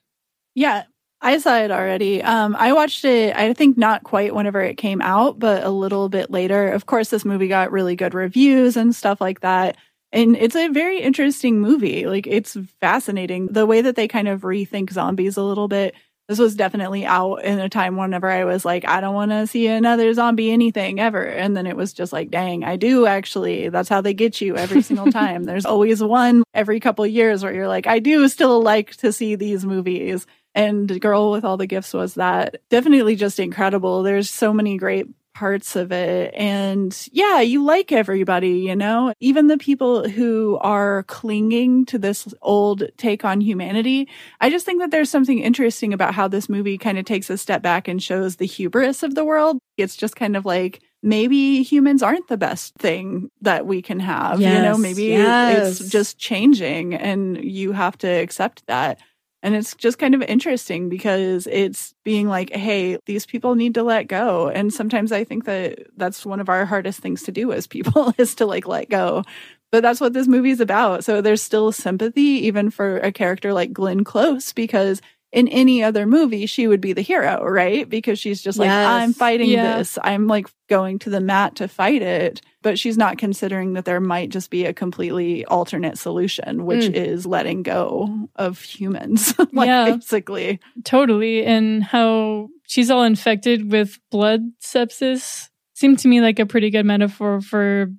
Yeah, 0.54 0.84
I 1.20 1.38
saw 1.38 1.58
it 1.58 1.70
already. 1.70 2.22
Um, 2.22 2.56
I 2.58 2.72
watched 2.72 3.04
it, 3.04 3.36
I 3.36 3.52
think 3.54 3.78
not 3.78 4.04
quite 4.04 4.34
whenever 4.34 4.60
it 4.62 4.76
came 4.76 5.02
out, 5.02 5.38
but 5.38 5.64
a 5.64 5.70
little 5.70 6.08
bit 6.08 6.30
later. 6.30 6.68
Of 6.68 6.86
course, 6.86 7.10
this 7.10 7.24
movie 7.24 7.48
got 7.48 7.72
really 7.72 7.96
good 7.96 8.14
reviews 8.14 8.76
and 8.76 8.94
stuff 8.94 9.20
like 9.20 9.40
that. 9.40 9.76
And 10.12 10.36
it's 10.36 10.56
a 10.56 10.68
very 10.68 11.00
interesting 11.00 11.60
movie. 11.60 12.06
Like, 12.06 12.26
it's 12.26 12.56
fascinating. 12.80 13.48
The 13.48 13.66
way 13.66 13.82
that 13.82 13.96
they 13.96 14.08
kind 14.08 14.28
of 14.28 14.42
rethink 14.42 14.92
zombies 14.92 15.36
a 15.38 15.42
little 15.42 15.68
bit. 15.68 15.94
This 16.28 16.38
was 16.38 16.54
definitely 16.54 17.04
out 17.04 17.44
in 17.44 17.58
a 17.58 17.68
time 17.68 17.96
whenever 17.96 18.30
I 18.30 18.44
was 18.44 18.64
like, 18.64 18.86
I 18.88 19.00
don't 19.00 19.14
want 19.14 19.32
to 19.32 19.46
see 19.46 19.66
another 19.66 20.12
zombie 20.14 20.52
anything 20.52 21.00
ever. 21.00 21.22
And 21.22 21.56
then 21.56 21.66
it 21.66 21.76
was 21.76 21.92
just 21.92 22.12
like, 22.12 22.30
dang, 22.30 22.64
I 22.64 22.76
do 22.76 23.06
actually. 23.06 23.68
That's 23.68 23.88
how 23.88 24.00
they 24.00 24.14
get 24.14 24.40
you 24.40 24.56
every 24.56 24.82
single 24.82 25.10
time. 25.12 25.44
There's 25.44 25.66
always 25.66 26.02
one 26.02 26.42
every 26.54 26.80
couple 26.80 27.04
of 27.04 27.10
years 27.10 27.42
where 27.42 27.52
you're 27.52 27.68
like, 27.68 27.86
I 27.86 27.98
do 27.98 28.28
still 28.28 28.62
like 28.62 28.96
to 28.98 29.12
see 29.12 29.34
these 29.34 29.64
movies. 29.64 30.26
And 30.54 31.00
Girl 31.00 31.32
with 31.32 31.44
All 31.44 31.56
the 31.56 31.66
Gifts 31.66 31.94
was 31.94 32.14
that. 32.14 32.62
Definitely 32.68 33.16
just 33.16 33.40
incredible. 33.40 34.02
There's 34.02 34.30
so 34.30 34.52
many 34.52 34.76
great 34.76 35.06
parts 35.42 35.74
of 35.74 35.90
it. 35.90 36.32
And 36.36 36.96
yeah, 37.10 37.40
you 37.40 37.64
like 37.64 37.90
everybody, 37.90 38.60
you 38.60 38.76
know, 38.76 39.12
even 39.18 39.48
the 39.48 39.58
people 39.58 40.08
who 40.08 40.56
are 40.60 41.02
clinging 41.08 41.84
to 41.86 41.98
this 41.98 42.32
old 42.42 42.84
take 42.96 43.24
on 43.24 43.40
humanity. 43.40 44.08
I 44.40 44.50
just 44.50 44.64
think 44.64 44.78
that 44.78 44.92
there's 44.92 45.10
something 45.10 45.40
interesting 45.40 45.92
about 45.92 46.14
how 46.14 46.28
this 46.28 46.48
movie 46.48 46.78
kind 46.78 46.96
of 46.96 47.06
takes 47.06 47.28
a 47.28 47.36
step 47.36 47.60
back 47.60 47.88
and 47.88 48.00
shows 48.00 48.36
the 48.36 48.46
hubris 48.46 49.02
of 49.02 49.16
the 49.16 49.24
world. 49.24 49.58
It's 49.76 49.96
just 49.96 50.14
kind 50.14 50.36
of 50.36 50.44
like, 50.44 50.80
maybe 51.02 51.64
humans 51.64 52.04
aren't 52.04 52.28
the 52.28 52.36
best 52.36 52.76
thing 52.76 53.28
that 53.40 53.66
we 53.66 53.82
can 53.82 53.98
have. 53.98 54.40
you 54.54 54.62
know, 54.62 54.78
maybe 54.78 55.06
yes. 55.06 55.80
it's 55.80 55.90
just 55.90 56.18
changing 56.18 56.94
and 56.94 57.42
you 57.42 57.72
have 57.72 57.98
to 57.98 58.06
accept 58.06 58.64
that. 58.68 59.00
And 59.42 59.56
it's 59.56 59.74
just 59.74 59.98
kind 59.98 60.14
of 60.14 60.22
interesting 60.22 60.88
because 60.88 61.48
it's 61.50 61.94
being 62.04 62.28
like, 62.28 62.54
hey, 62.54 62.98
these 63.06 63.26
people 63.26 63.56
need 63.56 63.74
to 63.74 63.82
let 63.82 64.06
go. 64.06 64.48
And 64.48 64.72
sometimes 64.72 65.10
I 65.10 65.24
think 65.24 65.46
that 65.46 65.86
that's 65.96 66.24
one 66.24 66.40
of 66.40 66.48
our 66.48 66.64
hardest 66.64 67.00
things 67.00 67.24
to 67.24 67.32
do 67.32 67.52
as 67.52 67.66
people 67.66 68.14
is 68.18 68.36
to 68.36 68.46
like 68.46 68.68
let 68.68 68.88
go. 68.88 69.24
But 69.72 69.82
that's 69.82 70.00
what 70.00 70.12
this 70.12 70.28
movie 70.28 70.50
is 70.50 70.60
about. 70.60 71.02
So 71.04 71.20
there's 71.20 71.42
still 71.42 71.72
sympathy 71.72 72.46
even 72.46 72.70
for 72.70 72.98
a 72.98 73.10
character 73.10 73.52
like 73.52 73.72
Glenn 73.72 74.04
Close 74.04 74.52
because 74.52 75.00
in 75.32 75.48
any 75.48 75.82
other 75.82 76.06
movie 76.06 76.44
she 76.46 76.66
would 76.68 76.80
be 76.80 76.92
the 76.92 77.00
hero, 77.00 77.42
right? 77.42 77.88
Because 77.88 78.18
she's 78.18 78.42
just 78.42 78.58
like, 78.58 78.66
Yes. 78.66 78.86
I'm 78.90 79.12
fighting 79.14 79.50
this. 79.52 79.98
I'm 80.02 80.26
like 80.26 80.46
going 80.68 80.98
to 81.00 81.10
the 81.10 81.20
mat 81.20 81.56
to 81.56 81.68
fight 81.68 82.02
it. 82.02 82.42
But 82.60 82.78
she's 82.78 82.96
not 82.98 83.18
considering 83.18 83.72
that 83.72 83.84
there 83.86 83.98
might 84.00 84.28
just 84.28 84.50
be 84.50 84.66
a 84.66 84.72
completely 84.74 85.44
alternate 85.46 85.98
solution, 85.98 86.64
which 86.66 86.84
Mm. 86.84 86.94
is 86.94 87.26
letting 87.26 87.62
go 87.62 88.28
of 88.36 88.60
humans. 88.60 89.34
like 89.52 89.66
Yeah. 89.66 89.96
basically. 89.96 90.60
Totally. 90.84 91.44
And 91.44 91.82
how 91.82 92.48
she's 92.68 92.90
all 92.90 93.02
infected 93.02 93.72
with 93.72 93.98
blood 94.10 94.42
sepsis 94.62 95.48
seemed 95.74 95.98
to 96.00 96.08
me 96.08 96.20
like 96.20 96.38
a 96.38 96.46
pretty 96.46 96.70
good 96.70 96.84
metaphor 96.86 97.40
for 97.40 97.90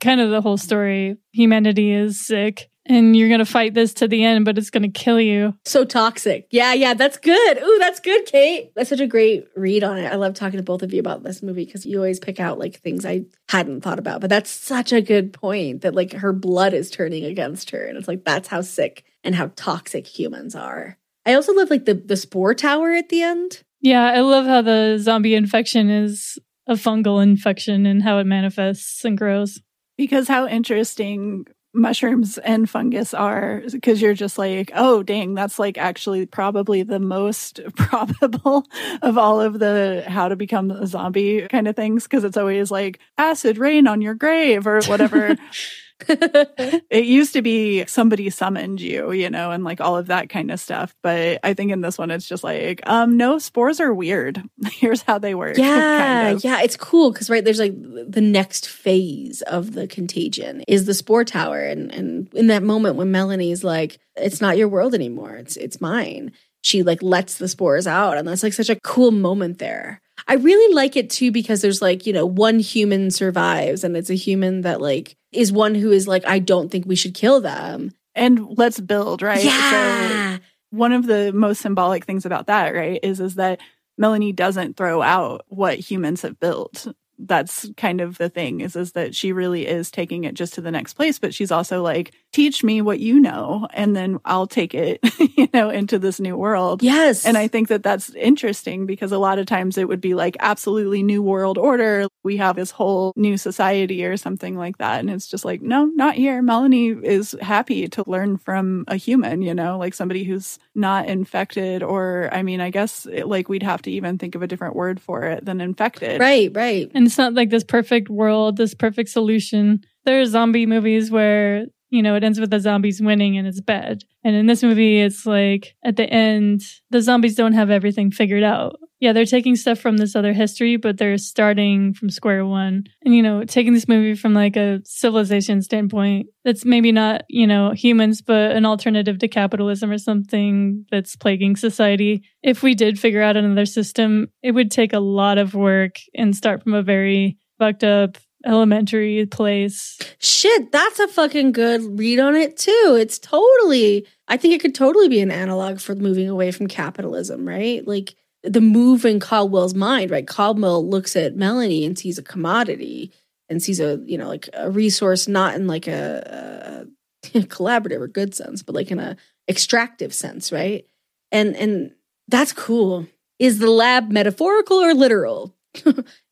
kind 0.00 0.20
of 0.20 0.30
the 0.30 0.40
whole 0.42 0.58
story. 0.58 1.16
Humanity 1.32 1.92
is 1.92 2.20
sick 2.26 2.68
and 2.86 3.16
you're 3.16 3.28
going 3.28 3.38
to 3.38 3.46
fight 3.46 3.74
this 3.74 3.94
to 3.94 4.08
the 4.08 4.24
end, 4.24 4.44
but 4.44 4.58
it's 4.58 4.70
going 4.70 4.82
to 4.82 4.88
kill 4.88 5.20
you. 5.20 5.54
So 5.64 5.84
toxic. 5.84 6.46
Yeah, 6.50 6.72
yeah, 6.72 6.94
that's 6.94 7.16
good. 7.16 7.58
Ooh, 7.62 7.78
that's 7.78 8.00
good, 8.00 8.24
Kate. 8.26 8.72
That's 8.74 8.90
such 8.90 9.00
a 9.00 9.06
great 9.06 9.46
read 9.56 9.84
on 9.84 9.98
it. 9.98 10.12
I 10.12 10.16
love 10.16 10.34
talking 10.34 10.58
to 10.58 10.64
both 10.64 10.82
of 10.82 10.92
you 10.92 11.00
about 11.00 11.22
this 11.22 11.42
movie 11.42 11.64
because 11.64 11.86
you 11.86 11.98
always 11.98 12.18
pick 12.18 12.40
out 12.40 12.58
like 12.58 12.80
things 12.80 13.06
I 13.06 13.24
hadn't 13.48 13.82
thought 13.82 13.98
about. 13.98 14.20
But 14.20 14.30
that's 14.30 14.50
such 14.50 14.92
a 14.92 15.00
good 15.00 15.32
point 15.32 15.82
that 15.82 15.94
like 15.94 16.12
her 16.12 16.32
blood 16.32 16.74
is 16.74 16.90
turning 16.90 17.24
against 17.24 17.70
her. 17.70 17.84
And 17.84 17.96
it's 17.96 18.08
like 18.08 18.24
that's 18.24 18.48
how 18.48 18.62
sick 18.62 19.04
and 19.22 19.34
how 19.34 19.52
toxic 19.54 20.06
humans 20.06 20.54
are. 20.54 20.98
I 21.24 21.34
also 21.34 21.52
love 21.52 21.70
like 21.70 21.84
the 21.84 21.94
the 21.94 22.16
spore 22.16 22.54
tower 22.54 22.92
at 22.92 23.08
the 23.08 23.22
end. 23.22 23.62
Yeah, 23.80 24.04
I 24.04 24.20
love 24.20 24.46
how 24.46 24.62
the 24.62 24.98
zombie 24.98 25.34
infection 25.34 25.90
is 25.90 26.38
a 26.66 26.74
fungal 26.74 27.22
infection 27.22 27.86
and 27.86 28.02
how 28.02 28.18
it 28.18 28.24
manifests 28.24 29.04
and 29.04 29.18
grows. 29.18 29.60
Because 29.96 30.28
how 30.28 30.48
interesting 30.48 31.46
mushrooms 31.74 32.38
and 32.38 32.68
fungus 32.68 33.14
are 33.14 33.62
because 33.70 34.02
you're 34.02 34.14
just 34.14 34.38
like, 34.38 34.70
oh, 34.74 35.02
dang, 35.02 35.34
that's 35.34 35.58
like 35.58 35.78
actually 35.78 36.26
probably 36.26 36.82
the 36.82 37.00
most 37.00 37.60
probable 37.76 38.66
of 39.00 39.18
all 39.18 39.40
of 39.40 39.58
the 39.58 40.04
how 40.06 40.28
to 40.28 40.36
become 40.36 40.70
a 40.70 40.86
zombie 40.86 41.46
kind 41.48 41.68
of 41.68 41.76
things. 41.76 42.06
Cause 42.06 42.24
it's 42.24 42.36
always 42.36 42.70
like 42.70 42.98
acid 43.18 43.58
rain 43.58 43.86
on 43.86 44.02
your 44.02 44.14
grave 44.14 44.66
or 44.66 44.82
whatever. 44.82 45.36
it 46.90 47.04
used 47.04 47.32
to 47.34 47.42
be 47.42 47.84
somebody 47.86 48.30
summoned 48.30 48.80
you, 48.80 49.12
you 49.12 49.30
know, 49.30 49.50
and 49.50 49.64
like 49.64 49.80
all 49.80 49.96
of 49.96 50.06
that 50.08 50.28
kind 50.28 50.50
of 50.50 50.60
stuff. 50.60 50.94
But 51.02 51.40
I 51.42 51.54
think 51.54 51.72
in 51.72 51.80
this 51.80 51.98
one, 51.98 52.10
it's 52.10 52.28
just 52.28 52.44
like, 52.44 52.80
um, 52.86 53.16
no, 53.16 53.38
spores 53.38 53.80
are 53.80 53.92
weird. 53.92 54.42
Here's 54.72 55.02
how 55.02 55.18
they 55.18 55.34
work. 55.34 55.56
Yeah, 55.62 56.22
kind 56.22 56.36
of. 56.36 56.44
yeah, 56.44 56.62
it's 56.62 56.76
cool 56.76 57.12
because 57.12 57.30
right 57.30 57.44
there's 57.44 57.60
like 57.60 57.74
the 57.76 58.20
next 58.20 58.68
phase 58.68 59.42
of 59.42 59.74
the 59.74 59.86
contagion 59.86 60.62
is 60.66 60.86
the 60.86 60.94
spore 60.94 61.24
tower, 61.24 61.60
and 61.60 61.92
and 61.92 62.32
in 62.34 62.48
that 62.48 62.62
moment 62.62 62.96
when 62.96 63.12
Melanie's 63.12 63.62
like, 63.62 63.98
it's 64.16 64.40
not 64.40 64.56
your 64.56 64.68
world 64.68 64.94
anymore, 64.94 65.36
it's 65.36 65.56
it's 65.56 65.80
mine. 65.80 66.32
She 66.62 66.82
like 66.82 67.02
lets 67.02 67.38
the 67.38 67.48
spores 67.48 67.86
out, 67.86 68.16
and 68.16 68.26
that's 68.26 68.42
like 68.42 68.52
such 68.54 68.70
a 68.70 68.80
cool 68.80 69.10
moment 69.12 69.58
there. 69.58 70.00
I 70.28 70.34
really 70.34 70.74
like 70.74 70.96
it 70.96 71.10
too 71.10 71.30
because 71.30 71.62
there's 71.62 71.82
like, 71.82 72.06
you 72.06 72.12
know, 72.12 72.26
one 72.26 72.58
human 72.58 73.10
survives 73.10 73.84
and 73.84 73.96
it's 73.96 74.10
a 74.10 74.14
human 74.14 74.62
that 74.62 74.80
like 74.80 75.16
is 75.32 75.52
one 75.52 75.74
who 75.74 75.90
is 75.90 76.06
like, 76.06 76.24
I 76.26 76.38
don't 76.38 76.70
think 76.70 76.86
we 76.86 76.96
should 76.96 77.14
kill 77.14 77.40
them. 77.40 77.92
And 78.14 78.58
let's 78.58 78.78
build, 78.80 79.22
right? 79.22 79.42
Yeah. 79.42 80.36
So 80.36 80.42
one 80.70 80.92
of 80.92 81.06
the 81.06 81.32
most 81.32 81.60
symbolic 81.60 82.04
things 82.04 82.26
about 82.26 82.46
that, 82.46 82.74
right, 82.74 83.00
is 83.02 83.20
is 83.20 83.36
that 83.36 83.60
Melanie 83.98 84.32
doesn't 84.32 84.76
throw 84.76 85.02
out 85.02 85.44
what 85.48 85.78
humans 85.78 86.22
have 86.22 86.38
built. 86.40 86.86
That's 87.26 87.68
kind 87.76 88.00
of 88.00 88.18
the 88.18 88.28
thing 88.28 88.60
is 88.60 88.76
is 88.76 88.92
that 88.92 89.14
she 89.14 89.32
really 89.32 89.66
is 89.66 89.90
taking 89.90 90.24
it 90.24 90.34
just 90.34 90.54
to 90.54 90.60
the 90.60 90.70
next 90.70 90.94
place, 90.94 91.18
but 91.18 91.34
she's 91.34 91.52
also 91.52 91.82
like, 91.82 92.12
teach 92.32 92.64
me 92.64 92.80
what 92.80 92.98
you 92.98 93.20
know, 93.20 93.68
and 93.74 93.94
then 93.94 94.18
I'll 94.24 94.46
take 94.46 94.74
it, 94.74 95.00
you 95.36 95.48
know, 95.52 95.68
into 95.68 95.98
this 95.98 96.18
new 96.18 96.36
world. 96.36 96.82
Yes. 96.82 97.26
And 97.26 97.36
I 97.36 97.46
think 97.46 97.68
that 97.68 97.82
that's 97.82 98.10
interesting 98.14 98.86
because 98.86 99.12
a 99.12 99.18
lot 99.18 99.38
of 99.38 99.46
times 99.46 99.76
it 99.76 99.86
would 99.86 100.00
be 100.00 100.14
like 100.14 100.36
absolutely 100.40 101.02
new 101.02 101.22
world 101.22 101.58
order. 101.58 102.06
We 102.22 102.38
have 102.38 102.56
this 102.56 102.70
whole 102.70 103.12
new 103.16 103.36
society 103.36 104.04
or 104.04 104.16
something 104.16 104.56
like 104.56 104.78
that. 104.78 105.00
And 105.00 105.10
it's 105.10 105.26
just 105.26 105.44
like, 105.44 105.60
no, 105.60 105.84
not 105.84 106.14
here. 106.14 106.40
Melanie 106.40 106.88
is 106.88 107.36
happy 107.42 107.86
to 107.88 108.04
learn 108.06 108.38
from 108.38 108.84
a 108.88 108.96
human, 108.96 109.42
you 109.42 109.54
know, 109.54 109.78
like 109.78 109.92
somebody 109.92 110.24
who's 110.24 110.58
not 110.74 111.08
infected 111.08 111.82
or, 111.82 112.30
I 112.32 112.42
mean, 112.42 112.60
I 112.60 112.70
guess 112.70 113.06
it, 113.06 113.28
like 113.28 113.50
we'd 113.50 113.62
have 113.62 113.82
to 113.82 113.90
even 113.90 114.16
think 114.16 114.34
of 114.34 114.42
a 114.42 114.46
different 114.46 114.74
word 114.74 115.00
for 115.00 115.24
it 115.24 115.44
than 115.44 115.60
infected. 115.60 116.18
right, 116.18 116.50
right. 116.54 116.90
And 116.94 117.11
it's 117.12 117.18
not 117.18 117.34
like 117.34 117.50
this 117.50 117.62
perfect 117.62 118.08
world, 118.08 118.56
this 118.56 118.72
perfect 118.72 119.10
solution. 119.10 119.82
There 120.06 120.18
are 120.22 120.24
zombie 120.24 120.64
movies 120.64 121.10
where, 121.10 121.66
you 121.92 122.02
know, 122.02 122.14
it 122.16 122.24
ends 122.24 122.40
with 122.40 122.50
the 122.50 122.58
zombies 122.58 123.02
winning 123.02 123.36
and 123.36 123.46
it's 123.46 123.60
bad. 123.60 124.02
And 124.24 124.34
in 124.34 124.46
this 124.46 124.62
movie, 124.62 124.98
it's 124.98 125.26
like 125.26 125.74
at 125.84 125.96
the 125.96 126.08
end, 126.08 126.62
the 126.88 127.02
zombies 127.02 127.34
don't 127.34 127.52
have 127.52 127.68
everything 127.68 128.10
figured 128.10 128.42
out. 128.42 128.80
Yeah, 128.98 129.12
they're 129.12 129.26
taking 129.26 129.56
stuff 129.56 129.78
from 129.78 129.98
this 129.98 130.16
other 130.16 130.32
history, 130.32 130.76
but 130.76 130.96
they're 130.96 131.18
starting 131.18 131.92
from 131.92 132.08
square 132.08 132.46
one. 132.46 132.84
And, 133.04 133.14
you 133.14 133.22
know, 133.22 133.44
taking 133.44 133.74
this 133.74 133.88
movie 133.88 134.14
from 134.14 134.32
like 134.32 134.56
a 134.56 134.80
civilization 134.84 135.60
standpoint, 135.60 136.28
that's 136.46 136.64
maybe 136.64 136.92
not, 136.92 137.24
you 137.28 137.46
know, 137.46 137.72
humans, 137.72 138.22
but 138.22 138.52
an 138.52 138.64
alternative 138.64 139.18
to 139.18 139.28
capitalism 139.28 139.90
or 139.90 139.98
something 139.98 140.86
that's 140.90 141.14
plaguing 141.14 141.56
society. 141.56 142.22
If 142.42 142.62
we 142.62 142.74
did 142.74 142.98
figure 142.98 143.22
out 143.22 143.36
another 143.36 143.66
system, 143.66 144.28
it 144.42 144.52
would 144.52 144.70
take 144.70 144.94
a 144.94 145.00
lot 145.00 145.36
of 145.36 145.54
work 145.54 145.96
and 146.14 146.34
start 146.34 146.62
from 146.62 146.72
a 146.72 146.82
very 146.82 147.36
fucked 147.58 147.84
up 147.84 148.16
elementary 148.44 149.26
place. 149.26 149.98
Shit, 150.18 150.72
that's 150.72 150.98
a 150.98 151.08
fucking 151.08 151.52
good 151.52 151.98
read 151.98 152.18
on 152.18 152.34
it 152.34 152.56
too. 152.56 152.96
It's 152.98 153.18
totally, 153.18 154.06
I 154.28 154.36
think 154.36 154.54
it 154.54 154.60
could 154.60 154.74
totally 154.74 155.08
be 155.08 155.20
an 155.20 155.30
analog 155.30 155.80
for 155.80 155.94
moving 155.94 156.28
away 156.28 156.50
from 156.50 156.66
capitalism, 156.66 157.46
right? 157.46 157.86
Like 157.86 158.14
the 158.42 158.60
move 158.60 159.04
in 159.04 159.20
Caldwell's 159.20 159.74
mind, 159.74 160.10
right? 160.10 160.26
Caldwell 160.26 160.88
looks 160.88 161.16
at 161.16 161.36
Melanie 161.36 161.84
and 161.84 161.98
sees 161.98 162.18
a 162.18 162.22
commodity 162.22 163.12
and 163.48 163.62
sees 163.62 163.80
a, 163.80 164.00
you 164.04 164.18
know, 164.18 164.28
like 164.28 164.48
a 164.54 164.70
resource, 164.70 165.28
not 165.28 165.54
in 165.54 165.66
like 165.66 165.86
a, 165.86 166.86
a 167.24 167.40
collaborative 167.40 168.00
or 168.00 168.08
good 168.08 168.34
sense, 168.34 168.62
but 168.62 168.74
like 168.74 168.90
in 168.90 168.98
a 168.98 169.16
extractive 169.48 170.12
sense, 170.12 170.52
right? 170.52 170.86
And, 171.30 171.56
and 171.56 171.92
that's 172.28 172.52
cool. 172.52 173.06
Is 173.38 173.58
the 173.58 173.70
lab 173.70 174.10
metaphorical 174.10 174.78
or 174.78 174.94
literal? 174.94 175.54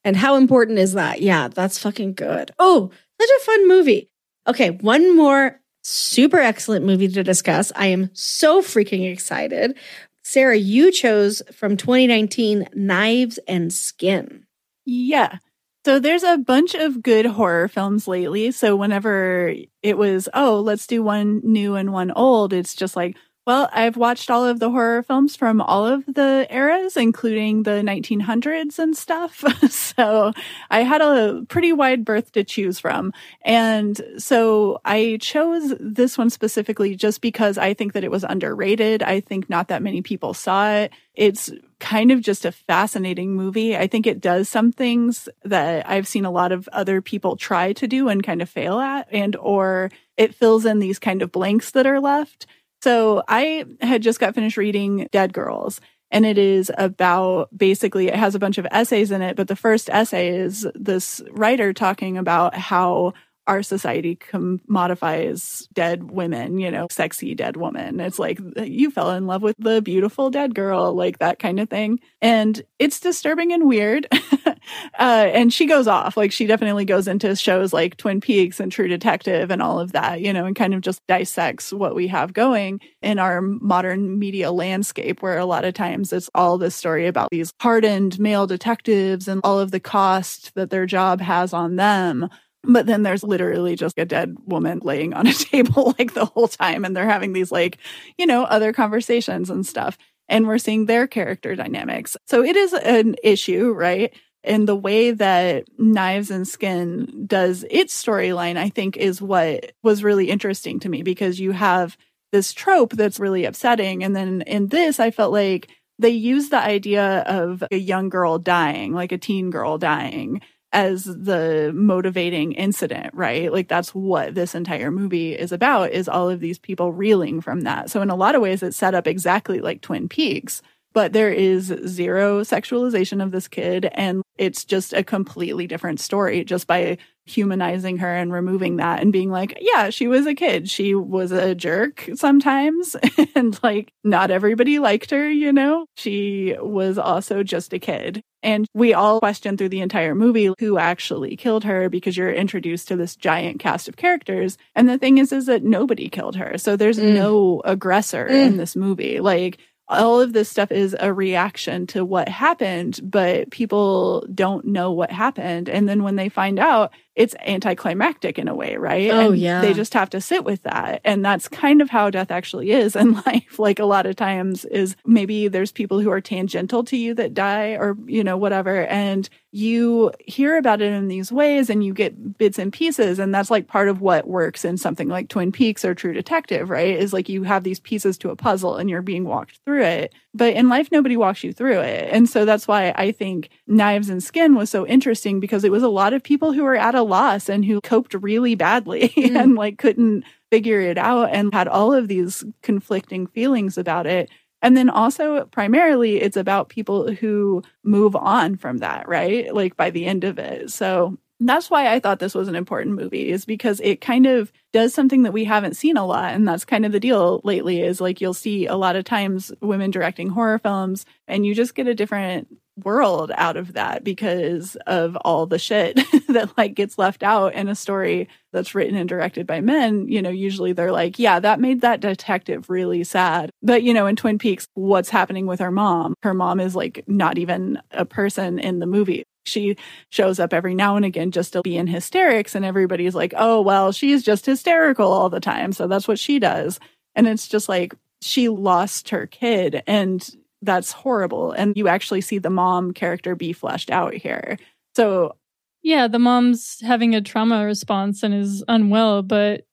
and 0.04 0.16
how 0.16 0.36
important 0.36 0.78
is 0.78 0.94
that? 0.94 1.20
Yeah, 1.20 1.48
that's 1.48 1.78
fucking 1.78 2.14
good. 2.14 2.50
Oh, 2.58 2.90
such 3.20 3.30
a 3.30 3.44
fun 3.44 3.68
movie. 3.68 4.10
Okay, 4.46 4.70
one 4.70 5.16
more 5.16 5.60
super 5.82 6.38
excellent 6.38 6.84
movie 6.84 7.08
to 7.08 7.22
discuss. 7.22 7.72
I 7.74 7.86
am 7.86 8.10
so 8.12 8.62
freaking 8.62 9.10
excited. 9.10 9.76
Sarah, 10.22 10.56
you 10.56 10.92
chose 10.92 11.42
from 11.52 11.76
2019 11.76 12.68
Knives 12.74 13.38
and 13.48 13.72
Skin. 13.72 14.46
Yeah. 14.84 15.38
So 15.84 15.98
there's 15.98 16.24
a 16.24 16.36
bunch 16.36 16.74
of 16.74 17.02
good 17.02 17.24
horror 17.24 17.66
films 17.68 18.06
lately. 18.06 18.50
So 18.50 18.76
whenever 18.76 19.54
it 19.82 19.96
was, 19.96 20.28
oh, 20.34 20.60
let's 20.60 20.86
do 20.86 21.02
one 21.02 21.40
new 21.42 21.74
and 21.74 21.92
one 21.92 22.10
old, 22.10 22.52
it's 22.52 22.74
just 22.74 22.96
like, 22.96 23.16
well, 23.46 23.70
I've 23.72 23.96
watched 23.96 24.30
all 24.30 24.44
of 24.44 24.60
the 24.60 24.70
horror 24.70 25.02
films 25.02 25.34
from 25.34 25.60
all 25.62 25.86
of 25.86 26.04
the 26.06 26.46
eras, 26.50 26.96
including 26.96 27.62
the 27.62 27.82
1900s 27.82 28.78
and 28.78 28.96
stuff. 28.96 29.42
so 29.70 30.32
I 30.70 30.82
had 30.82 31.00
a 31.00 31.44
pretty 31.48 31.72
wide 31.72 32.04
berth 32.04 32.32
to 32.32 32.44
choose 32.44 32.78
from. 32.78 33.12
And 33.42 34.00
so 34.18 34.80
I 34.84 35.18
chose 35.20 35.74
this 35.80 36.18
one 36.18 36.28
specifically 36.28 36.94
just 36.94 37.22
because 37.22 37.56
I 37.56 37.72
think 37.72 37.94
that 37.94 38.04
it 38.04 38.10
was 38.10 38.24
underrated. 38.24 39.02
I 39.02 39.20
think 39.20 39.48
not 39.48 39.68
that 39.68 39.82
many 39.82 40.02
people 40.02 40.34
saw 40.34 40.70
it. 40.72 40.92
It's 41.14 41.50
kind 41.80 42.12
of 42.12 42.20
just 42.20 42.44
a 42.44 42.52
fascinating 42.52 43.32
movie. 43.32 43.76
I 43.76 43.86
think 43.86 44.06
it 44.06 44.20
does 44.20 44.48
some 44.48 44.70
things 44.70 45.28
that 45.44 45.88
I've 45.88 46.06
seen 46.06 46.26
a 46.26 46.30
lot 46.30 46.52
of 46.52 46.68
other 46.72 47.00
people 47.00 47.36
try 47.36 47.72
to 47.72 47.88
do 47.88 48.08
and 48.08 48.22
kind 48.22 48.42
of 48.42 48.50
fail 48.50 48.78
at 48.78 49.08
and 49.10 49.34
or 49.36 49.90
it 50.16 50.34
fills 50.34 50.66
in 50.66 50.78
these 50.78 50.98
kind 50.98 51.22
of 51.22 51.32
blanks 51.32 51.70
that 51.70 51.86
are 51.86 52.00
left. 52.00 52.46
So 52.82 53.22
I 53.28 53.64
had 53.80 54.02
just 54.02 54.20
got 54.20 54.34
finished 54.34 54.56
reading 54.56 55.08
Dead 55.12 55.32
Girls. 55.32 55.80
And 56.12 56.26
it 56.26 56.38
is 56.38 56.72
about 56.76 57.56
basically, 57.56 58.08
it 58.08 58.16
has 58.16 58.34
a 58.34 58.40
bunch 58.40 58.58
of 58.58 58.66
essays 58.72 59.12
in 59.12 59.22
it, 59.22 59.36
but 59.36 59.46
the 59.46 59.54
first 59.54 59.88
essay 59.90 60.36
is 60.36 60.66
this 60.74 61.22
writer 61.30 61.72
talking 61.72 62.18
about 62.18 62.54
how 62.54 63.14
our 63.50 63.64
society 63.64 64.14
commodifies 64.14 65.66
dead 65.72 66.12
women, 66.12 66.58
you 66.58 66.70
know, 66.70 66.86
sexy 66.88 67.34
dead 67.34 67.56
woman. 67.56 67.98
It's 67.98 68.20
like 68.20 68.38
you 68.56 68.92
fell 68.92 69.10
in 69.10 69.26
love 69.26 69.42
with 69.42 69.56
the 69.58 69.82
beautiful 69.82 70.30
dead 70.30 70.54
girl, 70.54 70.94
like 70.94 71.18
that 71.18 71.40
kind 71.40 71.58
of 71.58 71.68
thing. 71.68 71.98
And 72.22 72.62
it's 72.78 73.00
disturbing 73.00 73.52
and 73.52 73.66
weird. 73.66 74.06
uh, 74.46 74.54
and 75.00 75.52
she 75.52 75.66
goes 75.66 75.88
off, 75.88 76.16
like 76.16 76.30
she 76.30 76.46
definitely 76.46 76.84
goes 76.84 77.08
into 77.08 77.34
shows 77.34 77.72
like 77.72 77.96
Twin 77.96 78.20
Peaks 78.20 78.60
and 78.60 78.70
True 78.70 78.86
Detective 78.86 79.50
and 79.50 79.60
all 79.60 79.80
of 79.80 79.90
that, 79.92 80.20
you 80.20 80.32
know, 80.32 80.44
and 80.44 80.54
kind 80.54 80.72
of 80.72 80.80
just 80.80 81.04
dissects 81.08 81.72
what 81.72 81.96
we 81.96 82.06
have 82.06 82.32
going 82.32 82.78
in 83.02 83.18
our 83.18 83.40
modern 83.40 84.16
media 84.20 84.52
landscape, 84.52 85.22
where 85.22 85.38
a 85.38 85.44
lot 85.44 85.64
of 85.64 85.74
times 85.74 86.12
it's 86.12 86.30
all 86.36 86.56
this 86.56 86.76
story 86.76 87.08
about 87.08 87.30
these 87.32 87.52
hardened 87.60 88.16
male 88.20 88.46
detectives 88.46 89.26
and 89.26 89.40
all 89.42 89.58
of 89.58 89.72
the 89.72 89.80
cost 89.80 90.54
that 90.54 90.70
their 90.70 90.86
job 90.86 91.20
has 91.20 91.52
on 91.52 91.74
them 91.74 92.28
but 92.62 92.86
then 92.86 93.02
there's 93.02 93.22
literally 93.22 93.76
just 93.76 93.98
a 93.98 94.04
dead 94.04 94.36
woman 94.44 94.80
laying 94.82 95.14
on 95.14 95.26
a 95.26 95.32
table 95.34 95.94
like 95.98 96.14
the 96.14 96.26
whole 96.26 96.48
time. 96.48 96.84
And 96.84 96.96
they're 96.96 97.08
having 97.08 97.32
these 97.32 97.52
like, 97.52 97.78
you 98.18 98.26
know, 98.26 98.44
other 98.44 98.72
conversations 98.72 99.50
and 99.50 99.66
stuff. 99.66 99.96
And 100.28 100.46
we're 100.46 100.58
seeing 100.58 100.86
their 100.86 101.06
character 101.06 101.56
dynamics. 101.56 102.16
So 102.26 102.44
it 102.44 102.56
is 102.56 102.72
an 102.72 103.16
issue, 103.22 103.72
right? 103.72 104.14
And 104.42 104.66
the 104.66 104.76
way 104.76 105.10
that 105.10 105.64
Knives 105.78 106.30
and 106.30 106.46
Skin 106.46 107.24
does 107.26 107.64
its 107.70 108.02
storyline, 108.02 108.56
I 108.56 108.68
think, 108.70 108.96
is 108.96 109.20
what 109.20 109.72
was 109.82 110.04
really 110.04 110.30
interesting 110.30 110.80
to 110.80 110.88
me 110.88 111.02
because 111.02 111.40
you 111.40 111.52
have 111.52 111.96
this 112.32 112.52
trope 112.52 112.92
that's 112.92 113.20
really 113.20 113.44
upsetting. 113.44 114.02
And 114.02 114.14
then 114.14 114.42
in 114.42 114.68
this, 114.68 115.00
I 115.00 115.10
felt 115.10 115.32
like 115.32 115.68
they 115.98 116.10
use 116.10 116.48
the 116.48 116.58
idea 116.58 117.18
of 117.26 117.62
a 117.70 117.76
young 117.76 118.08
girl 118.08 118.38
dying, 118.38 118.94
like 118.94 119.12
a 119.12 119.18
teen 119.18 119.50
girl 119.50 119.76
dying, 119.76 120.40
as 120.72 121.04
the 121.04 121.72
motivating 121.74 122.52
incident, 122.52 123.12
right? 123.12 123.52
Like 123.52 123.68
that's 123.68 123.94
what 123.94 124.34
this 124.34 124.54
entire 124.54 124.90
movie 124.90 125.34
is 125.34 125.52
about 125.52 125.90
is 125.90 126.08
all 126.08 126.30
of 126.30 126.40
these 126.40 126.58
people 126.58 126.92
reeling 126.92 127.40
from 127.40 127.62
that. 127.62 127.90
So 127.90 128.02
in 128.02 128.10
a 128.10 128.16
lot 128.16 128.34
of 128.34 128.42
ways 128.42 128.62
it's 128.62 128.76
set 128.76 128.94
up 128.94 129.06
exactly 129.06 129.60
like 129.60 129.80
Twin 129.80 130.08
Peaks, 130.08 130.62
but 130.92 131.12
there 131.12 131.32
is 131.32 131.74
zero 131.86 132.42
sexualization 132.42 133.22
of 133.22 133.32
this 133.32 133.48
kid 133.48 133.90
and 133.92 134.22
it's 134.38 134.64
just 134.64 134.92
a 134.92 135.04
completely 135.04 135.66
different 135.66 136.00
story 136.00 136.44
just 136.44 136.66
by 136.66 136.98
humanizing 137.26 137.98
her 137.98 138.14
and 138.14 138.32
removing 138.32 138.76
that 138.76 139.00
and 139.00 139.12
being 139.12 139.30
like, 139.30 139.56
yeah, 139.60 139.90
she 139.90 140.08
was 140.08 140.26
a 140.26 140.34
kid. 140.34 140.68
She 140.68 140.94
was 140.94 141.30
a 141.32 141.54
jerk 141.54 142.08
sometimes. 142.14 142.96
and 143.34 143.58
like, 143.62 143.92
not 144.02 144.30
everybody 144.30 144.78
liked 144.78 145.10
her, 145.10 145.30
you 145.30 145.52
know? 145.52 145.86
She 145.96 146.56
was 146.60 146.98
also 146.98 147.42
just 147.42 147.72
a 147.72 147.78
kid. 147.78 148.22
And 148.42 148.66
we 148.74 148.94
all 148.94 149.20
question 149.20 149.56
through 149.56 149.68
the 149.68 149.80
entire 149.80 150.14
movie 150.14 150.50
who 150.58 150.78
actually 150.78 151.36
killed 151.36 151.64
her 151.64 151.88
because 151.88 152.16
you're 152.16 152.32
introduced 152.32 152.88
to 152.88 152.96
this 152.96 153.16
giant 153.16 153.60
cast 153.60 153.88
of 153.88 153.96
characters. 153.96 154.56
And 154.74 154.88
the 154.88 154.98
thing 154.98 155.18
is, 155.18 155.32
is 155.32 155.46
that 155.46 155.62
nobody 155.62 156.08
killed 156.08 156.36
her. 156.36 156.56
So 156.58 156.76
there's 156.76 156.98
mm. 156.98 157.14
no 157.14 157.62
aggressor 157.64 158.26
mm. 158.26 158.46
in 158.46 158.56
this 158.56 158.74
movie. 158.76 159.20
Like, 159.20 159.58
all 159.90 160.20
of 160.20 160.32
this 160.32 160.48
stuff 160.48 160.70
is 160.70 160.96
a 160.98 161.12
reaction 161.12 161.84
to 161.88 162.04
what 162.04 162.28
happened, 162.28 163.00
but 163.02 163.50
people 163.50 164.24
don't 164.32 164.64
know 164.66 164.92
what 164.92 165.10
happened. 165.10 165.68
And 165.68 165.88
then 165.88 166.04
when 166.04 166.14
they 166.14 166.28
find 166.28 166.60
out, 166.60 166.92
it's 167.16 167.34
anticlimactic 167.44 168.38
in 168.38 168.48
a 168.48 168.54
way, 168.54 168.76
right? 168.76 169.10
Oh, 169.10 169.32
and 169.32 169.38
yeah. 169.38 169.60
They 169.60 169.74
just 169.74 169.94
have 169.94 170.10
to 170.10 170.20
sit 170.20 170.44
with 170.44 170.62
that. 170.62 171.00
And 171.04 171.24
that's 171.24 171.48
kind 171.48 171.82
of 171.82 171.90
how 171.90 172.08
death 172.08 172.30
actually 172.30 172.70
is 172.70 172.94
in 172.94 173.12
life. 173.26 173.58
Like 173.58 173.78
a 173.78 173.84
lot 173.84 174.06
of 174.06 174.16
times 174.16 174.64
is 174.64 174.96
maybe 175.04 175.48
there's 175.48 175.72
people 175.72 176.00
who 176.00 176.10
are 176.10 176.20
tangential 176.20 176.84
to 176.84 176.96
you 176.96 177.14
that 177.14 177.34
die 177.34 177.72
or, 177.72 177.96
you 178.06 178.22
know, 178.22 178.36
whatever. 178.36 178.86
And 178.86 179.28
you 179.52 180.12
hear 180.24 180.56
about 180.56 180.80
it 180.80 180.92
in 180.92 181.08
these 181.08 181.32
ways 181.32 181.68
and 181.68 181.84
you 181.84 181.92
get 181.92 182.38
bits 182.38 182.58
and 182.58 182.72
pieces. 182.72 183.18
And 183.18 183.34
that's 183.34 183.50
like 183.50 183.66
part 183.66 183.88
of 183.88 184.00
what 184.00 184.28
works 184.28 184.64
in 184.64 184.76
something 184.76 185.08
like 185.08 185.28
Twin 185.28 185.50
Peaks 185.50 185.84
or 185.84 185.94
True 185.94 186.12
Detective, 186.12 186.70
right? 186.70 186.96
Is 186.96 187.12
like 187.12 187.28
you 187.28 187.42
have 187.42 187.64
these 187.64 187.80
pieces 187.80 188.16
to 188.18 188.30
a 188.30 188.36
puzzle 188.36 188.76
and 188.76 188.88
you're 188.88 189.02
being 189.02 189.24
walked 189.24 189.58
through 189.64 189.82
it. 189.82 190.14
But 190.32 190.54
in 190.54 190.68
life, 190.68 190.92
nobody 190.92 191.16
walks 191.16 191.42
you 191.42 191.52
through 191.52 191.80
it. 191.80 192.08
And 192.12 192.28
so 192.28 192.44
that's 192.44 192.68
why 192.68 192.94
I 192.96 193.10
think 193.10 193.50
Knives 193.66 194.08
and 194.08 194.22
Skin 194.22 194.54
was 194.54 194.70
so 194.70 194.86
interesting 194.86 195.40
because 195.40 195.64
it 195.64 195.72
was 195.72 195.82
a 195.82 195.88
lot 195.88 196.12
of 196.12 196.22
people 196.22 196.52
who 196.52 196.62
were 196.62 196.76
at 196.76 196.94
a 196.94 196.99
loss 197.02 197.48
and 197.48 197.64
who 197.64 197.80
coped 197.80 198.14
really 198.14 198.54
badly 198.54 199.08
mm. 199.16 199.40
and 199.40 199.54
like 199.54 199.78
couldn't 199.78 200.24
figure 200.50 200.80
it 200.80 200.98
out 200.98 201.30
and 201.30 201.52
had 201.54 201.68
all 201.68 201.92
of 201.92 202.08
these 202.08 202.44
conflicting 202.62 203.26
feelings 203.26 203.78
about 203.78 204.06
it. 204.06 204.30
And 204.62 204.76
then 204.76 204.90
also, 204.90 205.44
primarily, 205.46 206.20
it's 206.20 206.36
about 206.36 206.68
people 206.68 207.12
who 207.12 207.62
move 207.82 208.14
on 208.14 208.56
from 208.56 208.78
that, 208.78 209.08
right? 209.08 209.54
Like 209.54 209.76
by 209.76 209.90
the 209.90 210.04
end 210.04 210.24
of 210.24 210.38
it. 210.38 210.70
So 210.70 211.16
that's 211.40 211.70
why 211.70 211.90
I 211.90 212.00
thought 212.00 212.18
this 212.18 212.34
was 212.34 212.48
an 212.48 212.54
important 212.54 212.96
movie, 212.96 213.30
is 213.30 213.46
because 213.46 213.80
it 213.80 214.02
kind 214.02 214.26
of 214.26 214.52
does 214.74 214.92
something 214.92 215.22
that 215.22 215.32
we 215.32 215.44
haven't 215.44 215.76
seen 215.76 215.96
a 215.96 216.04
lot. 216.04 216.34
And 216.34 216.46
that's 216.46 216.66
kind 216.66 216.84
of 216.84 216.92
the 216.92 217.00
deal 217.00 217.40
lately 217.42 217.80
is 217.80 218.00
like 218.00 218.20
you'll 218.20 218.34
see 218.34 218.66
a 218.66 218.76
lot 218.76 218.96
of 218.96 219.04
times 219.04 219.50
women 219.62 219.90
directing 219.90 220.28
horror 220.28 220.58
films, 220.58 221.06
and 221.26 221.46
you 221.46 221.54
just 221.54 221.74
get 221.74 221.86
a 221.86 221.94
different 221.94 222.48
world 222.84 223.32
out 223.36 223.56
of 223.56 223.72
that 223.74 224.04
because 224.04 224.76
of 224.86 225.16
all 225.16 225.46
the 225.46 225.58
shit 225.58 225.98
that 226.28 226.56
like 226.56 226.74
gets 226.74 226.98
left 226.98 227.22
out 227.22 227.54
in 227.54 227.68
a 227.68 227.74
story 227.74 228.28
that's 228.52 228.74
written 228.74 228.96
and 228.96 229.08
directed 229.08 229.46
by 229.46 229.60
men 229.60 230.08
you 230.08 230.20
know 230.20 230.30
usually 230.30 230.72
they're 230.72 230.92
like 230.92 231.18
yeah 231.18 231.38
that 231.38 231.60
made 231.60 231.80
that 231.80 232.00
detective 232.00 232.68
really 232.68 233.04
sad. 233.04 233.50
But 233.62 233.82
you 233.82 233.94
know 233.94 234.06
in 234.06 234.16
twin 234.16 234.38
peaks 234.38 234.66
what's 234.74 235.10
happening 235.10 235.46
with 235.46 235.60
her 235.60 235.70
mom? 235.70 236.14
Her 236.22 236.34
mom 236.34 236.60
is 236.60 236.74
like 236.74 237.04
not 237.06 237.38
even 237.38 237.80
a 237.90 238.04
person 238.04 238.58
in 238.58 238.78
the 238.78 238.86
movie. 238.86 239.24
She 239.44 239.76
shows 240.10 240.38
up 240.38 240.52
every 240.52 240.74
now 240.74 240.96
and 240.96 241.04
again 241.04 241.30
just 241.30 241.54
to 241.54 241.62
be 241.62 241.76
in 241.76 241.86
hysterics 241.86 242.54
and 242.54 242.64
everybody's 242.64 243.14
like 243.14 243.34
oh 243.36 243.60
well 243.60 243.92
she's 243.92 244.22
just 244.22 244.46
hysterical 244.46 245.10
all 245.10 245.30
the 245.30 245.40
time 245.40 245.72
so 245.72 245.86
that's 245.86 246.08
what 246.08 246.18
she 246.18 246.38
does. 246.38 246.78
And 247.14 247.26
it's 247.26 247.48
just 247.48 247.68
like 247.68 247.94
she 248.22 248.48
lost 248.48 249.10
her 249.10 249.26
kid 249.26 249.82
and 249.86 250.28
that's 250.62 250.92
horrible. 250.92 251.52
And 251.52 251.76
you 251.76 251.88
actually 251.88 252.20
see 252.20 252.38
the 252.38 252.50
mom 252.50 252.92
character 252.92 253.34
be 253.34 253.52
fleshed 253.52 253.90
out 253.90 254.14
here. 254.14 254.58
So, 254.94 255.36
yeah, 255.82 256.08
the 256.08 256.18
mom's 256.18 256.78
having 256.82 257.14
a 257.14 257.20
trauma 257.20 257.64
response 257.64 258.22
and 258.22 258.34
is 258.34 258.62
unwell, 258.68 259.22
but 259.22 259.64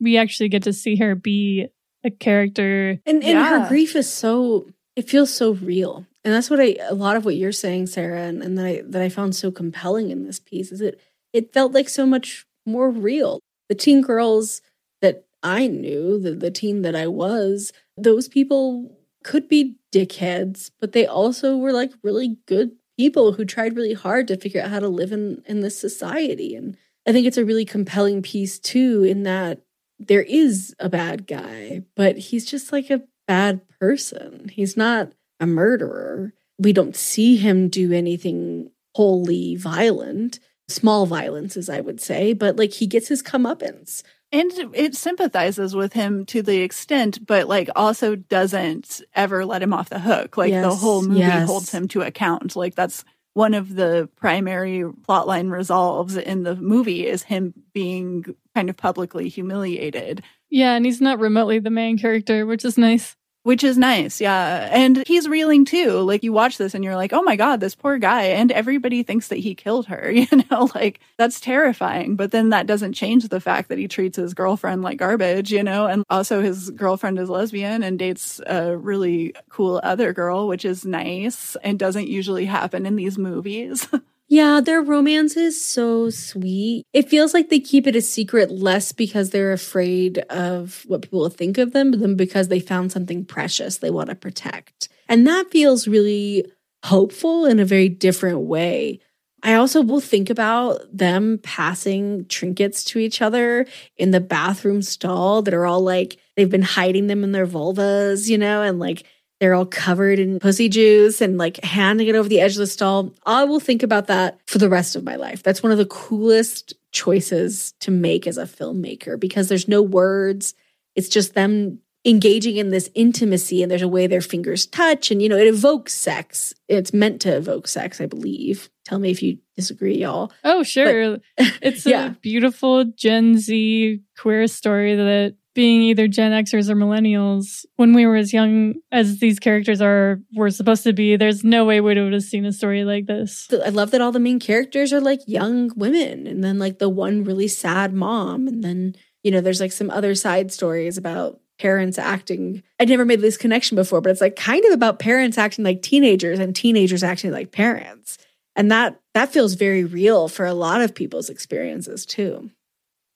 we 0.00 0.16
actually 0.18 0.48
get 0.48 0.64
to 0.64 0.72
see 0.72 0.96
her 0.96 1.14
be 1.14 1.68
a 2.04 2.10
character. 2.10 3.00
And, 3.06 3.22
and 3.22 3.38
yeah. 3.38 3.60
her 3.60 3.68
grief 3.68 3.96
is 3.96 4.12
so, 4.12 4.66
it 4.96 5.08
feels 5.08 5.32
so 5.32 5.52
real. 5.54 6.04
And 6.24 6.34
that's 6.34 6.50
what 6.50 6.60
I, 6.60 6.76
a 6.88 6.94
lot 6.94 7.16
of 7.16 7.24
what 7.24 7.36
you're 7.36 7.52
saying, 7.52 7.86
Sarah, 7.86 8.22
and, 8.22 8.42
and 8.42 8.58
that 8.58 8.66
I, 8.66 8.82
that 8.86 9.02
I 9.02 9.08
found 9.08 9.34
so 9.36 9.50
compelling 9.50 10.10
in 10.10 10.24
this 10.24 10.40
piece 10.40 10.72
is 10.72 10.80
it, 10.80 11.00
it 11.32 11.52
felt 11.52 11.72
like 11.72 11.88
so 11.88 12.06
much 12.06 12.46
more 12.66 12.90
real. 12.90 13.40
The 13.68 13.74
teen 13.74 14.02
girls 14.02 14.60
that 15.00 15.24
I 15.42 15.66
knew, 15.66 16.18
the, 16.18 16.32
the 16.32 16.50
teen 16.50 16.82
that 16.82 16.96
I 16.96 17.06
was, 17.06 17.72
those 17.96 18.28
people 18.28 18.93
could 19.24 19.48
be 19.48 19.76
dickheads, 19.92 20.70
but 20.80 20.92
they 20.92 21.06
also 21.06 21.56
were 21.56 21.72
like 21.72 21.92
really 22.02 22.38
good 22.46 22.72
people 22.96 23.32
who 23.32 23.44
tried 23.44 23.74
really 23.74 23.94
hard 23.94 24.28
to 24.28 24.36
figure 24.36 24.62
out 24.62 24.70
how 24.70 24.78
to 24.78 24.88
live 24.88 25.10
in 25.10 25.42
in 25.46 25.60
this 25.60 25.78
society. 25.78 26.54
And 26.54 26.76
I 27.06 27.12
think 27.12 27.26
it's 27.26 27.38
a 27.38 27.44
really 27.44 27.64
compelling 27.64 28.22
piece 28.22 28.58
too, 28.58 29.02
in 29.02 29.24
that 29.24 29.62
there 29.98 30.22
is 30.22 30.74
a 30.78 30.88
bad 30.88 31.26
guy, 31.26 31.82
but 31.96 32.16
he's 32.16 32.44
just 32.44 32.72
like 32.72 32.90
a 32.90 33.02
bad 33.26 33.60
person. 33.80 34.48
He's 34.52 34.76
not 34.76 35.12
a 35.40 35.46
murderer. 35.46 36.32
We 36.58 36.72
don't 36.72 36.94
see 36.94 37.36
him 37.36 37.68
do 37.68 37.92
anything 37.92 38.70
wholly 38.94 39.56
violent, 39.56 40.38
small 40.68 41.06
violences, 41.06 41.68
I 41.68 41.80
would 41.80 42.00
say, 42.00 42.32
but 42.32 42.56
like 42.56 42.72
he 42.72 42.86
gets 42.86 43.08
his 43.08 43.22
comeuppance 43.22 44.02
and 44.34 44.74
it 44.74 44.96
sympathizes 44.96 45.76
with 45.76 45.92
him 45.92 46.26
to 46.26 46.42
the 46.42 46.58
extent 46.58 47.24
but 47.24 47.46
like 47.46 47.70
also 47.76 48.16
doesn't 48.16 49.00
ever 49.14 49.44
let 49.46 49.62
him 49.62 49.72
off 49.72 49.88
the 49.88 50.00
hook. 50.00 50.36
Like 50.36 50.50
yes, 50.50 50.64
the 50.64 50.74
whole 50.74 51.02
movie 51.02 51.20
yes. 51.20 51.46
holds 51.46 51.70
him 51.70 51.86
to 51.88 52.02
account. 52.02 52.56
Like 52.56 52.74
that's 52.74 53.04
one 53.34 53.54
of 53.54 53.74
the 53.74 54.08
primary 54.16 54.82
plotline 54.82 55.50
resolves 55.50 56.16
in 56.16 56.42
the 56.42 56.56
movie 56.56 57.06
is 57.06 57.22
him 57.22 57.54
being 57.72 58.24
kind 58.54 58.68
of 58.68 58.76
publicly 58.76 59.28
humiliated. 59.28 60.22
Yeah 60.50 60.74
and 60.74 60.84
he's 60.84 61.00
not 61.00 61.20
remotely 61.20 61.60
the 61.60 61.70
main 61.70 61.96
character 61.98 62.44
which 62.44 62.64
is 62.64 62.76
nice 62.76 63.16
which 63.44 63.62
is 63.62 63.78
nice. 63.78 64.20
Yeah. 64.22 64.68
And 64.72 65.06
he's 65.06 65.28
reeling 65.28 65.66
too. 65.66 66.00
Like 66.00 66.24
you 66.24 66.32
watch 66.32 66.56
this 66.56 66.74
and 66.74 66.82
you're 66.82 66.96
like, 66.96 67.12
oh 67.12 67.22
my 67.22 67.36
God, 67.36 67.60
this 67.60 67.74
poor 67.74 67.98
guy. 67.98 68.22
And 68.22 68.50
everybody 68.50 69.02
thinks 69.02 69.28
that 69.28 69.38
he 69.38 69.54
killed 69.54 69.86
her. 69.86 70.12
You 70.24 70.42
know, 70.50 70.70
like 70.74 71.00
that's 71.18 71.38
terrifying. 71.38 72.16
But 72.16 72.30
then 72.30 72.48
that 72.48 72.66
doesn't 72.66 72.94
change 72.94 73.28
the 73.28 73.40
fact 73.40 73.68
that 73.68 73.76
he 73.78 73.88
treats 73.88 74.16
his 74.16 74.32
girlfriend 74.32 74.80
like 74.80 74.96
garbage, 74.96 75.52
you 75.52 75.62
know, 75.62 75.86
and 75.86 76.02
also 76.08 76.40
his 76.40 76.70
girlfriend 76.70 77.18
is 77.18 77.28
lesbian 77.28 77.82
and 77.82 77.98
dates 77.98 78.40
a 78.46 78.74
really 78.74 79.34
cool 79.50 79.80
other 79.82 80.14
girl, 80.14 80.48
which 80.48 80.64
is 80.64 80.86
nice 80.86 81.56
and 81.62 81.78
doesn't 81.78 82.08
usually 82.08 82.46
happen 82.46 82.86
in 82.86 82.96
these 82.96 83.18
movies. 83.18 83.86
Yeah, 84.34 84.60
their 84.60 84.82
romance 84.82 85.36
is 85.36 85.64
so 85.64 86.10
sweet. 86.10 86.88
It 86.92 87.08
feels 87.08 87.32
like 87.32 87.50
they 87.50 87.60
keep 87.60 87.86
it 87.86 87.94
a 87.94 88.00
secret 88.00 88.50
less 88.50 88.90
because 88.90 89.30
they're 89.30 89.52
afraid 89.52 90.18
of 90.28 90.82
what 90.88 91.02
people 91.02 91.20
will 91.20 91.28
think 91.28 91.56
of 91.56 91.72
them, 91.72 91.92
than 91.92 92.16
because 92.16 92.48
they 92.48 92.58
found 92.58 92.90
something 92.90 93.24
precious 93.24 93.76
they 93.76 93.92
want 93.92 94.08
to 94.10 94.16
protect. 94.16 94.88
And 95.08 95.24
that 95.28 95.52
feels 95.52 95.86
really 95.86 96.50
hopeful 96.82 97.46
in 97.46 97.60
a 97.60 97.64
very 97.64 97.88
different 97.88 98.40
way. 98.40 98.98
I 99.44 99.54
also 99.54 99.82
will 99.82 100.00
think 100.00 100.30
about 100.30 100.80
them 100.92 101.38
passing 101.44 102.26
trinkets 102.26 102.82
to 102.86 102.98
each 102.98 103.22
other 103.22 103.66
in 103.96 104.10
the 104.10 104.20
bathroom 104.20 104.82
stall 104.82 105.42
that 105.42 105.54
are 105.54 105.64
all 105.64 105.82
like 105.82 106.16
they've 106.34 106.50
been 106.50 106.62
hiding 106.62 107.06
them 107.06 107.22
in 107.22 107.30
their 107.30 107.46
vulvas, 107.46 108.28
you 108.28 108.38
know, 108.38 108.62
and 108.62 108.80
like 108.80 109.04
they're 109.40 109.54
all 109.54 109.66
covered 109.66 110.18
in 110.18 110.38
pussy 110.38 110.68
juice 110.68 111.20
and 111.20 111.38
like 111.38 111.62
handing 111.64 112.08
it 112.08 112.14
over 112.14 112.28
the 112.28 112.40
edge 112.40 112.52
of 112.52 112.58
the 112.58 112.66
stall. 112.66 113.12
I 113.26 113.44
will 113.44 113.60
think 113.60 113.82
about 113.82 114.06
that 114.06 114.38
for 114.46 114.58
the 114.58 114.68
rest 114.68 114.96
of 114.96 115.04
my 115.04 115.16
life. 115.16 115.42
That's 115.42 115.62
one 115.62 115.72
of 115.72 115.78
the 115.78 115.86
coolest 115.86 116.74
choices 116.92 117.72
to 117.80 117.90
make 117.90 118.26
as 118.26 118.38
a 118.38 118.44
filmmaker 118.44 119.18
because 119.18 119.48
there's 119.48 119.68
no 119.68 119.82
words. 119.82 120.54
It's 120.94 121.08
just 121.08 121.34
them 121.34 121.80
engaging 122.04 122.56
in 122.56 122.70
this 122.70 122.90
intimacy 122.94 123.62
and 123.62 123.70
there's 123.70 123.82
a 123.82 123.88
way 123.88 124.06
their 124.06 124.20
fingers 124.20 124.66
touch 124.66 125.10
and 125.10 125.22
you 125.22 125.28
know 125.28 125.38
it 125.38 125.46
evokes 125.46 125.94
sex 125.94 126.52
it's 126.68 126.92
meant 126.92 127.18
to 127.18 127.34
evoke 127.34 127.66
sex 127.66 127.98
i 127.98 128.04
believe 128.04 128.68
tell 128.84 128.98
me 128.98 129.10
if 129.10 129.22
you 129.22 129.38
disagree 129.56 129.96
y'all 129.96 130.30
oh 130.44 130.62
sure 130.62 131.16
but, 131.38 131.46
it's 131.62 131.86
yeah. 131.86 132.08
a 132.08 132.10
beautiful 132.10 132.84
gen 132.84 133.38
z 133.38 134.02
queer 134.18 134.46
story 134.46 134.94
that 134.94 135.34
being 135.54 135.82
either 135.82 136.08
Gen 136.08 136.32
Xers 136.32 136.68
or 136.68 136.74
millennials, 136.74 137.64
when 137.76 137.94
we 137.94 138.06
were 138.06 138.16
as 138.16 138.32
young 138.32 138.74
as 138.90 139.18
these 139.18 139.38
characters 139.38 139.80
are, 139.80 140.20
were 140.34 140.50
supposed 140.50 140.82
to 140.84 140.92
be, 140.92 141.16
there's 141.16 141.44
no 141.44 141.64
way 141.64 141.80
we 141.80 141.94
would 141.94 142.12
have 142.12 142.22
seen 142.22 142.44
a 142.44 142.52
story 142.52 142.84
like 142.84 143.06
this. 143.06 143.48
I 143.64 143.68
love 143.68 143.92
that 143.92 144.00
all 144.00 144.12
the 144.12 144.18
main 144.18 144.40
characters 144.40 144.92
are 144.92 145.00
like 145.00 145.20
young 145.26 145.70
women, 145.76 146.26
and 146.26 146.42
then 146.42 146.58
like 146.58 146.78
the 146.78 146.88
one 146.88 147.24
really 147.24 147.48
sad 147.48 147.94
mom, 147.94 148.46
and 148.48 148.62
then 148.62 148.94
you 149.22 149.30
know 149.30 149.40
there's 149.40 149.60
like 149.60 149.72
some 149.72 149.90
other 149.90 150.14
side 150.14 150.52
stories 150.52 150.98
about 150.98 151.40
parents 151.58 151.98
acting. 151.98 152.62
I'd 152.80 152.88
never 152.88 153.04
made 153.04 153.20
this 153.20 153.36
connection 153.36 153.76
before, 153.76 154.00
but 154.00 154.10
it's 154.10 154.20
like 154.20 154.36
kind 154.36 154.64
of 154.64 154.72
about 154.72 154.98
parents 154.98 155.38
acting 155.38 155.64
like 155.64 155.82
teenagers 155.82 156.40
and 156.40 156.54
teenagers 156.54 157.04
acting 157.04 157.30
like 157.30 157.52
parents, 157.52 158.18
and 158.56 158.70
that 158.72 159.00
that 159.14 159.32
feels 159.32 159.54
very 159.54 159.84
real 159.84 160.28
for 160.28 160.44
a 160.44 160.54
lot 160.54 160.80
of 160.80 160.94
people's 160.94 161.30
experiences 161.30 162.04
too. 162.04 162.50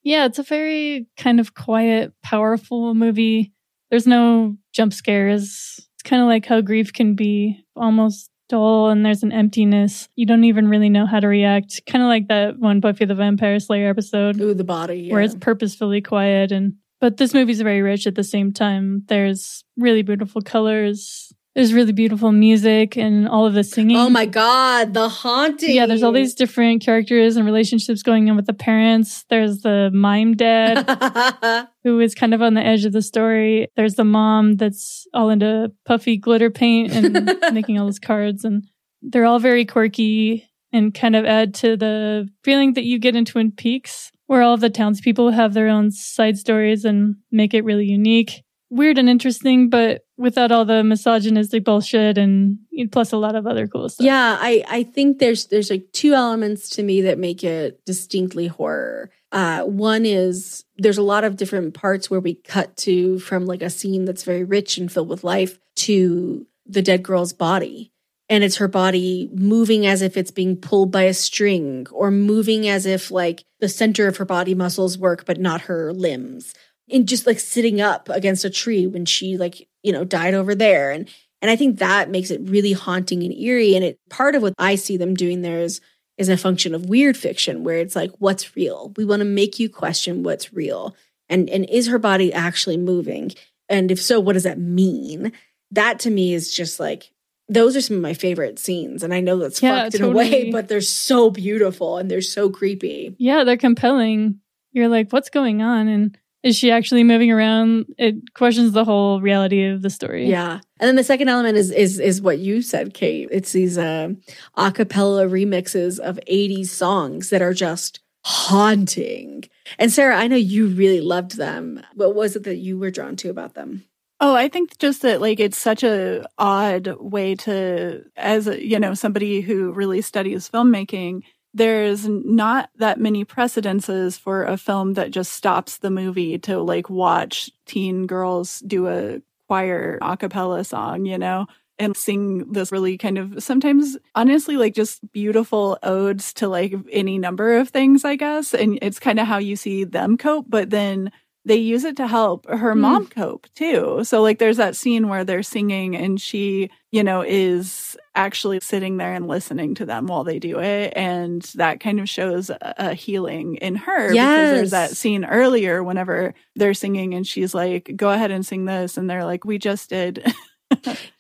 Yeah, 0.02 0.26
it's 0.26 0.38
a 0.38 0.42
very 0.42 1.06
kind 1.16 1.40
of 1.40 1.54
quiet, 1.54 2.12
powerful 2.22 2.94
movie. 2.94 3.52
There's 3.90 4.06
no 4.06 4.56
jump 4.72 4.92
scares. 4.92 5.80
It's 5.94 6.02
kind 6.04 6.22
of 6.22 6.28
like 6.28 6.46
how 6.46 6.60
grief 6.60 6.92
can 6.92 7.14
be 7.14 7.64
almost 7.74 8.30
dull 8.48 8.88
and 8.88 9.04
there's 9.04 9.22
an 9.22 9.32
emptiness. 9.32 10.08
You 10.16 10.26
don't 10.26 10.44
even 10.44 10.68
really 10.68 10.88
know 10.88 11.06
how 11.06 11.20
to 11.20 11.28
react. 11.28 11.82
Kind 11.86 12.02
of 12.02 12.08
like 12.08 12.28
that 12.28 12.58
one 12.58 12.80
Buffy 12.80 13.04
the 13.04 13.14
Vampire 13.14 13.60
Slayer 13.60 13.90
episode. 13.90 14.40
Ooh, 14.40 14.54
the 14.54 14.64
body. 14.64 15.02
Yeah. 15.02 15.12
Where 15.12 15.22
it's 15.22 15.34
purposefully 15.34 16.00
quiet 16.00 16.52
and 16.52 16.74
but 17.00 17.16
this 17.16 17.32
movie's 17.32 17.60
very 17.60 17.80
rich 17.80 18.06
at 18.08 18.16
the 18.16 18.24
same 18.24 18.52
time. 18.52 19.04
There's 19.06 19.62
really 19.76 20.02
beautiful 20.02 20.42
colors. 20.42 21.32
There's 21.58 21.74
really 21.74 21.90
beautiful 21.90 22.30
music 22.30 22.96
and 22.96 23.28
all 23.28 23.44
of 23.44 23.52
the 23.52 23.64
singing. 23.64 23.96
Oh 23.96 24.08
my 24.08 24.26
god, 24.26 24.94
the 24.94 25.08
haunting. 25.08 25.74
Yeah, 25.74 25.86
there's 25.86 26.04
all 26.04 26.12
these 26.12 26.36
different 26.36 26.84
characters 26.84 27.34
and 27.34 27.44
relationships 27.44 28.04
going 28.04 28.30
on 28.30 28.36
with 28.36 28.46
the 28.46 28.52
parents. 28.52 29.24
There's 29.28 29.62
the 29.62 29.90
mime 29.92 30.36
dad 30.36 31.68
who 31.82 31.98
is 31.98 32.14
kind 32.14 32.32
of 32.32 32.42
on 32.42 32.54
the 32.54 32.64
edge 32.64 32.84
of 32.84 32.92
the 32.92 33.02
story. 33.02 33.66
There's 33.74 33.96
the 33.96 34.04
mom 34.04 34.54
that's 34.54 35.04
all 35.12 35.30
into 35.30 35.72
puffy 35.84 36.16
glitter 36.16 36.48
paint 36.48 36.92
and 36.92 37.36
making 37.52 37.76
all 37.76 37.86
those 37.86 37.98
cards 37.98 38.44
and 38.44 38.64
they're 39.02 39.26
all 39.26 39.40
very 39.40 39.64
quirky 39.64 40.48
and 40.72 40.94
kind 40.94 41.16
of 41.16 41.24
add 41.24 41.54
to 41.54 41.76
the 41.76 42.28
feeling 42.44 42.74
that 42.74 42.84
you 42.84 43.00
get 43.00 43.16
in 43.16 43.24
Twin 43.24 43.50
Peaks 43.50 44.12
where 44.26 44.42
all 44.42 44.54
of 44.54 44.60
the 44.60 44.70
townspeople 44.70 45.32
have 45.32 45.54
their 45.54 45.66
own 45.66 45.90
side 45.90 46.38
stories 46.38 46.84
and 46.84 47.16
make 47.32 47.52
it 47.52 47.64
really 47.64 47.86
unique. 47.86 48.44
Weird 48.70 48.98
and 48.98 49.08
interesting, 49.08 49.70
but 49.70 50.04
without 50.16 50.52
all 50.52 50.64
the 50.64 50.84
misogynistic 50.84 51.64
bullshit 51.64 52.18
and 52.18 52.58
plus 52.90 53.12
a 53.12 53.16
lot 53.16 53.34
of 53.34 53.46
other 53.46 53.66
cool 53.66 53.88
stuff. 53.88 54.04
Yeah, 54.04 54.36
I, 54.38 54.64
I 54.68 54.82
think 54.82 55.18
there's 55.18 55.46
there's 55.46 55.70
like 55.70 55.90
two 55.92 56.12
elements 56.12 56.68
to 56.70 56.82
me 56.82 57.02
that 57.02 57.18
make 57.18 57.42
it 57.42 57.84
distinctly 57.86 58.46
horror. 58.46 59.10
Uh, 59.32 59.62
one 59.62 60.04
is 60.04 60.64
there's 60.76 60.98
a 60.98 61.02
lot 61.02 61.24
of 61.24 61.36
different 61.36 61.74
parts 61.74 62.10
where 62.10 62.20
we 62.20 62.34
cut 62.34 62.76
to 62.78 63.18
from 63.20 63.46
like 63.46 63.62
a 63.62 63.70
scene 63.70 64.04
that's 64.04 64.24
very 64.24 64.44
rich 64.44 64.76
and 64.76 64.92
filled 64.92 65.08
with 65.08 65.24
life 65.24 65.58
to 65.76 66.46
the 66.66 66.82
dead 66.82 67.02
girl's 67.02 67.32
body 67.32 67.92
and 68.28 68.44
it's 68.44 68.56
her 68.56 68.68
body 68.68 69.30
moving 69.32 69.86
as 69.86 70.02
if 70.02 70.16
it's 70.16 70.30
being 70.30 70.56
pulled 70.56 70.92
by 70.92 71.02
a 71.02 71.14
string 71.14 71.86
or 71.90 72.10
moving 72.10 72.68
as 72.68 72.86
if 72.86 73.10
like 73.10 73.44
the 73.60 73.68
center 73.68 74.06
of 74.06 74.18
her 74.18 74.24
body 74.24 74.54
muscles 74.54 74.98
work 74.98 75.24
but 75.24 75.40
not 75.40 75.62
her 75.62 75.92
limbs 75.92 76.54
and 76.90 77.08
just 77.08 77.26
like 77.26 77.40
sitting 77.40 77.80
up 77.80 78.08
against 78.08 78.44
a 78.44 78.50
tree 78.50 78.86
when 78.86 79.04
she 79.04 79.36
like 79.36 79.68
you 79.82 79.92
know 79.92 80.04
died 80.04 80.34
over 80.34 80.54
there 80.54 80.90
and 80.90 81.08
and 81.40 81.50
i 81.50 81.56
think 81.56 81.78
that 81.78 82.10
makes 82.10 82.30
it 82.30 82.40
really 82.44 82.72
haunting 82.72 83.22
and 83.22 83.34
eerie 83.34 83.74
and 83.74 83.84
it 83.84 83.98
part 84.10 84.34
of 84.34 84.42
what 84.42 84.54
i 84.58 84.74
see 84.74 84.96
them 84.96 85.14
doing 85.14 85.42
there 85.42 85.60
is 85.60 85.80
is 86.16 86.28
a 86.28 86.36
function 86.36 86.74
of 86.74 86.88
weird 86.88 87.16
fiction 87.16 87.62
where 87.62 87.78
it's 87.78 87.96
like 87.96 88.10
what's 88.18 88.56
real 88.56 88.92
we 88.96 89.04
want 89.04 89.20
to 89.20 89.24
make 89.24 89.58
you 89.58 89.68
question 89.68 90.22
what's 90.22 90.52
real 90.52 90.94
and 91.28 91.48
and 91.50 91.68
is 91.70 91.88
her 91.88 91.98
body 91.98 92.32
actually 92.32 92.76
moving 92.76 93.32
and 93.68 93.90
if 93.90 94.00
so 94.00 94.18
what 94.18 94.32
does 94.32 94.44
that 94.44 94.58
mean 94.58 95.32
that 95.70 95.98
to 95.98 96.10
me 96.10 96.34
is 96.34 96.52
just 96.52 96.80
like 96.80 97.12
those 97.48 97.76
are 97.76 97.80
some 97.80 97.96
of 97.96 98.02
my 98.02 98.14
favorite 98.14 98.58
scenes. 98.58 99.02
And 99.02 99.14
I 99.14 99.20
know 99.20 99.38
that's 99.38 99.62
yeah, 99.62 99.84
fucked 99.84 99.96
totally. 99.96 100.10
in 100.10 100.14
a 100.14 100.16
way, 100.16 100.50
but 100.50 100.68
they're 100.68 100.80
so 100.80 101.30
beautiful 101.30 101.96
and 101.96 102.10
they're 102.10 102.20
so 102.20 102.50
creepy. 102.50 103.16
Yeah, 103.18 103.44
they're 103.44 103.56
compelling. 103.56 104.40
You're 104.72 104.88
like, 104.88 105.12
what's 105.12 105.30
going 105.30 105.62
on? 105.62 105.88
And 105.88 106.18
is 106.42 106.56
she 106.56 106.70
actually 106.70 107.04
moving 107.04 107.32
around? 107.32 107.86
It 107.98 108.34
questions 108.34 108.72
the 108.72 108.84
whole 108.84 109.20
reality 109.20 109.64
of 109.64 109.82
the 109.82 109.90
story. 109.90 110.28
Yeah. 110.28 110.60
And 110.78 110.88
then 110.88 110.96
the 110.96 111.04
second 111.04 111.28
element 111.28 111.56
is 111.56 111.70
is 111.70 111.98
is 111.98 112.22
what 112.22 112.38
you 112.38 112.62
said, 112.62 112.94
Kate. 112.94 113.28
It's 113.30 113.52
these 113.52 113.76
uh, 113.76 114.10
a 114.54 114.72
cappella 114.72 115.26
remixes 115.26 115.98
of 115.98 116.18
80s 116.28 116.68
songs 116.68 117.30
that 117.30 117.42
are 117.42 117.54
just 117.54 118.00
haunting. 118.24 119.44
And 119.78 119.92
Sarah, 119.92 120.16
I 120.16 120.28
know 120.28 120.36
you 120.36 120.68
really 120.68 121.00
loved 121.00 121.36
them. 121.36 121.82
What 121.94 122.14
was 122.14 122.36
it 122.36 122.44
that 122.44 122.56
you 122.56 122.78
were 122.78 122.90
drawn 122.90 123.16
to 123.16 123.30
about 123.30 123.54
them? 123.54 123.84
Oh, 124.20 124.34
I 124.34 124.48
think 124.48 124.78
just 124.78 125.02
that 125.02 125.20
like 125.20 125.38
it's 125.38 125.58
such 125.58 125.84
a 125.84 126.26
odd 126.38 126.88
way 126.98 127.36
to 127.36 128.04
as 128.16 128.48
a, 128.48 128.64
you 128.64 128.78
know 128.78 128.94
somebody 128.94 129.40
who 129.40 129.72
really 129.72 130.02
studies 130.02 130.48
filmmaking 130.48 131.22
there's 131.58 132.08
not 132.08 132.70
that 132.76 133.00
many 133.00 133.24
precedences 133.24 134.16
for 134.16 134.44
a 134.44 134.56
film 134.56 134.94
that 134.94 135.10
just 135.10 135.32
stops 135.32 135.78
the 135.78 135.90
movie 135.90 136.38
to 136.38 136.58
like 136.60 136.88
watch 136.88 137.50
teen 137.66 138.06
girls 138.06 138.60
do 138.60 138.86
a 138.88 139.20
choir 139.48 139.98
a 140.00 140.16
cappella 140.16 140.62
song, 140.64 141.04
you 141.04 141.18
know, 141.18 141.46
and 141.78 141.96
sing 141.96 142.50
this 142.52 142.70
really 142.70 142.96
kind 142.96 143.18
of 143.18 143.42
sometimes 143.42 143.96
honestly 144.14 144.56
like 144.56 144.74
just 144.74 145.00
beautiful 145.12 145.78
odes 145.82 146.32
to 146.34 146.48
like 146.48 146.74
any 146.90 147.18
number 147.18 147.56
of 147.58 147.68
things, 147.68 148.04
I 148.04 148.16
guess. 148.16 148.54
And 148.54 148.78
it's 148.80 148.98
kind 148.98 149.18
of 149.18 149.26
how 149.26 149.38
you 149.38 149.56
see 149.56 149.84
them 149.84 150.16
cope, 150.16 150.46
but 150.48 150.70
then 150.70 151.10
they 151.48 151.56
use 151.56 151.84
it 151.84 151.96
to 151.96 152.06
help 152.06 152.46
her 152.48 152.74
mm. 152.74 152.80
mom 152.80 153.06
cope 153.06 153.46
too. 153.54 154.04
So 154.04 154.20
like 154.20 154.38
there's 154.38 154.58
that 154.58 154.76
scene 154.76 155.08
where 155.08 155.24
they're 155.24 155.42
singing 155.42 155.96
and 155.96 156.20
she, 156.20 156.70
you 156.92 157.02
know, 157.02 157.22
is 157.26 157.96
actually 158.14 158.60
sitting 158.60 158.98
there 158.98 159.14
and 159.14 159.26
listening 159.26 159.74
to 159.76 159.86
them 159.86 160.06
while 160.06 160.24
they 160.24 160.38
do 160.38 160.60
it 160.60 160.92
and 160.94 161.42
that 161.54 161.80
kind 161.80 162.00
of 162.00 162.08
shows 162.08 162.50
a, 162.50 162.74
a 162.76 162.94
healing 162.94 163.54
in 163.56 163.76
her 163.76 164.12
yes. 164.12 164.36
because 164.36 164.50
there's 164.56 164.70
that 164.72 164.96
scene 164.96 165.24
earlier 165.24 165.82
whenever 165.82 166.34
they're 166.54 166.74
singing 166.74 167.14
and 167.14 167.26
she's 167.26 167.54
like 167.54 167.92
go 167.96 168.10
ahead 168.10 168.30
and 168.30 168.44
sing 168.44 168.66
this 168.66 168.98
and 168.98 169.08
they're 169.08 169.24
like 169.24 169.44
we 169.44 169.56
just 169.56 169.88
did 169.88 170.24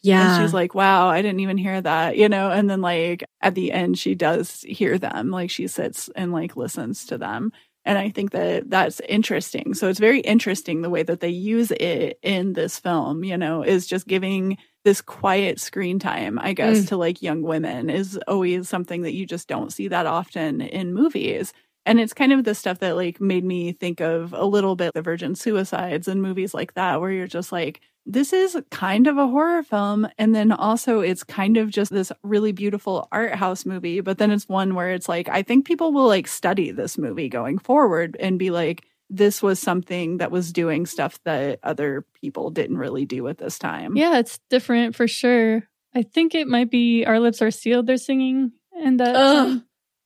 yeah. 0.02 0.34
And 0.36 0.42
she's 0.42 0.54
like, 0.54 0.74
wow, 0.74 1.08
I 1.08 1.22
didn't 1.22 1.40
even 1.40 1.56
hear 1.56 1.80
that, 1.80 2.16
you 2.16 2.28
know? 2.28 2.50
And 2.50 2.68
then, 2.68 2.80
like, 2.80 3.24
at 3.40 3.54
the 3.54 3.72
end, 3.72 3.98
she 3.98 4.14
does 4.14 4.62
hear 4.62 4.98
them. 4.98 5.30
Like, 5.30 5.50
she 5.50 5.66
sits 5.66 6.08
and, 6.14 6.32
like, 6.32 6.56
listens 6.56 7.06
to 7.06 7.18
them. 7.18 7.52
And 7.84 7.96
I 7.96 8.10
think 8.10 8.32
that 8.32 8.68
that's 8.68 9.00
interesting. 9.08 9.72
So 9.72 9.88
it's 9.88 9.98
very 9.98 10.20
interesting 10.20 10.82
the 10.82 10.90
way 10.90 11.02
that 11.02 11.20
they 11.20 11.28
use 11.28 11.70
it 11.70 12.18
in 12.22 12.52
this 12.52 12.78
film, 12.78 13.24
you 13.24 13.36
know, 13.36 13.62
is 13.62 13.86
just 13.86 14.06
giving 14.06 14.58
this 14.84 15.00
quiet 15.00 15.58
screen 15.58 15.98
time, 15.98 16.38
I 16.38 16.52
guess, 16.52 16.80
mm. 16.80 16.88
to 16.88 16.96
like 16.96 17.22
young 17.22 17.42
women 17.42 17.88
is 17.88 18.18
always 18.28 18.68
something 18.68 19.02
that 19.02 19.14
you 19.14 19.26
just 19.26 19.48
don't 19.48 19.72
see 19.72 19.88
that 19.88 20.06
often 20.06 20.60
in 20.60 20.92
movies. 20.92 21.52
And 21.86 21.98
it's 21.98 22.12
kind 22.12 22.32
of 22.34 22.44
the 22.44 22.54
stuff 22.54 22.80
that 22.80 22.96
like 22.96 23.20
made 23.20 23.44
me 23.44 23.72
think 23.72 24.00
of 24.00 24.34
a 24.34 24.44
little 24.44 24.76
bit 24.76 24.92
the 24.92 25.00
virgin 25.00 25.34
suicides 25.34 26.08
and 26.08 26.20
movies 26.20 26.52
like 26.52 26.74
that, 26.74 27.00
where 27.00 27.10
you're 27.10 27.26
just 27.26 27.52
like, 27.52 27.80
this 28.08 28.32
is 28.32 28.56
kind 28.70 29.06
of 29.06 29.18
a 29.18 29.26
horror 29.28 29.62
film. 29.62 30.08
And 30.16 30.34
then 30.34 30.50
also, 30.50 31.00
it's 31.00 31.22
kind 31.22 31.58
of 31.58 31.68
just 31.68 31.92
this 31.92 32.10
really 32.22 32.52
beautiful 32.52 33.06
art 33.12 33.34
house 33.34 33.66
movie. 33.66 34.00
But 34.00 34.16
then 34.16 34.30
it's 34.30 34.48
one 34.48 34.74
where 34.74 34.90
it's 34.92 35.10
like, 35.10 35.28
I 35.28 35.42
think 35.42 35.66
people 35.66 35.92
will 35.92 36.06
like 36.06 36.26
study 36.26 36.70
this 36.70 36.96
movie 36.96 37.28
going 37.28 37.58
forward 37.58 38.16
and 38.18 38.38
be 38.38 38.50
like, 38.50 38.86
this 39.10 39.42
was 39.42 39.58
something 39.58 40.18
that 40.18 40.30
was 40.30 40.52
doing 40.54 40.86
stuff 40.86 41.20
that 41.24 41.60
other 41.62 42.06
people 42.20 42.50
didn't 42.50 42.78
really 42.78 43.04
do 43.04 43.28
at 43.28 43.36
this 43.36 43.58
time. 43.58 43.94
Yeah, 43.94 44.18
it's 44.18 44.40
different 44.48 44.96
for 44.96 45.06
sure. 45.06 45.68
I 45.94 46.02
think 46.02 46.34
it 46.34 46.48
might 46.48 46.70
be 46.70 47.04
Our 47.04 47.20
Lips 47.20 47.42
Are 47.42 47.50
Sealed 47.50 47.86
they're 47.86 47.98
singing 47.98 48.52
and 48.74 49.00
that 49.00 49.16
I 49.16 49.60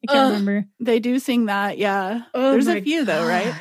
can't 0.09 0.33
remember. 0.33 0.67
They 0.81 0.99
do 0.99 1.21
sing 1.21 1.47
that, 1.47 1.79
yeah. 1.79 2.23
Oh 2.35 2.53
There's 2.53 2.67
a 2.67 2.81
few 2.81 3.05
God. 3.05 3.07
though, 3.07 3.29
right? 3.29 3.55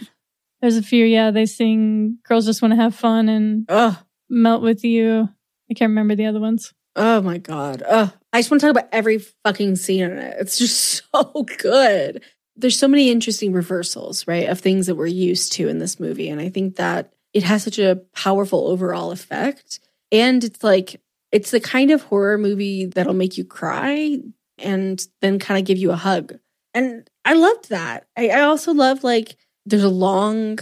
There's 0.62 0.78
a 0.78 0.84
few, 0.84 1.06
yeah. 1.06 1.30
They 1.30 1.46
sing 1.46 2.18
Girls 2.24 2.46
Just 2.46 2.62
Want 2.64 2.72
to 2.72 2.76
Have 2.76 2.96
Fun 2.96 3.30
and 3.30 3.66
Ugh 3.70 3.98
melt 4.32 4.64
with 4.64 4.84
you. 4.84 5.30
I 5.70 5.74
can't 5.74 5.90
remember 5.90 6.16
the 6.16 6.26
other 6.26 6.40
ones. 6.40 6.74
Oh 6.96 7.22
my 7.22 7.38
god. 7.38 7.84
Oh, 7.88 8.12
I 8.34 8.40
just 8.40 8.52
want 8.52 8.62
to 8.62 8.68
talk 8.68 8.78
about 8.78 8.90
every 8.92 9.20
fucking 9.20 9.76
scene 9.76 10.04
in 10.04 10.18
it. 10.18 10.38
It's 10.40 10.58
just 10.58 11.04
so 11.14 11.46
good. 11.58 12.24
There's 12.56 12.78
so 12.78 12.88
many 12.88 13.10
interesting 13.10 13.54
reversals, 13.54 14.28
right, 14.28 14.50
of 14.50 14.60
things 14.60 14.88
that 14.88 14.96
we're 14.96 15.06
used 15.08 15.54
to 15.54 15.68
in 15.68 15.80
this 15.80 16.00
movie. 16.00 16.30
And 16.30 16.42
I 16.42 16.50
think 16.50 16.76
that 16.78 17.14
it 17.34 17.44
has 17.44 17.64
such 17.64 17.80
a 17.80 18.02
powerful 18.14 18.68
overall 18.68 19.12
effect. 19.12 19.80
And 20.12 20.44
it's 20.44 20.64
like, 20.64 21.02
it's 21.32 21.52
the 21.52 21.62
kind 21.62 21.92
of 21.92 22.04
horror 22.04 22.38
movie 22.38 22.86
that'll 22.86 23.14
make 23.14 23.38
you 23.38 23.46
cry 23.46 24.18
and 24.58 25.02
then 25.22 25.40
kind 25.40 25.60
of 25.60 25.66
give 25.66 25.78
you 25.78 25.92
a 25.92 25.96
hug. 25.96 26.38
And 26.74 27.10
I 27.24 27.34
loved 27.34 27.70
that. 27.70 28.08
I, 28.18 28.30
I 28.30 28.42
also 28.42 28.74
love 28.74 29.04
like 29.04 29.38
there's 29.66 29.84
a 29.84 29.90
long 29.90 30.60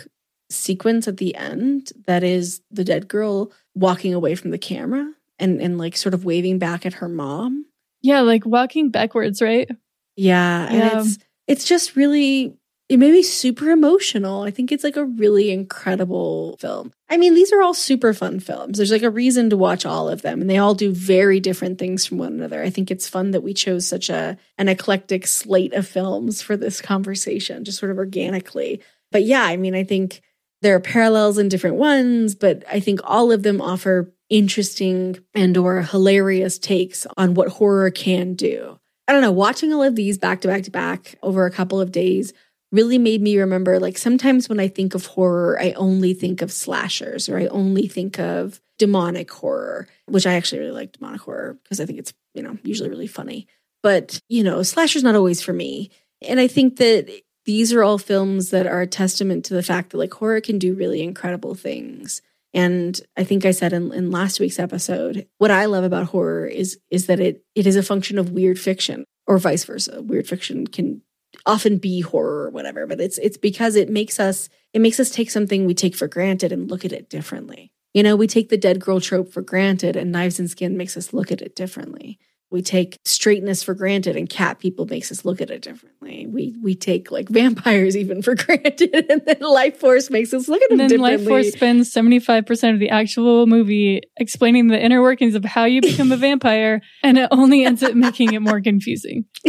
sequence 0.49 1.07
at 1.07 1.17
the 1.17 1.35
end 1.35 1.91
that 2.07 2.23
is 2.23 2.61
the 2.71 2.83
dead 2.83 3.07
girl 3.07 3.51
walking 3.75 4.13
away 4.13 4.35
from 4.35 4.51
the 4.51 4.57
camera 4.57 5.11
and 5.37 5.61
and 5.61 5.77
like 5.77 5.95
sort 5.95 6.13
of 6.13 6.25
waving 6.25 6.59
back 6.59 6.85
at 6.85 6.93
her 6.93 7.09
mom. 7.09 7.65
Yeah, 8.01 8.21
like 8.21 8.45
walking 8.45 8.89
backwards, 8.89 9.41
right? 9.41 9.69
Yeah, 10.15 10.65
and 10.67 10.77
yeah. 10.77 11.01
it's 11.01 11.17
it's 11.47 11.65
just 11.65 11.95
really 11.95 12.55
it 12.89 12.97
made 12.97 13.11
me 13.11 13.21
super 13.21 13.69
emotional. 13.69 14.41
I 14.41 14.49
think 14.49 14.71
it's 14.71 14.83
like 14.83 14.97
a 14.97 15.05
really 15.05 15.51
incredible 15.51 16.57
film. 16.57 16.91
I 17.07 17.17
mean, 17.17 17.35
these 17.35 17.53
are 17.53 17.61
all 17.61 17.75
super 17.75 18.15
fun 18.15 18.39
films. 18.39 18.77
There's 18.77 18.91
like 18.91 19.03
a 19.03 19.11
reason 19.11 19.51
to 19.51 19.57
watch 19.57 19.85
all 19.85 20.09
of 20.09 20.23
them, 20.23 20.41
and 20.41 20.49
they 20.49 20.57
all 20.57 20.73
do 20.73 20.91
very 20.91 21.39
different 21.39 21.77
things 21.77 22.05
from 22.05 22.17
one 22.17 22.33
another. 22.33 22.63
I 22.63 22.71
think 22.71 22.89
it's 22.89 23.07
fun 23.07 23.31
that 23.31 23.43
we 23.43 23.53
chose 23.53 23.87
such 23.87 24.09
a 24.09 24.37
an 24.57 24.67
eclectic 24.67 25.27
slate 25.27 25.73
of 25.73 25.87
films 25.87 26.41
for 26.41 26.57
this 26.57 26.81
conversation, 26.81 27.63
just 27.63 27.77
sort 27.77 27.91
of 27.91 27.99
organically. 27.99 28.81
But 29.11 29.23
yeah, 29.23 29.43
I 29.43 29.57
mean, 29.57 29.75
I 29.75 29.83
think 29.83 30.21
there 30.61 30.75
are 30.75 30.79
parallels 30.79 31.37
in 31.37 31.49
different 31.49 31.77
ones, 31.77 32.35
but 32.35 32.63
I 32.71 32.79
think 32.79 32.99
all 33.03 33.31
of 33.31 33.43
them 33.43 33.61
offer 33.61 34.13
interesting 34.29 35.17
and 35.33 35.57
or 35.57 35.81
hilarious 35.81 36.59
takes 36.59 37.07
on 37.17 37.33
what 37.33 37.49
horror 37.49 37.89
can 37.91 38.35
do. 38.35 38.79
I 39.07 39.11
don't 39.13 39.21
know, 39.21 39.31
watching 39.31 39.73
all 39.73 39.81
of 39.81 39.95
these 39.95 40.17
back 40.17 40.41
to 40.41 40.47
back 40.47 40.63
to 40.63 40.71
back 40.71 41.15
over 41.23 41.45
a 41.45 41.51
couple 41.51 41.81
of 41.81 41.91
days 41.91 42.33
really 42.71 42.99
made 42.99 43.21
me 43.21 43.39
remember 43.39 43.79
like 43.79 43.97
sometimes 43.97 44.47
when 44.47 44.59
I 44.59 44.67
think 44.67 44.93
of 44.93 45.07
horror, 45.07 45.59
I 45.59 45.71
only 45.71 46.13
think 46.13 46.41
of 46.43 46.51
slashers 46.51 47.27
or 47.27 47.39
I 47.39 47.47
only 47.47 47.87
think 47.87 48.19
of 48.19 48.61
demonic 48.77 49.31
horror, 49.31 49.87
which 50.05 50.27
I 50.27 50.33
actually 50.33 50.59
really 50.59 50.71
like 50.71 50.91
demonic 50.91 51.21
horror 51.21 51.57
because 51.63 51.79
I 51.79 51.85
think 51.85 51.99
it's, 51.99 52.13
you 52.35 52.43
know, 52.43 52.57
usually 52.63 52.89
really 52.89 53.07
funny. 53.07 53.47
But, 53.81 54.21
you 54.29 54.43
know, 54.43 54.61
slasher's 54.61 55.03
not 55.03 55.15
always 55.15 55.41
for 55.41 55.53
me. 55.53 55.89
And 56.21 56.39
I 56.39 56.47
think 56.47 56.77
that 56.77 57.09
these 57.49 57.73
are 57.73 57.81
all 57.81 57.97
films 57.97 58.51
that 58.51 58.67
are 58.67 58.81
a 58.81 58.85
testament 58.85 59.43
to 59.43 59.55
the 59.55 59.63
fact 59.63 59.89
that 59.89 59.97
like 59.97 60.13
horror 60.13 60.39
can 60.39 60.59
do 60.59 60.75
really 60.75 61.01
incredible 61.01 61.55
things. 61.55 62.21
And 62.53 63.01
I 63.17 63.23
think 63.23 63.43
I 63.43 63.49
said 63.49 63.73
in, 63.73 63.91
in 63.91 64.11
last 64.11 64.39
week's 64.39 64.59
episode, 64.59 65.27
what 65.39 65.49
I 65.49 65.65
love 65.65 65.83
about 65.83 66.09
horror 66.09 66.45
is 66.45 66.77
is 66.91 67.07
that 67.07 67.19
it 67.19 67.43
it 67.55 67.65
is 67.65 67.75
a 67.75 67.81
function 67.81 68.19
of 68.19 68.29
weird 68.29 68.59
fiction 68.59 69.03
or 69.25 69.39
vice 69.39 69.63
versa. 69.63 69.99
Weird 69.99 70.27
fiction 70.27 70.67
can 70.67 71.01
often 71.43 71.79
be 71.79 72.01
horror 72.01 72.43
or 72.43 72.49
whatever, 72.51 72.85
but 72.85 73.01
it's 73.01 73.17
it's 73.17 73.37
because 73.37 73.75
it 73.75 73.89
makes 73.89 74.19
us 74.19 74.47
it 74.71 74.79
makes 74.79 74.99
us 74.99 75.09
take 75.09 75.31
something 75.31 75.65
we 75.65 75.73
take 75.73 75.95
for 75.95 76.07
granted 76.07 76.51
and 76.51 76.69
look 76.69 76.85
at 76.85 76.93
it 76.93 77.09
differently. 77.09 77.71
You 77.95 78.03
know, 78.03 78.15
we 78.15 78.27
take 78.27 78.49
the 78.49 78.57
dead 78.57 78.79
girl 78.79 79.01
trope 79.01 79.33
for 79.33 79.41
granted 79.41 79.95
and 79.95 80.11
Knives 80.11 80.37
and 80.37 80.51
Skin 80.51 80.77
makes 80.77 80.95
us 80.95 81.13
look 81.13 81.31
at 81.31 81.41
it 81.41 81.55
differently 81.55 82.19
we 82.51 82.61
take 82.61 82.97
straightness 83.05 83.61
for 83.61 83.73
granted 83.73 84.15
and 84.15 84.29
cat 84.29 84.59
people 84.59 84.85
makes 84.85 85.11
us 85.11 85.23
look 85.23 85.39
at 85.41 85.51
it 85.51 85.61
differently. 85.61 86.25
We 86.27 86.55
we 86.61 86.75
take 86.75 87.11
like 87.11 87.29
vampires 87.29 87.95
even 87.95 88.21
for 88.21 88.35
granted 88.35 89.05
and 89.09 89.21
then 89.25 89.37
Lifeforce 89.37 90.09
makes 90.09 90.33
us 90.33 90.47
look 90.47 90.61
at 90.63 90.69
them 90.69 90.79
and 90.79 90.89
then 90.89 90.99
Lifeforce 90.99 91.51
spends 91.51 91.93
75% 91.93 92.73
of 92.73 92.79
the 92.79 92.89
actual 92.89 93.45
movie 93.45 94.01
explaining 94.17 94.67
the 94.67 94.79
inner 94.79 95.01
workings 95.01 95.35
of 95.35 95.45
how 95.45 95.65
you 95.65 95.81
become 95.81 96.11
a 96.11 96.17
vampire 96.29 96.81
and 97.03 97.17
it 97.17 97.27
only 97.31 97.63
ends 97.63 97.83
up 97.83 97.93
making 97.93 98.33
it 98.33 98.41
more 98.41 98.61
confusing. 98.61 99.25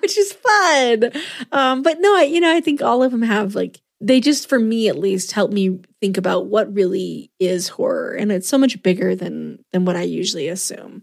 Which 0.00 0.18
is 0.18 0.32
fun. 0.32 1.12
Um 1.52 1.82
but 1.82 1.98
no 2.00 2.16
I, 2.16 2.24
you 2.24 2.40
know 2.40 2.54
i 2.54 2.60
think 2.60 2.82
all 2.82 3.02
of 3.02 3.12
them 3.12 3.22
have 3.22 3.54
like 3.54 3.80
they 4.00 4.20
just 4.20 4.48
for 4.48 4.58
me 4.58 4.88
at 4.88 4.98
least 4.98 5.32
help 5.32 5.52
me 5.52 5.80
think 6.00 6.16
about 6.16 6.46
what 6.46 6.72
really 6.72 7.32
is 7.38 7.68
horror 7.68 8.12
and 8.12 8.30
it's 8.30 8.48
so 8.48 8.58
much 8.58 8.82
bigger 8.82 9.14
than 9.14 9.64
than 9.72 9.84
what 9.84 9.96
i 9.96 10.02
usually 10.02 10.48
assume 10.48 11.02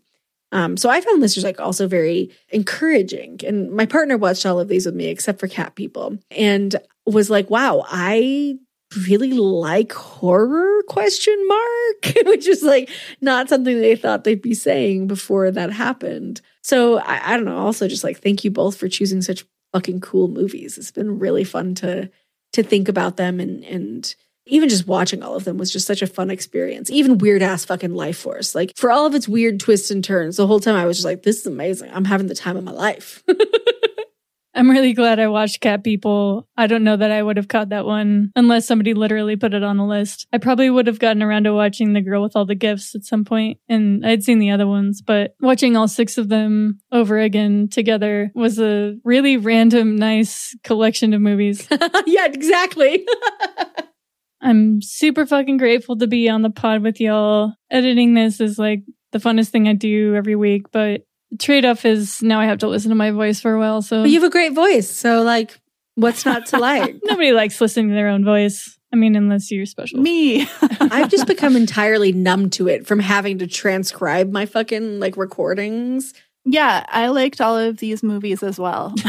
um, 0.56 0.78
so 0.78 0.90
I 0.90 1.02
found 1.02 1.22
this 1.22 1.34
just 1.34 1.44
like 1.44 1.60
also 1.60 1.86
very 1.86 2.32
encouraging. 2.48 3.42
And 3.46 3.74
my 3.74 3.86
partner 3.86 4.16
watched 4.16 4.46
all 4.46 4.58
of 4.58 4.70
these 4.70 4.86
with 4.86 4.96
me, 4.96 5.08
except 5.08 5.42
for 5.42 5.50
cat 5.50 5.76
people, 5.76 6.18
and 6.32 6.78
was 7.06 7.30
like, 7.30 7.50
wow, 7.50 7.84
I 7.90 8.58
really 9.06 9.34
like 9.34 9.92
horror 9.92 10.82
question 10.88 11.36
mark? 11.46 12.16
Which 12.26 12.48
is 12.48 12.64
like 12.64 12.90
not 13.20 13.50
something 13.50 13.82
they 13.82 13.98
thought 13.98 14.24
they'd 14.24 14.42
be 14.42 14.54
saying 14.54 15.08
before 15.08 15.52
that 15.52 15.74
happened. 15.74 16.40
So 16.64 17.00
I, 17.00 17.34
I 17.34 17.36
don't 17.36 17.46
know 17.46 17.58
also 17.58 17.90
just 17.90 18.06
like 18.06 18.22
thank 18.22 18.46
you 18.46 18.52
both 18.52 18.78
for 18.78 18.88
choosing 18.88 19.22
such 19.22 19.44
fucking 19.74 20.00
cool 20.00 20.30
movies. 20.30 20.78
It's 20.78 20.92
been 20.92 21.20
really 21.20 21.44
fun 21.44 21.76
to 21.76 22.10
to 22.54 22.64
think 22.64 22.88
about 22.88 23.18
them 23.18 23.42
and 23.42 23.66
and 23.66 24.16
even 24.48 24.70
just 24.70 24.88
watching 24.88 25.24
all 25.24 25.36
of 25.36 25.44
them 25.44 25.58
was 25.58 25.72
just 25.72 25.88
such 25.88 26.02
a 26.02 26.08
fun 26.08 26.30
experience. 26.30 26.90
Even 26.90 27.18
weird 27.18 27.42
ass 27.42 27.66
fucking 27.66 27.92
Lifeforce. 27.92 28.56
Like 28.56 28.76
for 28.76 28.92
all 28.92 29.06
of 29.06 29.16
its 29.16 29.28
weird 29.28 29.60
twists 29.60 29.92
and 29.92 30.04
turns, 30.04 30.38
the 30.38 30.48
whole 30.48 30.60
time 30.60 30.76
I 30.76 30.86
was 30.86 30.98
just 30.98 31.06
like, 31.06 31.24
this 31.24 31.40
is 31.40 31.48
amazing. 31.48 31.92
I'm 31.94 32.06
having 32.06 32.28
the 32.28 32.36
time 32.36 32.58
of 32.58 32.64
my 32.64 32.72
life. 32.72 33.24
I'm 34.56 34.70
really 34.70 34.94
glad 34.94 35.20
I 35.20 35.28
watched 35.28 35.60
Cat 35.60 35.84
People. 35.84 36.48
I 36.56 36.68
don't 36.68 36.86
know 36.86 36.96
that 36.96 37.12
I 37.12 37.22
would 37.22 37.36
have 37.36 37.50
caught 37.50 37.70
that 37.70 37.86
one 37.86 38.32
unless 38.38 38.66
somebody 38.66 38.94
literally 38.94 39.36
put 39.36 39.54
it 39.54 39.64
on 39.64 39.76
the 39.76 39.84
list. 39.84 40.28
I 40.32 40.38
probably 40.38 40.70
would 40.70 40.88
have 40.88 40.98
gotten 40.98 41.22
around 41.22 41.44
to 41.44 41.54
watching 41.54 41.92
The 41.92 42.00
Girl 42.00 42.24
with 42.24 42.38
All 42.38 42.46
the 42.46 42.56
Gifts 42.56 42.96
at 42.96 43.04
some 43.04 43.26
point, 43.26 43.60
and 43.68 44.06
I'd 44.06 44.24
seen 44.24 44.40
the 44.40 44.52
other 44.52 44.66
ones, 44.66 45.02
but 45.02 45.36
watching 45.42 45.76
all 45.76 45.90
six 45.90 46.18
of 46.18 46.30
them 46.30 46.80
over 46.92 47.20
again 47.20 47.68
together 47.68 48.32
was 48.34 48.58
a 48.58 48.96
really 49.04 49.36
random, 49.36 49.98
nice 49.98 50.56
collection 50.64 51.14
of 51.14 51.20
movies. 51.20 51.68
yeah, 52.06 52.26
exactly. 52.26 53.06
I'm 54.46 54.80
super 54.80 55.26
fucking 55.26 55.58
grateful 55.58 55.98
to 55.98 56.06
be 56.06 56.30
on 56.30 56.44
the 56.44 56.52
pod 56.52 56.84
with 56.84 57.02
y'all. 57.02 57.54
Editing 57.72 58.14
this 58.14 58.40
is 58.40 58.60
like 58.60 58.84
the 59.12 59.18
funnest 59.18 59.50
thing 59.50 59.68
I 59.68 59.74
do 59.74 60.14
every 60.14 60.36
week, 60.36 60.72
but 60.72 61.02
trade 61.40 61.66
off 61.66 61.84
is 61.84 62.22
now 62.22 62.40
I 62.40 62.46
have 62.46 62.60
to 62.60 62.68
listen 62.68 62.90
to 62.90 62.96
my 62.96 63.10
voice 63.10 63.40
for 63.42 63.54
a 63.54 63.60
while. 63.60 63.82
So 63.82 64.04
but 64.04 64.12
you 64.12 64.22
have 64.22 64.28
a 64.28 64.32
great 64.32 64.54
voice. 64.54 64.88
So 64.88 65.24
like 65.24 65.60
what's 65.96 66.26
not 66.26 66.46
to 66.48 66.60
like? 66.62 66.96
Nobody 67.06 67.32
likes 67.32 67.60
listening 67.60 67.90
to 67.90 67.96
their 67.96 68.08
own 68.08 68.24
voice. 68.24 68.78
I 68.94 68.98
mean, 68.98 69.16
unless 69.16 69.50
you're 69.50 69.66
special. 69.66 70.00
Me. 70.00 70.48
I've 70.80 71.10
just 71.10 71.26
become 71.26 71.56
entirely 71.56 72.12
numb 72.14 72.52
to 72.52 72.68
it 72.68 72.86
from 72.86 73.00
having 73.00 73.40
to 73.40 73.48
transcribe 73.48 74.32
my 74.32 74.46
fucking 74.46 75.00
like 75.00 75.18
recordings. 75.18 76.14
Yeah, 76.46 76.86
I 76.90 77.08
liked 77.08 77.42
all 77.42 77.58
of 77.58 77.78
these 77.78 78.04
movies 78.04 78.44
as 78.44 78.60
well. 78.60 78.94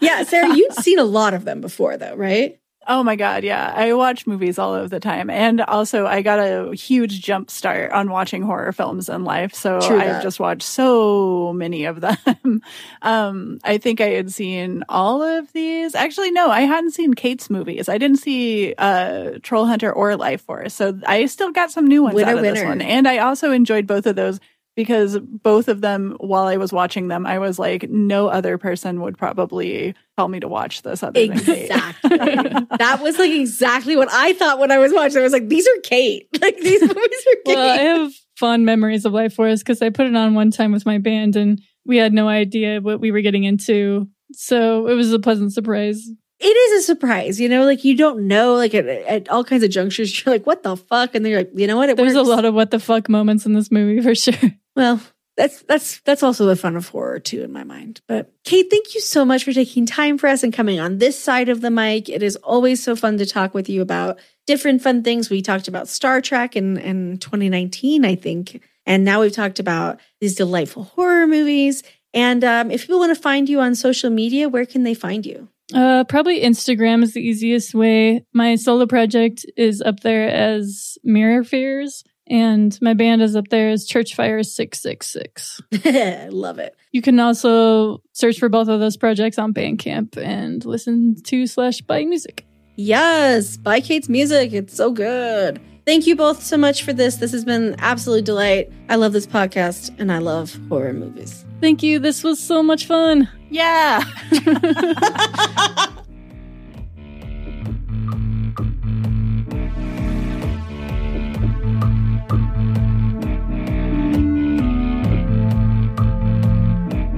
yeah, 0.00 0.24
Sarah, 0.24 0.52
you'd 0.52 0.74
seen 0.74 0.98
a 0.98 1.04
lot 1.04 1.32
of 1.32 1.44
them 1.44 1.60
before 1.60 1.96
though, 1.96 2.16
right? 2.16 2.58
Oh 2.86 3.02
my 3.02 3.16
God. 3.16 3.44
Yeah. 3.44 3.72
I 3.74 3.92
watch 3.94 4.26
movies 4.26 4.58
all 4.58 4.74
of 4.74 4.90
the 4.90 5.00
time. 5.00 5.30
And 5.30 5.60
also, 5.60 6.06
I 6.06 6.22
got 6.22 6.38
a 6.38 6.74
huge 6.74 7.20
jump 7.22 7.50
start 7.50 7.92
on 7.92 8.10
watching 8.10 8.42
horror 8.42 8.72
films 8.72 9.08
in 9.08 9.24
life. 9.24 9.54
So 9.54 9.78
I've 9.78 10.22
just 10.22 10.40
watched 10.40 10.62
so 10.62 11.52
many 11.56 11.84
of 11.84 12.00
them. 12.00 12.62
um, 13.02 13.58
I 13.64 13.78
think 13.78 14.00
I 14.00 14.08
had 14.08 14.32
seen 14.32 14.84
all 14.88 15.22
of 15.22 15.52
these. 15.52 15.94
Actually, 15.94 16.30
no, 16.30 16.50
I 16.50 16.62
hadn't 16.62 16.92
seen 16.92 17.14
Kate's 17.14 17.50
movies. 17.50 17.88
I 17.88 17.98
didn't 17.98 18.18
see 18.18 18.74
uh, 18.76 19.38
Trollhunter 19.40 19.94
or 19.94 20.10
Lifeforce. 20.12 20.72
So 20.72 20.98
I 21.06 21.26
still 21.26 21.52
got 21.52 21.70
some 21.70 21.86
new 21.86 22.02
ones 22.02 22.14
winner, 22.14 22.28
out 22.28 22.36
of 22.36 22.42
winner. 22.42 22.54
this 22.54 22.64
one. 22.64 22.80
And 22.80 23.08
I 23.08 23.18
also 23.18 23.52
enjoyed 23.52 23.86
both 23.86 24.06
of 24.06 24.16
those 24.16 24.40
because 24.76 25.18
both 25.18 25.68
of 25.68 25.80
them, 25.80 26.16
while 26.18 26.44
I 26.44 26.56
was 26.56 26.72
watching 26.72 27.08
them, 27.08 27.26
I 27.26 27.38
was 27.38 27.58
like, 27.58 27.88
no 27.88 28.28
other 28.28 28.58
person 28.58 29.00
would 29.02 29.16
probably 29.16 29.94
tell 30.16 30.28
me 30.28 30.40
to 30.40 30.48
watch 30.48 30.82
this 30.82 31.02
other 31.02 31.20
exactly. 31.20 31.68
that 32.18 32.98
was 33.00 33.18
like 33.18 33.30
exactly 33.30 33.96
what 33.96 34.08
I 34.10 34.32
thought 34.32 34.58
when 34.58 34.72
I 34.72 34.78
was 34.78 34.92
watching. 34.92 35.18
I 35.18 35.22
was 35.22 35.32
like, 35.32 35.48
these 35.48 35.66
are 35.66 35.80
Kate. 35.82 36.28
Like 36.44 36.58
these 36.58 36.82
movies 36.82 36.96
are 36.96 37.36
Kate. 37.46 37.56
Well, 37.56 37.70
I 37.70 37.82
have 37.82 38.12
fond 38.36 38.66
memories 38.66 39.06
of 39.06 39.12
Lifeforce 39.12 39.60
because 39.60 39.80
I 39.80 39.88
put 39.88 40.06
it 40.06 40.14
on 40.14 40.34
one 40.34 40.50
time 40.50 40.72
with 40.72 40.84
my 40.84 40.98
band 40.98 41.36
and 41.36 41.62
we 41.86 41.96
had 41.96 42.12
no 42.12 42.28
idea 42.28 42.80
what 42.82 43.00
we 43.00 43.10
were 43.10 43.22
getting 43.22 43.44
into. 43.44 44.08
So 44.32 44.88
it 44.88 44.94
was 44.94 45.12
a 45.12 45.18
pleasant 45.18 45.54
surprise. 45.54 46.06
It 46.40 46.46
is 46.46 46.82
a 46.82 46.86
surprise, 46.86 47.40
you 47.40 47.48
know, 47.48 47.64
like 47.64 47.84
you 47.84 47.96
don't 47.96 48.26
know, 48.26 48.56
like 48.56 48.74
at, 48.74 48.86
at 48.86 49.28
all 49.30 49.44
kinds 49.44 49.62
of 49.62 49.70
junctures, 49.70 50.24
you're 50.24 50.34
like, 50.34 50.46
what 50.46 50.62
the 50.62 50.76
fuck? 50.76 51.14
And 51.14 51.24
then 51.24 51.30
you're 51.30 51.40
like, 51.40 51.52
you 51.54 51.66
know 51.66 51.76
what? 51.76 51.88
It 51.88 51.96
There's 51.96 52.14
works. 52.14 52.28
a 52.28 52.30
lot 52.30 52.44
of 52.44 52.52
what 52.52 52.70
the 52.70 52.80
fuck 52.80 53.08
moments 53.08 53.46
in 53.46 53.54
this 53.54 53.70
movie 53.70 54.02
for 54.02 54.14
sure. 54.14 54.50
Well, 54.76 55.00
that's 55.36 55.62
that's 55.62 56.00
that's 56.00 56.22
also 56.22 56.46
the 56.46 56.56
fun 56.56 56.76
of 56.76 56.88
horror 56.88 57.18
too 57.18 57.42
in 57.42 57.52
my 57.52 57.64
mind. 57.64 58.00
But 58.06 58.32
Kate, 58.44 58.66
thank 58.70 58.94
you 58.94 59.00
so 59.00 59.24
much 59.24 59.44
for 59.44 59.52
taking 59.52 59.84
time 59.86 60.16
for 60.16 60.28
us 60.28 60.42
and 60.42 60.52
coming 60.52 60.78
on 60.78 60.98
this 60.98 61.18
side 61.18 61.48
of 61.48 61.60
the 61.60 61.70
mic. 61.70 62.08
It 62.08 62.22
is 62.22 62.36
always 62.36 62.82
so 62.82 62.94
fun 62.94 63.18
to 63.18 63.26
talk 63.26 63.54
with 63.54 63.68
you 63.68 63.82
about 63.82 64.18
different 64.46 64.82
fun 64.82 65.02
things. 65.02 65.30
We 65.30 65.42
talked 65.42 65.68
about 65.68 65.88
Star 65.88 66.20
Trek 66.20 66.56
in, 66.56 66.76
in 66.76 67.18
2019, 67.18 68.04
I 68.04 68.14
think. 68.14 68.62
And 68.86 69.04
now 69.04 69.22
we've 69.22 69.32
talked 69.32 69.58
about 69.58 70.00
these 70.20 70.34
delightful 70.34 70.84
horror 70.84 71.26
movies. 71.26 71.82
And 72.12 72.44
um, 72.44 72.70
if 72.70 72.82
people 72.82 73.00
want 73.00 73.16
to 73.16 73.20
find 73.20 73.48
you 73.48 73.60
on 73.60 73.74
social 73.74 74.10
media, 74.10 74.48
where 74.48 74.66
can 74.66 74.84
they 74.84 74.94
find 74.94 75.24
you? 75.24 75.48
Uh, 75.72 76.04
probably 76.04 76.42
Instagram 76.42 77.02
is 77.02 77.14
the 77.14 77.22
easiest 77.22 77.74
way. 77.74 78.24
My 78.34 78.54
solo 78.56 78.86
project 78.86 79.46
is 79.56 79.80
up 79.80 80.00
there 80.00 80.28
as 80.28 80.98
Mirror 81.02 81.44
Fears. 81.44 82.04
And 82.26 82.76
my 82.80 82.94
band 82.94 83.22
is 83.22 83.36
up 83.36 83.48
there 83.48 83.70
is 83.70 83.82
as 83.82 83.88
Churchfire 83.88 84.44
666. 84.44 85.60
I 85.84 86.28
love 86.30 86.58
it. 86.58 86.76
You 86.92 87.02
can 87.02 87.20
also 87.20 88.02
search 88.12 88.38
for 88.38 88.48
both 88.48 88.68
of 88.68 88.80
those 88.80 88.96
projects 88.96 89.38
on 89.38 89.52
Bandcamp 89.52 90.16
and 90.16 90.64
listen 90.64 91.16
to 91.24 91.46
slash 91.46 91.80
buy 91.82 92.04
music. 92.04 92.46
Yes, 92.76 93.56
buy 93.56 93.80
Kate's 93.80 94.08
music. 94.08 94.52
It's 94.52 94.74
so 94.74 94.90
good. 94.90 95.60
Thank 95.86 96.06
you 96.06 96.16
both 96.16 96.42
so 96.42 96.56
much 96.56 96.82
for 96.82 96.94
this. 96.94 97.16
This 97.16 97.32
has 97.32 97.44
been 97.44 97.76
absolute 97.78 98.24
delight. 98.24 98.72
I 98.88 98.96
love 98.96 99.12
this 99.12 99.26
podcast 99.26 99.94
and 99.98 100.10
I 100.10 100.18
love 100.18 100.58
horror 100.70 100.94
movies. 100.94 101.44
Thank 101.60 101.82
you. 101.82 101.98
This 101.98 102.24
was 102.24 102.40
so 102.40 102.62
much 102.62 102.86
fun. 102.86 103.28
Yeah. 103.50 104.02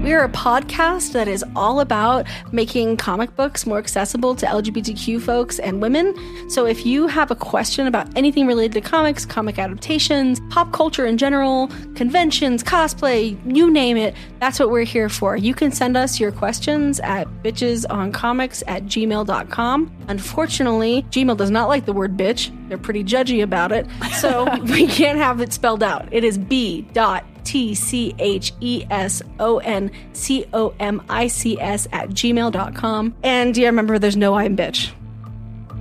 We 0.07 0.15
are 0.15 0.23
a 0.23 0.29
podcast 0.29 1.15
that 1.15 1.27
is 1.27 1.45
all 1.57 1.81
about 1.81 2.29
making 2.53 2.99
comic 2.99 3.35
books 3.35 3.67
more 3.67 3.79
accessible 3.79 4.37
to 4.37 4.47
LGBTQ 4.47 5.21
folks 5.21 5.59
and 5.59 5.83
women. 5.83 6.15
So 6.49 6.65
if 6.65 6.87
you 6.87 7.09
have 7.09 7.33
a 7.33 7.35
question 7.35 7.89
about 7.89 8.17
anything 8.17 8.47
related 8.47 8.75
to 8.75 8.89
comics, 8.89 9.27
comic 9.27 9.59
adaptations, 9.59 10.41
pop 10.49 10.73
culture 10.73 11.07
in 11.07 11.19
general, 11.19 11.67
conventions, 11.97 12.63
cosplay, 12.63 13.37
you 13.53 13.69
name 13.69 13.97
it, 13.97 14.15
that's 14.39 14.61
what 14.61 14.71
we're 14.71 14.85
here 14.85 15.09
for. 15.09 15.37
You 15.37 15.55
can 15.55 15.73
send 15.73 15.97
us 15.97 16.21
your 16.21 16.31
questions 16.31 17.01
at 17.01 17.27
bitchesoncomics 17.43 18.63
at 18.69 18.85
gmail.com. 18.85 19.97
Unfortunately, 20.07 21.03
Gmail 21.11 21.37
does 21.37 21.51
not 21.51 21.67
like 21.67 21.85
the 21.85 21.93
word 21.93 22.17
bitch. 22.17 22.57
They're 22.69 22.79
pretty 22.79 23.03
judgy 23.03 23.43
about 23.43 23.73
it. 23.73 23.89
So 24.21 24.57
we 24.63 24.87
can't 24.87 25.19
have 25.19 25.41
it 25.41 25.53
spelled 25.53 25.83
out. 25.83 26.09
It 26.13 26.23
is 26.23 26.39
B 26.39 26.83
dot 26.93 27.25
T 27.47 27.75
C 27.75 28.15
H 28.19 28.53
E 28.61 28.85
S 28.91 29.23
O 29.41 29.57
N 29.61 29.91
C 30.13 30.45
O 30.53 30.75
M 30.79 31.03
I 31.09 31.29
C 31.29 31.59
S 31.59 31.89
at 31.93 32.11
gmail.com. 32.11 33.15
And 33.23 33.57
yeah, 33.57 33.69
remember, 33.69 33.99
there's 33.99 34.19
no 34.19 34.35
I'm 34.35 34.55
bitch. 34.57 34.93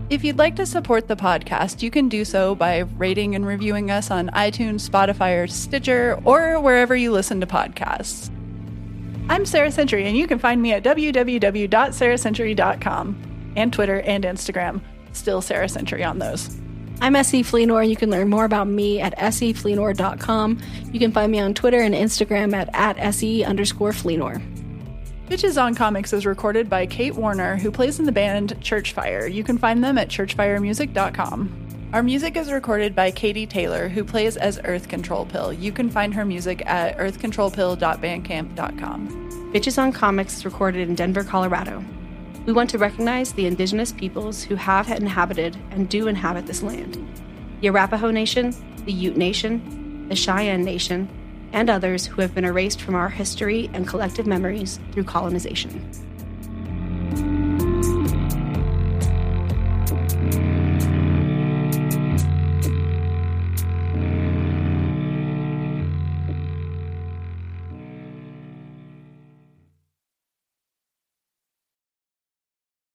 If 0.09 0.23
you'd 0.23 0.37
like 0.37 0.55
to 0.57 0.67
support 0.67 1.07
the 1.07 1.15
podcast, 1.15 1.81
you 1.81 1.89
can 1.89 2.09
do 2.09 2.23
so 2.23 2.53
by 2.53 2.81
rating 2.97 3.33
and 3.33 3.43
reviewing 3.43 3.89
us 3.89 4.11
on 4.11 4.29
iTunes, 4.29 4.87
Spotify, 4.87 5.43
or 5.43 5.47
Stitcher, 5.47 6.21
or 6.23 6.59
wherever 6.59 6.95
you 6.95 7.11
listen 7.11 7.41
to 7.41 7.47
podcasts. 7.47 8.29
I'm 9.27 9.47
Sarah 9.47 9.71
Century, 9.71 10.05
and 10.05 10.15
you 10.15 10.27
can 10.27 10.37
find 10.37 10.61
me 10.61 10.73
at 10.73 10.83
www.sarahcentury.com 10.83 13.53
and 13.55 13.73
Twitter 13.73 14.01
and 14.01 14.23
Instagram. 14.23 14.81
Still 15.13 15.41
Sarah 15.41 15.69
Century 15.69 16.03
on 16.03 16.19
those. 16.19 16.55
I'm 17.01 17.15
SE 17.17 17.43
Fleenor. 17.43 17.81
and 17.81 17.89
You 17.89 17.95
can 17.95 18.09
learn 18.09 18.29
more 18.29 18.45
about 18.45 18.67
me 18.67 18.99
at 19.01 19.17
sefleenor.com. 19.17 20.59
You 20.91 20.99
can 20.99 21.11
find 21.11 21.31
me 21.31 21.39
on 21.39 21.53
Twitter 21.53 21.81
and 21.81 21.93
Instagram 21.93 22.53
at, 22.53 22.69
at 22.73 23.13
se 23.13 23.43
underscore 23.43 23.91
Fleenor. 23.91 24.41
Bitches 25.27 25.61
on 25.61 25.75
Comics 25.75 26.13
is 26.13 26.25
recorded 26.25 26.69
by 26.69 26.85
Kate 26.85 27.15
Warner, 27.15 27.57
who 27.57 27.71
plays 27.71 27.99
in 27.99 28.05
the 28.05 28.11
band 28.11 28.55
Churchfire. 28.61 29.31
You 29.31 29.43
can 29.43 29.57
find 29.57 29.83
them 29.83 29.97
at 29.97 30.07
churchfiremusic.com. 30.07 31.61
Our 31.93 32.03
music 32.03 32.35
is 32.37 32.51
recorded 32.51 32.95
by 32.95 33.11
Katie 33.11 33.47
Taylor, 33.47 33.87
who 33.87 34.03
plays 34.03 34.37
as 34.37 34.59
Earth 34.63 34.87
Control 34.87 35.25
Pill. 35.25 35.51
You 35.53 35.71
can 35.71 35.89
find 35.89 36.13
her 36.13 36.25
music 36.25 36.63
at 36.65 36.97
earthcontrolpill.bandcamp.com. 36.97 39.51
Bitches 39.53 39.81
on 39.81 39.91
Comics 39.93 40.37
is 40.37 40.45
recorded 40.45 40.89
in 40.89 40.95
Denver, 40.95 41.23
Colorado. 41.23 41.83
We 42.45 42.53
want 42.53 42.69
to 42.69 42.77
recognize 42.77 43.33
the 43.33 43.47
indigenous 43.47 43.91
peoples 43.91 44.43
who 44.43 44.53
have 44.53 44.87
inhabited 44.91 45.57
and 45.71 45.89
do 45.89 46.07
inhabit 46.07 46.45
this 46.45 46.61
land 46.61 47.01
the 47.61 47.69
Arapaho 47.69 48.11
Nation, 48.11 48.53
the 48.85 48.91
Ute 48.91 49.17
Nation, 49.17 50.07
the 50.09 50.15
Cheyenne 50.15 50.63
Nation, 50.63 51.09
and 51.53 51.69
others 51.69 52.05
who 52.05 52.21
have 52.21 52.35
been 52.35 52.45
erased 52.45 52.81
from 52.81 52.93
our 52.93 53.09
history 53.09 53.71
and 53.73 53.87
collective 53.87 54.27
memories 54.27 54.79
through 54.91 55.05
colonization. 55.05 55.89